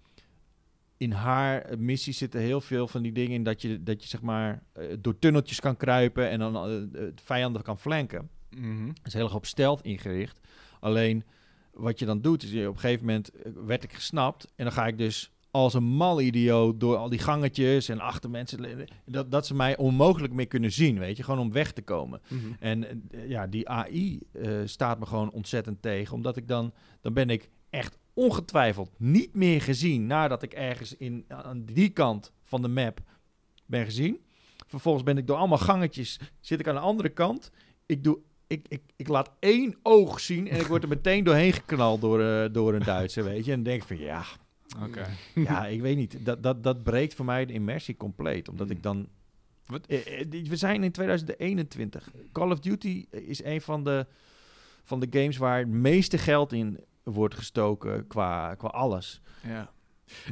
In 0.99 1.13
haar 1.13 1.63
eh, 1.63 1.79
missie 1.79 2.13
zitten 2.13 2.41
heel 2.41 2.61
veel 2.61 2.89
van 2.89 3.03
die 3.03 3.13
dingen 3.13 3.33
in 3.33 3.43
dat 3.43 3.63
je, 3.63 3.83
dat 3.83 4.03
je 4.03 4.09
zeg 4.09 4.23
maar 4.23 4.63
eh, 4.73 4.85
door 5.01 5.19
tunneltjes 5.19 5.61
kan 5.61 5.77
kruipen 5.77 6.29
en 6.29 6.39
dan 6.39 6.57
eh, 6.57 7.01
het 7.01 7.21
vijanden 7.25 7.63
kan 7.63 7.79
flanken. 7.79 8.31
mhm. 8.51 8.87
Dat 8.87 9.07
is 9.07 9.13
heel 9.13 9.25
erg 9.25 9.35
op 9.35 9.47
stealth 9.47 9.83
ingericht. 9.83 10.41
Alleen 10.81 11.25
wat 11.79 11.99
je 11.99 12.07
dan 12.07 12.21
doet, 12.21 12.43
is 12.43 12.51
je 12.51 12.69
op 12.69 12.75
een 12.75 12.81
gegeven 12.81 13.07
moment 13.07 13.31
eh, 13.33 13.53
werd 13.67 13.85
ik 13.85 13.93
gesnapt. 13.93 14.53
En 14.57 14.65
dan 14.65 14.73
ga 14.73 14.87
ik 14.87 14.99
dus 14.99 15.31
als 15.51 15.75
een 15.75 15.85
mal 15.85 16.21
idioot 16.21 16.81
door 16.81 16.97
al 16.97 17.09
die 17.09 17.19
gangetjes 17.19 17.89
en 17.89 18.01
achter 18.01 18.31
mensen. 18.31 18.87
Dat, 19.05 19.31
dat 19.31 19.47
ze 19.47 19.55
mij 19.55 19.77
onmogelijk 19.77 20.33
meer 20.33 20.47
kunnen 20.47 20.73
zien, 20.73 20.99
weet 20.99 21.17
je, 21.17 21.23
gewoon 21.23 21.41
om 21.41 21.53
weg 21.53 21.73
te 21.73 21.83
komen. 21.83 22.21
Mhm. 22.29 22.47
En 22.59 22.85
eh, 23.11 23.29
ja, 23.29 23.47
die 23.47 23.69
AI 23.69 24.21
eh, 24.33 24.51
staat 24.65 24.99
me 24.99 25.07
gewoon 25.07 25.31
ontzettend 25.31 25.83
tegen. 25.83 26.15
Omdat 26.15 26.37
ik 26.37 26.49
dan, 26.49 26.73
dan 27.01 27.13
ben 27.13 27.31
ik 27.31 27.49
echt 27.71 27.99
ongetwijfeld 28.15 28.91
niet 28.97 29.35
meer 29.35 29.63
gezien 29.63 30.07
nadat 30.07 30.43
ik 30.43 30.53
ergens 30.53 30.97
in, 30.97 31.25
aan 31.29 31.65
die 31.65 31.89
kant 31.89 32.33
van 32.45 32.63
de 32.63 32.69
map 32.69 33.01
ben 33.67 33.85
gezien. 33.85 34.21
Vervolgens 34.67 35.05
ben 35.05 35.19
ik 35.19 35.27
door 35.27 35.37
allemaal 35.37 35.59
gangetjes, 35.59 36.21
zit 36.41 36.61
ik 36.61 36.69
aan 36.69 36.75
de 36.75 36.81
andere 36.81 37.09
kant. 37.09 37.51
Ik, 37.87 38.05
doe, 38.05 38.19
ik, 38.47 38.67
ik, 38.69 38.83
ik 38.97 39.09
laat 39.09 39.31
één 39.39 39.77
oog 39.83 40.21
zien 40.21 40.49
en 40.49 40.61
ik 40.61 40.67
word 40.67 40.83
er 40.83 40.89
meteen 40.89 41.25
doorheen 41.25 41.53
geknald 41.53 42.01
door, 42.01 42.21
eh, 42.23 42.53
door 42.53 42.75
een 42.75 42.85
Duitser, 42.85 43.25
weet 43.25 43.45
je. 43.45 43.53
En 43.53 43.63
denk 43.63 43.83
ik 43.83 43.89
van, 43.89 43.99
ja, 43.99 44.25
ja, 45.35 45.67
ik 45.67 45.81
weet 45.81 45.97
niet. 45.97 46.25
Dat, 46.25 46.43
dat, 46.43 46.63
dat 46.63 46.83
breekt 46.83 47.15
voor 47.15 47.25
mij 47.25 47.47
de 47.47 47.53
immersie 47.53 47.97
compleet. 47.97 48.49
Omdat 48.49 48.71
ik 48.71 48.83
dan... 48.83 49.09
Wat? 49.67 49.87
Eh, 49.87 50.21
eh, 50.21 50.47
We 50.49 50.57
zijn 50.57 50.85
in 50.85 50.93
2021. 50.93 52.11
Call 52.33 52.51
of 52.51 52.59
Duty 52.59 53.07
is 53.11 53.45
een 53.45 53.61
van 53.61 53.85
de, 53.85 54.07
van 54.85 55.01
de 55.01 55.07
games 55.11 55.37
waar 55.37 55.59
het 55.59 55.69
meeste 55.69 56.19
geld 56.19 56.53
in 56.53 56.79
wordt 57.13 57.35
gestoken 57.35 58.07
qua, 58.07 58.55
qua 58.55 58.69
alles. 58.69 59.21
Ja. 59.43 59.71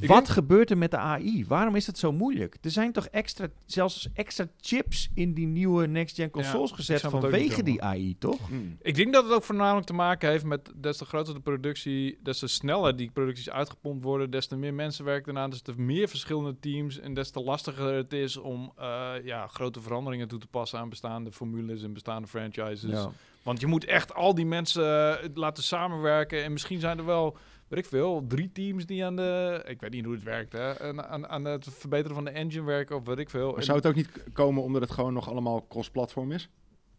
Ik 0.01 0.09
Wat 0.09 0.17
denk- 0.17 0.29
gebeurt 0.29 0.71
er 0.71 0.79
met 0.79 0.91
de 0.91 0.97
AI? 0.97 1.45
Waarom 1.49 1.75
is 1.75 1.87
het 1.87 1.99
zo 1.99 2.13
moeilijk? 2.13 2.57
Er 2.61 2.71
zijn 2.71 2.93
toch 2.93 3.07
extra, 3.07 3.49
zelfs 3.65 4.09
extra 4.15 4.49
chips 4.61 5.09
in 5.15 5.35
die 5.35 5.47
nieuwe 5.47 5.87
next-gen 5.87 6.31
consoles 6.31 6.71
gezet 6.71 7.01
vanwege 7.01 7.63
die. 7.63 7.83
AI, 7.83 8.19
toch? 8.19 8.49
Hmm. 8.49 8.77
Ik 8.83 8.95
denk 8.95 9.13
dat 9.13 9.25
het 9.25 9.33
ook 9.33 9.43
voornamelijk 9.43 9.87
te 9.87 9.93
maken 9.93 10.31
heeft 10.31 10.45
met 10.45 10.73
des 10.77 10.97
te 10.97 11.05
groter 11.05 11.35
de 11.35 11.41
productie, 11.41 12.19
des 12.23 12.39
te 12.39 12.47
sneller 12.47 12.97
die 12.97 13.11
producties 13.11 13.51
uitgepompt 13.51 14.05
worden, 14.05 14.31
des 14.31 14.47
te 14.47 14.57
meer 14.57 14.75
mensen 14.75 15.05
werken 15.05 15.33
eraan, 15.33 15.51
des 15.51 15.63
te 15.63 15.73
meer 15.77 16.09
verschillende 16.09 16.59
teams 16.61 16.99
en 17.01 17.15
des 17.15 17.31
te 17.31 17.41
lastiger 17.41 17.93
het 17.95 18.13
is 18.13 18.37
om 18.37 18.73
eh, 18.77 19.13
ja, 19.25 19.47
grote 19.47 19.81
veranderingen 19.81 20.29
toe 20.29 20.39
te 20.39 20.47
passen 20.47 20.79
aan 20.79 20.89
bestaande 20.89 21.33
formules 21.33 21.83
en 21.83 21.93
bestaande 21.93 22.29
franchises. 22.29 22.91
Ja. 22.91 23.11
Want 23.47 23.61
je 23.61 23.67
moet 23.67 23.85
echt 23.85 24.15
al 24.15 24.35
die 24.35 24.47
mensen 24.47 25.19
eh, 25.21 25.29
laten 25.35 25.63
samenwerken 25.63 26.45
en 26.45 26.53
misschien 26.53 26.81
zijn 26.81 26.99
er 26.99 27.05
wel, 27.05 27.37
weet 27.69 27.79
ik 27.79 27.87
veel, 27.87 28.25
drie 28.29 28.53
teams 28.53 28.87
die 28.87 29.05
aan 29.05 29.17
de, 29.17 29.63
ik 29.67 29.81
weet 29.81 29.91
niet 29.91 30.05
hoe 30.05 30.15
het 30.15 30.23
werkt, 30.23 30.53
hè, 30.53 31.03
aan, 31.03 31.29
aan, 31.29 31.45
het 31.45 31.69
verbeteren 31.71 32.15
van 32.15 32.25
de 32.25 32.31
engine 32.31 32.65
werken 32.65 32.97
of 32.97 33.05
weet 33.05 33.19
ik 33.19 33.31
veel. 33.31 33.53
Maar 33.53 33.63
zou 33.63 33.79
het 33.79 33.87
ook 33.87 33.95
niet 33.95 34.11
komen 34.33 34.63
omdat 34.63 34.83
het 34.83 34.91
gewoon 34.91 35.13
nog 35.13 35.29
allemaal 35.29 35.67
cross-platform 35.69 36.33
is? 36.33 36.49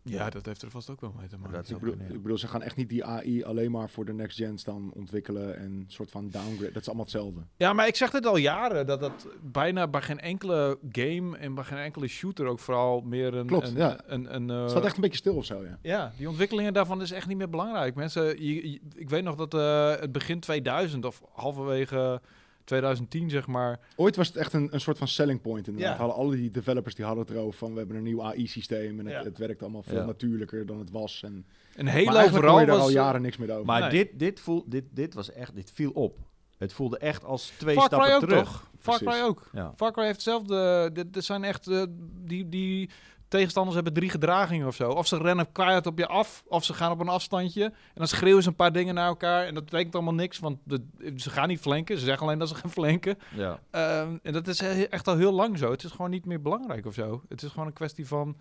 Ja, 0.09 0.29
dat 0.29 0.45
heeft 0.45 0.61
er 0.61 0.71
vast 0.71 0.89
ook 0.89 1.01
wel 1.01 1.13
mee 1.19 1.27
te 1.27 1.37
maken. 1.37 1.53
Dat 1.55 1.69
Ik 1.69 1.79
bedoel, 2.21 2.33
ik 2.33 2.39
ze 2.39 2.47
gaan 2.47 2.61
echt 2.61 2.75
niet 2.75 2.89
die 2.89 3.05
AI 3.05 3.43
alleen 3.43 3.71
maar 3.71 3.89
voor 3.89 4.05
de 4.05 4.13
next 4.13 4.37
gens 4.37 4.63
dan 4.63 4.91
ontwikkelen 4.95 5.57
en 5.57 5.63
een 5.71 5.85
soort 5.87 6.11
van 6.11 6.29
downgrade. 6.29 6.71
Dat 6.71 6.81
is 6.81 6.87
allemaal 6.87 7.05
hetzelfde. 7.05 7.39
Ja, 7.57 7.73
maar 7.73 7.87
ik 7.87 7.95
zeg 7.95 8.09
dit 8.11 8.25
al 8.25 8.37
jaren, 8.37 8.85
dat 8.87 8.99
dat 8.99 9.27
bijna 9.41 9.87
bij 9.87 10.01
geen 10.01 10.19
enkele 10.19 10.77
game 10.91 11.37
en 11.37 11.53
bij 11.53 11.63
geen 11.63 11.77
enkele 11.77 12.07
shooter 12.07 12.45
ook 12.45 12.59
vooral 12.59 13.01
meer 13.01 13.33
een... 13.33 13.47
Klopt, 13.47 13.67
een, 13.67 13.75
ja. 13.75 13.99
Een, 14.05 14.35
een, 14.35 14.49
eh, 14.49 14.61
Het 14.61 14.69
staat 14.69 14.85
echt 14.85 14.95
een 14.95 15.01
beetje 15.01 15.17
stil 15.17 15.35
of 15.35 15.45
zo, 15.45 15.63
ja. 15.63 15.77
Ja, 15.81 16.11
die 16.17 16.27
ontwikkelingen 16.29 16.73
daarvan 16.73 17.01
is 17.01 17.11
echt 17.11 17.27
niet 17.27 17.37
meer 17.37 17.49
belangrijk. 17.49 17.95
Mensen, 17.95 18.23
je- 18.43 18.71
je- 18.71 18.79
ik 18.95 19.09
weet 19.09 19.23
nog 19.23 19.35
dat 19.35 19.53
eh, 19.53 19.89
het 19.99 20.11
begin 20.11 20.39
2000 20.39 21.05
of 21.05 21.21
halverwege 21.33 22.21
2010 22.67 23.29
zeg 23.29 23.47
maar... 23.47 23.79
Ooit 23.95 24.15
was 24.15 24.27
het 24.27 24.35
echt 24.35 24.53
een, 24.53 24.67
een 24.71 24.81
soort 24.81 24.97
van 24.97 25.07
selling 25.07 25.41
point 25.41 25.67
inderdaad. 25.67 25.91
Ja. 25.93 25.97
Hadden 25.99 26.17
alle 26.17 26.35
die 26.35 26.49
developers 26.49 26.95
die 26.95 27.05
hadden 27.05 27.23
het 27.25 27.33
erover 27.33 27.57
van 27.57 27.71
we 27.71 27.77
hebben 27.77 27.95
een 27.97 28.03
nieuw 28.03 28.23
AI-systeem 28.23 28.99
en 28.99 29.05
het, 29.05 29.15
Ja. 29.15 29.23
het 29.23 29.37
werkt 29.37 29.61
allemaal 29.61 29.83
veel 29.83 29.97
Ja. 29.99 30.05
natuurlijker 30.05 30.65
dan 30.65 30.79
het 30.79 30.91
was. 30.91 31.21
En, 31.23 31.45
Een 31.75 31.85
maar 31.85 31.93
hele 31.93 32.11
daar 32.11 32.65
was... 32.65 32.79
al 32.79 32.89
jaren 32.89 33.21
niks 33.21 33.37
meer 33.37 33.51
over. 33.51 33.65
Maar 33.65 33.81
Nee. 33.81 33.89
dit, 33.89 34.19
dit, 34.19 34.39
voel, 34.39 34.63
dit, 34.67 34.83
dit 34.91 35.13
was 35.13 35.31
echt, 35.31 35.55
dit 35.55 35.71
viel 35.71 35.91
op. 35.91 36.17
Het 36.57 36.73
voelde 36.73 36.97
echt 36.97 37.23
als 37.23 37.53
twee 37.57 37.75
Far 37.75 37.85
stappen 37.85 38.19
terug. 38.19 38.43
toch? 38.43 38.71
Far. 38.79 38.97
Cry 38.97 39.21
ook. 39.21 39.49
Ja. 39.51 39.73
Far 39.75 39.91
Cry 39.91 40.03
heeft 40.03 40.13
hetzelfde. 40.15 40.89
Dit, 40.93 41.13
dit 41.13 41.23
zijn 41.25 41.43
echt 41.43 41.67
eh, 41.67 41.83
die, 42.25 42.49
die 42.49 42.89
tegenstanders 43.27 43.75
hebben 43.75 43.93
drie 43.93 44.09
gedragingen 44.09 44.67
of 44.67 44.75
zo. 44.75 44.89
Of 44.89 45.07
ze 45.07 45.17
rennen 45.17 45.51
keihard 45.51 45.87
op 45.87 45.97
je 45.97 46.07
af, 46.07 46.43
of 46.47 46.63
ze 46.63 46.73
gaan 46.73 46.91
op 46.91 46.99
een 46.99 47.07
afstandje 47.07 47.63
en 47.63 47.73
dan 47.93 48.07
schreeuwen 48.07 48.43
ze 48.43 48.49
een 48.49 48.55
paar 48.55 48.71
dingen 48.71 48.95
naar 48.95 49.07
elkaar 49.07 49.45
en 49.45 49.53
dat 49.53 49.63
betekent 49.65 49.95
allemaal 49.95 50.13
niks, 50.13 50.39
want 50.39 50.59
de, 50.63 50.85
ze 51.15 51.29
gaan 51.29 51.47
niet 51.47 51.59
flanken. 51.59 51.97
Ze 51.97 52.05
zeggen 52.05 52.25
alleen 52.27 52.39
dat 52.39 52.49
ze 52.49 52.55
gaan 52.55 52.71
flanken. 52.71 53.17
Ja. 53.35 53.59
Ehm, 53.71 54.17
en 54.23 54.33
dat 54.33 54.47
is 54.47 54.61
echt 54.89 55.07
al 55.07 55.17
heel 55.17 55.33
lang 55.33 55.57
zo. 55.57 55.71
Het 55.71 55.83
is 55.83 55.91
gewoon 55.91 56.09
niet 56.09 56.25
meer 56.25 56.41
belangrijk 56.41 56.85
of 56.85 56.93
zo. 56.93 57.21
Het 57.29 57.41
is 57.41 57.49
gewoon 57.49 57.67
een 57.67 57.73
kwestie 57.73 58.07
van 58.07 58.37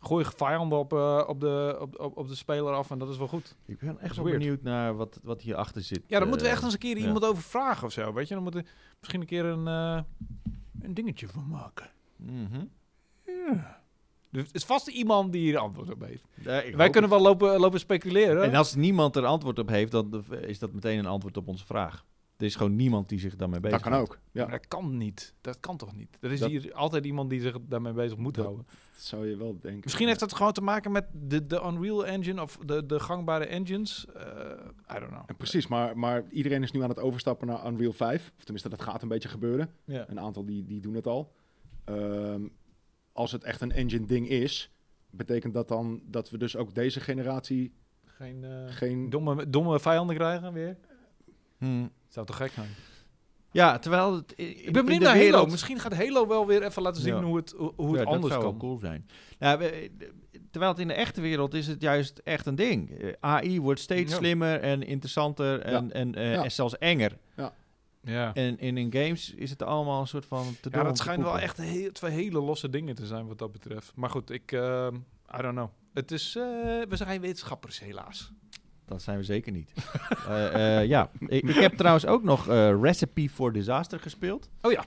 gooi 0.00 0.24
vijanden 0.36 0.78
op, 0.78 0.92
eh, 0.92 1.24
op, 1.26 1.40
de, 1.40 1.76
op, 1.80 2.00
op, 2.00 2.16
op 2.16 2.28
de 2.28 2.34
speler 2.34 2.72
af 2.72 2.90
en 2.90 2.98
dat 2.98 3.08
is 3.08 3.16
wel 3.18 3.28
goed. 3.28 3.56
Ik 3.66 3.78
ben 3.78 3.98
echt 3.98 4.16
weird. 4.16 4.38
benieuwd 4.38 4.62
naar 4.62 4.96
wat, 4.96 5.20
wat 5.22 5.42
hierachter 5.42 5.82
zit. 5.82 6.02
Ja, 6.06 6.18
daar 6.18 6.28
moeten 6.28 6.46
we 6.46 6.46
Eh, 6.46 6.52
echt 6.52 6.64
eens 6.64 6.72
een 6.72 6.78
keer 6.78 6.98
ja. 6.98 7.04
iemand 7.06 7.24
over 7.24 7.42
vragen 7.42 7.86
of 7.86 7.92
zo. 7.92 8.12
Weet 8.12 8.28
je, 8.28 8.34
dan 8.34 8.42
moeten 8.42 8.62
we 8.62 8.68
misschien 8.98 9.20
een 9.20 9.26
keer 9.26 9.44
een, 9.44 9.66
eh, 9.66 10.00
een 10.82 10.94
dingetje 10.94 11.28
van 11.28 11.48
maken. 11.48 11.90
Mhm. 14.30 14.38
Er 14.44 14.46
is 14.52 14.64
vast 14.64 14.88
iemand 14.88 15.32
die 15.32 15.42
hier 15.42 15.58
antwoord 15.58 15.90
op 15.92 16.00
heeft. 16.00 16.24
Wij 16.76 16.90
kunnen 16.90 17.10
wel 17.10 17.20
lopen, 17.20 17.58
lopen 17.60 17.78
speculeren. 17.80 18.36
het. 18.36 18.50
En 18.50 18.54
als 18.54 18.74
niemand 18.74 19.16
er 19.16 19.24
antwoord 19.24 19.58
op 19.58 19.68
heeft, 19.68 19.92
dan 19.92 20.24
is 20.40 20.58
dat 20.58 20.72
meteen 20.72 20.98
een 20.98 21.06
antwoord 21.06 21.36
op 21.36 21.48
onze 21.48 21.66
vraag. 21.66 22.04
Er 22.36 22.46
is 22.46 22.54
gewoon 22.56 22.76
niemand 22.76 23.08
die 23.08 23.18
zich 23.18 23.36
daarmee 23.36 23.60
bezig 23.60 23.80
dat 23.80 23.90
kan 23.92 24.00
ook. 24.00 24.18
Ja, 24.32 24.42
Maar 24.42 24.50
dat 24.58 24.68
kan 24.68 24.96
niet. 24.96 25.34
Dat 25.40 25.60
kan 25.60 25.76
toch 25.76 25.94
niet? 25.96 26.16
Er 26.20 26.32
is 26.32 26.40
Dat- 26.40 26.50
hier 26.50 26.74
altijd 26.74 27.04
iemand 27.04 27.30
die 27.30 27.40
zich 27.40 27.56
daarmee 27.68 27.92
bezig 27.92 28.16
moet 28.18 28.34
Dat- 28.34 28.44
houden. 28.44 28.66
dat 28.92 29.02
zou 29.02 29.28
je 29.28 29.36
wel 29.36 29.58
denken. 29.60 29.80
Misschien 29.84 30.06
heeft 30.06 30.20
dat 30.20 30.34
gewoon 30.34 30.52
te 30.52 30.60
maken 30.60 30.92
met 30.92 31.04
de, 31.12 31.46
de 31.46 31.62
Unreal 31.66 32.06
Engine 32.06 32.42
of 32.42 32.58
de, 32.66 32.86
de 32.86 33.00
gangbare 33.00 33.44
engines. 33.46 34.06
Eh, 34.06 34.22
I 34.96 34.98
don't 34.98 35.10
know. 35.10 35.22
En 35.26 35.36
precies, 35.36 35.66
maar, 35.66 35.98
maar 35.98 36.24
iedereen 36.30 36.62
is 36.62 36.70
nu 36.70 36.82
aan 36.82 36.88
het 36.88 36.98
overstappen 36.98 37.46
naar 37.46 37.66
Unreal 37.66 37.92
5. 37.92 38.32
Of 38.36 38.42
tenminste, 38.44 38.68
dat 38.68 38.82
gaat 38.82 39.02
een 39.02 39.08
beetje 39.08 39.28
gebeuren. 39.28 39.70
Ja. 39.84 40.04
Een 40.08 40.20
aantal 40.20 40.44
die, 40.44 40.64
die 40.64 40.80
doen 40.80 40.94
het 40.94 41.06
al. 41.06 41.32
Ehm, 41.84 42.42
als 43.20 43.32
het 43.32 43.44
echt 43.44 43.60
een 43.60 43.72
engine 43.72 44.06
ding 44.06 44.28
is, 44.28 44.70
betekent 45.10 45.54
dat 45.54 45.68
dan 45.68 46.00
dat 46.06 46.30
we 46.30 46.38
dus 46.38 46.56
ook 46.56 46.74
deze 46.74 47.00
generatie 47.00 47.72
Geen 48.04 48.44
eh, 48.44 48.50
geen... 48.66 49.10
domme, 49.10 49.50
domme 49.50 49.80
vijanden 49.80 50.16
krijgen 50.16 50.52
weer. 50.52 50.76
Hmm. 51.58 51.90
Zou 52.08 52.26
toch 52.26 52.36
gek 52.36 52.50
zijn? 52.52 52.68
Ja, 53.52 53.78
terwijl 53.78 54.14
het 54.14 54.32
in, 54.32 54.66
Ik 54.66 54.72
ben 54.72 54.84
benieuwd 54.84 55.02
naar 55.02 55.16
Halo. 55.18 55.46
Misschien 55.46 55.78
gaat 55.78 55.94
Halo 55.94 56.26
wel 56.26 56.46
weer 56.46 56.62
even 56.62 56.82
laten 56.82 57.02
zien 57.02 57.14
Ja. 57.14 57.22
hoe 57.22 57.36
het, 57.36 57.50
hoe, 57.56 57.72
ja, 57.76 57.86
het 57.86 57.96
dat 58.04 58.06
anders 58.06 58.32
zou 58.32 58.44
kan. 58.44 58.58
cool 58.58 58.78
zijn. 58.78 59.06
Ja, 59.38 59.58
we- 59.58 59.90
terwijl 60.50 60.72
het 60.72 60.80
in 60.80 60.88
de 60.88 60.94
echte 60.94 61.20
wereld 61.20 61.54
is 61.54 61.66
het 61.66 61.82
juist 61.82 62.18
echt 62.24 62.46
een 62.46 62.54
ding. 62.54 62.98
Eh, 62.98 63.12
AI 63.20 63.60
wordt 63.60 63.80
steeds 63.80 64.10
Ja. 64.12 64.18
slimmer 64.18 64.60
en 64.60 64.82
interessanter 64.82 65.60
en, 65.60 65.92
en, 65.92 66.14
eh, 66.14 66.32
Ja. 66.32 66.44
en 66.44 66.52
zelfs 66.52 66.78
enger. 66.78 67.18
Ja. 68.02 68.34
En, 68.34 68.58
en 68.58 68.76
in 68.76 68.92
games 68.92 69.34
is 69.34 69.50
het 69.50 69.62
allemaal 69.62 70.00
een 70.00 70.06
soort 70.06 70.26
van 70.26 70.56
te 70.60 70.68
Ja, 70.72 70.82
dat 70.82 70.98
schijnt 70.98 71.22
wel 71.22 71.38
echt 71.38 71.56
heel, 71.56 71.92
twee 71.92 72.10
hele 72.12 72.40
losse 72.40 72.70
dingen 72.70 72.94
te 72.94 73.06
zijn 73.06 73.26
wat 73.26 73.38
dat 73.38 73.52
betreft. 73.52 73.92
Maar 73.94 74.10
goed, 74.10 74.30
ik... 74.30 74.52
eh, 74.52 74.88
I 75.38 75.42
don't 75.42 75.54
know. 75.54 75.68
Het 75.94 76.10
is... 76.10 76.36
eh, 76.36 76.42
we 76.88 76.96
zijn 76.96 77.08
geen 77.08 77.20
wetenschappers, 77.20 77.80
helaas. 77.80 78.32
Dat 78.84 79.02
zijn 79.02 79.16
we 79.18 79.24
zeker 79.24 79.52
niet. 79.52 79.72
Eh, 80.28 80.78
eh, 80.80 80.86
ja, 80.88 81.10
ik, 81.26 81.42
ik 81.48 81.54
heb 81.54 81.72
trouwens 81.76 82.06
ook 82.06 82.22
nog 82.22 82.48
eh, 82.48 82.80
Recipe 82.80 83.28
for 83.30 83.52
Disaster 83.52 84.00
gespeeld. 84.00 84.50
Oh 84.62 84.72
ja. 84.72 84.84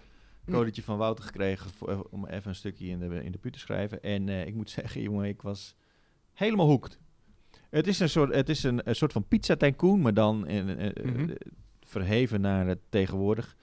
Codetje 0.52 0.84
van 0.84 0.98
Wouter 0.98 1.24
gekregen 1.26 1.70
voor, 1.70 2.08
om 2.12 2.26
even 2.26 2.50
een 2.50 2.56
stukje 2.56 2.88
in 2.88 3.00
de, 3.00 3.24
in 3.24 3.32
de 3.32 3.38
put 3.38 3.54
te 3.54 3.60
schrijven. 3.60 4.02
En 4.02 4.30
eh, 4.30 4.46
ik 4.46 4.54
moet 4.56 4.70
zeggen, 4.80 5.02
jongen, 5.02 5.28
ik 5.28 5.42
was 5.42 5.76
helemaal 6.34 6.68
hooked. 6.68 7.00
Het 7.70 7.88
is 7.88 8.00
een 8.00 8.10
soort, 8.10 8.34
het 8.36 8.50
is 8.50 8.64
een, 8.64 8.90
een 8.90 8.96
soort 8.96 9.12
van 9.12 9.28
pizza 9.28 9.56
tycoon, 9.56 10.02
maar 10.02 10.14
dan 10.14 10.48
in, 10.48 10.66
Mhm. 10.66 10.80
eh, 11.30 11.36
verheven 11.94 12.42
naar 12.42 12.68
het 12.68 12.80
tegenwoordig. 12.90 13.56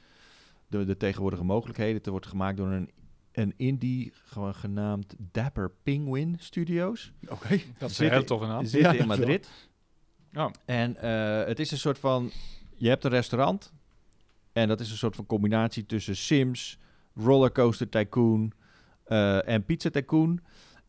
De, 0.67 0.85
de 0.85 0.97
tegenwoordige 0.97 1.45
mogelijkheden. 1.45 1.97
Het 1.97 2.07
wordt 2.07 2.27
gemaakt 2.27 2.57
door 2.57 2.69
een, 2.69 2.91
een 3.33 3.55
indie, 3.57 4.13
gewoon 4.25 4.55
genaamd 4.55 5.15
Dapper 5.19 5.71
Penguin 5.83 6.37
Studios. 6.39 7.13
Oké. 7.29 7.61
Dat 7.79 7.91
is 7.91 7.97
Zit- 7.97 8.07
een 8.07 8.13
heel 8.13 8.25
toffe 8.25 8.47
naam. 8.47 8.65
Zit 8.65 8.81
Ja, 8.81 8.93
in. 8.93 9.07
Madrid. 9.07 9.49
Ja. 10.31 10.51
En 10.65 10.97
eh, 10.97 11.47
het 11.47 11.59
is 11.61 11.71
een 11.71 11.79
soort 11.79 11.99
van... 11.99 12.31
Je 12.75 12.89
hebt 12.89 13.05
een 13.05 13.11
restaurant. 13.11 13.73
En 14.53 14.69
dat 14.69 14.81
is 14.81 14.91
een 14.91 14.97
soort 14.97 15.17
van 15.17 15.27
combinatie 15.27 15.87
tussen 15.87 16.17
Sims, 16.17 16.79
Rollercoaster 17.15 17.89
Tycoon 17.89 18.53
eh, 19.05 19.49
en 19.49 19.65
Pizza 19.65 19.91
Tycoon. 19.91 20.41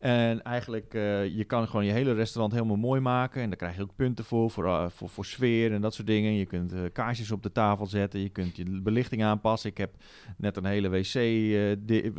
En 0.02 0.42
eigenlijk, 0.42 0.94
eh, 0.94 1.36
je 1.36 1.44
kan 1.44 1.66
gewoon 1.68 1.84
je 1.84 1.92
hele 1.92 2.12
restaurant 2.12 2.52
helemaal 2.52 2.76
mooi 2.76 3.00
maken. 3.00 3.42
En 3.42 3.48
daar 3.48 3.58
krijg 3.58 3.76
je 3.76 3.82
ook 3.82 3.96
punten 3.96 4.24
voor, 4.24 4.50
voor, 4.50 4.66
eh, 4.66 4.88
voor, 4.88 5.08
voor 5.08 5.24
sfeer 5.24 5.72
en 5.72 5.80
dat 5.80 5.94
soort 5.94 6.06
dingen. 6.06 6.32
Je 6.32 6.46
kunt 6.46 6.72
eh, 6.72 6.80
kaarsjes 6.92 7.30
op 7.30 7.42
de 7.42 7.52
tafel 7.52 7.86
zetten. 7.86 8.20
Je 8.20 8.28
kunt 8.28 8.56
je 8.56 8.80
belichting 8.80 9.22
aanpassen. 9.24 9.70
Ik 9.70 9.78
heb 9.78 9.94
net 10.36 10.56
een 10.56 10.64
hele 10.64 10.88
wc... 10.88 11.14
eh, 11.14 11.76
di- 11.78 12.12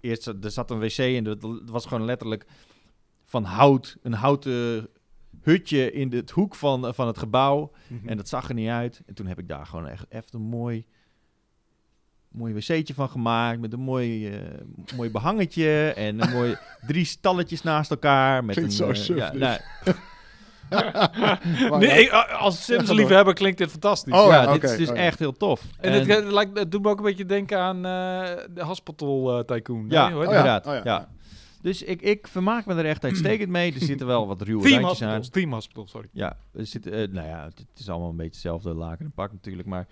eerst, 0.00 0.26
er 0.26 0.50
zat 0.50 0.70
een 0.70 0.78
wc 0.78 0.98
en 0.98 1.24
dat 1.24 1.46
was 1.64 1.86
gewoon 1.86 2.04
letterlijk 2.04 2.46
van 3.24 3.44
hout. 3.44 3.96
Een 4.02 4.12
houten 4.12 4.88
hutje 5.42 5.92
in 5.92 6.08
de, 6.10 6.16
het 6.16 6.30
hoek 6.30 6.54
van, 6.54 6.94
van 6.94 7.06
het 7.06 7.18
gebouw. 7.18 7.72
Mhm. 7.88 8.08
En 8.08 8.16
dat 8.16 8.28
zag 8.28 8.48
er 8.48 8.54
niet 8.54 8.68
uit. 8.68 9.02
En 9.06 9.14
toen 9.14 9.26
heb 9.26 9.38
ik 9.38 9.48
daar 9.48 9.66
gewoon 9.66 9.86
echt 9.86 10.06
even 10.08 10.28
een 10.32 10.40
mooi, 10.40 10.86
mooi 12.30 12.54
wc'tje 12.54 12.94
van 12.94 13.08
gemaakt. 13.08 13.60
Met 13.60 13.72
een 13.72 13.80
mooi, 13.80 14.28
eh, 14.28 14.38
mooi 14.96 15.10
behangetje. 15.10 15.92
En 15.96 16.22
een 16.22 16.30
mooi 16.32 16.56
drie 16.86 17.04
stalletjes 17.04 17.62
naast 17.62 17.90
elkaar. 17.90 18.44
Met 18.44 18.54
Klinkt 18.56 18.72
een, 18.72 18.76
zo 18.78 18.88
eh, 18.90 18.94
suf, 18.94 19.16
ja, 19.16 19.32
nou, 19.32 19.58
Nee, 21.78 22.02
ik- 22.02 22.10
eh, 22.10 22.40
als 22.40 22.64
Sims-liefhebber 22.64 23.34
klinkt 23.34 23.58
dit 23.58 23.70
fantastisch. 23.70 24.14
Oh, 24.14 24.26
ja, 24.28 24.42
ja, 24.42 24.52
dit 24.52 24.62
is 24.62 24.76
dus 24.76 24.88
oh, 24.90 24.98
echt 24.98 25.18
heel 25.18 25.32
tof. 25.32 25.62
En, 25.80 26.32
lijkt, 26.32 26.58
het 26.58 26.70
doet 26.72 26.82
me 26.82 26.88
ook 26.88 26.98
een 26.98 27.04
beetje 27.04 27.26
denken 27.26 27.58
aan 27.58 27.76
eh, 27.76 28.44
de 28.54 28.64
Hospital 28.64 29.38
eh, 29.38 29.44
Tycoon. 29.44 29.86
Ja, 29.88 30.08
Nee, 30.08 30.16
Oh 30.16 30.22
inderdaad. 30.24 30.66
oh 30.66 30.76
ja. 30.84 31.08
Dus 31.62 31.82
ik, 31.82 32.02
ik 32.02 32.28
vermaak 32.28 32.66
me 32.66 32.74
er 32.74 32.84
echt 32.84 33.04
uitstekend 33.04 33.48
mee. 33.48 33.74
Er 33.74 33.80
zitten 33.80 34.06
wel 34.06 34.26
wat 34.26 34.42
ruwe 34.42 34.62
Team 34.62 34.82
randjes 34.82 35.08
aan. 35.08 35.20
Team 35.20 35.52
Hospital, 35.52 35.86
sorry. 35.86 36.08
Ja, 36.12 36.36
er 36.52 36.66
zit, 36.66 36.86
eh, 36.86 37.08
nou 37.08 37.26
ja, 37.28 37.44
het, 37.44 37.58
het 37.58 37.78
is 37.78 37.88
allemaal 37.88 38.08
een 38.10 38.16
beetje 38.16 38.30
hetzelfde 38.32 38.74
laken 38.74 39.04
en 39.04 39.12
pak 39.12 39.32
natuurlijk. 39.32 39.68
Maar 39.68 39.86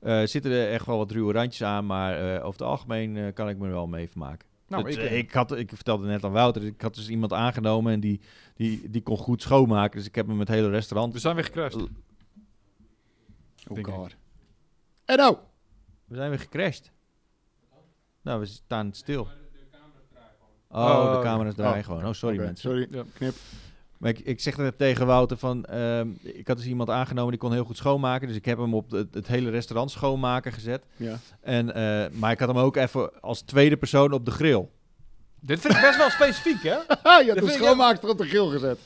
eh 0.00 0.22
zitten 0.24 0.50
er 0.50 0.70
echt 0.72 0.86
wel 0.86 0.96
wat 0.96 1.10
ruwe 1.10 1.32
randjes 1.32 1.62
aan. 1.62 1.86
Maar 1.86 2.18
eh, 2.18 2.34
over 2.46 2.60
het 2.60 2.68
algemeen 2.68 3.16
eh, 3.16 3.32
kan 3.32 3.48
ik 3.48 3.58
me 3.58 3.66
er 3.66 3.72
wel 3.72 3.86
mee 3.86 4.08
vermaken. 4.08 4.48
Nou, 4.68 4.88
ik, 4.88 5.10
ik, 5.10 5.32
had, 5.32 5.56
ik 5.56 5.70
vertelde 5.74 6.06
net 6.06 6.24
aan 6.24 6.32
Wouter, 6.32 6.64
ik 6.64 6.80
had 6.80 6.94
dus 6.94 7.08
iemand 7.08 7.32
aangenomen 7.32 7.92
en 7.92 8.00
die, 8.00 8.20
die, 8.54 8.90
die 8.90 9.02
kon 9.02 9.16
goed 9.16 9.42
schoonmaken. 9.42 9.96
Dus 9.98 10.06
ik 10.06 10.14
heb 10.14 10.26
hem 10.26 10.38
het 10.38 10.48
hele 10.48 10.68
restaurant... 10.70 11.12
we 11.12 11.18
zijn 11.18 11.34
weer 11.34 11.44
gecrashed. 11.44 11.88
Oh 13.68 13.84
god. 13.84 14.16
En 15.04 15.16
nou! 15.16 15.36
We 16.04 16.16
zijn 16.16 16.30
weer 16.30 16.38
gecrashed. 16.38 16.90
Nou, 18.22 18.40
we 18.40 18.46
staan 18.46 18.92
stil. 18.92 19.28
Oh, 20.68 20.84
Oh, 20.84 21.16
de 21.16 21.22
camera's 21.22 21.54
draaien 21.54 21.78
oh, 21.78 21.84
gewoon. 21.84 22.06
Oh, 22.06 22.12
sorry 22.12 22.36
mensen. 22.36 22.70
Sorry, 22.70 22.86
Ja. 22.90 23.04
knip. 23.14 23.34
Maar 24.00 24.10
ik, 24.10 24.18
ik 24.18 24.40
zeg 24.40 24.56
net 24.56 24.78
tegen 24.78 25.06
Wouter 25.06 25.36
van... 25.36 25.64
ehm, 25.64 26.08
ik 26.22 26.46
had 26.48 26.56
dus 26.56 26.66
iemand 26.66 26.90
aangenomen 26.90 27.30
die 27.30 27.40
kon 27.40 27.52
heel 27.52 27.64
goed 27.64 27.76
schoonmaken. 27.76 28.28
Dus 28.28 28.36
ik 28.36 28.44
heb 28.44 28.58
hem 28.58 28.74
op 28.74 28.90
het, 28.90 29.14
het 29.14 29.26
hele 29.26 29.50
restaurant 29.50 29.90
schoonmaken 29.90 30.52
gezet. 30.52 30.82
Ja. 30.96 31.18
En, 31.40 31.74
eh, 31.74 32.10
maar 32.18 32.32
ik 32.32 32.38
had 32.38 32.48
hem 32.48 32.58
ook 32.58 32.76
even 32.76 33.20
als 33.22 33.40
tweede 33.42 33.76
persoon 33.76 34.12
op 34.12 34.24
de 34.24 34.30
grill. 34.30 34.68
Dit 35.40 35.60
vind 35.60 35.74
ik 35.74 35.80
best 35.80 35.96
wel 35.96 36.10
specifiek, 36.10 36.62
hè? 36.62 36.74
Je 37.26 37.32
Dat 37.34 37.44
de 37.44 37.50
schoonmaker 37.50 38.08
op 38.08 38.18
de 38.18 38.26
grill 38.26 38.48
gezet. 38.50 38.78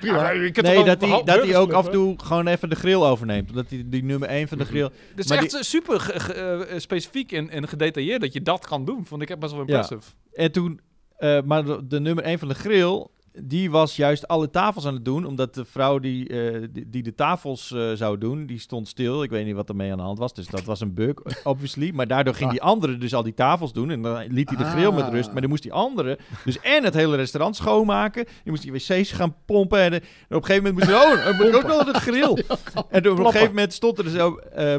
Prima. 0.00 0.30
Ja, 0.32 0.62
Nee, 0.62 0.84
dat 0.84 1.00
hij, 1.00 1.22
dat 1.24 1.44
hij 1.46 1.56
ook 1.56 1.72
af 1.72 1.86
en 1.86 1.92
toe 1.92 2.14
gewoon 2.24 2.46
even 2.46 2.68
de 2.68 2.76
grill 2.76 2.94
overneemt. 3.02 3.48
Omdat 3.48 3.66
hij 3.68 3.82
die 3.86 4.04
nummer 4.04 4.28
1 4.28 4.48
van 4.48 4.58
de 4.58 4.64
grill... 4.64 4.88
Dit 5.14 5.24
is 5.24 5.30
Maar 5.30 5.38
echt 5.38 5.56
super 5.64 6.00
ge- 6.00 6.32
eh, 6.68 6.78
specifiek 6.78 7.32
en, 7.32 7.50
en 7.50 7.68
gedetailleerd 7.68 8.20
dat 8.20 8.32
je 8.32 8.42
dat 8.42 8.66
kan 8.66 8.84
doen. 8.84 9.06
Vond 9.06 9.22
ik 9.22 9.30
echt 9.30 9.38
best 9.38 9.52
wel 9.52 9.62
Ja. 9.66 9.80
impressive. 9.80 10.12
En 10.32 10.52
toen... 10.52 10.80
eh, 11.16 11.42
maar 11.42 11.64
de, 11.64 11.86
de 11.86 12.00
nummer 12.00 12.24
1 12.24 12.38
van 12.38 12.48
de 12.48 12.54
grill... 12.54 13.06
Die 13.42 13.70
was 13.70 13.96
juist 13.96 14.28
alle 14.28 14.50
tafels 14.50 14.86
aan 14.86 14.94
het 14.94 15.04
doen. 15.04 15.24
Omdat 15.24 15.54
de 15.54 15.64
vrouw 15.64 15.98
die, 15.98 16.28
eh, 16.28 16.68
die, 16.72 16.90
die 16.90 17.02
de 17.02 17.14
tafels 17.14 17.72
eh, 17.72 17.92
zou 17.92 18.18
doen... 18.18 18.46
Die 18.46 18.58
stond 18.58 18.88
stil. 18.88 19.22
Ik 19.22 19.30
weet 19.30 19.46
niet 19.46 19.54
wat 19.54 19.68
er 19.68 19.76
mee 19.76 19.90
aan 19.90 19.96
de 19.96 20.02
hand 20.02 20.18
was. 20.18 20.34
Dus 20.34 20.46
dat 20.46 20.64
was 20.64 20.80
een 20.80 20.94
bug, 20.94 21.14
obviously. 21.44 21.90
Maar 21.94 22.06
daardoor 22.06 22.34
ging 22.34 22.46
Ah. 22.46 22.50
die 22.52 22.62
andere 22.62 22.98
dus 22.98 23.14
al 23.14 23.22
die 23.22 23.34
tafels 23.34 23.72
doen. 23.72 23.90
En 23.90 24.02
dan 24.02 24.26
liet 24.28 24.48
hij 24.48 24.58
de 24.58 24.64
grill 24.64 24.92
met 24.92 25.08
rust. 25.08 25.32
Maar 25.32 25.40
dan 25.40 25.50
moest 25.50 25.62
die 25.62 25.72
andere 25.72 26.18
dus 26.44 26.60
en 26.60 26.84
het 26.84 26.94
hele 26.94 27.16
restaurant 27.16 27.56
schoonmaken. 27.56 28.24
Die 28.24 28.52
moest 28.52 28.62
die 28.62 28.72
wc's 28.72 29.12
gaan 29.12 29.34
pompen. 29.44 29.78
En, 29.80 29.92
eh, 29.92 29.98
en 30.28 30.36
op 30.36 30.42
een 30.42 30.44
gegeven 30.44 30.74
moment 30.74 30.74
moest 30.88 30.98
hij... 31.00 31.30
Oh, 31.32 31.38
moet 31.38 31.54
ook 31.56 31.66
nog 31.66 31.84
de 31.92 31.98
grill. 31.98 32.44
En 32.90 33.10
op 33.10 33.18
een 33.18 33.24
gegeven 33.26 33.48
moment 33.48 33.72
stond 33.72 33.98
er 33.98 34.10
zo... 34.10 34.36
eh, 34.36 34.74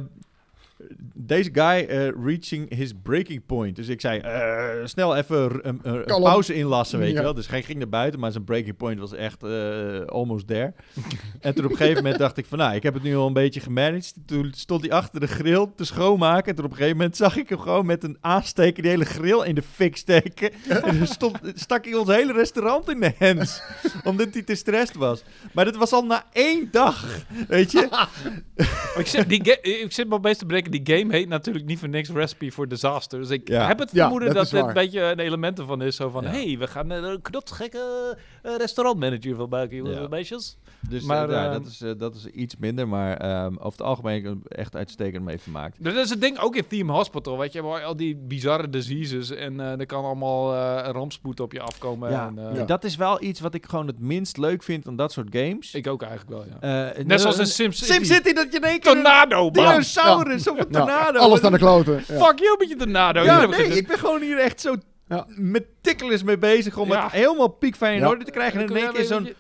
deze 1.30 1.50
guy 1.54 1.86
eh, 1.86 2.10
reaching 2.24 2.76
his 2.76 2.92
breaking 3.04 3.46
point. 3.46 3.76
Dus 3.76 3.88
ik 3.88 4.02
zei, 4.02 4.20
eh, 4.20 4.86
snel 4.86 5.16
even 5.16 5.68
een, 5.68 6.04
pauze 6.06 6.54
inlassen, 6.54 7.00
weet 7.00 7.10
Ja. 7.12 7.16
je 7.16 7.22
wel. 7.22 7.34
Dus 7.34 7.48
hij 7.48 7.64
ging 7.64 7.78
naar 7.78 7.90
buiten, 7.90 8.20
maar 8.20 8.32
zijn 8.32 8.44
breaking 8.44 8.78
point 8.78 9.00
was 9.00 9.14
echt 9.14 9.44
eh, 9.44 10.02
almost 10.06 10.48
there. 10.48 10.74
en 11.40 11.56
toen 11.56 11.66
op 11.66 11.72
een 11.72 11.78
gegeven 11.78 12.04
moment 12.04 12.20
dacht 12.20 12.38
ik 12.38 12.46
van, 12.46 12.58
nou, 12.58 12.76
ik 12.76 12.84
heb 12.84 12.94
het 12.94 13.04
nu 13.04 13.16
al 13.16 13.28
een 13.28 13.34
beetje 13.34 13.60
gemanaged. 13.60 14.14
Toen 14.26 14.52
stond 14.56 14.82
hij 14.82 14.92
achter 14.92 15.20
de 15.20 15.28
grill 15.28 15.68
te 15.76 15.86
schoonmaken. 15.86 16.50
En 16.50 16.56
toen 16.56 16.66
op 16.66 16.72
een 16.72 16.78
gegeven 16.78 16.98
moment 16.98 17.18
zag 17.18 17.38
ik 17.38 17.50
hem 17.50 17.60
gewoon 17.60 17.86
met 17.86 18.04
een 18.04 18.18
aansteker 18.22 18.82
die 18.82 18.92
hele 18.92 19.06
grill 19.06 19.44
in 19.46 19.56
de 19.56 19.62
fik 19.62 19.98
steken. 19.98 20.52
en 20.84 20.98
toen 20.98 21.08
stond, 21.08 21.40
stak 21.54 21.86
hij 21.86 21.94
ons 21.94 22.10
hele 22.10 22.34
restaurant 22.34 22.90
in 22.90 23.00
de 23.00 23.14
hens. 23.18 23.62
omdat 24.04 24.28
hij 24.34 24.42
te 24.42 24.56
stressed 24.56 24.96
was. 24.96 25.24
Maar 25.54 25.66
dat 25.66 25.76
was 25.76 25.92
al 25.92 26.06
na 26.06 26.24
één 26.32 26.68
dag, 26.72 27.06
weet 27.48 27.72
je. 27.72 27.90
ik, 29.02 29.08
zit, 29.08 29.30
die 29.30 29.62
ik 29.62 29.92
zit 29.92 30.08
me 30.08 30.16
opeens 30.16 30.38
te 30.38 30.46
bedenken, 30.46 30.72
die 30.72 30.98
game 30.98 31.19
heet 31.20 31.30
natuurlijk 31.30 31.66
niet 31.66 31.80
voor 31.80 31.90
niks 31.90 32.10
Recipe 32.10 32.52
for 32.52 32.68
Disaster. 32.68 33.20
Dus 33.20 33.30
ik 33.30 33.48
Ja. 33.48 33.68
heb 33.68 33.80
het 33.80 33.92
Ja, 33.92 34.02
vermoeden 34.02 34.34
dat 34.34 34.50
dat, 34.50 34.68
een 34.68 34.74
beetje 34.74 35.02
een 35.02 35.20
element 35.20 35.60
ervan 35.60 35.82
is. 35.82 35.96
Zo 35.96 36.10
van, 36.10 36.24
Ja. 36.24 36.30
hey, 36.30 36.56
we 36.60 36.68
gaan 36.68 36.92
eh, 36.92 36.98
een 37.04 37.22
knotsgekke 37.22 38.18
eh, 38.44 38.56
restaurantmanager 38.58 39.36
van 39.36 39.50
maken, 39.50 39.76
jongens, 39.78 40.08
meisjes. 40.10 40.58
Dus 40.90 41.04
Maar, 41.04 41.28
maar, 41.28 41.36
ja, 41.36 41.44
ehm, 41.44 41.54
dat, 41.54 41.66
is, 41.66 41.82
eh, 41.82 41.92
dat 41.98 42.16
is 42.16 42.26
iets 42.26 42.56
minder, 42.58 42.88
maar 42.88 43.18
ehm, 43.18 43.54
over 43.54 43.72
het 43.72 43.82
algemeen 43.82 44.24
heb 44.26 44.34
ik 44.36 44.52
echt 44.52 44.76
uitstekend 44.76 45.24
mee 45.26 45.38
vermaakt. 45.40 45.84
Dat 45.84 45.96
is 45.96 46.10
het 46.10 46.22
ding 46.22 46.40
ook 46.40 46.56
in 46.56 46.68
Theme 46.68 46.92
Hospital, 46.92 47.38
weet 47.38 47.54
je, 47.54 47.62
waar 47.62 47.84
al 47.84 47.96
die 47.96 48.16
bizarre 48.16 48.70
diseases 48.70 49.30
en 49.32 49.60
eh 49.60 49.80
er 49.80 49.86
kan 49.86 50.04
allemaal 50.04 50.54
eh, 50.56 50.86
een 50.88 50.92
rampspoed 50.92 51.40
op 51.40 51.52
je 51.52 51.62
afkomen. 51.62 52.12
Ja, 52.12 52.28
en, 52.28 52.50
eh, 52.52 52.56
Ja. 52.58 52.66
dat 52.66 52.84
is 52.84 52.96
wel 52.96 53.24
iets 53.24 53.40
wat 53.40 53.54
ik 53.54 53.66
gewoon 53.66 53.88
het 53.88 54.00
minst 54.00 54.38
leuk 54.38 54.64
vind 54.64 54.88
aan 54.88 54.96
dat 54.96 55.12
soort 55.12 55.28
games. 55.32 55.74
Ik 55.74 55.88
ook 55.88 56.02
eigenlijk 56.02 56.32
wel, 56.32 56.46
ja. 56.62 56.92
Eh, 56.94 57.06
Net 57.06 57.22
zoals 57.22 57.36
een 57.36 57.42
in 57.44 57.48
SimCity. 57.48 57.92
SimCity 57.92 58.34
dat 58.34 58.52
je 58.52 58.58
in 58.58 58.64
één 58.64 58.80
keer 58.80 58.92
een 58.92 58.98
Tornado, 59.04 59.52
dinosaurus 59.52 60.50
of 60.50 60.58
een 60.60 60.66
Ja, 60.72 60.80
tornado. 60.80 61.20
alles 61.20 61.42
naar 61.42 61.52
de 61.52 61.58
kloten. 61.58 61.94
Ja. 62.08 62.26
Fuck 62.26 62.40
you 62.40 62.56
met 62.60 62.70
je 62.70 62.76
tornado. 62.76 63.22
Ja, 63.24 63.46
nee, 63.46 63.66
ik 63.78 63.88
ben 63.88 64.00
gewoon 64.00 64.22
hier 64.22 64.38
echt 64.40 64.62
zo 64.62 64.76
Ja. 65.08 65.26
meticulous 65.28 66.24
mee 66.24 66.38
bezig 66.38 66.78
om 66.78 66.90
Ja. 66.92 67.04
het 67.04 67.12
helemaal 67.12 67.48
piekfijn 67.48 67.94
in 67.94 68.00
Ja. 68.00 68.08
orde 68.08 68.26
te 68.26 68.32
krijgen. 68.32 68.60
En 68.62 68.68
in 68.70 68.76
één 68.76 68.94
keer 68.94 69.06
zo'n 69.06 69.24
je- 69.24 69.36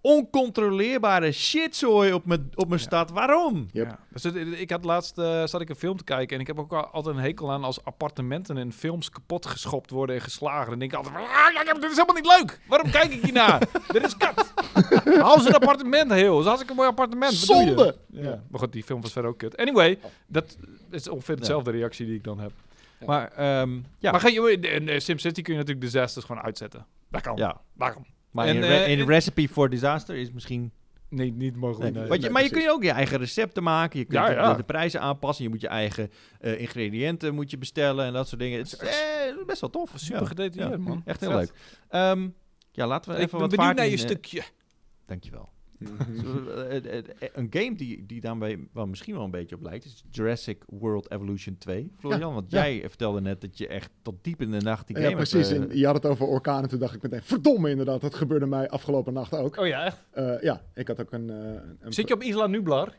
oncontroleerbare 0.00 1.32
shitzooi 1.32 2.12
op 2.12 2.26
mijn, 2.26 2.50
op 2.54 2.68
mijn 2.68 2.80
stad. 2.80 3.10
Waarom? 3.10 3.68
Yep. 3.72 3.86
Ja. 3.86 3.98
Dus 4.12 4.22
het- 4.22 4.36
ik 4.60 4.70
had 4.70 4.84
laatst 4.84 5.18
uh, 5.18 5.46
zat 5.46 5.60
ik 5.60 5.68
een 5.68 5.76
film 5.76 5.96
te 5.96 6.04
kijken 6.04 6.34
en 6.34 6.40
ik 6.40 6.46
heb 6.46 6.58
ook 6.58 6.72
al- 6.72 6.86
altijd 6.86 7.16
een 7.16 7.22
hekel 7.22 7.52
aan 7.52 7.64
als 7.64 7.84
appartementen 7.84 8.56
in 8.56 8.72
films 8.72 9.10
kapot 9.10 9.46
geschopt 9.46 9.90
worden 9.90 10.16
en 10.16 10.20
geslagen. 10.22 10.72
En 10.72 10.78
denk 10.78 10.90
ik 10.92 10.96
altijd, 10.98 11.14
ah, 11.16 11.74
dit 11.74 11.90
is 11.90 11.96
helemaal 11.96 12.14
niet 12.14 12.38
leuk. 12.38 12.60
Waarom 12.68 12.90
kijk 12.90 13.12
ik 13.12 13.22
hiernaar? 13.22 13.58
dit 13.92 14.04
is 14.06 14.16
kat. 14.16 14.52
Hou 15.04 15.40
ze 15.40 15.48
een 15.48 15.54
appartement 15.54 16.10
heel. 16.12 16.30
Dat 16.30 16.40
is 16.40 16.46
hartstikke 16.46 16.74
mooi 16.74 16.88
appartement. 16.88 17.32
Wat? 17.46 17.56
Zonde! 17.56 17.96
Ja. 18.10 18.42
Maar 18.50 18.60
goed, 18.60 18.72
die 18.72 18.82
film 18.84 19.00
was 19.00 19.12
verder 19.12 19.30
ook 19.30 19.38
kut. 19.38 19.56
Anyway, 19.56 19.98
dat 20.26 20.56
is 20.90 21.08
ongeveer 21.08 21.36
dezelfde 21.36 21.70
reactie 21.70 22.06
die 22.06 22.14
ik 22.14 22.24
dan 22.24 22.38
heb. 22.40 22.52
Maar 23.06 23.32
ehm, 23.32 23.78
ja, 23.98 24.10
Maar 24.10 24.20
ga 24.20 24.28
je, 24.28 24.58
in 24.60 25.00
SimCity 25.00 25.42
kun 25.42 25.52
je 25.52 25.58
natuurlijk 25.58 25.86
disasters 25.86 26.24
gewoon 26.24 26.42
uitzetten. 26.42 26.86
Dat 27.10 27.20
kan. 27.22 27.36
ja. 27.36 27.60
Dat 27.74 27.92
kan. 27.92 28.06
Maar 28.30 28.46
En, 28.46 28.56
in, 28.56 28.62
eh, 28.62 28.68
re- 28.68 28.84
in 28.84 28.98
en- 29.00 29.06
Recipe 29.06 29.48
for 29.48 29.70
Disaster 29.70 30.16
is 30.16 30.32
misschien... 30.32 30.72
Nee, 31.08 31.32
niet 31.32 31.56
mogelijk. 31.56 31.82
Nee, 31.82 32.00
nee. 32.00 32.08
want 32.08 32.14
je, 32.14 32.20
nee, 32.24 32.30
maar 32.30 32.42
je 32.42 32.48
precies. 32.48 32.66
kun 32.66 32.74
je 32.74 32.78
ook 32.78 32.82
je 32.84 32.90
eigen 32.98 33.18
recepten 33.18 33.62
maken. 33.62 33.98
Je 33.98 34.04
kunt 34.04 34.18
Ja, 34.18 34.28
de- 34.28 34.34
ja. 34.34 34.50
De, 34.50 34.56
de 34.56 34.62
prijzen 34.62 35.00
aanpassen. 35.00 35.44
Je 35.44 35.50
moet 35.50 35.60
je 35.60 35.68
eigen 35.68 36.10
eh, 36.40 36.60
ingrediënten 36.60 37.34
moet 37.34 37.50
je 37.50 37.58
bestellen 37.58 38.06
en 38.06 38.12
dat 38.12 38.28
soort 38.28 38.40
dingen. 38.40 38.58
Het 38.58 38.66
is 38.66 38.76
eh, 38.76 39.46
best 39.46 39.60
wel 39.60 39.70
tof. 39.70 39.90
Super 39.94 40.20
Ja. 40.20 40.26
gedetailleerd, 40.26 40.80
man. 40.80 41.02
Echt 41.04 41.20
heel 41.20 41.30
Vet. 41.30 41.38
leuk. 41.38 41.52
Ehm, 41.88 42.28
ja, 42.72 42.86
laten 42.86 43.10
we 43.10 43.16
Ik 43.16 43.22
even 43.24 43.38
ben 43.38 43.40
wat 43.40 43.50
benieuwd 43.50 43.66
vaart 43.66 43.76
naar 43.76 43.86
je 43.86 43.92
in, 43.92 43.98
eh, 43.98 44.04
stukje. 44.04 44.42
Dankjewel. 45.06 45.48
Zo, 46.22 46.46
eh, 46.50 46.76
eh, 46.76 46.98
eh, 46.98 47.28
een 47.32 47.46
game 47.50 47.76
die, 47.76 48.06
die 48.06 48.20
daarmee 48.20 48.68
wel 48.72 48.86
misschien 48.86 49.14
wel 49.14 49.24
een 49.24 49.30
beetje 49.30 49.54
op 49.56 49.62
lijkt, 49.62 49.84
is 49.84 50.04
Jurassic 50.10 50.62
World 50.66 51.10
Evolution 51.10 51.58
2. 51.58 51.92
Florian, 51.98 52.34
want 52.34 52.50
ja. 52.50 52.62
jij 52.62 52.88
vertelde 52.88 53.20
net 53.20 53.40
dat 53.40 53.58
je 53.58 53.68
echt 53.68 53.90
tot 54.02 54.14
diep 54.24 54.40
in 54.40 54.50
de 54.50 54.60
nacht 54.60 54.86
die 54.86 54.96
Ja, 54.98 55.02
game 55.02 55.16
precies. 55.16 55.48
hebt, 55.48 55.70
En 55.70 55.78
je 55.78 55.86
had 55.86 55.94
het 55.94 56.06
over 56.06 56.26
orkanen. 56.26 56.68
Toen 56.68 56.78
dacht 56.78 56.94
ik 56.94 57.02
meteen, 57.02 57.22
verdomme 57.22 57.70
inderdaad. 57.70 58.00
Dat 58.00 58.14
gebeurde 58.14 58.46
mij 58.46 58.68
afgelopen 58.68 59.12
nacht 59.12 59.34
ook. 59.34 59.56
Oh 59.56 59.66
ja, 59.66 59.84
echt? 59.84 60.04
Eh, 60.10 60.42
ja, 60.42 60.62
ik 60.74 60.88
had 60.88 61.00
ook 61.00 61.12
een... 61.12 61.28
een 61.28 61.92
Zit 61.92 62.08
je 62.08 62.14
op 62.14 62.22
Isla 62.22 62.46
Nublar? 62.46 62.94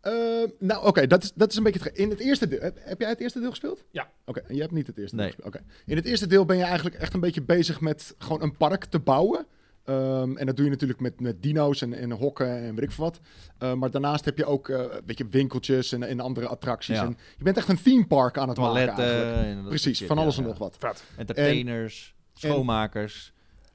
Eh, 0.00 0.12
nou, 0.58 0.86
oké, 0.86 1.06
dat, 1.06 1.22
is, 1.22 1.32
dat 1.34 1.50
is 1.50 1.56
een 1.56 1.62
beetje 1.62 1.82
het... 1.82 1.98
In 1.98 2.10
het 2.10 2.18
eerste 2.20 2.48
deel... 2.48 2.60
Heb, 2.60 2.76
heb 2.80 3.00
jij 3.00 3.08
het 3.08 3.20
eerste 3.20 3.40
deel 3.40 3.50
gespeeld? 3.50 3.84
Ja. 3.90 4.10
Oké, 4.24 4.40
en 4.40 4.54
jij 4.54 4.62
hebt 4.62 4.72
niet 4.72 4.86
het 4.86 4.98
eerste 4.98 5.16
Nee. 5.16 5.24
deel 5.26 5.34
gespeeld. 5.34 5.54
Oké. 5.54 5.72
In 5.86 5.96
het 5.96 6.04
eerste 6.04 6.26
deel 6.26 6.44
ben 6.44 6.56
je 6.56 6.62
eigenlijk 6.62 6.94
echt 6.96 7.14
een 7.14 7.20
beetje 7.20 7.42
bezig 7.42 7.80
met 7.80 8.14
gewoon 8.18 8.42
een 8.42 8.56
park 8.56 8.84
te 8.84 8.98
bouwen. 8.98 9.46
Ehm, 9.90 10.36
en 10.36 10.46
dat 10.46 10.56
doe 10.56 10.64
je 10.64 10.70
natuurlijk 10.70 11.00
met, 11.00 11.20
met 11.20 11.42
dino's 11.42 11.82
en, 11.82 11.92
en 11.92 12.10
hokken 12.10 12.62
en 12.62 12.74
weet 12.74 12.84
ik 12.84 12.90
veel 12.90 13.04
wat. 13.04 13.20
Eh, 13.58 13.74
maar 13.74 13.90
daarnaast 13.90 14.24
heb 14.24 14.38
je 14.38 14.44
ook 14.44 14.68
eh, 14.68 14.78
een 14.78 15.02
beetje 15.04 15.28
winkeltjes 15.28 15.92
en, 15.92 16.02
en 16.02 16.20
andere 16.20 16.46
attracties. 16.46 16.96
Ja. 16.96 17.04
En 17.04 17.16
je 17.36 17.44
bent 17.44 17.56
echt 17.56 17.68
een 17.68 17.82
theme 17.82 18.06
park 18.06 18.38
aan 18.38 18.48
het 18.48 18.58
maken 18.58 18.74
toiletten. 18.74 19.34
eigenlijk. 19.34 19.68
Precies, 19.68 19.96
shit, 19.98 20.06
van 20.06 20.16
ja, 20.16 20.22
alles 20.22 20.36
en 20.36 20.42
ja. 20.42 20.48
nog 20.48 20.58
wat. 20.58 20.76
Vet. 20.78 21.04
Entertainers, 21.16 22.14
schoonmakers, 22.32 23.32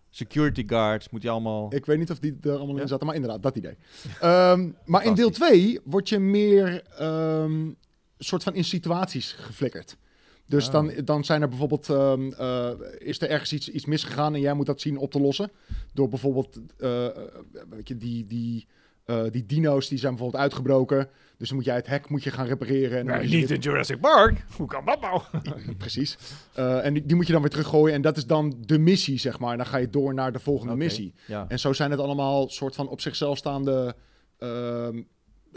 security 0.09 0.63
guards, 0.67 1.09
moet 1.09 1.21
je 1.21 1.29
allemaal... 1.29 1.73
Ik 1.73 1.85
weet 1.85 1.97
niet 1.97 2.11
of 2.11 2.19
die 2.19 2.37
er 2.41 2.57
allemaal 2.57 2.75
Ja. 2.75 2.81
in 2.81 2.87
zaten, 2.87 3.05
maar 3.05 3.15
inderdaad, 3.15 3.43
dat 3.43 3.55
idee. 3.55 3.77
Ehm, 4.21 4.69
maar 4.85 5.05
in 5.05 5.13
deel 5.13 5.29
2 5.29 5.79
word 5.83 6.09
je 6.09 6.19
meer 6.19 6.81
ehm 6.97 7.69
soort 8.17 8.43
van 8.43 8.55
in 8.55 8.63
situaties 8.63 9.31
geflikkerd. 9.31 9.97
Dus 10.47 10.65
Oh. 10.67 10.71
dan, 10.71 10.91
dan 11.05 11.23
zijn 11.23 11.41
er 11.41 11.49
bijvoorbeeld, 11.49 11.89
ehm, 11.89 12.31
eh, 12.31 12.69
is 12.97 13.21
er 13.21 13.29
ergens 13.29 13.53
iets, 13.53 13.69
iets 13.69 13.85
misgegaan 13.85 14.33
en 14.33 14.39
jij 14.39 14.53
moet 14.53 14.65
dat 14.65 14.81
zien 14.81 14.97
op 14.97 15.11
te 15.11 15.19
lossen. 15.19 15.51
Door 15.93 16.09
bijvoorbeeld, 16.09 16.59
eh, 16.77 17.05
eh, 17.05 17.13
weet 17.69 17.87
je, 17.87 17.97
die, 17.97 18.25
die, 18.25 18.67
die 19.31 19.45
dino's 19.45 19.87
die 19.87 19.97
zijn 19.97 20.11
bijvoorbeeld 20.11 20.43
uitgebroken. 20.43 21.09
Dus 21.37 21.47
dan 21.47 21.57
moet 21.57 21.65
jij 21.65 21.75
het 21.75 21.87
hek 21.87 22.09
moet 22.09 22.23
je 22.23 22.31
gaan 22.31 22.45
repareren. 22.47 22.99
En 22.99 23.05
Nee, 23.05 23.27
niet 23.27 23.51
in 23.51 23.59
Jurassic 23.59 23.99
Park. 23.99 24.45
Hoe 24.57 24.67
kan 24.67 24.85
dat 24.85 25.01
nou? 25.01 25.21
Precies. 25.77 26.17
En 26.53 26.93
die, 26.93 27.05
die 27.05 27.15
moet 27.15 27.25
je 27.27 27.31
dan 27.33 27.41
weer 27.41 27.51
teruggooien. 27.51 27.95
En 27.95 28.01
dat 28.01 28.17
is 28.17 28.25
dan 28.25 28.55
de 28.65 28.79
missie, 28.79 29.19
zeg 29.19 29.39
maar. 29.39 29.51
En 29.51 29.57
dan 29.57 29.65
ga 29.65 29.77
je 29.77 29.89
door 29.89 30.13
naar 30.13 30.31
de 30.31 30.39
volgende 30.39 30.75
missie. 30.75 31.13
Ja. 31.27 31.45
En 31.47 31.59
zo 31.59 31.73
zijn 31.73 31.91
het 31.91 31.99
allemaal 31.99 32.49
soort 32.49 32.75
van 32.75 32.87
op 32.87 33.01
zichzelf 33.01 33.37
staande 33.37 33.95
ehm, 34.39 35.01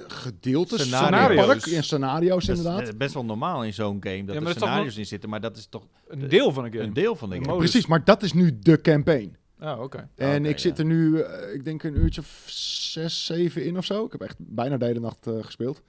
gedeeltes 0.07 0.80
Scenario's. 0.82 1.44
van 1.44 1.49
het 1.51 1.62
park. 1.62 1.74
En 1.76 1.84
scenario's 1.84 2.44
Dat 2.46 2.57
is 2.59 2.64
inderdaad. 2.64 2.99
best 2.99 3.14
wel 3.14 3.24
normaal 3.24 3.64
in 3.64 3.72
zo'n 3.74 3.96
game 4.01 4.24
dat 4.24 4.36
er 4.36 4.51
scenario's 4.51 4.96
in 4.96 5.07
zitten, 5.07 5.28
maar 5.28 5.40
dat 5.40 5.57
is 5.57 5.66
toch 5.66 5.86
Een 6.09 6.28
deel 6.28 6.53
van 6.53 6.64
een 6.64 6.72
game. 6.72 6.84
een 6.84 6.92
deel 6.92 7.16
van 7.16 7.28
de 7.30 7.34
game. 7.36 7.46
modus. 7.46 7.70
Precies, 7.70 7.86
maar 7.88 8.05
dat 8.05 8.22
is 8.22 8.32
nu 8.32 8.59
de 8.61 8.80
campaign. 8.80 9.36
Ah, 9.59 9.80
oké. 9.80 10.09
En 10.16 10.38
Oké, 10.40 10.49
ik 10.49 10.59
zit 10.59 10.78
er 10.78 10.84
nu, 10.84 11.20
eh, 11.20 11.55
ik 11.55 11.64
denk 11.64 11.82
een 11.82 11.96
uurtje 11.96 12.20
of 12.20 12.42
zes, 12.46 13.24
zeven 13.26 13.64
in 13.64 13.76
of 13.78 13.84
zo. 13.84 14.05
Ik 14.05 14.12
heb 14.12 14.20
echt 14.20 14.36
bijna 14.38 14.76
de 14.76 14.84
hele 14.84 15.01
nacht 15.01 15.26
eh, 15.26 15.34
gespeeld. 15.40 15.82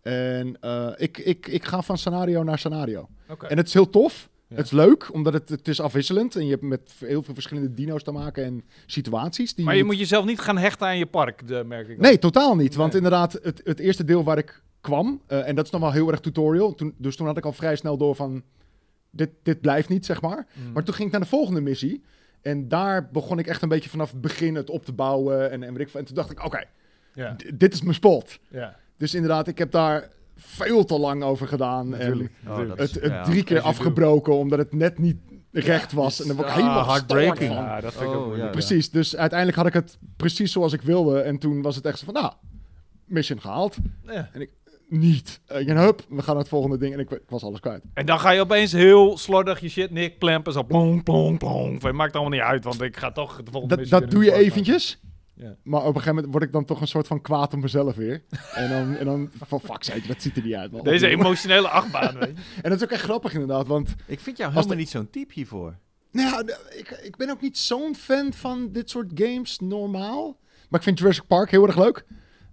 En 0.00 0.56
eh, 0.60 0.88
ik, 0.96 1.18
ik, 1.18 1.46
ik 1.46 1.64
ga 1.64 1.82
van 1.82 1.98
scenario 1.98 2.42
naar 2.42 2.58
scenario. 2.58 3.08
Oké. 3.28 3.46
En 3.46 3.56
het 3.56 3.66
is 3.66 3.72
heel 3.72 3.90
tof. 3.90 4.28
Ja. 4.52 4.58
Het 4.58 4.66
is 4.66 4.72
leuk, 4.72 5.12
omdat 5.12 5.32
het, 5.32 5.48
het 5.48 5.68
is 5.68 5.80
afwisselend. 5.80 6.36
En 6.36 6.44
je 6.44 6.50
hebt 6.50 6.62
met 6.62 6.92
heel 6.98 7.22
veel 7.22 7.34
verschillende 7.34 7.74
dino's 7.74 8.02
te 8.02 8.12
maken 8.12 8.44
en 8.44 8.64
situaties. 8.86 9.54
Die 9.54 9.64
Maar 9.64 9.76
je 9.76 9.84
moet 9.84 9.98
jezelf 9.98 10.24
niet 10.24 10.40
gaan 10.40 10.58
hechten 10.58 10.86
aan 10.86 10.98
je 10.98 11.06
park, 11.06 11.48
de, 11.48 11.64
merk 11.66 11.88
ik. 11.88 11.98
Nee, 11.98 12.18
totaal 12.18 12.56
niet. 12.56 12.74
Want 12.74 12.92
Nee. 12.92 13.02
inderdaad, 13.02 13.32
het, 13.42 13.60
het 13.64 13.78
eerste 13.78 14.04
deel 14.04 14.24
waar 14.24 14.38
ik 14.38 14.62
kwam, 14.80 15.22
eh, 15.26 15.48
en 15.48 15.54
dat 15.54 15.64
is 15.64 15.70
nog 15.70 15.80
wel 15.80 15.92
heel 15.92 16.10
erg 16.10 16.20
tutorial. 16.20 16.74
Toen, 16.74 16.94
dus 16.96 17.16
toen 17.16 17.26
had 17.26 17.36
ik 17.36 17.44
al 17.44 17.52
vrij 17.52 17.76
snel 17.76 17.96
door 17.96 18.14
van, 18.14 18.42
dit, 19.10 19.30
dit 19.42 19.60
blijft 19.60 19.88
niet, 19.88 20.06
zeg 20.06 20.20
maar. 20.20 20.46
Mm. 20.54 20.72
Maar 20.72 20.82
toen 20.84 20.94
ging 20.94 21.06
ik 21.06 21.12
naar 21.12 21.22
de 21.22 21.28
volgende 21.28 21.60
missie. 21.60 22.02
En 22.40 22.68
daar 22.68 23.08
begon 23.12 23.38
ik 23.38 23.46
echt 23.46 23.62
een 23.62 23.68
beetje 23.68 23.90
vanaf 23.90 24.10
het 24.10 24.20
begin 24.20 24.54
het 24.54 24.70
op 24.70 24.84
te 24.84 24.92
bouwen. 24.92 25.50
En, 25.50 25.62
en, 25.62 25.76
en 25.76 26.04
toen 26.04 26.14
dacht 26.14 26.30
ik, 26.30 26.44
oké, 26.44 26.64
dit 27.54 27.72
is 27.74 27.82
mijn 27.82 27.94
spot. 27.94 28.38
Dus 28.96 29.14
inderdaad, 29.14 29.48
ik 29.48 29.58
heb 29.58 29.70
daar 29.70 30.10
veel 30.44 30.84
te 30.84 30.98
lang 30.98 31.22
over 31.22 31.48
gedaan. 31.48 31.88
Natuurlijk. 31.88 32.30
En 32.44 32.50
Oh, 32.50 32.58
het, 32.76 32.78
het 32.94 33.02
ja, 33.04 33.22
drie 33.24 33.44
keer 33.44 33.60
afgebroken, 33.60 34.34
omdat 34.36 34.58
het 34.58 34.74
net 34.74 34.98
niet 34.98 35.16
recht 35.50 35.92
was. 35.92 36.20
En 36.20 36.26
dan 36.26 36.36
word 36.36 36.48
ik 36.48 36.54
Ah, 36.54 36.60
helemaal 36.60 36.86
heartbreaking. 36.86 37.36
gestoord 37.38 37.56
van. 37.58 37.64
Ja, 37.64 37.80
dat 37.80 37.92
vind 37.92 38.04
ik 38.04 38.08
Oh, 38.10 38.14
ook 38.16 38.20
ja. 38.22 38.26
moeilijk. 38.28 38.50
Precies, 38.52 38.90
dus 38.90 39.16
uiteindelijk 39.16 39.58
had 39.58 39.66
ik 39.66 39.72
het 39.72 39.98
precies 40.16 40.52
zoals 40.52 40.72
ik 40.72 40.82
wilde. 40.82 41.20
En 41.20 41.38
toen 41.38 41.62
was 41.62 41.76
het 41.76 41.84
echt 41.84 41.98
zo 41.98 42.04
van, 42.04 42.14
nou, 42.14 42.32
mission 43.04 43.40
gehaald. 43.40 43.76
Ja. 44.06 44.30
Niet. 44.88 45.40
En 45.46 45.76
hup, 45.76 46.04
we 46.08 46.16
gaan 46.22 46.26
naar 46.34 46.36
het 46.42 46.48
volgende 46.48 46.78
ding. 46.78 46.94
En 46.94 47.00
ik, 47.00 47.10
ik 47.10 47.22
was 47.28 47.42
alles 47.42 47.60
kwijt. 47.60 47.82
En 47.94 48.06
dan 48.06 48.20
ga 48.20 48.30
je 48.30 48.40
opeens 48.40 48.72
heel 48.72 49.18
slordig 49.18 49.60
je 49.60 49.68
shit 49.68 49.90
neerklempen. 49.90 50.52
Zo 50.52 50.62
plong, 50.62 51.02
plong, 51.02 51.38
plong. 51.38 51.82
Het 51.82 51.92
maakt 51.92 52.12
allemaal 52.14 52.32
niet 52.32 52.40
uit, 52.40 52.64
want 52.64 52.80
ik 52.80 52.96
ga 52.96 53.12
toch 53.12 53.36
de 53.42 53.50
volgende 53.50 53.68
Dat, 53.76 53.78
missie 53.78 54.00
dat 54.00 54.10
doe 54.10 54.24
je 54.24 54.32
eventjes. 54.32 55.00
Ja. 55.34 55.56
Maar 55.62 55.80
op 55.80 55.86
een 55.86 55.92
gegeven 55.92 56.14
moment 56.14 56.32
word 56.32 56.44
ik 56.44 56.52
dan 56.52 56.64
toch 56.64 56.80
een 56.80 56.86
soort 56.86 57.06
van 57.06 57.20
kwaad 57.20 57.54
op 57.54 57.60
mezelf 57.60 57.94
weer. 57.96 58.22
En 58.54 58.68
dan, 58.70 58.96
en 58.96 59.04
dan 59.04 59.30
van 59.44 59.60
fuck, 59.60 59.82
sake, 59.82 60.06
dat 60.06 60.22
ziet 60.22 60.36
er 60.36 60.42
niet 60.42 60.54
uit. 60.54 60.72
man. 60.72 60.84
Deze 60.84 61.08
emotionele 61.08 61.68
achtbaan, 61.68 62.18
weet 62.18 62.28
je. 62.36 62.42
En 62.62 62.70
dat 62.70 62.72
is 62.78 62.82
ook 62.84 62.90
echt 62.90 63.02
grappig 63.02 63.32
inderdaad, 63.32 63.66
want 63.66 63.94
Ik 64.06 64.20
vind 64.20 64.36
jou 64.36 64.50
helemaal 64.50 64.70
de- 64.70 64.76
niet 64.78 64.90
zo'n 64.90 65.10
type 65.10 65.32
hiervoor. 65.34 65.76
nou 66.10 66.46
ja, 66.46 66.54
ik, 66.76 66.90
ik 67.02 67.16
ben 67.16 67.30
ook 67.30 67.40
niet 67.40 67.58
zo'n 67.58 67.94
fan 67.94 68.32
van 68.32 68.68
dit 68.72 68.90
soort 68.90 69.10
games 69.14 69.58
normaal. 69.58 70.36
Maar 70.68 70.80
ik 70.80 70.86
vind 70.86 70.98
Jurassic 70.98 71.26
Park 71.26 71.50
heel 71.50 71.66
erg 71.66 71.76
leuk. 71.76 72.04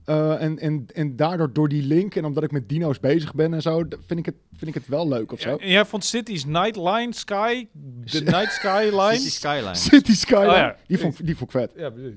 Eh, 0.05 0.41
en, 0.41 0.59
en, 0.59 0.85
en 0.93 1.15
daardoor, 1.15 1.53
door 1.53 1.69
die 1.69 1.83
link 1.83 2.15
en 2.15 2.25
omdat 2.25 2.43
ik 2.43 2.51
met 2.51 2.69
dino's 2.69 2.99
bezig 2.99 3.33
ben 3.35 3.53
en 3.53 3.61
zo, 3.61 3.83
vind 4.05 4.19
ik 4.19 4.25
het, 4.25 4.35
vind 4.57 4.67
ik 4.67 4.73
het 4.73 4.87
wel 4.87 5.07
leuk 5.07 5.31
of 5.31 5.39
zo. 5.39 5.49
Ja, 5.49 5.57
en 5.57 5.69
jij 5.69 5.85
vond 5.85 6.03
City's 6.05 6.45
Nightline 6.45 7.13
Sky, 7.13 7.67
de 8.03 8.21
Night 8.35 8.51
Sky 8.51 8.83
City 8.83 8.95
Line. 8.95 9.29
Skyline. 9.29 9.75
City 9.75 10.15
Skyline, 10.15 10.47
Oh 10.49 10.55
ja, 10.55 10.75
die, 10.87 10.97
vond, 10.97 11.19
ik- 11.19 11.25
die 11.25 11.37
vond 11.37 11.53
ik 11.53 11.59
vet. 11.59 11.71
Ja, 11.75 11.89
precies. 11.89 12.15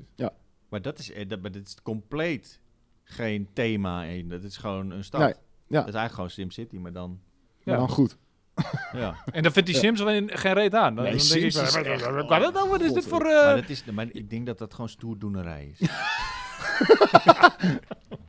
Maar 0.72 0.82
dat 0.82 0.98
is, 0.98 1.12
eh, 1.12 1.28
dat, 1.28 1.40
maar 1.40 1.50
dit 1.50 1.66
is 1.66 1.76
compleet 1.82 2.60
geen 3.04 3.48
thema. 3.52 4.02
in. 4.02 4.28
Dat 4.28 4.42
is 4.42 4.56
gewoon 4.56 4.90
een 4.90 5.04
stad. 5.04 5.20
Nee, 5.20 5.28
ja. 5.28 5.34
Dat 5.66 5.88
is 5.88 5.94
eigenlijk 5.94 6.14
gewoon 6.14 6.30
SimCity, 6.30 6.76
maar 6.76 6.92
dan... 6.92 7.20
Maar 7.64 7.74
Ja. 7.74 7.80
dan 7.80 7.88
goed. 7.88 8.16
Ja. 8.92 9.16
En 9.32 9.42
dan 9.42 9.52
vindt 9.52 9.68
die. 9.68 9.78
Sims 9.78 10.00
wel 10.00 10.22
geen 10.26 10.52
reet 10.52 10.74
aan. 10.74 10.94
Dan, 10.94 11.04
Nee, 11.04 11.16
dan 11.16 11.26
denk 11.26 11.40
ik, 11.40 11.46
is 11.46 11.54
wat- 11.54 11.64
echt- 11.86 12.04
wat- 12.04 12.28
wat- 12.28 12.52
wat- 12.52 12.68
wat 12.68 12.80
is 12.80 12.92
dit 12.92 13.06
voor... 13.06 13.24
eh, 13.24 13.44
maar, 13.44 13.56
dat 13.60 13.68
is, 13.68 13.84
maar 13.84 14.06
ik 14.12 14.30
denk 14.30 14.46
dat 14.46 14.58
dat 14.58 14.74
gewoon 14.74 14.88
stoerdoenerij 14.88 15.74
is. 15.78 15.88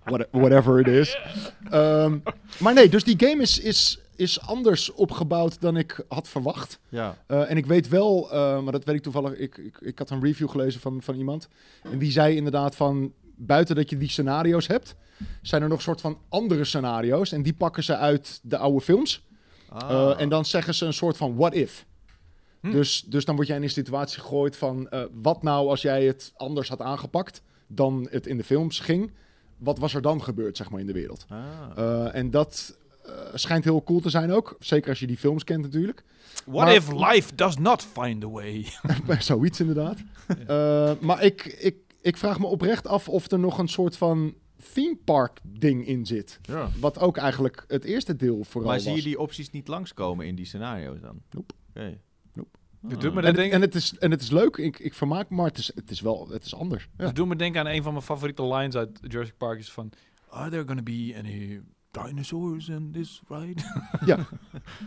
What- 0.03 0.27
whatever 0.31 0.79
it 0.79 0.87
is. 0.87 1.17
Ehm, 1.69 2.17
maar 2.59 2.73
nee, 2.73 2.89
dus 2.89 3.03
die 3.03 3.27
game 3.29 3.41
is, 3.41 3.59
is, 3.59 3.99
is 4.15 4.41
anders 4.41 4.91
opgebouwd 4.91 5.61
dan 5.61 5.77
ik 5.77 6.05
had 6.07 6.27
verwacht. 6.27 6.79
ja. 6.89 7.17
Eh, 7.27 7.49
en 7.49 7.57
ik 7.57 7.65
weet 7.65 7.87
wel, 7.87 8.31
eh, 8.31 8.61
maar 8.61 8.71
dat 8.71 8.83
weet 8.83 8.95
ik 8.95 9.01
toevallig, 9.01 9.37
ik, 9.37 9.57
ik, 9.57 9.77
ik 9.79 9.99
had 9.99 10.09
een 10.09 10.23
review 10.23 10.49
gelezen 10.49 10.81
van, 10.81 11.01
van 11.01 11.15
iemand. 11.15 11.47
En 11.83 11.97
die 11.99 12.11
zei 12.11 12.35
inderdaad 12.35 12.75
van, 12.75 13.13
buiten 13.35 13.75
dat 13.75 13.89
je 13.89 13.97
die 13.97 14.09
scenario's 14.09 14.67
hebt, 14.67 14.95
zijn 15.41 15.61
er 15.61 15.67
nog 15.67 15.81
soort 15.81 16.01
van 16.01 16.17
andere 16.29 16.63
scenario's. 16.63 17.31
En 17.31 17.43
die 17.43 17.53
pakken 17.53 17.83
ze 17.83 17.97
uit 17.97 18.39
de 18.43 18.57
oude 18.57 18.81
films. 18.81 19.27
Ah. 19.69 19.89
Eh, 19.89 20.21
en 20.21 20.29
dan 20.29 20.45
zeggen 20.45 20.73
ze 20.73 20.85
een 20.85 20.93
soort 20.93 21.17
van 21.17 21.35
what 21.35 21.53
if. 21.53 21.85
Hm. 22.59 22.71
Dus, 22.71 23.03
dus 23.07 23.25
dan 23.25 23.35
word 23.35 23.47
jij 23.47 23.57
in 23.57 23.63
een 23.63 23.69
situatie 23.69 24.21
gegooid 24.21 24.57
van, 24.57 24.89
wat 25.21 25.43
nou 25.43 25.69
als 25.69 25.81
jij 25.81 26.05
het 26.05 26.33
anders 26.35 26.69
had 26.69 26.81
aangepakt 26.81 27.41
dan 27.67 28.07
het 28.11 28.27
in 28.27 28.37
de 28.37 28.43
films 28.43 28.79
ging? 28.79 29.11
Wat 29.57 29.79
was 29.79 29.93
er 29.93 30.01
dan 30.01 30.23
gebeurd, 30.23 30.57
zeg 30.57 30.69
maar, 30.69 30.79
in 30.79 30.87
de 30.87 30.93
wereld? 30.93 31.25
Ah. 31.29 32.15
En 32.15 32.31
dat 32.31 32.77
eh, 33.05 33.13
schijnt 33.33 33.63
heel 33.63 33.83
cool 33.83 33.99
te 33.99 34.09
zijn 34.09 34.31
ook. 34.31 34.55
Zeker 34.59 34.89
als 34.89 34.99
je 34.99 35.07
die 35.07 35.17
films 35.17 35.43
kent 35.43 35.61
natuurlijk. 35.61 36.03
What 36.45 36.65
maar- 36.65 36.75
if 36.75 36.91
life 36.91 37.35
does 37.35 37.57
not 37.57 37.81
find 37.83 38.23
a 38.23 38.29
way? 38.29 38.65
Zoiets 39.19 39.59
inderdaad. 39.59 39.97
Eh, 40.47 40.91
maar 41.01 41.23
ik, 41.23 41.45
ik, 41.45 41.75
ik 42.01 42.17
vraag 42.17 42.39
me 42.39 42.45
oprecht 42.45 42.87
af 42.87 43.09
of 43.09 43.31
er 43.31 43.39
nog 43.39 43.57
een 43.57 43.67
soort 43.67 43.97
van 43.97 44.33
theme 44.73 44.97
park 45.05 45.39
ding 45.43 45.87
in 45.87 46.05
zit. 46.05 46.39
ja. 46.41 46.69
Wat 46.79 46.99
ook 46.99 47.17
eigenlijk 47.17 47.65
het 47.67 47.83
eerste 47.83 48.15
deel 48.15 48.43
vooral 48.43 48.69
Maar 48.71 48.79
zie 48.79 48.89
je 48.89 48.95
was. 48.95 49.05
die 49.05 49.19
opties 49.19 49.49
niet 49.51 49.67
langskomen 49.67 50.25
in 50.27 50.35
die 50.35 50.45
scenario's 50.45 50.99
dan? 51.01 51.21
Nope. 51.31 51.53
Oké. 51.69 51.99
Nope. 52.33 52.49
Ah. 52.83 52.89
doet 52.89 53.01
me 53.01 53.07
En 53.07 53.15
dat 53.15 53.23
het, 53.25 53.35
ding- 53.35 53.51
en, 53.51 53.61
het 53.61 53.75
is, 53.75 53.97
en 53.97 54.11
het 54.11 54.21
is 54.21 54.29
leuk, 54.29 54.57
ik, 54.57 54.79
ik 54.79 54.93
vermaak 54.93 55.29
me, 55.29 55.35
maar 55.35 55.45
het 55.45 55.57
is, 55.57 55.71
het 55.75 55.91
is 55.91 56.01
wel 56.01 56.27
het 56.29 56.45
is 56.45 56.55
anders. 56.55 56.87
Ja. 56.97 57.05
Dat 57.05 57.15
doet 57.15 57.27
me 57.27 57.35
denken 57.35 57.59
aan 57.61 57.67
een 57.67 57.83
van 57.83 57.91
mijn 57.93 58.05
favoriete 58.05 58.47
lines 58.47 58.75
uit 58.75 58.99
Jurassic 59.01 59.37
Park. 59.37 59.59
Is 59.59 59.71
van, 59.71 59.89
are 60.29 60.49
there 60.49 60.63
gonna 60.67 60.81
be 60.81 61.13
any 61.17 61.61
dinosaurs 61.93 62.69
in 62.69 62.91
this 62.91 63.21
ride? 63.27 63.61
Ja. 64.05 64.27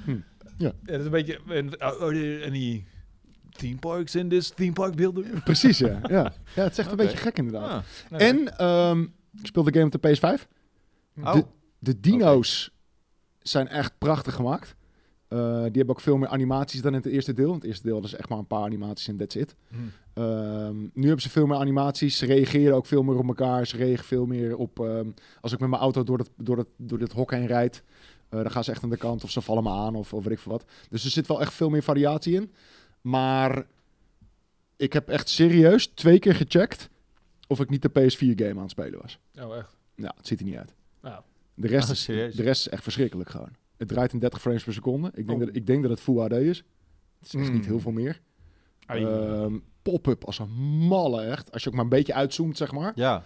Hm. 0.05 0.19
Ja. 0.57 0.73
dat 0.83 0.99
is 0.99 1.05
een 1.05 1.11
beetje, 1.11 1.41
en, 1.49 1.79
are 1.79 2.13
there 2.13 2.47
any 2.47 2.87
theme 3.51 3.77
parks 3.77 4.15
in 4.15 4.29
this 4.29 4.49
theme 4.51 4.73
park 4.73 4.95
building? 4.95 5.43
Precies, 5.45 5.79
ja. 5.79 6.01
ja. 6.03 6.33
Ja, 6.55 6.63
het 6.63 6.73
is 6.73 6.79
echt 6.79 6.91
een 6.91 6.97
beetje 6.97 7.17
gek 7.17 7.39
inderdaad. 7.39 7.71
Ah. 7.71 7.83
Nee. 8.11 8.21
En 8.21 8.59
ehm, 8.59 9.03
ik 9.41 9.47
speelde 9.47 9.71
de 9.71 9.79
game 9.79 9.91
op 9.95 10.03
de 10.03 10.17
PS5. 10.17 10.49
Oh. 11.23 11.33
De, 11.33 11.45
de 11.79 12.01
dino's 12.01 12.71
zijn 13.43 13.69
echt 13.69 13.99
prachtig 13.99 14.35
gemaakt. 14.35 14.77
Eh, 15.29 15.39
die 15.63 15.73
hebben 15.73 15.89
ook 15.89 16.01
veel 16.01 16.17
meer 16.17 16.29
animaties 16.29 16.81
dan 16.83 16.93
in 16.95 16.99
het 17.03 17.07
eerste 17.13 17.33
deel. 17.33 17.49
In 17.49 17.55
het 17.55 17.65
eerste 17.65 17.87
deel 17.87 18.01
was 18.01 18.15
echt 18.15 18.29
maar 18.29 18.39
een 18.39 18.47
paar 18.47 18.63
animaties 18.63 19.09
en 19.09 19.17
that's 19.17 19.35
it. 19.35 19.55
Hm. 19.69 19.77
Ehm, 20.15 20.81
nu 20.81 21.03
hebben 21.05 21.21
ze 21.23 21.31
veel 21.31 21.47
meer 21.47 21.57
animaties. 21.59 22.19
Ze 22.19 22.27
reageren 22.27 22.75
ook 22.77 22.87
veel 22.87 23.03
meer 23.03 23.19
op 23.19 23.27
elkaar. 23.27 23.67
Ze 23.67 23.77
reageren 23.77 24.05
veel 24.05 24.27
meer 24.27 24.57
op... 24.57 24.81
ehm, 24.81 25.09
als 25.41 25.53
ik 25.53 25.59
met 25.61 25.69
mijn 25.69 25.83
auto 25.83 26.03
door, 26.05 26.19
het, 26.19 26.31
door, 26.37 26.57
het, 26.59 26.69
door 26.77 26.99
dit 26.99 27.13
hok 27.13 27.31
heen 27.31 27.47
rijd... 27.47 27.83
eh, 28.29 28.43
dan 28.43 28.51
gaan 28.51 28.65
ze 28.65 28.71
echt 28.71 28.83
aan 28.83 28.91
de 28.91 28.97
kant 28.97 29.25
of 29.25 29.31
ze 29.31 29.41
vallen 29.41 29.63
me 29.63 29.71
aan 29.71 29.95
of, 29.95 30.13
of 30.15 30.25
weet 30.25 30.33
ik 30.33 30.39
veel 30.39 30.53
wat. 30.53 30.65
Dus 30.89 31.05
er 31.05 31.11
zit 31.11 31.27
wel 31.27 31.41
echt 31.41 31.53
veel 31.55 31.71
meer 31.71 31.83
variatie 31.83 32.35
in. 32.35 32.53
Maar 33.01 33.67
ik 34.77 34.93
heb 34.93 35.09
echt 35.09 35.29
serieus 35.29 35.87
twee 35.87 36.19
keer 36.19 36.35
gecheckt... 36.35 36.89
of 37.49 37.61
ik 37.61 37.71
niet 37.71 37.83
de 37.83 37.91
PS4-game 37.91 38.55
aan 38.55 38.61
het 38.63 38.71
spelen 38.71 39.01
was. 39.03 39.19
Oh, 39.41 39.57
echt? 39.57 39.77
Nou, 39.95 40.13
het 40.17 40.27
ziet 40.27 40.39
er 40.39 40.45
niet 40.45 40.57
uit. 40.57 40.75
Nou, 41.03 41.23
De 41.55 41.67
rest, 41.69 41.85
Ah, 41.89 41.95
is, 41.95 42.05
de 42.37 42.43
rest 42.43 42.67
is 42.67 42.69
echt 42.69 42.83
verschrikkelijk 42.83 43.31
gewoon. 43.31 43.51
Het 43.77 43.89
draait 43.89 44.13
in 44.13 44.19
30 44.19 44.41
frames 44.41 44.65
per 44.65 44.73
seconde. 44.73 45.09
Ik 45.15 45.27
denk, 45.27 45.41
Oh. 45.41 45.47
dat, 45.47 45.57
ik 45.57 45.67
denk 45.67 45.83
dat 45.83 45.91
het 45.91 46.01
Full 46.01 46.19
HD 46.19 46.33
is. 46.33 46.65
Het 47.19 47.27
is 47.27 47.35
echt 47.41 47.49
Mm. 47.49 47.55
niet 47.55 47.67
heel 47.67 47.81
veel 47.81 47.93
meer. 47.93 48.21
Ehm, 48.87 49.59
Pop-up 49.83 50.25
als 50.25 50.39
een 50.39 50.51
malle 50.89 51.23
echt. 51.23 51.53
Als 51.53 51.63
je 51.63 51.69
ook 51.69 51.75
maar 51.75 51.85
een 51.85 51.91
beetje 51.91 52.15
uitzoomt, 52.15 52.57
zeg 52.57 52.73
maar. 52.73 52.93
Ja. 52.95 53.23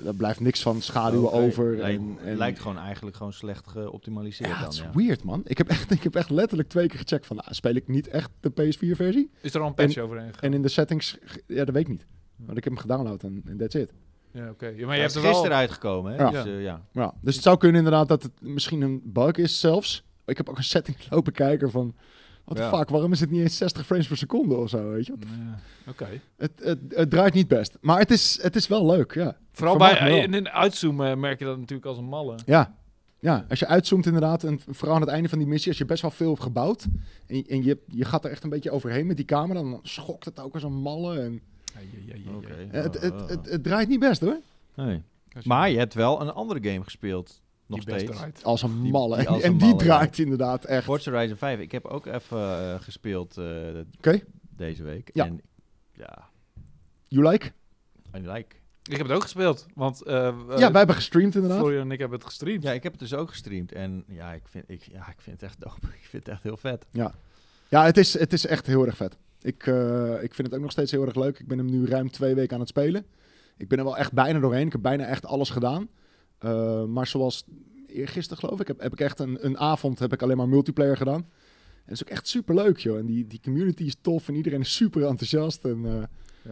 Uh, 0.00 0.06
er 0.06 0.14
blijft 0.14 0.40
niks 0.40 0.62
van 0.62 0.80
schaduwen 0.82 1.32
over. 1.32 1.76
Lijkt, 1.76 2.00
En, 2.00 2.18
en, 2.24 2.36
lijkt 2.36 2.58
gewoon 2.60 2.78
eigenlijk 2.78 3.16
gewoon 3.16 3.32
slecht 3.32 3.66
geoptimaliseerd 3.68 4.50
ja, 4.50 4.54
dan. 4.56 4.64
het 4.64 4.72
is 4.72 4.80
ja. 4.80 4.90
weird, 4.94 5.22
man. 5.22 5.42
Ik 5.44 5.58
heb, 5.58 5.68
echt, 5.68 5.90
ik 5.98 6.02
heb 6.02 6.14
echt 6.14 6.30
letterlijk 6.30 6.68
twee 6.68 6.88
keer 6.88 6.98
gecheckt 6.98 7.26
van... 7.26 7.36
Nou, 7.36 7.54
speel 7.54 7.74
ik 7.74 7.88
niet 7.88 8.08
echt 8.08 8.30
de 8.40 8.50
PS4-versie? 8.50 9.30
is 9.40 9.54
er 9.54 9.60
al 9.60 9.66
een 9.66 9.74
patch 9.74 9.98
overheen 9.98 10.26
gegaan? 10.26 10.42
En 10.42 10.54
in 10.54 10.62
de 10.62 10.68
settings... 10.68 11.18
Ja, 11.46 11.64
dat 11.64 11.74
weet 11.74 11.82
ik 11.82 11.88
niet. 11.88 12.06
Want 12.36 12.58
ik 12.58 12.64
heb 12.64 12.72
hem 12.72 12.82
gedownload 12.82 13.22
en 13.22 13.56
that's 13.58 13.74
it. 13.74 13.92
Ja, 14.36 14.50
oké. 14.50 14.66
Ja, 14.66 14.86
maar 14.86 14.94
je 14.94 15.00
hebt 15.00 15.10
is 15.10 15.16
er 15.16 15.22
wel... 15.22 15.32
gisteren 15.32 15.56
uitgekomen, 15.56 16.12
hè? 16.12 16.22
Ja. 16.22 16.30
Dus, 16.30 16.44
eh, 16.44 16.62
ja. 16.62 16.82
Ja, 16.92 17.14
dus 17.20 17.34
het 17.34 17.42
zou 17.44 17.56
kunnen 17.56 17.76
inderdaad 17.76 18.08
dat 18.08 18.22
het 18.22 18.32
misschien 18.40 18.80
een 18.80 19.00
bug 19.04 19.32
is 19.36 19.60
zelfs. 19.60 20.04
Ik 20.26 20.36
heb 20.36 20.48
ook 20.48 20.56
een 20.56 20.64
setting 20.64 20.96
lopen 21.10 21.32
kijken 21.32 21.70
van... 21.70 21.94
Wat 22.44 22.56
de 22.56 22.62
Ja. 22.62 22.76
fuck, 22.78 22.88
waarom 22.88 23.12
is 23.12 23.20
het 23.20 23.30
niet 23.30 23.40
eens 23.40 23.56
60 23.56 23.86
frames 23.86 24.06
per 24.06 24.16
seconde 24.16 24.54
of 24.56 24.68
zo, 24.68 24.90
weet 24.90 25.06
je? 25.06 25.14
Ja, 25.20 25.58
Oké. 25.90 26.06
Het, 26.36 26.50
het, 26.56 26.78
het 26.88 27.10
draait 27.10 27.34
niet 27.34 27.48
best. 27.48 27.78
Maar 27.80 27.98
het 27.98 28.10
is, 28.10 28.38
het 28.42 28.56
is 28.56 28.66
wel 28.68 28.86
leuk, 28.86 29.14
ja. 29.14 29.36
Vooral 29.52 29.76
bij 29.76 30.22
in, 30.22 30.34
in 30.34 30.48
uitzoomen 30.48 31.20
merk 31.20 31.38
je 31.38 31.44
dat 31.44 31.58
natuurlijk 31.58 31.86
als 31.86 31.98
een 31.98 32.04
malle. 32.04 32.38
Ja. 32.44 32.74
Ja, 33.18 33.46
als 33.48 33.58
je 33.58 33.66
uitzoomt 33.66 34.06
inderdaad, 34.06 34.44
en 34.44 34.60
vooral 34.68 34.94
aan 34.94 35.00
het 35.02 35.10
einde 35.10 35.28
van 35.28 35.38
die 35.38 35.46
missie, 35.46 35.68
als 35.68 35.78
je 35.78 35.84
best 35.84 36.02
wel 36.02 36.10
veel 36.10 36.28
hebt 36.30 36.42
gebouwd, 36.42 36.86
en, 37.26 37.44
en 37.46 37.64
je, 37.64 37.78
je 37.86 38.04
gaat 38.04 38.24
er 38.24 38.30
echt 38.30 38.44
een 38.44 38.50
beetje 38.50 38.70
overheen 38.70 39.06
met 39.06 39.16
die 39.16 39.24
camera, 39.24 39.60
dan 39.60 39.80
schokt 39.82 40.24
het 40.24 40.40
ook 40.40 40.54
als 40.54 40.62
een 40.62 40.80
malle. 40.80 41.20
En, 41.20 41.40
Het, 42.70 43.00
het, 43.00 43.28
het, 43.28 43.50
het 43.50 43.62
draait 43.62 43.88
niet 43.88 44.00
best 44.00 44.20
hoor. 44.20 44.40
Nee. 44.74 45.02
Maar 45.44 45.70
je 45.70 45.78
hebt 45.78 45.94
wel 45.94 46.20
een 46.20 46.32
andere 46.32 46.70
game 46.70 46.84
gespeeld. 46.84 47.40
Nog 47.66 47.84
die 47.84 47.88
best 47.94 48.00
steeds. 48.00 48.18
draait. 48.18 48.44
Als 48.44 48.62
een 48.62 48.70
malle. 48.70 49.16
die 49.16 49.28
als 49.28 49.42
en 49.42 49.52
een 49.52 49.58
die 49.58 49.68
malle, 49.68 49.82
draait 49.82 50.18
inderdaad 50.18 50.64
echt. 50.64 50.84
Forza 50.84 51.10
Horizon 51.10 51.36
5. 51.36 51.60
Ik 51.60 51.72
heb 51.72 51.84
ook 51.84 52.06
even 52.06 52.38
eh, 52.38 52.80
gespeeld 52.80 53.36
eh, 53.36 53.44
Oké, 53.98 54.20
deze 54.56 54.82
week. 54.82 55.10
Ja. 55.12 55.24
En 55.24 55.40
ja, 55.92 56.28
you 57.08 57.28
like? 57.28 57.52
I 58.16 58.18
like. 58.18 58.56
Ik 58.82 58.96
heb 58.96 59.06
het 59.06 59.16
ook 59.16 59.22
gespeeld, 59.22 59.66
want 59.74 60.02
eh 60.02 60.14
ja, 60.48 60.70
wij 60.70 60.78
hebben 60.78 60.94
gestreamd 60.94 61.34
inderdaad. 61.34 61.58
Florian 61.58 61.82
en 61.82 61.90
ik 61.90 61.98
hebben 61.98 62.18
het 62.18 62.26
gestreamd. 62.26 62.62
Ja, 62.62 62.72
ik 62.72 62.82
heb 62.82 62.92
het 62.92 63.00
dus 63.00 63.14
ook 63.14 63.28
gestreamd. 63.28 63.72
En 63.72 64.04
ja, 64.08 64.32
ik 64.32 64.42
vind, 64.44 64.64
ik, 64.66 64.82
ja, 64.82 65.08
ik 65.08 65.20
vind 65.20 65.40
het 65.40 65.50
echt 65.50 65.60
dope. 65.60 65.86
Ik 66.00 66.06
vind 66.12 66.26
het 66.26 66.34
echt 66.34 66.42
heel 66.42 66.56
vet. 66.56 66.86
Ja, 67.68 67.84
het 67.84 67.96
is, 67.96 68.18
het 68.18 68.32
is 68.32 68.46
echt 68.46 68.66
heel 68.66 68.86
erg 68.86 68.96
vet. 68.96 69.16
Ik, 69.42 69.66
eh, 69.66 70.22
ik 70.22 70.34
vind 70.34 70.48
het 70.48 70.56
ook 70.56 70.62
nog 70.62 70.70
steeds 70.70 70.90
heel 70.90 71.06
erg 71.06 71.14
leuk. 71.14 71.38
Ik 71.38 71.46
ben 71.46 71.58
hem 71.58 71.70
nu 71.70 71.86
ruim 71.86 72.10
twee 72.10 72.34
weken 72.34 72.54
aan 72.54 72.60
het 72.60 72.68
spelen. 72.68 73.06
Ik 73.56 73.68
ben 73.68 73.78
er 73.78 73.84
wel 73.84 73.96
echt 73.96 74.12
bijna 74.12 74.38
doorheen. 74.38 74.66
Ik 74.66 74.72
heb 74.72 74.82
bijna 74.82 75.04
echt 75.04 75.26
alles 75.26 75.50
gedaan. 75.50 75.88
Eh, 76.38 76.84
maar 76.84 77.06
zoals 77.06 77.44
eergisteren 77.86 78.38
geloof 78.38 78.60
ik, 78.60 78.66
heb, 78.66 78.80
heb 78.80 78.92
ik 78.92 79.00
echt 79.00 79.18
een, 79.18 79.44
een 79.44 79.58
avond 79.58 79.98
heb 79.98 80.12
ik 80.12 80.22
alleen 80.22 80.36
maar 80.36 80.48
multiplayer 80.48 80.96
gedaan. 80.96 81.20
En 81.20 81.92
dat 81.92 81.94
is 81.94 82.02
ook 82.02 82.10
echt 82.10 82.28
super 82.28 82.54
leuk, 82.54 82.78
joh. 82.78 82.98
En 82.98 83.06
die, 83.06 83.26
die 83.26 83.40
community 83.42 83.82
is 83.84 83.96
tof 84.00 84.28
en 84.28 84.34
iedereen 84.34 84.60
is 84.60 84.74
super 84.74 85.06
enthousiast. 85.06 85.64
En 85.64 85.84
eh, 85.84 86.02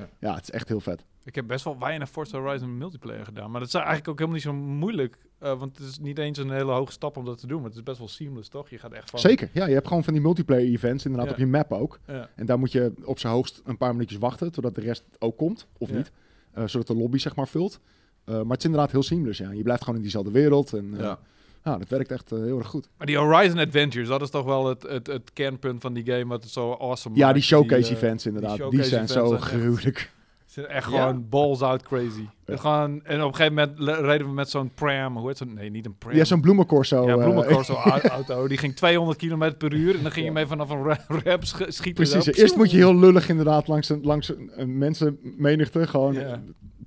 Ja. 0.01 0.09
ja. 0.21 0.35
het 0.35 0.43
is 0.43 0.51
echt 0.51 0.69
heel 0.69 0.81
vet. 0.81 1.05
Ik 1.25 1.35
heb 1.35 1.47
best 1.47 1.65
wel 1.65 1.79
weinig 1.79 2.11
Forza 2.11 2.39
Horizon 2.41 2.79
multiplayer 2.79 3.25
gedaan. 3.25 3.51
Maar 3.51 3.61
dat 3.61 3.69
is 3.69 3.75
eigenlijk 3.75 4.09
ook 4.09 4.19
helemaal 4.19 4.39
niet 4.39 4.47
zo 4.47 4.53
moeilijk. 4.55 5.17
eh, 5.39 5.59
want 5.59 5.79
het 5.79 5.87
is 5.89 5.99
niet 5.99 6.19
eens 6.19 6.39
een 6.39 6.51
hele 6.51 6.73
hoge 6.73 6.93
stap 6.93 7.17
om 7.17 7.25
dat 7.25 7.39
te 7.39 7.47
doen. 7.47 7.57
Maar 7.61 7.69
het 7.69 7.77
is 7.77 7.83
best 7.83 7.99
wel 7.99 8.09
seamless, 8.09 8.49
toch? 8.49 8.69
Je 8.71 8.79
gaat 8.79 8.93
echt 8.93 9.11
van... 9.11 9.19
Zeker, 9.19 9.49
ja. 9.53 9.67
Je 9.67 9.75
hebt 9.75 9.87
gewoon 9.89 10.05
van 10.05 10.13
die 10.13 10.23
multiplayer 10.23 10.67
events 10.73 11.05
inderdaad 11.05 11.29
Ja. 11.29 11.33
op 11.35 11.39
je 11.41 11.47
map 11.47 11.73
ook. 11.73 11.99
Ja. 12.07 12.29
En 12.35 12.47
daar 12.47 12.59
moet 12.59 12.73
je 12.73 12.93
op 13.05 13.19
zijn 13.19 13.33
hoogst 13.33 13.63
een 13.65 13.77
paar 13.77 13.93
minuutjes 13.93 14.19
wachten, 14.19 14.53
totdat 14.53 14.75
de 14.75 14.81
rest 14.81 15.05
ook 15.19 15.37
komt, 15.37 15.67
of 15.79 15.89
Ja. 15.91 15.97
niet. 15.97 16.11
Eh, 16.53 16.65
zodat 16.67 16.87
de 16.87 16.97
lobby 16.97 17.19
zeg 17.19 17.37
maar 17.37 17.49
vult. 17.49 17.81
Eh, 18.25 18.35
maar 18.35 18.45
het 18.49 18.59
is 18.59 18.65
inderdaad 18.65 18.91
heel 18.91 19.03
seamless, 19.03 19.39
ja. 19.39 19.51
Je 19.51 19.63
blijft 19.63 19.81
gewoon 19.83 19.97
in 19.97 20.03
diezelfde 20.03 20.31
wereld. 20.31 20.73
En, 20.73 20.95
Ja. 20.99 21.19
Nou, 21.63 21.79
dat 21.79 21.89
werkt 21.89 22.11
echt 22.11 22.31
heel 22.31 22.59
erg 22.59 22.67
goed. 22.67 22.89
Maar 22.97 23.07
die 23.07 23.17
Horizon 23.19 23.59
Adventures, 23.59 24.09
dat 24.09 24.23
is 24.23 24.31
toch 24.31 24.45
wel 24.45 24.67
het, 24.69 24.83
het, 24.83 25.07
het 25.07 25.33
kernpunt 25.33 25.81
van 25.81 25.93
die 25.95 26.05
game, 26.05 26.27
wat 26.27 26.43
het 26.43 26.53
zo 26.53 26.73
awesome 26.73 27.17
Ja, 27.17 27.23
maakt. 27.23 27.35
die 27.35 27.45
showcase 27.45 27.93
events 27.95 28.27
inderdaad. 28.27 28.71
Die, 28.71 28.83
zijn 28.83 29.09
zo 29.09 29.31
gruwelijk. 29.39 30.13
Zijn 30.55 30.67
echt 30.67 30.91
Ja? 30.91 30.99
gewoon 31.01 31.29
balls 31.29 31.61
out 31.63 31.83
crazy. 31.83 32.27
Ja. 32.47 32.57
Gewoon, 32.57 33.01
en 33.05 33.23
op 33.23 33.29
een 33.29 33.35
gegeven 33.37 33.55
moment 33.79 33.99
reden 34.07 34.27
we 34.27 34.33
met 34.33 34.51
zo'n 34.51 34.71
pram, 34.75 35.17
hoe 35.17 35.27
heet 35.29 35.37
zo'n, 35.39 35.55
nee, 35.55 35.71
niet 35.71 35.87
een 35.87 35.99
pram. 35.99 36.15
Ja, 36.15 36.25
zo'n 36.25 36.41
bloemencorso. 36.41 37.07
ja, 37.07 37.15
eh, 37.15 37.23
bloemencorso 37.25 37.75
au- 37.75 38.01
auto. 38.19 38.49
Die 38.49 38.59
ging 38.59 38.77
200 38.77 39.19
km 39.19 39.53
per 39.59 39.73
uur 39.73 39.97
en 39.97 40.03
dan 40.03 40.13
ging 40.13 40.27
je 40.27 40.33
mee 40.33 40.47
vanaf 40.47 40.71
een 40.71 40.83
ra- 40.83 41.05
rap 41.25 41.45
sch- 41.45 41.55
schieten. 41.69 42.09
Precies. 42.09 42.27
Eerst 42.35 42.57
moet 42.57 42.71
je 42.71 42.77
heel 42.77 42.97
lullig 42.97 43.29
inderdaad 43.29 43.69
langs 43.69 43.89
een, 43.89 44.01
langs 44.03 44.33
een, 44.57 44.79
mensenmenigte 44.79 45.87
gewoon 45.87 46.17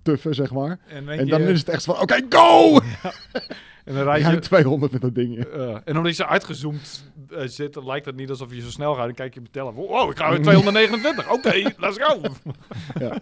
tuffen, 0.04 0.36
zeg 0.36 0.52
maar. 0.54 0.80
En, 0.88 1.06
je- 1.18 1.26
dan 1.26 1.42
is 1.42 1.60
het 1.60 1.70
echt 1.70 1.84
van, 1.84 2.02
oké, 2.02 2.20
go! 2.30 2.80
en 3.88 3.94
dan 3.94 4.04
rijd 4.04 4.22
Ja, 4.22 4.32
je... 4.32 4.40
200 4.40 4.92
met 4.92 5.02
dat 5.02 5.16
ding. 5.16 5.36
ja. 5.38 5.44
eh, 5.46 5.78
en 5.86 5.98
omdat 5.98 6.16
je 6.16 6.24
zo 6.24 6.30
uitgezoomd 6.30 7.12
eh, 7.30 7.42
zit, 7.46 7.84
lijkt 7.84 8.06
het 8.06 8.16
niet 8.16 8.30
alsof 8.30 8.54
je 8.54 8.62
zo 8.62 8.70
snel 8.70 8.94
gaat. 8.96 9.06
Dan 9.06 9.14
kijk 9.14 9.34
je 9.34 9.40
op 9.40 9.46
je 9.46 9.52
telefoon. 9.52 9.86
Wow, 9.86 10.10
ik 10.12 10.18
ga 10.18 10.30
weer 10.32 10.42
229. 10.42 11.32
Oké, 11.32 11.72
let's 11.78 11.98
go. 12.00 12.22
Ja. 13.00 13.18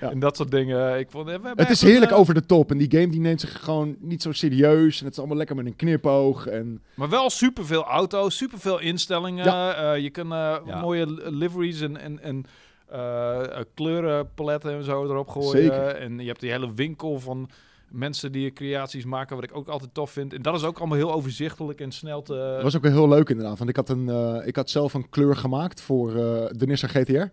Ja. 0.00 0.10
En 0.10 0.18
dat 0.18 0.36
soort 0.36 0.50
dingen. 0.50 0.98
Ik 0.98 1.10
vond, 1.10 1.30
Het 1.56 1.70
is 1.70 1.82
heerlijk 1.82 2.10
eh, 2.12 2.18
over 2.18 2.34
de 2.34 2.46
top. 2.46 2.70
En 2.70 2.78
die 2.78 2.90
game 2.90 3.08
die 3.08 3.20
neemt 3.20 3.40
zich 3.40 3.64
gewoon 3.64 3.96
niet 4.00 4.22
zo 4.22 4.32
serieus. 4.32 4.98
En 4.98 5.04
het 5.04 5.12
is 5.12 5.18
allemaal 5.18 5.36
lekker 5.36 5.56
met 5.56 5.66
een 5.66 5.76
knipoog. 5.76 6.46
En 6.46 6.82
Maar 6.94 7.08
wel 7.08 7.30
superveel 7.30 7.84
auto's, 7.84 8.36
superveel 8.36 8.78
instellingen. 8.80 9.46
Eh, 9.76 9.98
je 10.02 10.10
kan 10.10 10.32
eh, 10.32 10.80
mooie 10.80 11.06
li- 11.06 11.22
liveries 11.24 11.80
en, 11.80 11.96
en, 11.96 12.20
en 12.22 12.44
eh, 12.88 13.40
eh, 13.58 13.64
kleurenpaletten 13.74 14.72
en 14.72 14.84
zo 14.84 15.04
erop 15.04 15.28
gooien. 15.28 15.50
Zeker. 15.62 15.86
En 15.96 16.18
je 16.18 16.26
hebt 16.26 16.40
die 16.40 16.50
hele 16.50 16.74
winkel 16.74 17.20
van 17.20 17.48
mensen 17.94 18.32
die 18.32 18.52
creaties 18.52 19.04
maken, 19.04 19.36
wat 19.36 19.44
ik 19.44 19.56
ook 19.56 19.68
altijd 19.68 19.94
tof 19.94 20.10
vind. 20.10 20.32
En 20.32 20.42
dat 20.42 20.54
is 20.54 20.64
ook 20.64 20.78
allemaal 20.78 20.96
heel 20.96 21.12
overzichtelijk 21.12 21.80
en 21.80 21.92
snel 21.92 22.22
te... 22.22 22.52
dat 22.54 22.62
was 22.62 22.76
ook 22.76 22.84
heel 22.84 23.08
leuk 23.08 23.28
inderdaad. 23.28 23.58
Want 23.58 23.70
ik 23.70 23.76
had, 23.76 23.88
een, 23.88 24.08
eh, 24.08 24.46
ik 24.46 24.56
had 24.56 24.70
zelf 24.70 24.94
een 24.94 25.08
kleur 25.08 25.36
gemaakt 25.36 25.80
voor 25.80 26.08
eh, 26.08 26.46
de 26.50 26.66
Nissan 26.66 26.88
GTR. 26.88 27.24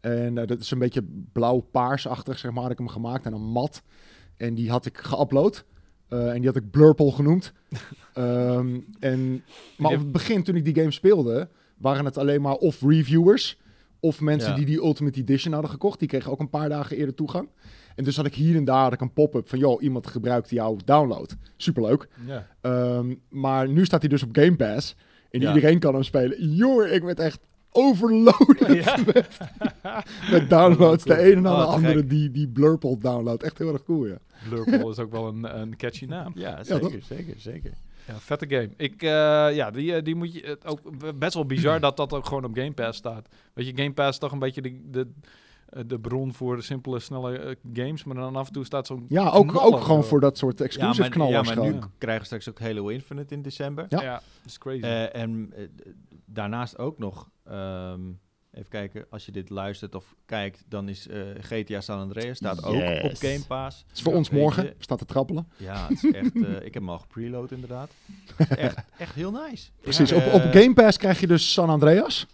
En 0.00 0.38
eh, 0.38 0.46
dat 0.46 0.60
is 0.60 0.70
een 0.70 0.78
beetje 0.78 1.04
blauw-paarsachtig, 1.32 2.38
zeg 2.38 2.50
maar, 2.52 2.62
had 2.62 2.72
ik 2.72 2.78
hem 2.78 2.88
gemaakt. 2.88 3.26
En 3.26 3.32
een 3.32 3.50
mat. 3.50 3.82
En 4.36 4.54
die 4.54 4.70
had 4.70 4.86
ik 4.86 4.98
geüpload. 4.98 5.64
En 6.08 6.34
die 6.34 6.46
had 6.46 6.56
ik 6.56 6.70
Blurple 6.70 7.12
genoemd. 7.12 7.52
Ehm, 8.14 8.80
en, 9.00 9.44
maar 9.76 9.92
op 9.92 9.98
het 9.98 10.12
begin, 10.12 10.42
toen 10.42 10.56
ik 10.56 10.64
die 10.64 10.74
game 10.74 10.90
speelde, 10.90 11.48
waren 11.78 12.04
het 12.04 12.18
alleen 12.18 12.40
maar 12.40 12.54
of 12.54 12.82
reviewers... 12.82 13.58
of 14.00 14.20
mensen 14.20 14.50
Ja. 14.50 14.56
die 14.56 14.66
die 14.66 14.82
Ultimate 14.82 15.20
Edition 15.20 15.52
hadden 15.52 15.70
gekocht. 15.70 15.98
Die 15.98 16.08
kregen 16.08 16.30
ook 16.30 16.40
een 16.40 16.50
paar 16.50 16.68
dagen 16.68 16.96
eerder 16.96 17.14
toegang. 17.14 17.48
En 17.96 18.04
dus 18.04 18.16
had 18.16 18.26
ik 18.26 18.34
hier 18.34 18.56
en 18.56 18.64
daar 18.64 18.82
had 18.82 18.92
ik 18.92 19.00
een 19.00 19.12
pop-up 19.12 19.48
van... 19.48 19.58
joh, 19.58 19.82
iemand 19.82 20.06
gebruikt 20.06 20.50
jouw 20.50 20.76
download. 20.84 21.36
Superleuk. 21.56 22.08
ja. 22.26 22.46
Ehm, 22.60 23.14
maar 23.28 23.68
nu 23.68 23.84
staat 23.84 24.00
hij 24.00 24.08
dus 24.08 24.22
op 24.22 24.28
Game 24.32 24.56
Pass. 24.56 24.96
En 25.30 25.40
Ja. 25.40 25.54
iedereen 25.54 25.78
kan 25.78 25.94
hem 25.94 26.02
spelen. 26.02 26.54
Jongen, 26.54 26.94
ik 26.94 27.02
werd 27.02 27.20
echt 27.20 27.38
overloaded 27.70 28.84
Ja. 28.84 28.96
met 30.30 30.50
downloads. 30.50 31.04
De 31.04 31.16
ene 31.18 31.40
na 31.40 31.50
de 31.50 31.56
Oh, 31.56 31.68
te 31.68 31.74
andere 31.74 31.98
gek. 31.98 32.10
die, 32.10 32.30
die 32.30 32.48
Blurple 32.48 32.98
download. 32.98 33.42
Echt 33.42 33.58
heel 33.58 33.72
erg 33.72 33.82
cool, 33.84 34.06
ja. 34.06 34.16
Blurple 34.48 34.90
is 34.90 34.98
ook 34.98 35.10
wel 35.12 35.26
een, 35.26 35.60
een 35.60 35.76
catchy 35.76 36.04
naam. 36.04 36.32
Ja, 36.34 36.64
zeker, 36.64 37.02
zeker, 37.02 37.34
zeker. 37.36 37.72
Ja, 38.06 38.14
vette 38.18 38.46
game. 38.48 38.68
Ik, 38.76 39.02
eh, 39.02 39.08
ja, 39.54 39.70
die, 39.70 39.94
eh, 39.94 40.02
die 40.04 40.14
moet 40.14 40.34
je 40.34 40.40
het 40.46 40.66
ook 40.66 40.80
best 41.18 41.34
wel 41.34 41.46
bizar 41.46 41.80
dat 41.86 41.96
dat 41.96 42.12
ook 42.12 42.26
gewoon 42.26 42.44
op 42.44 42.56
Game 42.56 42.72
Pass 42.72 42.98
staat. 42.98 43.28
Weet 43.52 43.66
je, 43.66 43.72
Game 43.76 43.92
Pass 43.92 44.08
is 44.10 44.18
toch 44.18 44.32
een 44.32 44.38
beetje 44.38 44.62
de, 44.62 44.80
de, 44.90 45.00
eh, 45.00 45.06
de 45.86 45.98
bron 45.98 46.34
voor 46.34 46.56
de 46.56 46.62
simpele, 46.62 46.98
snelle 47.00 47.38
eh, 47.38 47.56
games. 47.72 48.04
Maar 48.04 48.16
dan 48.16 48.36
af 48.36 48.46
en 48.46 48.52
toe 48.52 48.64
staat 48.64 48.86
zo'n. 48.86 49.06
Ja, 49.08 49.30
ook, 49.30 49.60
ook 49.60 49.80
gewoon 49.80 50.04
voor 50.04 50.20
dat 50.20 50.38
soort 50.38 50.58
Ja, 50.58 50.64
exclusive 50.64 51.00
maar, 51.00 51.08
ja, 51.08 51.14
knallers. 51.14 51.48
maar 51.54 51.64
nu 51.64 51.72
gewoon. 51.72 51.90
krijgen 51.98 52.20
we 52.20 52.26
straks 52.26 52.48
ook 52.48 52.60
Halo 52.60 52.88
Infinite 52.88 53.34
in 53.34 53.42
december. 53.42 53.86
Ja. 53.88 54.02
Ja, 54.02 54.12
dat 54.12 54.22
is 54.46 54.58
crazy. 54.58 54.80
Eh, 54.82 55.14
en 55.16 55.52
eh, 55.56 55.62
daarnaast 56.24 56.78
ook 56.78 56.98
nog, 56.98 57.30
ehm, 57.44 58.00
even 58.52 58.68
kijken, 58.70 59.06
als 59.10 59.26
je 59.26 59.32
dit 59.32 59.50
luistert 59.50 59.94
of 59.94 60.14
kijkt, 60.26 60.64
dan 60.68 60.88
is 60.88 61.08
eh, 61.08 61.20
GTA 61.40 61.80
San 61.80 61.98
Andreas 62.00 62.36
staat 62.36 62.64
ook 62.64 62.74
op 63.02 63.14
Game 63.16 63.44
Pass. 63.48 63.84
Het 63.88 63.96
is 63.96 64.02
voor 64.02 64.12
Ja, 64.12 64.18
ons 64.18 64.30
morgen. 64.30 64.64
je. 64.64 64.74
Staat 64.78 64.98
te 64.98 65.04
trappelen. 65.04 65.48
Ja, 65.56 65.86
het 65.88 66.04
is 66.04 66.10
echt, 66.12 66.34
eh, 66.34 66.54
ik 66.68 66.74
heb 66.74 66.74
hem 66.74 66.88
al 66.90 66.98
gepreload 66.98 67.50
inderdaad. 67.52 67.90
Het 68.36 68.50
is 68.50 68.56
echt, 68.56 68.78
echt 68.98 69.14
heel 69.14 69.30
nice. 69.30 69.70
Precies. 69.80 70.10
Ja, 70.10 70.16
op, 70.16 70.32
op 70.32 70.40
eh, 70.40 70.52
Game 70.62 70.74
Pass 70.74 70.96
krijg 70.98 71.20
je 71.20 71.26
dus 71.26 71.52
San 71.52 71.68
Andreas. 71.70 72.26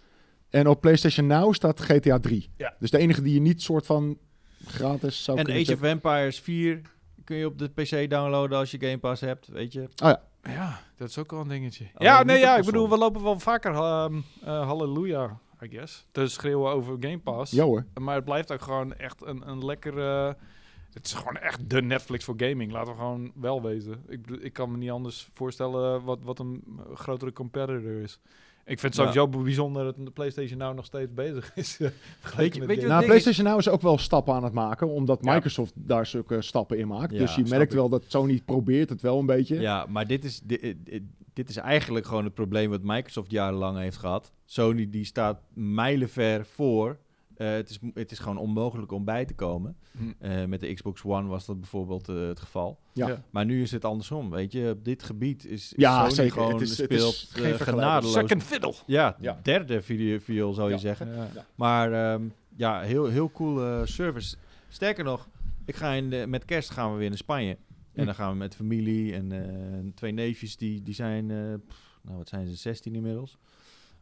En 0.53 0.67
op 0.67 0.81
PlayStation 0.81 1.27
Now 1.27 1.53
staat 1.53 1.81
GTA 1.81 2.19
3. 2.19 2.49
Ja. 2.57 2.75
Dus 2.79 2.91
de 2.91 2.97
enige 2.97 3.21
die 3.21 3.33
je 3.33 3.39
niet 3.39 3.61
soort 3.61 3.85
van 3.85 4.17
gratis 4.65 5.23
zou 5.23 5.37
En 5.37 5.43
kunnen 5.43 5.61
Age 5.63 5.73
of. 5.73 5.81
Empires 5.81 6.39
4 6.39 6.81
kun 7.23 7.37
je 7.37 7.45
op 7.45 7.57
de 7.57 7.69
PC 7.69 8.09
downloaden 8.09 8.57
als 8.57 8.71
je 8.71 8.79
Game 8.79 8.97
Pass 8.97 9.21
hebt, 9.21 9.47
weet 9.47 9.73
je. 9.73 9.89
ja, 10.41 10.79
dat 10.95 11.09
is 11.09 11.17
ook 11.17 11.31
wel 11.31 11.39
een 11.39 11.47
dingetje. 11.47 11.85
Ja, 11.97 12.17
niet 12.17 12.27
nee, 12.27 12.39
ja, 12.39 12.57
ik 12.57 12.65
bedoel, 12.65 12.89
we 12.89 12.97
lopen 12.97 13.23
wel 13.23 13.39
vaker 13.39 13.73
ehm 13.73 14.17
eh, 14.43 14.67
halleluja, 14.67 15.39
I 15.61 15.69
guess. 15.69 16.05
Te 16.11 16.27
schreeuwen 16.27 16.71
over 16.71 16.97
Game 16.99 17.19
Pass. 17.19 17.51
Ja 17.51 17.63
hoor. 17.63 17.85
Maar 17.99 18.15
het 18.15 18.25
blijft 18.25 18.51
ook 18.51 18.61
gewoon 18.61 18.95
echt 18.95 19.25
een, 19.25 19.49
een 19.49 19.65
lekkere... 19.65 20.37
Het 20.93 21.05
is 21.05 21.13
gewoon 21.13 21.37
echt 21.37 21.69
de 21.69 21.81
Netflix 21.81 22.23
voor 22.23 22.35
gaming. 22.37 22.71
Laten 22.71 22.93
we 22.93 22.99
gewoon 22.99 23.31
wel 23.35 23.61
wezen. 23.61 24.03
Ik, 24.07 24.21
bedoel, 24.21 24.45
ik 24.45 24.53
kan 24.53 24.71
me 24.71 24.77
niet 24.77 24.91
anders 24.91 25.29
voorstellen 25.33 26.03
wat, 26.03 26.19
wat 26.23 26.39
een 26.39 26.63
grotere 26.93 27.33
competitor 27.33 28.01
is. 28.01 28.19
Ik 28.65 28.79
vind 28.79 28.95
het 28.95 29.05
Ja. 29.05 29.11
sowieso 29.11 29.43
bijzonder 29.43 29.83
dat 29.83 29.95
de 29.97 30.11
PlayStation 30.11 30.57
nou 30.57 30.75
nog 30.75 30.85
steeds 30.85 31.13
bezig 31.13 31.51
is. 31.55 31.79
eh, 31.79 31.89
Weet 32.37 32.53
je- 32.53 32.59
met 32.59 32.67
weet 32.67 32.77
je 32.77 32.81
gaming. 32.81 32.87
Nou, 32.87 33.05
PlayStation 33.05 33.45
Now 33.47 33.57
is 33.59 33.69
ook 33.69 33.81
wel 33.81 33.97
stappen 33.97 34.33
aan 34.33 34.43
het 34.43 34.53
maken, 34.53 34.87
omdat 34.89 35.19
Ja. 35.21 35.33
Microsoft 35.33 35.71
daar 35.75 36.05
zulke 36.05 36.41
stappen 36.41 36.77
in 36.77 36.87
maakt. 36.87 37.11
Ja, 37.11 37.17
dus 37.17 37.35
je 37.35 37.43
merkt 37.49 37.71
ik. 37.71 37.77
wel 37.77 37.89
dat 37.89 38.03
Sony 38.07 38.41
probeert 38.45 38.89
het 38.89 39.01
wel 39.01 39.19
een 39.19 39.25
beetje. 39.25 39.59
Ja, 39.59 39.85
maar 39.89 40.07
dit 40.07 40.23
is, 40.23 40.39
dit, 40.43 40.61
dit, 40.85 41.01
dit 41.33 41.49
is 41.49 41.57
eigenlijk 41.57 42.05
gewoon 42.05 42.23
het 42.23 42.33
probleem 42.33 42.69
wat 42.69 42.81
Microsoft 42.83 43.31
jarenlang 43.31 43.77
heeft 43.77 43.97
gehad. 43.97 44.31
Sony 44.45 44.89
die 44.89 45.05
staat 45.05 45.41
mijlenver 45.53 46.45
voor. 46.45 46.97
Eh, 47.43 47.49
het, 47.51 47.69
is, 47.69 47.79
het 47.93 48.11
is 48.11 48.19
gewoon 48.19 48.37
onmogelijk 48.37 48.91
om 48.91 49.05
bij 49.05 49.25
te 49.25 49.33
komen. 49.33 49.75
Hm. 49.97 50.03
Eh, 50.19 50.45
met 50.45 50.59
de 50.59 50.73
Xbox 50.73 51.03
One 51.03 51.27
was 51.27 51.45
dat 51.45 51.59
bijvoorbeeld 51.59 52.09
eh, 52.09 52.27
het 52.27 52.39
geval. 52.39 52.79
Ja. 52.93 53.07
Ja. 53.07 53.23
Maar 53.29 53.45
nu 53.45 53.61
is 53.61 53.71
het 53.71 53.85
andersom, 53.85 54.29
weet 54.29 54.51
je. 54.51 54.69
Op 54.77 54.85
dit 54.85 55.03
gebied 55.03 55.45
is, 55.45 55.51
is 55.51 55.73
Ja, 55.75 55.99
Sony 55.99 56.13
zeker. 56.13 56.31
gewoon 56.31 56.51
Het 56.53 56.61
is- 56.61 56.77
het 56.77 56.85
speelt 56.91 57.13
is 57.13 57.19
geen 57.19 57.29
vergelijking. 57.43 57.69
genadeloos. 57.79 58.13
Second 58.13 58.43
fiddle. 58.43 58.73
Ja, 58.85 59.17
Ja. 59.19 59.39
derde 59.43 59.81
video, 59.81 60.19
viool 60.19 60.53
zou 60.53 60.71
je 60.71 60.77
zeggen. 60.77 61.15
Ja. 61.15 61.45
Maar 61.55 61.93
ehm, 62.13 62.23
ja, 62.55 62.81
heel, 62.81 63.05
heel 63.05 63.31
coole 63.31 63.81
service. 63.85 64.35
Sterker 64.69 65.03
nog, 65.03 65.27
ik 65.65 65.75
ga 65.75 65.91
in 65.91 66.09
de, 66.09 66.25
met 66.27 66.45
kerst 66.45 66.69
gaan 66.69 66.91
we 66.91 66.97
weer 66.97 67.09
naar 67.09 67.17
Spanje. 67.17 67.51
En 67.93 67.99
Hm. 67.99 68.05
dan 68.05 68.15
gaan 68.15 68.31
we 68.31 68.37
met 68.37 68.55
familie 68.55 69.13
en 69.13 69.31
eh, 69.31 69.91
twee 69.95 70.11
neefjes, 70.11 70.57
die, 70.57 70.81
die 70.83 70.93
zijn, 70.93 71.31
eh, 71.31 71.37
pff, 71.67 71.99
nou 72.01 72.17
wat 72.17 72.29
zijn 72.29 72.47
ze, 72.47 72.55
16 72.55 72.95
inmiddels. 72.95 73.37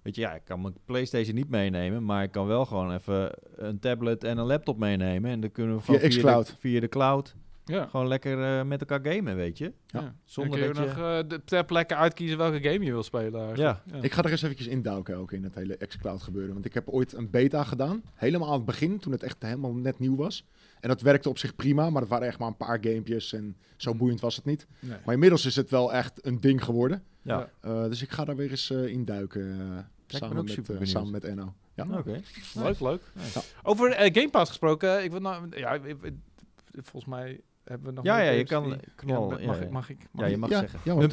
Weet 0.02 0.16
je, 0.16 0.22
ja, 0.22 0.34
ik 0.36 0.42
kan 0.46 0.62
mijn 0.62 0.74
Playstation 0.86 1.36
niet 1.36 1.50
meenemen, 1.50 2.06
maar 2.06 2.24
ik 2.24 2.32
kan 2.32 2.48
wel 2.48 2.66
gewoon 2.66 2.94
even 2.94 3.32
een 3.56 3.80
tablet 3.80 4.24
en 4.24 4.38
een 4.38 4.46
laptop 4.46 4.78
meenemen. 4.78 5.32
En 5.32 5.40
dan 5.40 5.52
kunnen 5.52 5.76
we 5.76 5.82
Via 5.82 6.00
van 6.00 6.10
xCloud. 6.10 6.48
de, 6.48 6.54
via 6.60 6.80
de 6.80 6.90
cloud 6.90 7.36
Ja. 7.66 7.86
gewoon 7.86 8.08
lekker 8.08 8.44
eh, 8.60 8.66
met 8.66 8.80
elkaar 8.80 9.14
gamen, 9.14 9.36
weet 9.36 9.58
je. 9.58 9.72
Ja. 9.88 10.16
Zonder 10.24 10.60
dan 10.60 10.72
kun 10.72 10.76
dat 10.84 10.84
je 10.96 11.02
je- 11.02 11.06
nog 11.06 11.20
eh, 11.24 11.30
de, 11.30 11.44
ter 11.44 11.66
plekke 11.66 11.96
uitkiezen 11.96 12.38
welke 12.38 12.62
game 12.70 12.86
je 12.86 12.92
wil 12.92 13.04
spelen. 13.04 13.56
Ja. 13.56 13.84
Ik 14.02 14.12
ga 14.12 14.24
er 14.24 14.32
eens 14.32 14.42
eventjes 14.42 14.68
induiken 14.68 15.16
ook 15.18 15.32
in 15.32 15.44
het 15.44 15.56
hele 15.56 15.78
xCloud 15.88 16.22
gebeuren. 16.22 16.54
Want 16.54 16.66
ik 16.66 16.74
heb 16.74 16.88
ooit 16.90 17.14
een 17.14 17.30
beta 17.30 17.64
gedaan. 17.64 18.02
Helemaal 18.14 18.48
aan 18.48 18.54
het 18.56 18.66
begin, 18.66 19.00
toen 19.00 19.12
het 19.12 19.24
echt 19.24 19.38
helemaal 19.40 19.74
net 19.74 20.00
nieuw 20.00 20.16
was. 20.16 20.46
En 20.82 20.90
dat 20.90 21.02
werkte 21.02 21.30
op 21.30 21.38
zich 21.38 21.56
prima, 21.56 21.90
maar 21.90 22.02
het 22.02 22.10
waren 22.12 22.28
echt 22.28 22.40
maar 22.40 22.48
een 22.48 22.58
paar 22.58 22.78
gamepjes. 22.82 23.34
En 23.34 23.58
zo 23.78 23.96
boeiend 23.96 24.20
was 24.20 24.36
het 24.36 24.46
niet. 24.46 24.68
Nee. 24.80 24.98
Maar 25.06 25.14
inmiddels 25.14 25.46
is 25.46 25.56
het 25.56 25.70
wel 25.70 25.94
echt 25.94 26.26
een 26.26 26.40
ding 26.40 26.64
geworden. 26.64 27.04
Ja, 27.22 27.50
Eh, 27.62 27.84
dus 27.84 28.02
ik 28.02 28.10
ga 28.12 28.26
daar 28.26 28.36
weer 28.36 28.50
eens 28.52 28.70
eh, 28.70 28.86
in 28.86 29.06
duiken. 29.06 29.42
eh, 29.60 30.18
samen, 30.20 30.38
ook 30.38 30.56
met, 30.80 30.90
samen 30.90 31.12
met 31.12 31.24
Enno. 31.24 31.54
Ja. 31.74 31.86
oké. 31.98 32.20
Leuk, 32.54 32.80
leuk. 32.80 33.02
Nice. 33.14 33.42
Over 33.64 33.92
Game 33.92 34.30
Pass 34.30 34.50
gesproken. 34.50 35.04
Ik 35.04 35.12
wil 35.12 35.20
nou, 35.20 35.48
ja, 35.58 35.80
volgens 36.74 37.06
mij 37.06 37.40
hebben 37.64 37.88
we 37.88 37.94
nog 37.94 38.06
Ja, 38.06 38.20
ja, 38.20 38.32
je 38.32 38.44
kan 38.44 38.64
die- 38.64 38.78
knal. 38.96 39.24
Ja, 39.24 39.30
mag, 39.30 39.40
ja, 39.42 39.54
ik, 39.54 39.64
ja. 39.64 39.72
mag 39.72 39.90
ik? 39.90 39.98
Mag 40.12 40.26
Ja, 40.26 40.32
je 40.32 40.38
mag 40.38 40.50
Ja, 40.50 40.60
zeggen. 40.60 40.80
ja. 40.84 41.08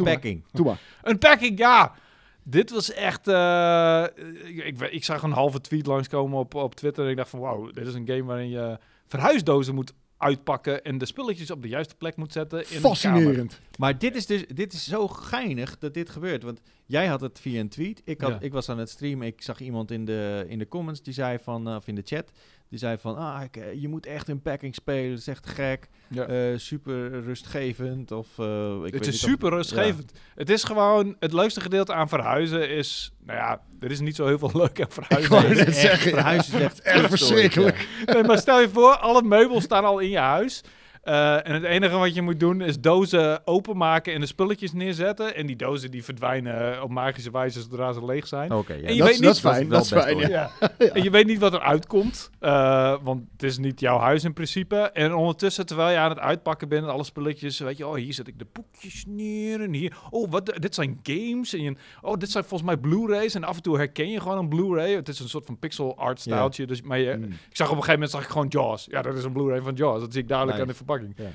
Doe 0.53 0.65
maar. 0.65 0.81
Een 1.03 1.19
packing, 1.19 1.59
ja. 1.59 1.95
Dit 2.43 2.71
was 2.71 2.93
echt... 2.93 3.29
eh, 3.29 4.05
ik, 4.45 4.65
ik, 4.65 4.81
ik 4.81 5.05
zag 5.05 5.23
een 5.23 5.33
halve 5.33 5.61
tweet 5.61 5.87
langskomen 5.87 6.39
op, 6.39 6.55
op 6.55 6.75
Twitter. 6.75 7.05
En 7.05 7.11
ik 7.11 7.17
dacht 7.17 7.31
van, 7.31 7.41
wauw, 7.41 7.71
dit 7.71 7.87
is 7.87 7.95
een 7.95 8.07
game 8.07 8.23
waarin 8.25 8.49
je 8.49 8.79
verhuisdozen 9.09 9.75
moet 9.75 9.93
uitpakken... 10.17 10.85
en 10.85 10.99
de 10.99 11.07
spulletjes 11.07 11.51
op 11.51 11.63
de 11.63 11.69
juiste 11.69 11.95
plek 11.95 12.17
moet 12.17 12.33
zetten 12.33 12.59
in. 12.71 12.81
Fascinerend. 12.81 13.61
Maar 13.79 13.99
dit 13.99 14.17
is 14.17 14.27
dus 14.27 14.47
dit 14.47 14.73
is 14.73 14.85
zo 14.85 15.09
geinig 15.09 15.79
dat 15.79 15.95
dit 15.95 16.11
gebeurt. 16.11 16.43
Want 16.43 16.61
jij 16.87 17.07
had 17.07 17.21
het 17.21 17.41
via 17.41 17.61
een 17.61 17.69
tweet. 17.69 18.03
Ik, 18.05 18.21
had, 18.21 18.31
Ja. 18.31 18.41
ik 18.41 18.53
was 18.53 18.69
aan 18.69 18.79
het 18.79 18.91
streamen. 18.91 19.27
Ik 19.27 19.43
zag 19.43 19.61
iemand 19.61 19.91
in 19.91 20.05
de, 20.05 20.45
in 20.49 20.59
de 20.59 20.69
comments 20.69 21.03
die 21.03 21.15
zei 21.15 21.39
van, 21.43 21.69
eh, 21.69 21.75
of 21.75 21.87
in 21.89 21.95
de 21.95 22.03
chat, 22.05 22.31
die 22.71 22.79
zei 22.79 22.97
van, 22.99 23.17
ah, 23.17 23.43
ik, 23.43 23.57
eh, 23.57 23.73
je 23.81 23.89
moet 23.89 24.07
echt 24.07 24.29
een 24.29 24.43
packing 24.43 24.75
spelen. 24.75 25.11
Dat 25.11 25.19
is 25.19 25.27
echt 25.27 25.47
gek. 25.47 25.89
Ja. 26.09 26.27
Eh, 26.27 26.37
super 26.57 27.23
rustgevend. 27.23 28.13
Of, 28.13 28.27
eh, 28.39 28.73
ik 28.75 28.81
weet 28.81 28.93
het 28.93 28.93
niet 28.93 29.07
is 29.15 29.25
of- 29.25 29.31
super 29.31 29.51
rustgevend. 29.51 30.13
Het 30.35 30.51
is 30.51 30.65
gewoon... 30.65 31.17
Het 31.19 31.33
leukste 31.33 31.61
gedeelte 31.61 31.93
aan 31.93 32.09
verhuizen 32.09 32.69
is... 32.71 33.13
Nou 33.25 33.39
ja, 33.39 33.61
er 33.81 33.91
is 33.91 34.01
niet 34.01 34.17
zo 34.17 34.27
heel 34.27 34.39
veel 34.39 34.51
leuk 34.53 34.81
aan 34.81 34.91
verhuizen. 34.91 35.43
Nee, 35.55 35.65
het 35.65 35.77
zeggen, 35.77 36.11
ja. 36.11 36.17
verhuizen 36.17 36.55
is 36.55 36.61
echt 36.65 36.81
Echt 36.81 37.09
verschrikkelijk. 37.09 37.89
Nee, 38.07 38.23
maar 38.23 38.39
stel 38.39 38.61
je 38.61 38.69
voor, 38.69 38.97
alle 38.97 39.23
meubels 39.23 39.65
staan 39.65 39.85
al 39.85 39.99
in 39.99 40.09
je 40.11 40.19
huis. 40.19 40.63
Eh, 41.09 41.47
en 41.47 41.55
het 41.55 41.63
enige 41.63 41.97
wat 41.97 42.15
je 42.15 42.23
moet 42.23 42.41
doen 42.41 42.61
is 42.61 42.81
dozen 42.81 43.47
openmaken 43.47 44.13
en 44.15 44.21
de 44.21 44.27
spulletjes 44.27 44.73
neerzetten. 44.73 45.35
En 45.35 45.47
die 45.47 45.57
dozen 45.57 45.91
die 45.91 46.05
verdwijnen 46.05 46.75
eh, 46.77 46.83
op 46.83 46.91
magische 46.91 47.31
wijze 47.31 47.61
zodra 47.61 47.93
ze 47.93 48.05
leeg 48.05 48.27
zijn. 48.27 48.53
Oké, 48.53 48.73
ja. 48.73 48.83
En 48.83 48.93
je 48.95 48.99
dat, 48.99 49.07
weet 49.07 49.15
is- 49.15 49.15
niet- 49.21 49.27
dat 49.27 49.35
is 49.35 49.41
fijn. 49.41 49.69
Dat 49.69 49.83
is 49.85 49.89
fijn, 49.93 50.17
best 50.17 50.29
ja. 50.31 50.51
Ja. 50.79 50.89
En 50.93 51.03
je 51.03 51.11
weet 51.11 51.27
niet 51.27 51.39
wat 51.39 51.53
er 51.53 51.61
uitkomt, 51.61 52.31
eh, 52.41 52.95
want 53.03 53.23
het 53.33 53.43
is 53.43 53.59
niet 53.59 53.81
jouw 53.81 53.99
huis 53.99 54.25
in 54.25 54.33
principe. 54.33 54.77
En 54.77 55.15
ondertussen, 55.15 55.67
terwijl 55.67 55.91
je 55.91 55.97
aan 55.97 56.11
het 56.11 56.19
uitpakken 56.19 56.69
bent, 56.69 56.87
alle 56.87 57.05
spulletjes, 57.05 57.59
weet 57.59 57.77
je, 57.77 57.87
oh, 57.87 57.95
hier 57.95 58.13
zet 58.15 58.29
ik 58.29 58.39
de 58.39 58.47
boekjes 58.53 59.05
neer 59.07 59.61
en 59.61 59.73
hier, 59.73 59.97
oh, 60.11 60.31
wat, 60.31 60.53
dit 60.59 60.75
zijn 60.75 61.01
games. 61.03 61.55
En 61.55 61.63
je, 61.63 61.75
oh, 62.03 62.15
dit 62.17 62.31
zijn 62.31 62.45
volgens 62.45 62.71
mij 62.71 62.79
Blu-rays. 62.79 63.35
En 63.35 63.45
af 63.45 63.57
en 63.57 63.63
toe 63.63 63.77
herken 63.77 64.11
je 64.11 64.21
gewoon 64.21 64.39
een 64.39 64.49
Blu-ray. 64.49 64.95
Het 64.95 65.09
is 65.09 65.21
een 65.21 65.29
soort 65.29 65.47
van 65.47 65.59
pixel 65.59 65.97
art 65.97 66.21
styletje. 66.21 66.67
Dus, 66.67 66.83
maar 66.83 66.99
je, 66.99 67.17
Mm. 67.17 67.23
ik 67.25 67.57
zag 67.57 67.67
op 67.71 67.77
een 67.77 67.83
gegeven 67.83 67.93
moment 67.93 68.11
zag 68.11 68.23
ik 68.23 68.29
gewoon 68.29 68.47
Jaws. 68.49 68.87
Ja, 68.91 69.03
dat 69.03 69.17
is 69.17 69.25
een 69.25 69.33
Blu-ray 69.33 69.61
van 69.61 69.75
Jaws. 69.75 70.01
Dat 70.01 70.13
zie 70.13 70.23
ik 70.23 70.29
duidelijk 70.29 70.59
Nice. 70.59 70.61
aan 70.61 70.67
de 70.73 70.85
verpakking. 70.85 70.98
Ja. 71.17 71.31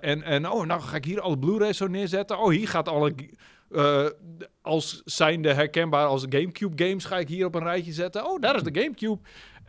Eh, 0.00 0.10
en, 0.10 0.22
en 0.22 0.48
oh, 0.50 0.66
nou 0.66 0.80
ga 0.80 0.96
ik 0.96 1.04
hier 1.04 1.20
alle 1.20 1.38
Blu-rays 1.38 1.76
zo 1.76 1.86
neerzetten. 1.86 2.38
Oh, 2.38 2.50
hier 2.50 2.68
gaat 2.68 2.88
alle... 2.88 3.14
eh, 3.70 4.06
als 4.62 5.02
zijnde 5.04 5.52
herkenbaar 5.54 6.06
als 6.06 6.26
Gamecube 6.28 6.84
games 6.84 7.04
ga 7.04 7.18
ik 7.18 7.28
hier 7.28 7.46
op 7.46 7.54
een 7.54 7.62
rijtje 7.62 7.92
zetten. 7.92 8.26
Oh, 8.26 8.40
daar 8.40 8.56
is 8.56 8.62
de 8.62 8.74
Gamecube. 8.80 9.18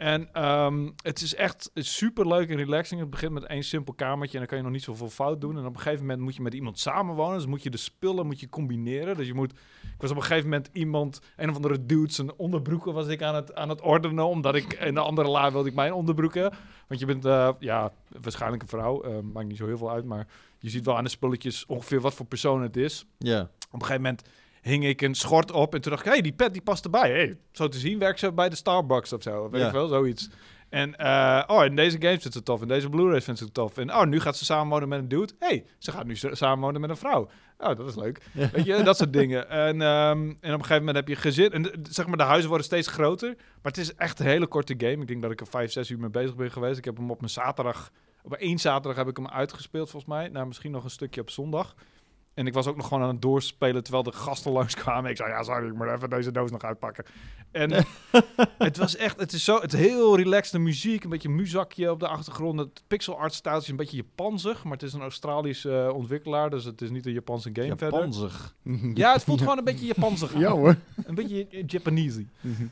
En 0.02 0.30
ehm, 0.34 0.90
het 1.04 1.22
is 1.22 1.36
echt 1.36 1.72
super 1.74 2.28
leuk 2.28 2.50
en 2.50 2.58
relaxing. 2.58 3.00
Het 3.02 3.10
begint 3.10 3.32
met 3.32 3.44
één 3.44 3.64
simpel 3.64 3.94
kamertje 3.94 4.34
en 4.34 4.40
dan 4.40 4.48
kan 4.48 4.58
je 4.58 4.64
nog 4.64 4.74
niet 4.74 4.84
zoveel 4.84 5.10
fout 5.10 5.42
doen. 5.42 5.58
En 5.58 5.66
op 5.66 5.74
een 5.76 5.82
gegeven 5.82 6.06
moment 6.06 6.20
moet 6.20 6.36
je 6.36 6.42
met 6.42 6.54
iemand 6.54 6.80
samenwonen. 6.80 7.38
Dus 7.38 7.46
moet 7.46 7.64
je 7.64 7.70
de 7.70 7.78
spullen 7.78 8.26
moet 8.26 8.40
je 8.40 8.50
combineren. 8.50 9.18
Dus 9.18 9.28
je 9.28 9.34
moet... 9.34 9.52
Ik 9.82 10.02
was 10.02 10.12
op 10.12 10.16
een 10.16 10.24
gegeven 10.24 10.50
moment 10.50 10.70
iemand, 10.74 11.22
een 11.38 11.50
of 11.50 11.56
andere 11.56 11.86
dude, 11.86 12.14
zijn 12.14 12.34
onderbroeken 12.34 12.94
was 12.94 13.08
ik 13.08 13.22
aan 13.22 13.36
het, 13.36 13.56
aan 13.56 13.70
het 13.70 13.82
ordenen. 13.82 14.28
Omdat 14.28 14.56
ik 14.56 14.74
in 14.74 14.94
de 14.94 15.00
andere 15.00 15.30
la 15.30 15.52
wilde 15.52 15.70
ik 15.70 15.76
mijn 15.76 15.94
onderbroeken. 15.94 16.54
Want 16.88 17.00
je 17.00 17.06
bent, 17.06 17.26
eh, 17.26 17.50
ja, 17.60 17.92
waarschijnlijk 18.22 18.62
een 18.62 18.68
vrouw. 18.68 19.02
eh, 19.02 19.20
maakt 19.34 19.48
niet 19.48 19.58
zo 19.58 19.66
heel 19.66 19.78
veel 19.78 19.92
uit, 19.92 20.06
maar 20.06 20.28
je 20.60 20.70
ziet 20.70 20.86
wel 20.86 20.98
aan 20.98 21.04
de 21.04 21.10
spulletjes 21.10 21.66
ongeveer 21.66 22.02
wat 22.02 22.14
voor 22.14 22.26
persoon 22.26 22.62
het 22.62 22.78
is. 22.78 23.06
Ja. 23.18 23.42
Op 23.42 23.50
een 23.74 23.82
gegeven 23.82 24.02
moment 24.02 24.30
hing 24.62 24.86
ik 24.86 25.02
een 25.02 25.16
schort 25.16 25.52
op 25.52 25.74
en 25.76 25.82
toen 25.82 25.92
dacht 25.92 26.06
ik, 26.06 26.12
hey, 26.12 26.22
die 26.22 26.34
pet 26.34 26.54
die 26.54 26.62
past 26.62 26.84
erbij. 26.84 27.10
Hey, 27.12 27.38
zo 27.52 27.68
te 27.68 27.78
zien 27.78 28.00
werkt 28.00 28.20
ze 28.20 28.32
bij 28.32 28.50
de 28.50 28.56
Starbucks 28.56 29.14
of 29.14 29.22
zo. 29.22 29.50
Weet 29.50 29.62
Ja. 29.62 29.68
ik 29.68 29.74
wel, 29.74 29.88
zoiets. 29.88 30.30
En, 30.70 30.96
eh, 30.96 31.44
oh, 31.48 31.66
in 31.66 31.76
deze 31.76 31.98
games 32.02 32.22
vindt 32.22 32.34
ze 32.38 32.44
tof. 32.44 32.62
In 32.62 32.68
deze 32.68 32.90
Blu-rays 32.90 33.24
vindt 33.24 33.40
ze 33.40 33.46
het 33.46 33.54
tof. 33.54 33.78
En, 33.78 33.90
oh, 33.96 34.04
nu 34.06 34.20
gaat 34.20 34.38
ze 34.38 34.46
samenwonen 34.46 34.90
met 34.90 35.00
een 35.00 35.08
dude. 35.08 35.34
hey, 35.40 35.66
ze 35.78 35.92
gaat 35.92 36.06
nu 36.06 36.16
sa- 36.16 36.36
samenwonen 36.36 36.82
met 36.82 36.90
een 36.90 36.98
vrouw. 36.98 37.30
Oh, 37.58 37.76
dat 37.78 37.88
is 37.88 37.96
leuk. 37.96 38.22
Weet 38.34 38.66
je, 38.66 38.84
dat 38.84 38.98
soort 38.98 39.14
dingen. 39.14 39.50
En, 39.50 39.82
ehm, 39.82 40.20
en 40.20 40.30
op 40.30 40.42
een 40.42 40.52
gegeven 40.52 40.78
moment 40.78 40.96
heb 40.96 41.08
je 41.08 41.16
gezin. 41.16 41.52
En 41.52 41.72
zeg 41.90 42.08
maar, 42.08 42.18
de 42.18 42.24
huizen 42.24 42.48
worden 42.48 42.66
steeds 42.66 42.88
groter. 42.88 43.28
Maar 43.38 43.72
het 43.72 43.78
is 43.78 43.96
echt 43.96 44.20
een 44.20 44.26
hele 44.26 44.48
korte 44.48 44.74
game. 44.78 45.02
Ik 45.02 45.08
denk 45.08 45.22
dat 45.22 45.32
ik 45.32 45.40
er 45.40 45.48
vijf, 45.48 45.72
zes 45.72 45.90
uur 45.90 46.00
mee 46.00 46.10
bezig 46.10 46.36
ben 46.36 46.52
geweest. 46.52 46.78
Ik 46.78 46.86
heb 46.86 46.98
hem 46.98 47.12
op 47.12 47.20
mijn 47.20 47.32
zaterdag... 47.32 47.92
Op 48.24 48.34
één 48.34 48.58
zaterdag 48.60 48.96
heb 48.96 49.08
ik 49.08 49.18
hem 49.18 49.28
uitgespeeld, 49.28 49.90
volgens 49.90 50.12
mij. 50.14 50.28
Nou, 50.30 50.48
misschien 50.48 50.72
nog 50.72 50.84
een 50.84 50.90
stukje 50.90 51.22
op 51.22 51.30
zondag. 51.30 51.76
En 52.34 52.48
ik 52.48 52.54
was 52.54 52.68
ook 52.68 52.76
nog 52.76 52.88
gewoon 52.88 53.04
aan 53.04 53.10
het 53.10 53.22
doorspelen 53.22 53.84
terwijl 53.84 54.04
de 54.04 54.12
gasten 54.12 54.52
langskwamen. 54.62 55.10
Ik 55.10 55.18
zei, 55.18 55.30
ja, 55.30 55.44
sorry, 55.44 55.68
ik 55.68 55.74
moet 55.74 55.88
even 55.88 56.10
deze 56.10 56.32
doos 56.32 56.52
nog 56.52 56.62
uitpakken. 56.62 57.06
En 57.52 57.72
het 58.58 58.78
was 58.78 58.96
echt, 58.96 59.20
het 59.20 59.34
is 59.34 59.44
zo, 59.44 59.60
het 59.60 59.74
is 59.74 59.80
heel 59.80 60.18
relaxed 60.18 60.52
de 60.52 60.60
muziek, 60.60 61.04
een 61.04 61.10
beetje 61.10 61.30
muzakje 61.30 61.92
op 61.92 62.00
de 62.00 62.08
achtergrond. 62.08 62.60
Het 62.60 62.84
pixel 62.88 63.18
art 63.18 63.34
style 63.34 63.58
is 63.58 63.68
een 63.68 63.76
beetje 63.76 63.98
Japansig, 63.98 64.64
maar 64.64 64.74
het 64.74 64.84
is 64.84 64.94
een 64.94 65.02
Australische 65.02 65.82
eh, 65.82 65.96
ontwikkelaar, 65.96 66.50
dus 66.50 66.64
het 66.64 66.82
is 66.82 66.90
niet 66.90 67.06
een 67.06 67.14
Japanse 67.14 67.50
game 67.54 67.78
verder. 67.78 68.00
Japanzig. 68.00 68.56
Ja, 68.94 69.14
het 69.14 69.24
voelt 69.24 69.40
gewoon 69.40 69.58
een 69.58 69.64
beetje 69.64 69.86
Japansig. 69.86 70.34
Ja 70.42 70.52
hoor. 70.52 70.76
Een 71.06 71.16
beetje 71.16 71.48
Japanese. 71.68 72.26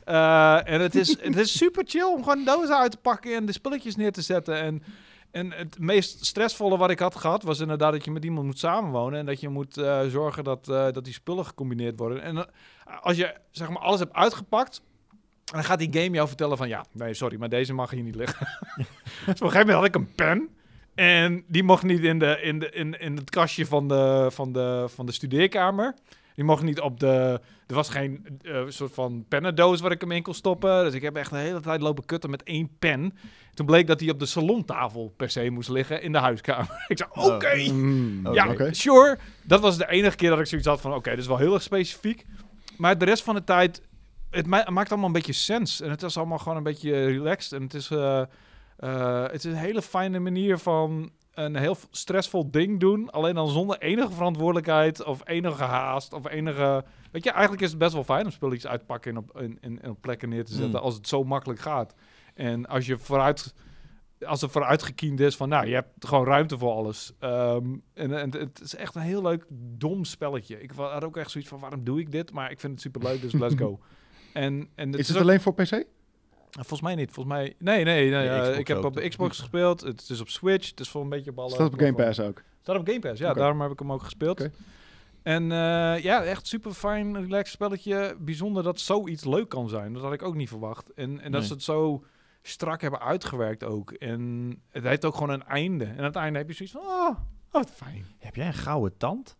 Eh, 0.04 0.68
en 0.68 0.80
het 0.80 0.94
is, 0.94 1.16
het 1.20 1.36
is 1.36 1.56
super 1.56 1.84
chill 1.86 2.12
om 2.14 2.22
gewoon 2.22 2.44
dozen 2.44 2.76
uit 2.76 2.90
te 2.90 2.96
pakken 2.96 3.36
en 3.36 3.46
de 3.46 3.52
spulletjes 3.52 3.96
neer 3.96 4.12
te 4.12 4.22
zetten. 4.22 4.60
En, 4.60 4.82
en 5.30 5.52
het 5.52 5.78
meest 5.78 6.24
stressvolle 6.24 6.76
wat 6.76 6.90
ik 6.90 6.98
had 6.98 7.16
gehad 7.16 7.42
was 7.42 7.60
inderdaad 7.60 7.92
dat 7.92 8.04
je 8.04 8.10
met 8.10 8.24
iemand 8.24 8.46
moet 8.46 8.58
samenwonen. 8.58 9.18
En 9.18 9.26
dat 9.26 9.40
je 9.40 9.48
moet 9.48 9.76
eh, 9.76 10.06
zorgen 10.06 10.44
dat, 10.44 10.68
eh, 10.68 10.92
dat 10.92 11.04
die 11.04 11.12
spullen 11.12 11.46
gecombineerd 11.46 11.98
worden. 11.98 12.22
En 12.22 12.36
eh, 12.36 12.44
als 13.00 13.16
je 13.16 13.34
zeg 13.50 13.68
maar 13.68 13.82
alles 13.82 14.00
hebt 14.00 14.14
uitgepakt. 14.14 14.82
Dan 15.44 15.64
gaat 15.64 15.78
die 15.78 15.92
game 15.92 16.14
jou 16.16 16.28
vertellen 16.28 16.56
van 16.56 16.68
ja, 16.68 16.84
nee, 16.92 17.14
sorry, 17.14 17.38
maar 17.38 17.48
deze 17.48 17.72
mag 17.72 17.90
hier 17.90 18.02
niet 18.02 18.14
liggen. 18.14 18.46
dus 18.76 18.86
op 19.18 19.26
een 19.26 19.34
gegeven 19.34 19.58
moment 19.58 19.76
had 19.76 19.84
ik 19.84 19.94
een 19.94 20.14
pen. 20.14 20.48
En 20.94 21.44
die 21.46 21.62
mocht 21.62 21.82
niet 21.82 22.00
in, 22.00 22.18
de, 22.18 22.40
in, 22.42 22.58
de, 22.58 22.70
in, 22.70 23.00
in 23.00 23.16
het 23.16 23.30
kastje 23.30 23.66
van 23.66 23.88
de, 23.88 24.26
van, 24.30 24.52
de, 24.52 24.84
van 24.88 25.06
de 25.06 25.12
studeerkamer. 25.12 25.94
Die 26.40 26.48
mocht 26.48 26.62
niet 26.62 26.80
op 26.80 27.00
de. 27.00 27.40
Er 27.66 27.74
was 27.74 27.88
geen 27.88 28.38
eh, 28.42 28.60
soort 28.68 28.94
van 28.94 29.24
pennendoos 29.28 29.80
waar 29.80 29.90
ik 29.90 30.00
hem 30.00 30.10
in 30.12 30.22
kon 30.22 30.34
stoppen. 30.34 30.84
Dus 30.84 30.94
ik 30.94 31.02
heb 31.02 31.16
echt 31.16 31.30
de 31.30 31.36
hele 31.36 31.60
tijd 31.60 31.80
lopen 31.80 32.04
kutten 32.04 32.30
met 32.30 32.42
één 32.42 32.70
pen. 32.78 33.14
Toen 33.54 33.66
bleek 33.66 33.86
dat 33.86 34.00
hij 34.00 34.10
op 34.10 34.18
de 34.18 34.26
salontafel 34.26 35.12
per 35.16 35.30
se 35.30 35.50
moest 35.50 35.68
liggen 35.68 36.02
in 36.02 36.12
de 36.12 36.18
huiskamer. 36.18 36.84
ik 36.88 36.98
zei: 36.98 37.10
Oh. 37.12 37.34
Oké. 37.34 37.56
Mm, 37.72 38.26
Oh, 38.26 38.34
Ja, 38.34 38.48
oké. 38.48 38.74
sure. 38.74 39.18
Dat 39.44 39.60
was 39.60 39.78
de 39.78 39.88
enige 39.90 40.16
keer 40.16 40.30
dat 40.30 40.38
ik 40.38 40.46
zoiets 40.46 40.66
had 40.66 40.80
van... 40.80 40.94
Oké, 40.94 41.10
dit 41.10 41.18
is 41.18 41.26
wel 41.26 41.36
heel 41.38 41.54
erg 41.54 41.62
specifiek. 41.62 42.24
Maar 42.76 42.98
de 42.98 43.04
rest 43.04 43.22
van 43.22 43.34
de 43.34 43.44
tijd... 43.44 43.82
Het 44.30 44.46
ma- 44.46 44.70
maakt 44.70 44.88
allemaal 44.90 45.06
een 45.08 45.12
beetje 45.14 45.32
sens. 45.32 45.80
En 45.80 45.90
het 45.90 46.02
is 46.02 46.16
allemaal 46.16 46.38
gewoon 46.38 46.56
een 46.56 46.62
beetje 46.62 47.04
relaxed. 47.04 47.52
En 47.52 47.62
het 47.62 47.74
is, 47.74 47.90
eh, 47.90 48.22
eh, 48.76 49.22
het 49.22 49.34
is 49.34 49.44
een 49.44 49.54
hele 49.54 49.82
fijne 49.82 50.18
manier 50.18 50.58
van... 50.58 51.10
Een 51.44 51.56
heel 51.56 51.76
stressvol 51.90 52.50
ding 52.50 52.80
doen. 52.80 53.10
Alleen 53.10 53.34
dan 53.34 53.48
zonder 53.48 53.78
enige 53.78 54.12
verantwoordelijkheid... 54.12 55.04
Of 55.04 55.20
enige 55.24 55.62
haast. 55.62 56.12
Of 56.12 56.28
enige... 56.28 56.84
Weet 57.10 57.24
je, 57.24 57.30
eigenlijk 57.30 57.62
is 57.62 57.70
het 57.70 57.78
best 57.78 57.92
wel 57.92 58.04
fijn 58.04 58.24
om 58.24 58.30
spulletjes 58.30 58.70
uit 58.70 58.80
te 58.80 58.86
pakken... 58.86 59.10
En 59.10 59.16
op, 59.18 59.40
in, 59.40 59.58
in, 59.60 59.80
in 59.82 59.90
op 59.90 60.00
plekken 60.00 60.28
neer 60.28 60.44
te 60.44 60.52
zetten. 60.52 60.70
Mm. 60.78 60.84
Als 60.84 60.94
het 60.94 61.08
zo 61.08 61.24
makkelijk 61.24 61.60
gaat. 61.60 61.94
En 62.34 62.66
als 62.66 62.86
je 62.86 62.98
vooruit 62.98 63.54
als 64.26 64.42
er 64.42 64.50
vooruitgekiend 64.50 65.20
is 65.20 65.36
van, 65.36 65.48
nou, 65.48 65.66
je 65.66 65.74
hebt 65.74 66.06
gewoon 66.06 66.24
ruimte 66.26 66.58
voor 66.58 66.72
alles. 66.72 67.12
Ehm, 67.18 67.76
en, 67.94 68.12
en 68.20 68.30
het 68.38 68.60
is 68.60 68.74
echt 68.74 68.94
een 68.94 69.00
heel 69.02 69.22
leuk, 69.22 69.46
dom 69.78 70.04
spelletje. 70.04 70.62
Ik 70.62 70.70
had 70.76 71.04
ook 71.04 71.16
echt 71.16 71.30
zoiets 71.30 71.50
van, 71.50 71.60
waarom 71.60 71.84
doe 71.84 72.00
ik 72.00 72.12
dit? 72.12 72.32
Maar 72.32 72.50
ik 72.50 72.60
vind 72.60 72.72
het 72.72 72.80
super 72.82 73.02
leuk, 73.02 73.20
dus 73.20 73.32
let's 73.32 73.54
go. 73.64 73.80
En, 74.32 74.68
en 74.74 74.92
Is 74.94 75.08
het 75.08 75.16
ook- 75.16 75.22
alleen 75.22 75.40
voor 75.40 75.54
PC? 75.54 75.84
Volgens 76.50 76.80
mij 76.80 76.94
niet. 76.94 77.10
Volgens 77.10 77.34
mij... 77.34 77.54
Nee, 77.58 77.84
nee. 77.84 78.10
nee 78.10 78.24
Ja, 78.24 78.44
eh, 78.44 78.58
ik 78.58 78.68
heb 78.68 78.76
ook, 78.76 78.84
op 78.84 78.94
de? 78.94 79.08
Xbox 79.08 79.38
gespeeld. 79.38 79.80
Het 79.80 80.08
is 80.08 80.20
op 80.20 80.28
Switch. 80.28 80.70
Het 80.70 80.80
is 80.80 80.88
voor 80.88 81.02
een 81.02 81.08
beetje 81.08 81.32
ballen. 81.32 81.52
Staat 81.52 81.72
op 81.72 81.78
Game 81.78 81.94
Pass 81.94 82.20
ook. 82.20 82.42
Staat 82.62 82.76
op 82.76 82.86
Game 82.86 82.98
Pass, 83.00 83.20
ja. 83.20 83.32
Daarom 83.32 83.60
heb 83.60 83.70
ik 83.70 83.78
hem 83.78 83.92
ook 83.92 84.02
gespeeld. 84.02 84.40
Oké. 84.40 84.50
En 85.22 85.52
eh, 85.52 86.02
ja, 86.02 86.22
echt 86.22 86.46
super 86.46 86.72
fijn, 86.72 87.20
relaxed 87.20 87.52
spelletje. 87.52 88.16
Bijzonder 88.18 88.62
dat 88.62 88.80
zoiets 88.80 89.24
leuk 89.24 89.48
kan 89.48 89.68
zijn. 89.68 89.92
Dat 89.92 90.02
had 90.02 90.12
ik 90.12 90.22
ook 90.22 90.34
niet 90.34 90.48
verwacht. 90.48 90.92
En, 90.92 91.20
en 91.20 91.32
dat 91.32 91.44
ze 91.44 91.52
het 91.52 91.62
zo 91.62 92.04
strak 92.42 92.80
hebben 92.80 93.00
uitgewerkt 93.00 93.64
ook. 93.64 93.90
En 93.92 94.54
het 94.68 94.84
heeft 94.84 95.04
ook 95.04 95.14
gewoon 95.14 95.30
een 95.30 95.44
einde. 95.44 95.84
En 95.84 95.98
aan 95.98 96.04
het 96.04 96.16
einde 96.16 96.38
heb 96.38 96.48
je 96.48 96.54
zoiets 96.54 96.74
van, 96.74 96.84
oh, 96.84 97.08
oh 97.08 97.16
wat 97.50 97.70
fijn. 97.70 98.06
Heb 98.18 98.34
jij 98.34 98.46
een 98.46 98.54
gouden 98.54 98.96
tand? 98.96 99.36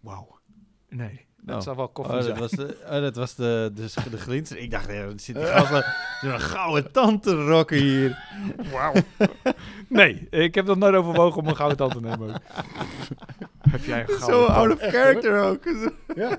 Wauw. 0.00 0.38
Nee, 0.88 1.26
dat 1.46 1.56
Oh. 1.56 1.62
zou 1.62 1.76
wel 1.76 1.88
koffie 1.88 2.14
Oh, 2.14 2.20
zijn. 2.22 2.38
dat 2.38 2.50
was 2.50 2.50
de, 2.50 2.76
oh, 2.84 2.90
dat 3.00 3.16
was 3.16 3.34
de, 3.34 3.70
de, 3.74 4.10
de 4.10 4.16
glinster. 4.18 4.58
Ik 4.58 4.70
dacht, 4.70 4.86
ja, 4.86 4.92
er 4.92 5.12
zit 5.16 5.34
die 5.34 5.46
zo'n 6.30 6.40
gouden 6.40 6.92
tand 6.92 7.22
te 7.22 7.44
rocken 7.46 7.76
hier. 7.76 8.18
Wauw. 8.72 8.92
nee, 9.88 10.26
ik 10.30 10.54
heb 10.54 10.66
nog 10.66 10.76
nooit 10.76 10.94
overwogen 10.94 11.40
om 11.42 11.48
een 11.48 11.56
gouden 11.56 11.76
tand 11.78 11.92
te 11.92 12.00
nemen. 12.00 12.28
ook. 12.34 12.40
heb 13.70 13.84
jij 13.84 14.00
een 14.00 14.08
gouden 14.08 14.46
Zo 14.46 14.52
out 14.52 14.72
of 14.72 14.78
character 14.80 15.40
ook. 15.42 15.62
Ja. 16.16 16.38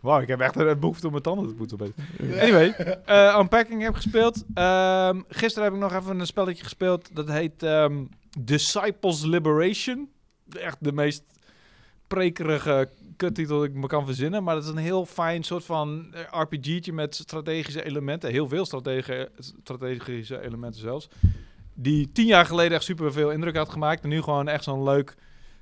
Wauw, 0.00 0.20
ik 0.20 0.28
heb 0.28 0.40
echt 0.40 0.56
een 0.56 0.78
behoefte 0.80 1.06
om 1.06 1.10
mijn 1.12 1.22
tanden 1.22 1.48
te 1.48 1.54
poetsen. 1.54 1.94
Anyway, 2.40 2.68
eh, 3.04 3.36
Unpacking 3.40 3.80
heb 3.82 3.90
ik 3.90 3.96
gespeeld. 3.96 4.44
Ehm, 4.54 5.20
gisteren 5.28 5.64
heb 5.64 5.72
ik 5.72 5.80
nog 5.90 5.94
even 5.94 6.20
een 6.20 6.26
spelletje 6.26 6.62
gespeeld. 6.62 7.08
Dat 7.16 7.28
heet 7.28 7.62
ehm, 7.62 8.04
Disciples 8.38 9.24
Liberation. 9.24 10.08
Echt 10.58 10.76
de 10.80 10.92
meest 10.92 11.22
prekerige 12.08 12.88
kuttitel 13.16 13.64
ik 13.64 13.74
me 13.74 13.86
kan 13.86 14.06
verzinnen. 14.06 14.42
Maar 14.44 14.54
dat 14.54 14.64
is 14.64 14.70
een 14.70 14.76
heel 14.76 15.06
fijn 15.06 15.42
soort 15.42 15.64
van 15.64 16.14
eh, 16.14 16.40
RPG'tje 16.40 16.92
met 16.92 17.14
strategische 17.14 17.84
elementen. 17.84 18.30
Heel 18.30 18.48
veel 18.48 18.64
strategische, 18.64 19.30
strategische 19.62 20.40
elementen 20.44 20.80
zelfs. 20.80 21.08
Die 21.74 22.12
tien 22.12 22.26
jaar 22.26 22.46
geleden 22.46 22.72
echt 22.72 22.84
super 22.84 23.12
veel 23.12 23.30
indruk 23.30 23.56
had 23.56 23.68
gemaakt. 23.68 24.02
En 24.02 24.08
nu 24.08 24.22
gewoon 24.22 24.48
echt 24.48 24.64
zo'n 24.64 24.82
leuk... 24.82 25.14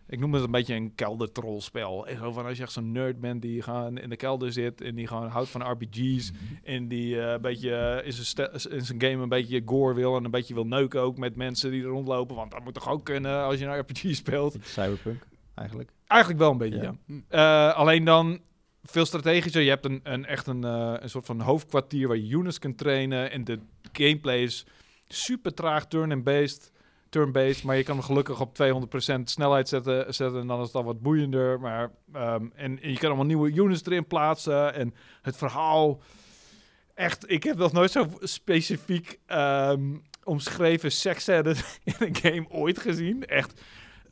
Ik 0.09 0.18
noem 0.18 0.34
het 0.34 0.42
een 0.42 0.51
beetje 0.51 0.74
een 0.74 0.94
keldertrollspel. 0.94 2.07
Echt 2.07 2.20
zo 2.20 2.32
van 2.32 2.47
als 2.47 2.57
je 2.57 2.62
echt 2.62 2.72
zo'n 2.72 2.92
nerd 2.92 3.20
bent 3.20 3.42
die 3.42 3.62
gewoon 3.62 3.99
in 3.99 4.09
de 4.09 4.16
kelder 4.16 4.53
zit 4.53 4.80
en 4.80 4.94
die 4.94 5.07
gewoon 5.07 5.28
houdt 5.28 5.49
van 5.49 5.70
RPG's 5.70 6.32
en 6.62 6.88
die 6.88 7.20
eh, 7.20 7.32
een 7.32 7.40
beetje 7.40 7.74
eh, 7.74 8.07
in 8.07 8.72
in 8.76 8.84
zijn 8.84 9.01
game 9.01 9.22
een 9.22 9.28
beetje 9.28 9.62
gore 9.64 9.94
wil 9.94 10.16
en 10.16 10.24
een 10.24 10.30
beetje 10.30 10.55
wil 10.55 10.66
neuken 10.66 11.01
ook 11.01 11.18
met 11.18 11.36
mensen 11.36 11.70
die 11.70 11.82
er 11.82 11.88
rondlopen, 11.88 12.36
want 12.36 12.51
dat 12.51 12.64
moet 12.64 12.74
toch 12.74 12.88
ook 12.88 13.05
kunnen 13.05 13.44
als 13.44 13.59
je 13.59 13.64
een 13.64 13.78
RPG 13.78 14.14
speelt. 14.14 14.57
Cyberpunk, 14.62 15.22
eigenlijk. 15.57 15.90
Eigenlijk 16.07 16.40
wel 16.40 16.50
een 16.50 16.59
beetje, 16.59 16.82
ja. 16.82 16.94
Eh, 17.28 17.76
alleen 17.76 18.04
dan 18.04 18.40
veel 18.82 19.07
strategischer. 19.07 19.62
Je 19.62 19.68
hebt 19.68 19.84
een, 19.84 20.00
een 20.02 20.24
echt 20.24 20.46
een, 20.46 20.64
eh, 20.64 20.94
een 20.98 21.11
soort 21.11 21.26
van 21.26 21.40
hoofdkwartier 21.40 22.09
waar 22.09 22.16
je 22.16 22.36
units 22.36 22.59
kunt 22.59 22.78
trainen 22.78 23.30
en 23.30 23.44
de 23.44 23.59
gameplay 23.92 24.42
is 24.42 24.66
super 25.09 25.54
traag 25.54 25.86
turn-and-based. 25.86 26.72
Turn-based, 27.09 27.62
maar 27.62 27.76
je 27.76 27.82
kan 27.82 27.96
hem 27.96 28.04
gelukkig 28.04 28.40
op 28.40 28.54
200% 28.54 29.30
snelheid 29.30 29.68
zetten, 29.68 30.14
zetten 30.14 30.40
en 30.40 30.46
dan 30.46 30.61
is 30.61 30.66
het 30.66 30.76
al 30.76 30.84
wat 30.84 31.02
boeiender. 31.02 31.61
Maar, 31.61 31.90
ehm, 32.12 32.46
en, 32.54 32.82
en 32.82 32.90
je 32.90 32.98
kan 32.98 33.09
allemaal 33.09 33.26
nieuwe 33.26 33.52
units 33.52 33.86
erin 33.86 34.07
plaatsen 34.07 34.74
en 34.74 34.94
het 35.22 35.36
verhaal... 35.36 36.00
Echt, 36.94 37.30
ik 37.30 37.42
heb 37.42 37.57
nog 37.57 37.72
nooit 37.72 37.90
zo 37.90 38.09
specifiek 38.20 39.18
ehm, 39.26 39.96
omschreven 40.24 40.92
seksscène 40.92 41.54
in 41.84 41.94
een 41.98 42.16
game 42.16 42.46
ooit 42.48 42.78
gezien. 42.78 43.26
Echt. 43.26 43.61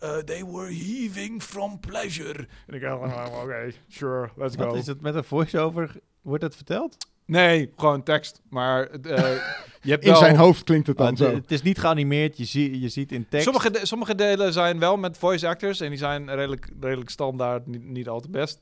Eh, 0.05 0.17
they 0.19 0.45
were 0.45 0.75
heaving 0.75 1.43
from 1.43 1.81
pleasure. 1.81 2.47
En 2.67 2.75
ik 2.75 2.81
dacht, 2.81 3.03
oh, 3.15 3.43
oké, 3.43 3.73
sure, 3.89 4.31
let's 4.37 4.57
go. 4.57 4.65
Wat 4.67 4.77
is 4.77 4.87
het 4.87 5.01
met 5.01 5.15
een 5.15 5.25
voice-over? 5.25 5.91
Wordt 6.23 6.43
dat 6.43 6.57
verteld? 6.57 6.97
Nee, 7.27 7.73
gewoon 7.77 8.03
tekst. 8.03 8.41
Maar 8.49 8.87
eh, 8.87 9.01
je 9.83 9.91
hebt 9.91 10.05
In 10.05 10.11
wel... 10.11 10.19
zijn 10.19 10.37
hoofd 10.37 10.65
klinkt 10.65 10.87
het 10.87 10.97
dan 10.97 11.07
Want, 11.07 11.19
zo. 11.19 11.25
eh, 11.29 11.35
het 11.35 11.51
is 11.53 11.63
niet 11.63 11.79
geanimeerd, 11.79 12.37
je, 12.37 12.45
zie, 12.45 12.81
je 12.81 12.89
ziet 12.89 13.13
in 13.13 13.27
tekst. 13.29 13.45
Sommige, 13.45 13.71
de- 13.71 13.87
sommige 13.87 14.15
delen 14.15 14.53
zijn 14.53 14.79
wel 14.79 14.97
met 14.97 15.19
voice 15.19 15.49
actors 15.49 15.81
en 15.81 15.89
die 15.89 15.99
zijn 15.99 16.35
redelijk, 16.35 16.69
redelijk 16.81 17.11
standaard, 17.11 17.67
niet, 17.67 17.85
niet 17.85 18.09
al 18.09 18.21
te 18.21 18.31
best. 18.31 18.59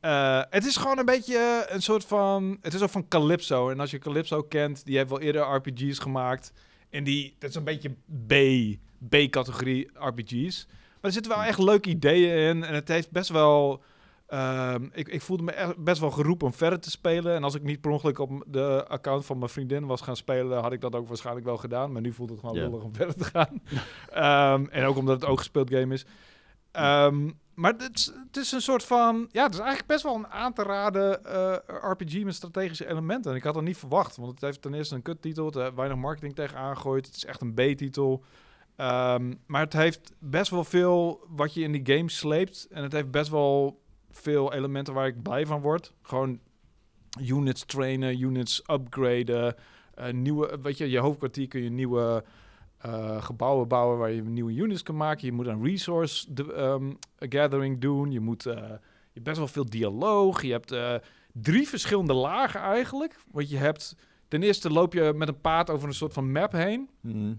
Eh, 0.00 0.42
het 0.50 0.66
is 0.66 0.76
gewoon 0.76 0.98
een 0.98 1.04
beetje 1.04 1.66
een 1.68 1.82
soort 1.82 2.04
van. 2.04 2.58
Het 2.60 2.74
is 2.74 2.82
ook 2.82 2.90
van 2.90 3.08
Calypso. 3.08 3.68
En 3.70 3.80
als 3.80 3.90
je 3.90 3.98
Calypso 3.98 4.42
kent, 4.42 4.84
die 4.84 4.96
heeft 4.96 5.08
wel 5.08 5.20
eerder 5.20 5.42
RPG's 5.42 5.98
gemaakt. 5.98 6.52
En 6.90 7.04
die, 7.04 7.34
dat 7.38 7.50
is 7.50 7.56
een 7.56 7.64
beetje 7.64 7.90
B, 8.26 8.34
B-categorie 9.08 9.90
RPG's. 9.94 10.66
Maar 11.00 11.10
er 11.10 11.12
zitten 11.12 11.32
wel 11.32 11.42
echt 11.42 11.58
leuke 11.58 11.88
ideeën 11.88 12.48
in. 12.48 12.64
En 12.64 12.74
het 12.74 12.88
heeft 12.88 13.10
best 13.10 13.28
wel. 13.28 13.82
ehm, 14.26 14.88
ik, 14.92 15.08
ik 15.08 15.22
voelde 15.22 15.42
me 15.42 15.52
echt 15.52 15.76
best 15.76 16.00
wel 16.00 16.10
geroepen 16.10 16.46
om 16.46 16.52
verder 16.52 16.80
te 16.80 16.90
spelen. 16.90 17.34
En 17.34 17.44
als 17.44 17.54
ik 17.54 17.62
niet 17.62 17.80
per 17.80 17.90
ongeluk 17.90 18.18
op 18.18 18.44
de 18.46 18.84
account 18.88 19.26
van 19.26 19.38
mijn 19.38 19.50
vriendin 19.50 19.86
was 19.86 20.00
gaan 20.00 20.16
spelen, 20.16 20.62
had 20.62 20.72
ik 20.72 20.80
dat 20.80 20.94
ook 20.94 21.08
waarschijnlijk 21.08 21.46
wel 21.46 21.56
gedaan. 21.56 21.92
Maar 21.92 22.02
nu 22.02 22.12
voelt 22.12 22.30
het 22.30 22.38
gewoon 22.40 22.56
lullig 22.70 22.82
om 22.82 22.94
verder 22.94 23.14
te 23.14 23.24
gaan. 23.24 23.62
Ehm, 24.10 24.66
en 24.70 24.84
ook 24.84 24.96
omdat 24.96 25.20
het 25.20 25.30
ook 25.30 25.38
gespeeld 25.38 25.70
game 25.70 25.94
is. 25.94 26.04
Ehm, 26.72 27.30
maar 27.54 27.72
het 27.72 27.90
is, 27.94 28.12
het 28.26 28.36
is 28.36 28.52
een 28.52 28.60
soort 28.60 28.84
van... 28.84 29.28
Ja, 29.30 29.42
het 29.42 29.52
is 29.52 29.58
eigenlijk 29.58 29.88
best 29.88 30.02
wel 30.02 30.14
een 30.14 30.26
aan 30.26 30.52
te 30.52 30.62
raden 30.62 31.24
eh, 31.24 31.56
RPG 31.90 32.24
met 32.24 32.34
strategische 32.34 32.88
elementen. 32.88 33.30
En 33.30 33.36
ik 33.36 33.42
had 33.42 33.54
dat 33.54 33.62
niet 33.62 33.76
verwacht. 33.76 34.16
Want 34.16 34.30
het 34.30 34.40
heeft 34.40 34.62
ten 34.62 34.74
eerste 34.74 34.94
een 34.94 35.02
kuttitel. 35.02 35.46
Het 35.46 35.54
heeft 35.54 35.74
weinig 35.74 35.98
marketing 35.98 36.34
tegen 36.34 36.56
aangegooid. 36.58 37.06
Het 37.06 37.16
is 37.16 37.24
echt 37.24 37.40
een 37.40 37.54
B-titel. 37.54 38.24
Ehm, 38.80 39.34
maar 39.46 39.60
het 39.60 39.72
heeft 39.72 40.12
best 40.18 40.50
wel 40.50 40.64
veel 40.64 41.24
wat 41.28 41.54
je 41.54 41.60
in 41.62 41.72
die 41.72 41.96
game 41.96 42.10
sleept. 42.10 42.66
En 42.70 42.82
het 42.82 42.92
heeft 42.92 43.10
best 43.10 43.30
wel 43.30 43.82
veel 44.10 44.52
elementen 44.52 44.94
waar 44.94 45.06
ik 45.06 45.22
blij 45.22 45.46
van 45.46 45.60
word. 45.60 45.94
Gewoon 46.02 46.40
units 47.20 47.64
trainen, 47.64 48.20
units 48.20 48.62
upgraden. 48.70 49.54
eh, 49.94 50.12
nieuwe, 50.12 50.58
weet 50.62 50.78
je, 50.78 50.90
je 50.90 50.98
hoofdkwartier 50.98 51.48
kun 51.48 51.62
je 51.62 51.70
nieuwe 51.70 52.24
eh, 52.78 53.22
gebouwen 53.22 53.68
bouwen 53.68 53.98
waar 53.98 54.10
je 54.10 54.22
nieuwe 54.22 54.52
units 54.52 54.82
kan 54.82 54.96
maken. 54.96 55.26
Je 55.26 55.32
moet 55.32 55.46
een 55.46 55.64
resource 55.64 56.34
de, 56.34 56.52
ehm, 56.52 56.92
gathering 57.18 57.80
doen. 57.80 58.10
Je 58.12 58.20
moet 58.20 58.46
eh, 58.46 58.54
je 58.54 59.10
hebt 59.12 59.24
best 59.24 59.38
wel 59.38 59.48
veel 59.48 59.70
dialoog. 59.70 60.42
Je 60.42 60.52
hebt 60.52 60.74
drie 61.32 61.68
verschillende 61.68 62.14
lagen 62.14 62.60
eigenlijk. 62.60 63.16
Want 63.30 63.50
je 63.50 63.56
hebt 63.56 63.96
ten 64.28 64.42
eerste 64.42 64.70
loop 64.70 64.92
je 64.92 65.12
met 65.16 65.28
een 65.28 65.40
paard 65.40 65.70
over 65.70 65.88
een 65.88 65.94
soort 65.94 66.12
van 66.12 66.32
map 66.32 66.52
heen. 66.52 66.90
Mhm. 67.00 67.32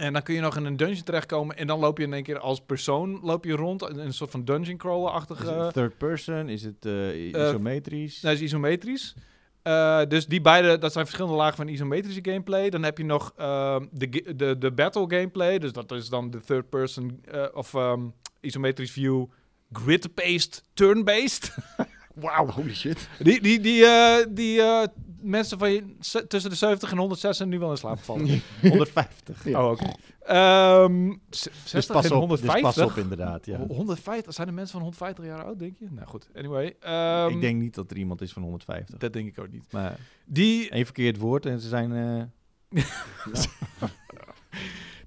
En 0.00 0.12
dan 0.12 0.22
kun 0.22 0.34
je 0.34 0.40
nog 0.40 0.56
in 0.56 0.64
een 0.64 0.76
dungeon 0.76 1.02
terechtkomen. 1.02 1.56
En 1.56 1.66
dan 1.66 1.78
loop 1.78 1.98
je 1.98 2.04
in 2.04 2.12
één 2.12 2.22
keer 2.22 2.38
als 2.38 2.60
persoon 2.60 3.20
loop 3.22 3.44
je 3.44 3.52
rond. 3.52 3.88
In 3.88 3.98
een 3.98 4.12
soort 4.12 4.30
van 4.30 4.44
dungeon 4.44 4.76
crawler-achtige... 4.76 5.70
third 5.72 5.98
person? 5.98 6.48
Is 6.48 6.62
het 6.62 6.86
eh, 6.86 7.26
isometrisch? 7.26 8.20
Dat 8.20 8.32
is 8.32 8.40
isometrisch. 8.40 9.14
Eh, 9.62 10.00
dus 10.08 10.26
die 10.26 10.40
beide, 10.40 10.78
dat 10.78 10.92
zijn 10.92 11.04
verschillende 11.04 11.38
lagen 11.38 11.56
van 11.56 11.68
isometrische 11.68 12.20
gameplay. 12.22 12.70
Dan 12.70 12.82
heb 12.82 12.98
je 12.98 13.04
nog 13.04 13.32
ehm, 13.36 13.86
de, 13.90 14.34
de, 14.36 14.58
de 14.58 14.72
battle 14.72 15.04
gameplay. 15.08 15.58
Dus 15.58 15.72
dat 15.72 15.92
is 15.92 16.08
dan 16.08 16.30
de 16.30 16.40
third 16.40 16.68
person 16.68 17.20
eh, 17.30 17.46
of 17.52 17.74
ehm 17.74 18.00
isometrisch 18.40 18.90
view 18.90 19.26
grid-based, 19.72 20.64
turn-based. 20.74 21.54
Wauw. 22.14 22.46
Holy 22.46 22.74
shit. 22.74 23.08
Die, 23.18 23.40
die, 23.40 23.60
die, 23.60 23.84
eh, 23.84 24.26
die 24.28 24.60
eh, 24.60 24.86
mensen 25.22 25.58
van 25.58 25.70
je, 25.72 25.94
se- 26.00 26.26
tussen 26.26 26.50
de 26.50 26.56
70 26.56 26.90
en 26.90 26.98
106 26.98 27.36
zijn 27.36 27.48
nu 27.48 27.58
wel 27.58 27.70
in 27.70 27.76
slaap 27.76 27.98
gevallen. 27.98 28.42
150. 28.62 29.44
Ja. 29.44 29.64
Oh, 29.64 29.70
oké. 29.70 29.92
Ehm, 30.20 31.10
z- 31.30 31.42
Dus 31.44 31.48
60 31.64 31.94
pas, 31.94 32.04
en 32.04 32.12
op, 32.12 32.28
dus 32.28 32.40
150? 32.40 32.60
pas 32.74 32.78
op 32.92 32.96
inderdaad, 32.98 33.46
ja. 33.46 33.56
Ho- 33.58 33.66
150? 33.66 34.34
Zijn 34.34 34.48
er 34.48 34.54
mensen 34.54 34.72
van 34.72 34.80
150 34.80 35.24
jaar 35.24 35.44
oud, 35.44 35.58
denk 35.58 35.76
je? 35.78 35.86
Nou 35.90 36.06
goed, 36.06 36.28
anyway. 36.34 36.76
ehm, 36.80 37.28
ik 37.28 37.40
denk 37.40 37.60
niet 37.60 37.74
dat 37.74 37.90
er 37.90 37.96
iemand 37.96 38.20
is 38.20 38.32
van 38.32 38.42
150. 38.42 38.98
Dat 38.98 39.12
denk 39.12 39.28
ik 39.28 39.38
ook 39.38 39.50
niet. 39.52 39.72
Maar 39.72 39.96
Die, 40.24 40.70
één 40.70 40.84
verkeerd 40.84 41.16
woord 41.18 41.46
en 41.46 41.60
ze 41.60 41.68
zijn... 41.68 41.92
eh, 41.92 42.82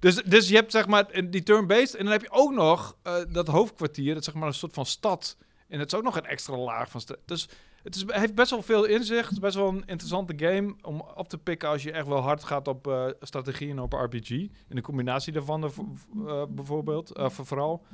dus, 0.00 0.22
dus 0.24 0.48
je 0.48 0.54
hebt 0.54 0.70
zeg 0.72 0.86
maar 0.86 1.04
een- 1.10 1.30
die 1.30 1.42
turn-based. 1.42 1.94
En 1.94 2.02
dan 2.04 2.12
heb 2.12 2.22
je 2.22 2.30
ook 2.30 2.52
nog 2.52 2.96
eh, 3.02 3.14
dat 3.28 3.46
hoofdkwartier. 3.48 4.08
Dat 4.08 4.16
is 4.18 4.24
zeg 4.24 4.34
maar 4.34 4.48
een 4.48 4.54
soort 4.54 4.74
van 4.74 4.86
stad. 4.86 5.36
En 5.68 5.78
het 5.78 5.92
is 5.92 5.98
ook 5.98 6.04
nog 6.04 6.16
een 6.16 6.24
extra 6.26 6.56
laag 6.56 6.90
van... 6.90 7.00
stra- 7.00 7.16
Dus 7.24 7.48
het 7.84 7.94
is, 7.94 8.04
heeft 8.06 8.34
best 8.34 8.50
wel 8.50 8.62
veel 8.62 8.84
inzicht. 8.84 9.40
Best 9.40 9.54
wel 9.54 9.68
een 9.68 9.82
interessante 9.86 10.34
game 10.36 10.74
om 10.82 11.00
op 11.14 11.28
te 11.28 11.38
pikken... 11.38 11.68
als 11.68 11.82
je 11.82 11.92
echt 11.92 12.06
wel 12.06 12.20
hard 12.20 12.44
gaat 12.44 12.68
op 12.68 12.86
eh, 12.86 13.06
strategie 13.20 13.70
en 13.70 13.78
op 13.78 13.92
RPG. 13.92 14.30
En 14.68 14.76
de 14.76 14.80
combinatie 14.80 15.32
daarvan 15.32 15.64
eh, 15.64 16.42
bijvoorbeeld. 16.48 17.10
eh, 17.12 17.28
voor- 17.30 17.46
vooral. 17.46 17.84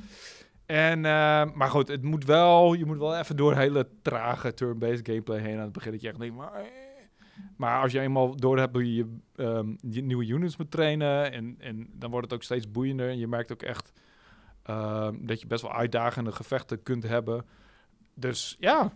En, 0.66 1.00
maar 1.54 1.68
goed, 1.70 1.88
het 1.88 2.02
moet 2.02 2.24
wel... 2.24 2.72
Je 2.74 2.84
moet 2.84 2.98
wel 2.98 3.16
even 3.16 3.36
door 3.36 3.54
hele 3.56 3.88
trage 4.02 4.54
turn-based 4.54 5.06
gameplay 5.06 5.40
heen... 5.40 5.56
aan 5.56 5.62
het 5.64 5.72
begin 5.72 5.92
dat 5.92 6.00
je 6.00 6.08
echt 6.08 6.18
denkt... 6.18 6.36
Maar, 6.36 6.52
maar 7.56 7.82
als 7.82 7.92
je 7.92 8.00
eenmaal 8.00 8.36
door 8.36 8.58
hebt 8.58 8.72
hoe 8.74 8.94
je 8.94 8.94
je, 8.94 9.16
ehm, 9.36 9.74
je 9.90 10.02
nieuwe 10.02 10.26
units 10.26 10.56
moet 10.56 10.70
trainen... 10.70 11.32
En, 11.32 11.54
en 11.58 11.88
dan 11.92 12.10
wordt 12.10 12.24
het 12.26 12.34
ook 12.34 12.42
steeds 12.42 12.70
boeiender. 12.70 13.08
En 13.08 13.18
je 13.18 13.26
merkt 13.26 13.52
ook 13.52 13.62
echt... 13.62 13.92
ehm, 14.62 15.14
dat 15.20 15.40
je 15.40 15.46
best 15.46 15.62
wel 15.62 15.72
uitdagende 15.72 16.32
gevechten 16.32 16.82
kunt 16.82 17.02
hebben. 17.02 17.46
Dus 18.14 18.56
ja, 18.60 18.92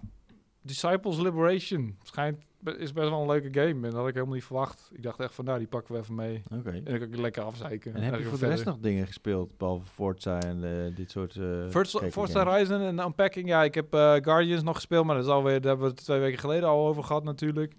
Disciples 0.65 1.19
Liberation 1.19 1.97
schijnt, 2.03 2.39
is 2.79 2.93
best 2.93 3.09
wel 3.09 3.21
een 3.21 3.27
leuke 3.27 3.61
game. 3.61 3.75
En 3.75 3.81
dat 3.81 3.95
had 3.95 4.09
ik 4.09 4.15
helemaal 4.15 4.35
niet 4.35 4.45
verwacht. 4.45 4.91
Ik 4.93 5.03
dacht 5.03 5.21
echt 5.21 5.35
van, 5.35 5.45
nou, 5.45 5.59
die 5.59 5.67
pakken 5.69 5.95
we 5.95 6.01
even 6.01 6.15
mee. 6.15 6.43
Oké. 6.59 6.71
En 6.71 6.85
dan 6.85 6.99
kan 6.99 7.09
ik 7.09 7.17
lekker 7.17 7.43
afzeiken. 7.43 7.95
En 7.95 8.03
heb 8.03 8.19
je 8.19 8.25
voor 8.25 8.39
de 8.39 8.47
rest 8.47 8.65
nog 8.65 8.79
dingen 8.79 9.07
gespeeld, 9.07 9.57
behalve 9.57 9.87
Forza 9.87 10.41
en 10.41 10.65
eh, 10.65 10.97
dit 10.97 11.11
soort... 11.11 11.37
eh 11.37 11.69
Forza, 11.69 11.99
kijken 11.99 12.13
Forza? 12.13 12.45
Horizon 12.45 12.81
en 12.81 12.99
Unpacking, 12.99 13.49
ja, 13.49 13.65
ik 13.65 13.75
heb 13.75 13.95
eh, 13.95 14.15
Guardians 14.15 14.63
nog 14.63 14.75
gespeeld, 14.75 15.07
maar 15.07 15.15
dat 15.15 15.25
is 15.25 15.31
alweer, 15.31 15.61
daar 15.61 15.71
hebben 15.71 15.87
we 15.89 15.95
het 15.95 16.05
twee 16.05 16.21
weken 16.21 16.39
geleden 16.39 16.69
al 16.69 16.87
over 16.87 17.05
gehad 17.05 17.25
natuurlijk. 17.25 17.75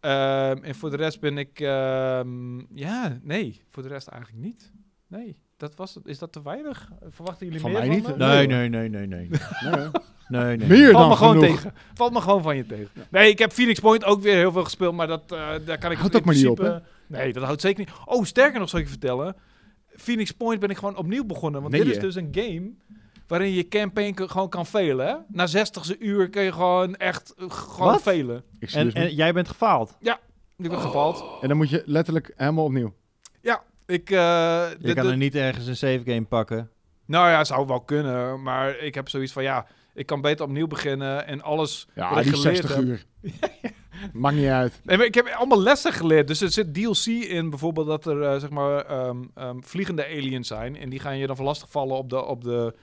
Ehm, 0.00 0.62
en 0.62 0.74
voor 0.74 0.90
de 0.90 0.96
rest 0.96 1.20
ben 1.20 1.38
ik, 1.38 1.60
ehm, 1.60 2.58
ja, 2.76 3.18
nee, 3.22 3.62
voor 3.70 3.82
de 3.82 3.88
rest 3.88 4.08
eigenlijk 4.08 4.42
niet. 4.42 4.72
Nee, 5.06 5.36
dat 5.56 5.74
was 5.74 5.94
het. 5.94 6.06
Is 6.06 6.18
dat 6.18 6.32
te 6.32 6.42
weinig? 6.42 6.88
Verwachten 7.10 7.46
jullie 7.46 7.60
Van 7.60 7.70
meer 7.70 7.78
mij 7.80 7.88
van 7.88 7.96
niet. 7.96 8.18
me? 8.18 8.26
Nee, 8.26 8.46
nee, 8.46 8.68
nee, 8.68 8.88
nee, 8.88 9.06
nee. 9.06 9.28
Nee, 9.62 9.88
nee, 10.28 10.56
nee. 10.56 10.68
Meer 10.68 10.92
Valt 10.92 10.98
dan 10.98 11.08
me 11.08 11.16
gewoon 11.16 11.42
genoeg. 11.42 11.56
tegen. 11.56 11.74
Valt 11.94 12.12
me 12.12 12.20
gewoon 12.20 12.42
van 12.42 12.56
je 12.56 12.66
tegen. 12.66 12.90
Nee, 13.10 13.30
ik 13.30 13.38
heb 13.38 13.52
Phoenix 13.52 13.80
Point 13.80 14.04
ook 14.04 14.22
weer 14.22 14.34
heel 14.34 14.52
veel 14.52 14.64
gespeeld, 14.64 14.94
maar 14.94 15.06
dat, 15.06 15.22
eh, 15.32 15.38
daar 15.64 15.78
kan 15.78 15.90
ik 15.90 15.98
Houdt 15.98 16.12
in 16.14 16.20
ook 16.20 16.26
maar 16.26 16.34
niet 16.34 16.46
op, 16.46 16.56
principe- 16.56 16.82
Nee, 17.06 17.32
dat 17.32 17.42
houdt 17.42 17.60
zeker 17.60 17.78
niet. 17.78 17.90
Oh, 18.04 18.24
sterker 18.24 18.60
nog, 18.60 18.68
zal 18.68 18.78
ik 18.78 18.84
je 18.84 18.90
vertellen. 18.90 19.36
Phoenix 19.96 20.30
Point 20.32 20.60
ben 20.60 20.70
ik 20.70 20.76
gewoon 20.76 20.96
opnieuw 20.96 21.24
begonnen. 21.24 21.60
Want 21.60 21.72
Nee, 21.72 21.84
dit 21.84 21.94
is 21.94 22.00
dus 22.00 22.14
een 22.14 22.28
game 22.30 22.70
waarin 23.26 23.50
je 23.52 23.68
campaign 23.68 24.28
gewoon 24.28 24.48
kan 24.48 24.66
velen. 24.66 25.06
Hè? 25.06 25.14
Na 25.28 25.46
60 25.46 25.98
uur 25.98 26.30
kun 26.30 26.42
je 26.42 26.52
gewoon 26.52 26.96
echt 26.96 27.34
eh, 27.38 27.50
gewoon 27.50 27.92
Wat? 27.92 28.02
velen. 28.02 28.44
En, 28.72 28.92
en 28.92 29.14
jij 29.14 29.32
bent 29.32 29.48
gefaald. 29.48 29.96
Ik 30.58 30.70
ben 30.70 30.80
gefaald. 30.80 31.24
En 31.42 31.48
dan 31.48 31.56
moet 31.56 31.70
je 31.70 31.82
letterlijk 31.86 32.32
helemaal 32.36 32.64
opnieuw. 32.64 32.94
Ik, 33.86 34.10
eh, 34.10 34.16
Je 34.16 34.76
de- 34.80 34.94
kan 34.94 35.04
de- 35.04 35.10
er 35.10 35.16
niet 35.16 35.34
ergens 35.34 35.66
een 35.66 35.76
save 35.76 36.00
game 36.04 36.24
pakken. 36.24 36.70
nou 37.06 37.28
ja, 37.30 37.44
zou 37.44 37.66
wel 37.66 37.80
kunnen. 37.80 38.42
Maar 38.42 38.78
ik 38.78 38.94
heb 38.94 39.08
zoiets 39.08 39.32
van, 39.32 39.42
ja, 39.42 39.66
ik 39.94 40.06
kan 40.06 40.20
beter 40.20 40.44
opnieuw 40.44 40.66
beginnen 40.66 41.26
en 41.26 41.42
alles 41.42 41.86
Ja, 41.94 42.08
wat 42.08 42.18
ik 42.18 42.24
die 42.24 42.32
geleerd 42.34 42.56
60 42.56 42.74
heb- 42.76 42.84
uur. 42.84 43.04
Maakt 44.12 44.36
niet 44.36 44.46
uit. 44.48 44.80
Nee, 44.84 44.96
maar 44.96 45.06
ik 45.06 45.14
heb 45.14 45.26
allemaal 45.28 45.62
lessen 45.62 45.92
geleerd. 45.92 46.26
Dus 46.28 46.40
er 46.40 46.50
zit 46.50 46.74
DLC 46.74 47.06
in, 47.06 47.50
bijvoorbeeld 47.50 47.86
dat 47.86 48.06
er 48.06 48.22
eh, 48.22 48.38
zeg 48.40 48.50
maar 48.50 48.84
ehm, 48.84 49.16
ehm, 49.34 49.56
vliegende 49.60 50.04
aliens 50.06 50.48
zijn. 50.48 50.76
En 50.76 50.88
die 50.88 50.98
gaan 50.98 51.18
je 51.18 51.26
dan 51.26 51.42
lastigvallen 51.42 51.96
op 51.96 52.10
de, 52.10 52.24
op 52.24 52.44
de 52.44 52.74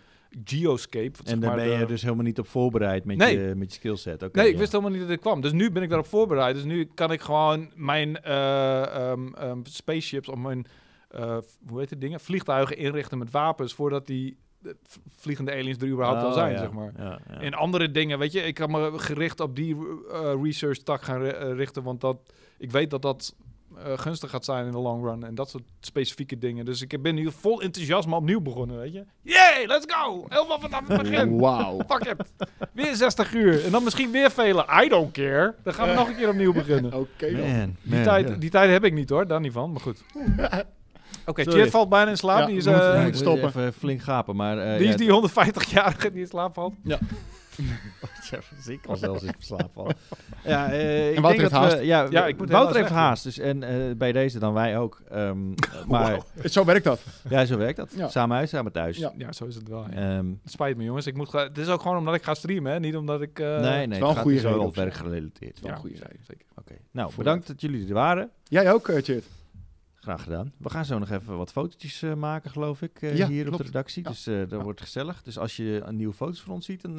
geoscape. 0.43 1.12
wat 1.18 1.22
zeg 1.28 1.34
En 1.34 1.39
daar 1.39 1.49
maar 1.56 1.60
ben 1.66 1.74
je 1.74 1.78
de- 1.80 1.86
dus 1.86 2.01
helemaal 2.01 2.24
niet 2.24 2.39
op 2.39 2.47
voorbereid 2.47 3.06
met, 3.06 3.18
Nee. 3.18 3.39
je, 3.39 3.56
met 3.56 3.72
je 3.74 3.80
skillset. 3.80 4.24
Oké, 4.24 4.38
Nee, 4.38 4.47
ik 4.47 4.54
ja. 4.54 4.60
wist 4.60 4.72
helemaal 4.72 4.91
niet 4.91 5.01
dat 5.01 5.10
dit 5.10 5.20
kwam. 5.20 5.41
Dus 5.41 5.51
nu 5.51 5.72
ben 5.72 5.84
ik 5.84 5.89
daarop 5.89 6.08
voorbereid. 6.08 6.56
Dus 6.56 6.64
nu 6.64 6.89
kan 6.93 7.12
ik 7.12 7.22
gewoon 7.22 7.72
mijn 7.76 8.22
eh, 8.22 8.82
ehm, 9.12 9.34
ehm, 9.34 9.58
spaceships, 9.64 10.30
of 10.30 10.36
mijn, 10.38 10.66
eh, 11.14 11.38
hoe 11.68 11.80
heet 11.80 11.89
het 11.89 12.01
dingen? 12.01 12.20
Vliegtuigen 12.20 12.78
inrichten 12.78 13.18
met 13.18 13.32
wapens 13.32 13.74
voordat 13.74 14.07
die 14.07 14.38
eh, 14.64 14.72
vliegende 15.18 15.51
aliens 15.51 15.78
er 15.78 15.88
überhaupt 15.88 16.22
al 16.22 16.28
Oh, 16.28 16.34
zijn, 16.34 16.51
ja. 16.51 16.57
zeg 16.59 16.72
maar. 16.72 16.91
Ja, 16.97 17.20
ja. 17.30 17.39
En 17.39 17.53
andere 17.53 17.91
dingen, 17.91 18.20
weet 18.20 18.32
je, 18.32 18.41
ik 18.41 18.53
kan 18.53 18.72
me 18.72 18.99
gericht 18.99 19.39
op 19.39 19.55
die 19.55 19.76
eh, 20.11 20.34
research 20.43 20.78
tak 20.78 21.01
gaan 21.01 21.22
ri- 21.22 21.53
richten, 21.53 21.84
want 21.84 22.01
dat, 22.01 22.18
ik 22.57 22.72
weet 22.72 22.89
dat 22.89 23.01
dat 23.01 23.36
eh, 23.78 23.97
gunstig 23.97 24.30
gaat 24.30 24.45
zijn 24.45 24.66
in 24.66 24.72
de 24.72 24.78
long 24.78 25.03
run 25.05 25.24
en 25.24 25.36
dat 25.36 25.49
soort 25.49 25.64
specifieke 25.80 26.38
dingen. 26.38 26.66
Dus 26.66 26.82
ik 26.82 27.01
ben 27.01 27.16
nu 27.16 27.32
vol 27.32 27.61
enthousiasme 27.61 28.16
opnieuw 28.16 28.41
begonnen, 28.41 28.78
weet 28.78 28.93
je. 28.93 29.03
Yay, 29.22 29.66
let's 29.66 29.86
go! 29.93 30.26
Helemaal 30.30 30.59
vanaf 30.59 30.88
het 30.88 31.01
begin. 31.01 31.38
Wauw. 31.39 31.80
Fuck 31.88 32.03
it. 32.05 32.34
Weer 32.74 32.95
60 32.95 33.34
uur. 33.34 33.66
En 33.66 33.72
dan 33.72 33.84
misschien 33.84 34.11
weer 34.11 34.32
velen. 34.32 34.66
I 34.84 34.88
don't 34.89 35.11
care. 35.11 35.55
Dan 35.64 35.74
gaan 35.74 35.88
we 35.89 35.93
nog 35.93 36.07
een 36.07 36.16
keer 36.16 36.30
opnieuw 36.30 36.53
beginnen. 36.53 36.93
Oké 36.99 37.32
dan. 37.36 37.47
Man, 37.49 37.76
Die, 37.82 37.93
man, 37.95 38.03
tijd, 38.03 38.41
die 38.41 38.49
tijd 38.49 38.70
heb 38.72 38.84
ik 38.84 38.93
niet 38.93 39.09
hoor, 39.09 39.28
daar 39.28 39.39
niet 39.39 39.51
van. 39.53 39.72
Maar 39.72 39.82
goed. 39.82 40.03
Oké. 41.26 41.43
Chat 41.43 41.69
valt 41.69 41.89
bijna 41.89 42.09
in 42.09 42.17
slaap. 42.17 42.39
Ja, 42.39 42.45
die 42.45 42.55
is, 42.57 42.65
eh, 42.65 43.03
moet 43.03 43.15
stoppen. 43.17 43.47
Even 43.47 43.74
flink 43.74 44.01
gapen, 44.01 44.36
maar... 44.36 44.57
eh, 44.57 44.78
die, 44.78 44.86
ja, 44.88 44.93
is 44.93 44.97
die 44.97 45.30
150-jarige 45.30 46.11
die 46.11 46.21
in 46.21 46.28
slaap 46.28 46.53
valt. 46.53 46.74
Ja, 46.84 46.99
ik 48.67 48.80
was 48.86 48.99
zelfs 48.99 49.24
in 49.24 49.34
slaap 49.39 49.69
vallen. 49.74 49.95
Ja, 50.43 50.71
eh, 50.71 51.11
ik 51.11 51.19
Wouter 51.19 51.49
denk 51.49 51.51
dat 51.63 51.74
we, 51.74 51.86
ja, 51.86 52.07
Ja, 52.09 52.28
ik 52.28 52.38
moet 52.38 52.49
Wouter 52.49 52.76
heeft 52.76 52.89
haast. 52.89 53.24
Dus, 53.24 53.38
en 53.39 53.63
eh, 53.63 53.95
bij 53.95 54.11
deze 54.11 54.39
dan 54.39 54.53
wij 54.53 54.78
ook. 54.78 55.01
Ehm, 55.09 55.38
maar 55.88 56.19
Zo 56.45 56.65
werkt 56.65 56.84
dat. 56.84 57.01
ja, 57.30 57.45
zo 57.45 57.57
werkt 57.57 57.78
dat. 57.78 57.91
Ja. 57.95 58.07
Samen 58.09 58.38
uit, 58.38 58.49
samen 58.49 58.71
thuis. 58.71 58.97
Ja. 58.97 59.13
Ja, 59.17 59.32
zo 59.32 59.45
is 59.45 59.55
het 59.55 59.67
wel. 59.67 59.86
Ja. 59.91 59.95
Ehm, 60.17 60.26
Het 60.43 60.51
spijt 60.51 60.78
me 60.78 60.84
jongens. 60.84 61.07
Ik 61.07 61.15
moet 61.15 61.32
het 61.32 61.57
is 61.57 61.67
ook 61.67 61.82
gewoon 61.82 61.97
omdat 61.97 62.13
ik 62.15 62.24
ga 62.24 62.34
streamen, 62.34 62.71
hè? 62.71 62.80
niet 62.80 62.95
omdat 62.95 63.21
ik... 63.21 63.39
eh, 63.39 63.59
nee, 63.59 63.88
nee, 63.88 63.99
wel 63.99 64.07
het 64.09 64.17
een 64.17 64.24
goede 64.24 64.36
dus 64.36 64.43
wel 64.43 64.51
reden 64.53 64.67
op 64.67 64.69
op 64.69 64.76
zich. 64.76 64.84
werk 64.84 64.95
gerelateerd. 64.95 65.59
wel 65.59 65.69
ja, 65.69 65.76
een 65.76 65.82
goede 65.82 65.95
zeker, 65.95 66.11
reden. 66.11 66.26
zeker. 66.28 66.45
Oké. 66.55 66.74
Nou, 66.91 67.11
bedankt 67.17 67.47
dat 67.47 67.61
jullie 67.61 67.88
er 67.88 67.93
waren. 67.93 68.30
Jij 68.43 68.74
ook, 68.74 68.88
Chert. 69.01 69.26
Graag 70.04 70.24
gedaan. 70.24 70.51
We 70.58 70.70
gaan 70.70 70.86
zo 70.86 70.99
nog 70.99 71.10
even 71.10 71.38
wat 71.38 71.51
fotootjes 71.51 72.01
eh, 72.01 72.14
maken, 72.14 72.51
geloof 72.51 72.82
ik, 72.82 73.01
eh, 73.01 73.18
Ja, 73.18 73.28
hier 73.28 73.51
op 73.51 73.58
de 73.58 73.64
redactie. 73.64 74.04
Ja. 74.04 74.10
Dus 74.10 74.28
eh, 74.28 74.38
dat 74.39 74.49
Ja. 74.49 74.58
wordt 74.58 74.82
gezellig. 74.82 75.24
Dus 75.24 75.38
als 75.38 75.56
je 75.56 75.82
een 75.86 75.95
nieuwe 75.95 76.14
foto's 76.14 76.41
van 76.41 76.54
ons 76.54 76.66
ziet, 76.66 76.82
dan, 76.82 76.95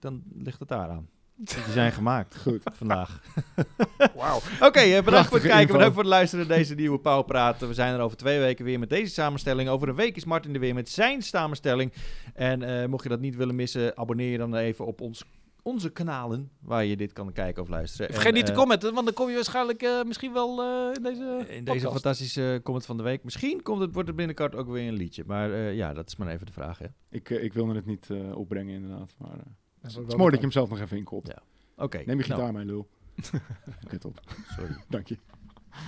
dan 0.00 0.22
ligt 0.38 0.58
het 0.58 0.68
daar 0.68 0.88
aan. 0.88 1.08
Die 1.36 1.72
zijn 1.72 1.92
gemaakt 1.92 2.36
Goed. 2.36 2.62
vandaag. 2.74 3.20
Wauw. 4.16 4.40
Oké, 4.60 4.78
eh, 4.78 5.02
bedankt 5.04 5.28
voor 5.28 5.36
het 5.38 5.46
kijken. 5.46 5.60
info. 5.60 5.72
Bedankt 5.72 5.94
voor 5.94 6.02
het 6.02 6.12
luisteren 6.12 6.46
naar 6.48 6.56
deze 6.56 6.74
nieuwe 6.74 6.98
Pauw 6.98 7.22
Praten. 7.22 7.68
We 7.68 7.74
zijn 7.74 7.94
er 7.94 8.00
over 8.00 8.16
twee 8.16 8.38
weken 8.38 8.64
weer 8.64 8.78
met 8.78 8.88
deze 8.90 9.12
samenstelling. 9.12 9.68
Over 9.68 9.88
een 9.88 9.94
week 9.94 10.16
is 10.16 10.24
Martin 10.24 10.54
er 10.54 10.60
weer 10.60 10.74
met 10.74 10.88
zijn 10.88 11.22
samenstelling. 11.22 11.92
En 12.34 12.90
mocht 12.90 13.02
je 13.02 13.08
dat 13.08 13.20
niet 13.20 13.36
willen 13.36 13.54
missen, 13.54 13.96
abonneer 13.96 14.30
je 14.30 14.38
dan 14.38 14.54
even 14.56 14.86
op 14.86 15.00
ons, 15.00 15.24
onze 15.64 15.90
kanalen. 15.90 16.50
Waar 16.60 16.84
je 16.84 16.96
dit 16.96 17.12
kan 17.12 17.32
kijken 17.32 17.62
of 17.62 17.68
luisteren. 17.68 18.06
Vergeet 18.12 18.28
En, 18.28 18.34
niet 18.34 18.46
te 18.46 18.52
eh, 18.52 18.58
commenten, 18.58 18.94
want 18.94 19.06
dan 19.06 19.14
kom 19.14 19.28
je 19.28 19.34
waarschijnlijk 19.34 19.82
eh, 19.82 20.02
misschien 20.02 20.32
wel 20.32 20.62
eh, 20.62 20.94
in 20.94 21.02
deze 21.02 21.44
in 21.48 21.64
deze 21.64 21.64
podcast. 21.64 21.92
fantastische 21.92 22.60
comment 22.62 22.86
van 22.86 22.96
de 22.96 23.02
week. 23.02 23.24
Misschien 23.24 23.62
komt 23.62 23.80
het, 23.80 23.92
wordt 23.92 24.08
het 24.08 24.16
binnenkort 24.16 24.54
ook 24.54 24.68
weer 24.68 24.88
een 24.88 24.94
liedje. 24.94 25.22
Maar 25.26 25.52
eh, 25.52 25.74
ja, 25.74 25.92
dat 25.92 26.06
is 26.06 26.16
maar 26.16 26.28
even 26.28 26.46
de 26.46 26.52
vraag. 26.52 26.78
Hè. 26.78 26.86
Ik, 27.10 27.30
ik 27.30 27.52
wilde 27.52 27.74
het 27.74 27.86
niet 27.86 28.10
eh, 28.10 28.36
opbrengen 28.36 28.74
inderdaad. 28.74 29.14
Maar 29.18 29.30
eh, 29.30 29.36
Dat 29.80 29.94
het 29.94 30.08
is 30.08 30.14
mooi 30.14 30.30
dat 30.30 30.34
je 30.34 30.40
hem 30.46 30.50
zelf 30.52 30.68
nog 30.70 30.80
even 30.80 30.96
inkoopt. 30.96 31.26
Ja. 31.28 31.42
Oké. 31.84 31.96
Neem 31.96 32.06
je 32.06 32.14
nou, 32.14 32.38
gitaar, 32.40 32.52
mijn 32.52 32.66
lul. 32.66 32.88
Oké, 33.84 33.98
top. 33.98 34.20
sorry. 34.56 34.76
Dank 34.88 35.08
je. 35.08 35.18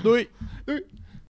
Doei. 0.03 0.29
Doei. 0.65 0.85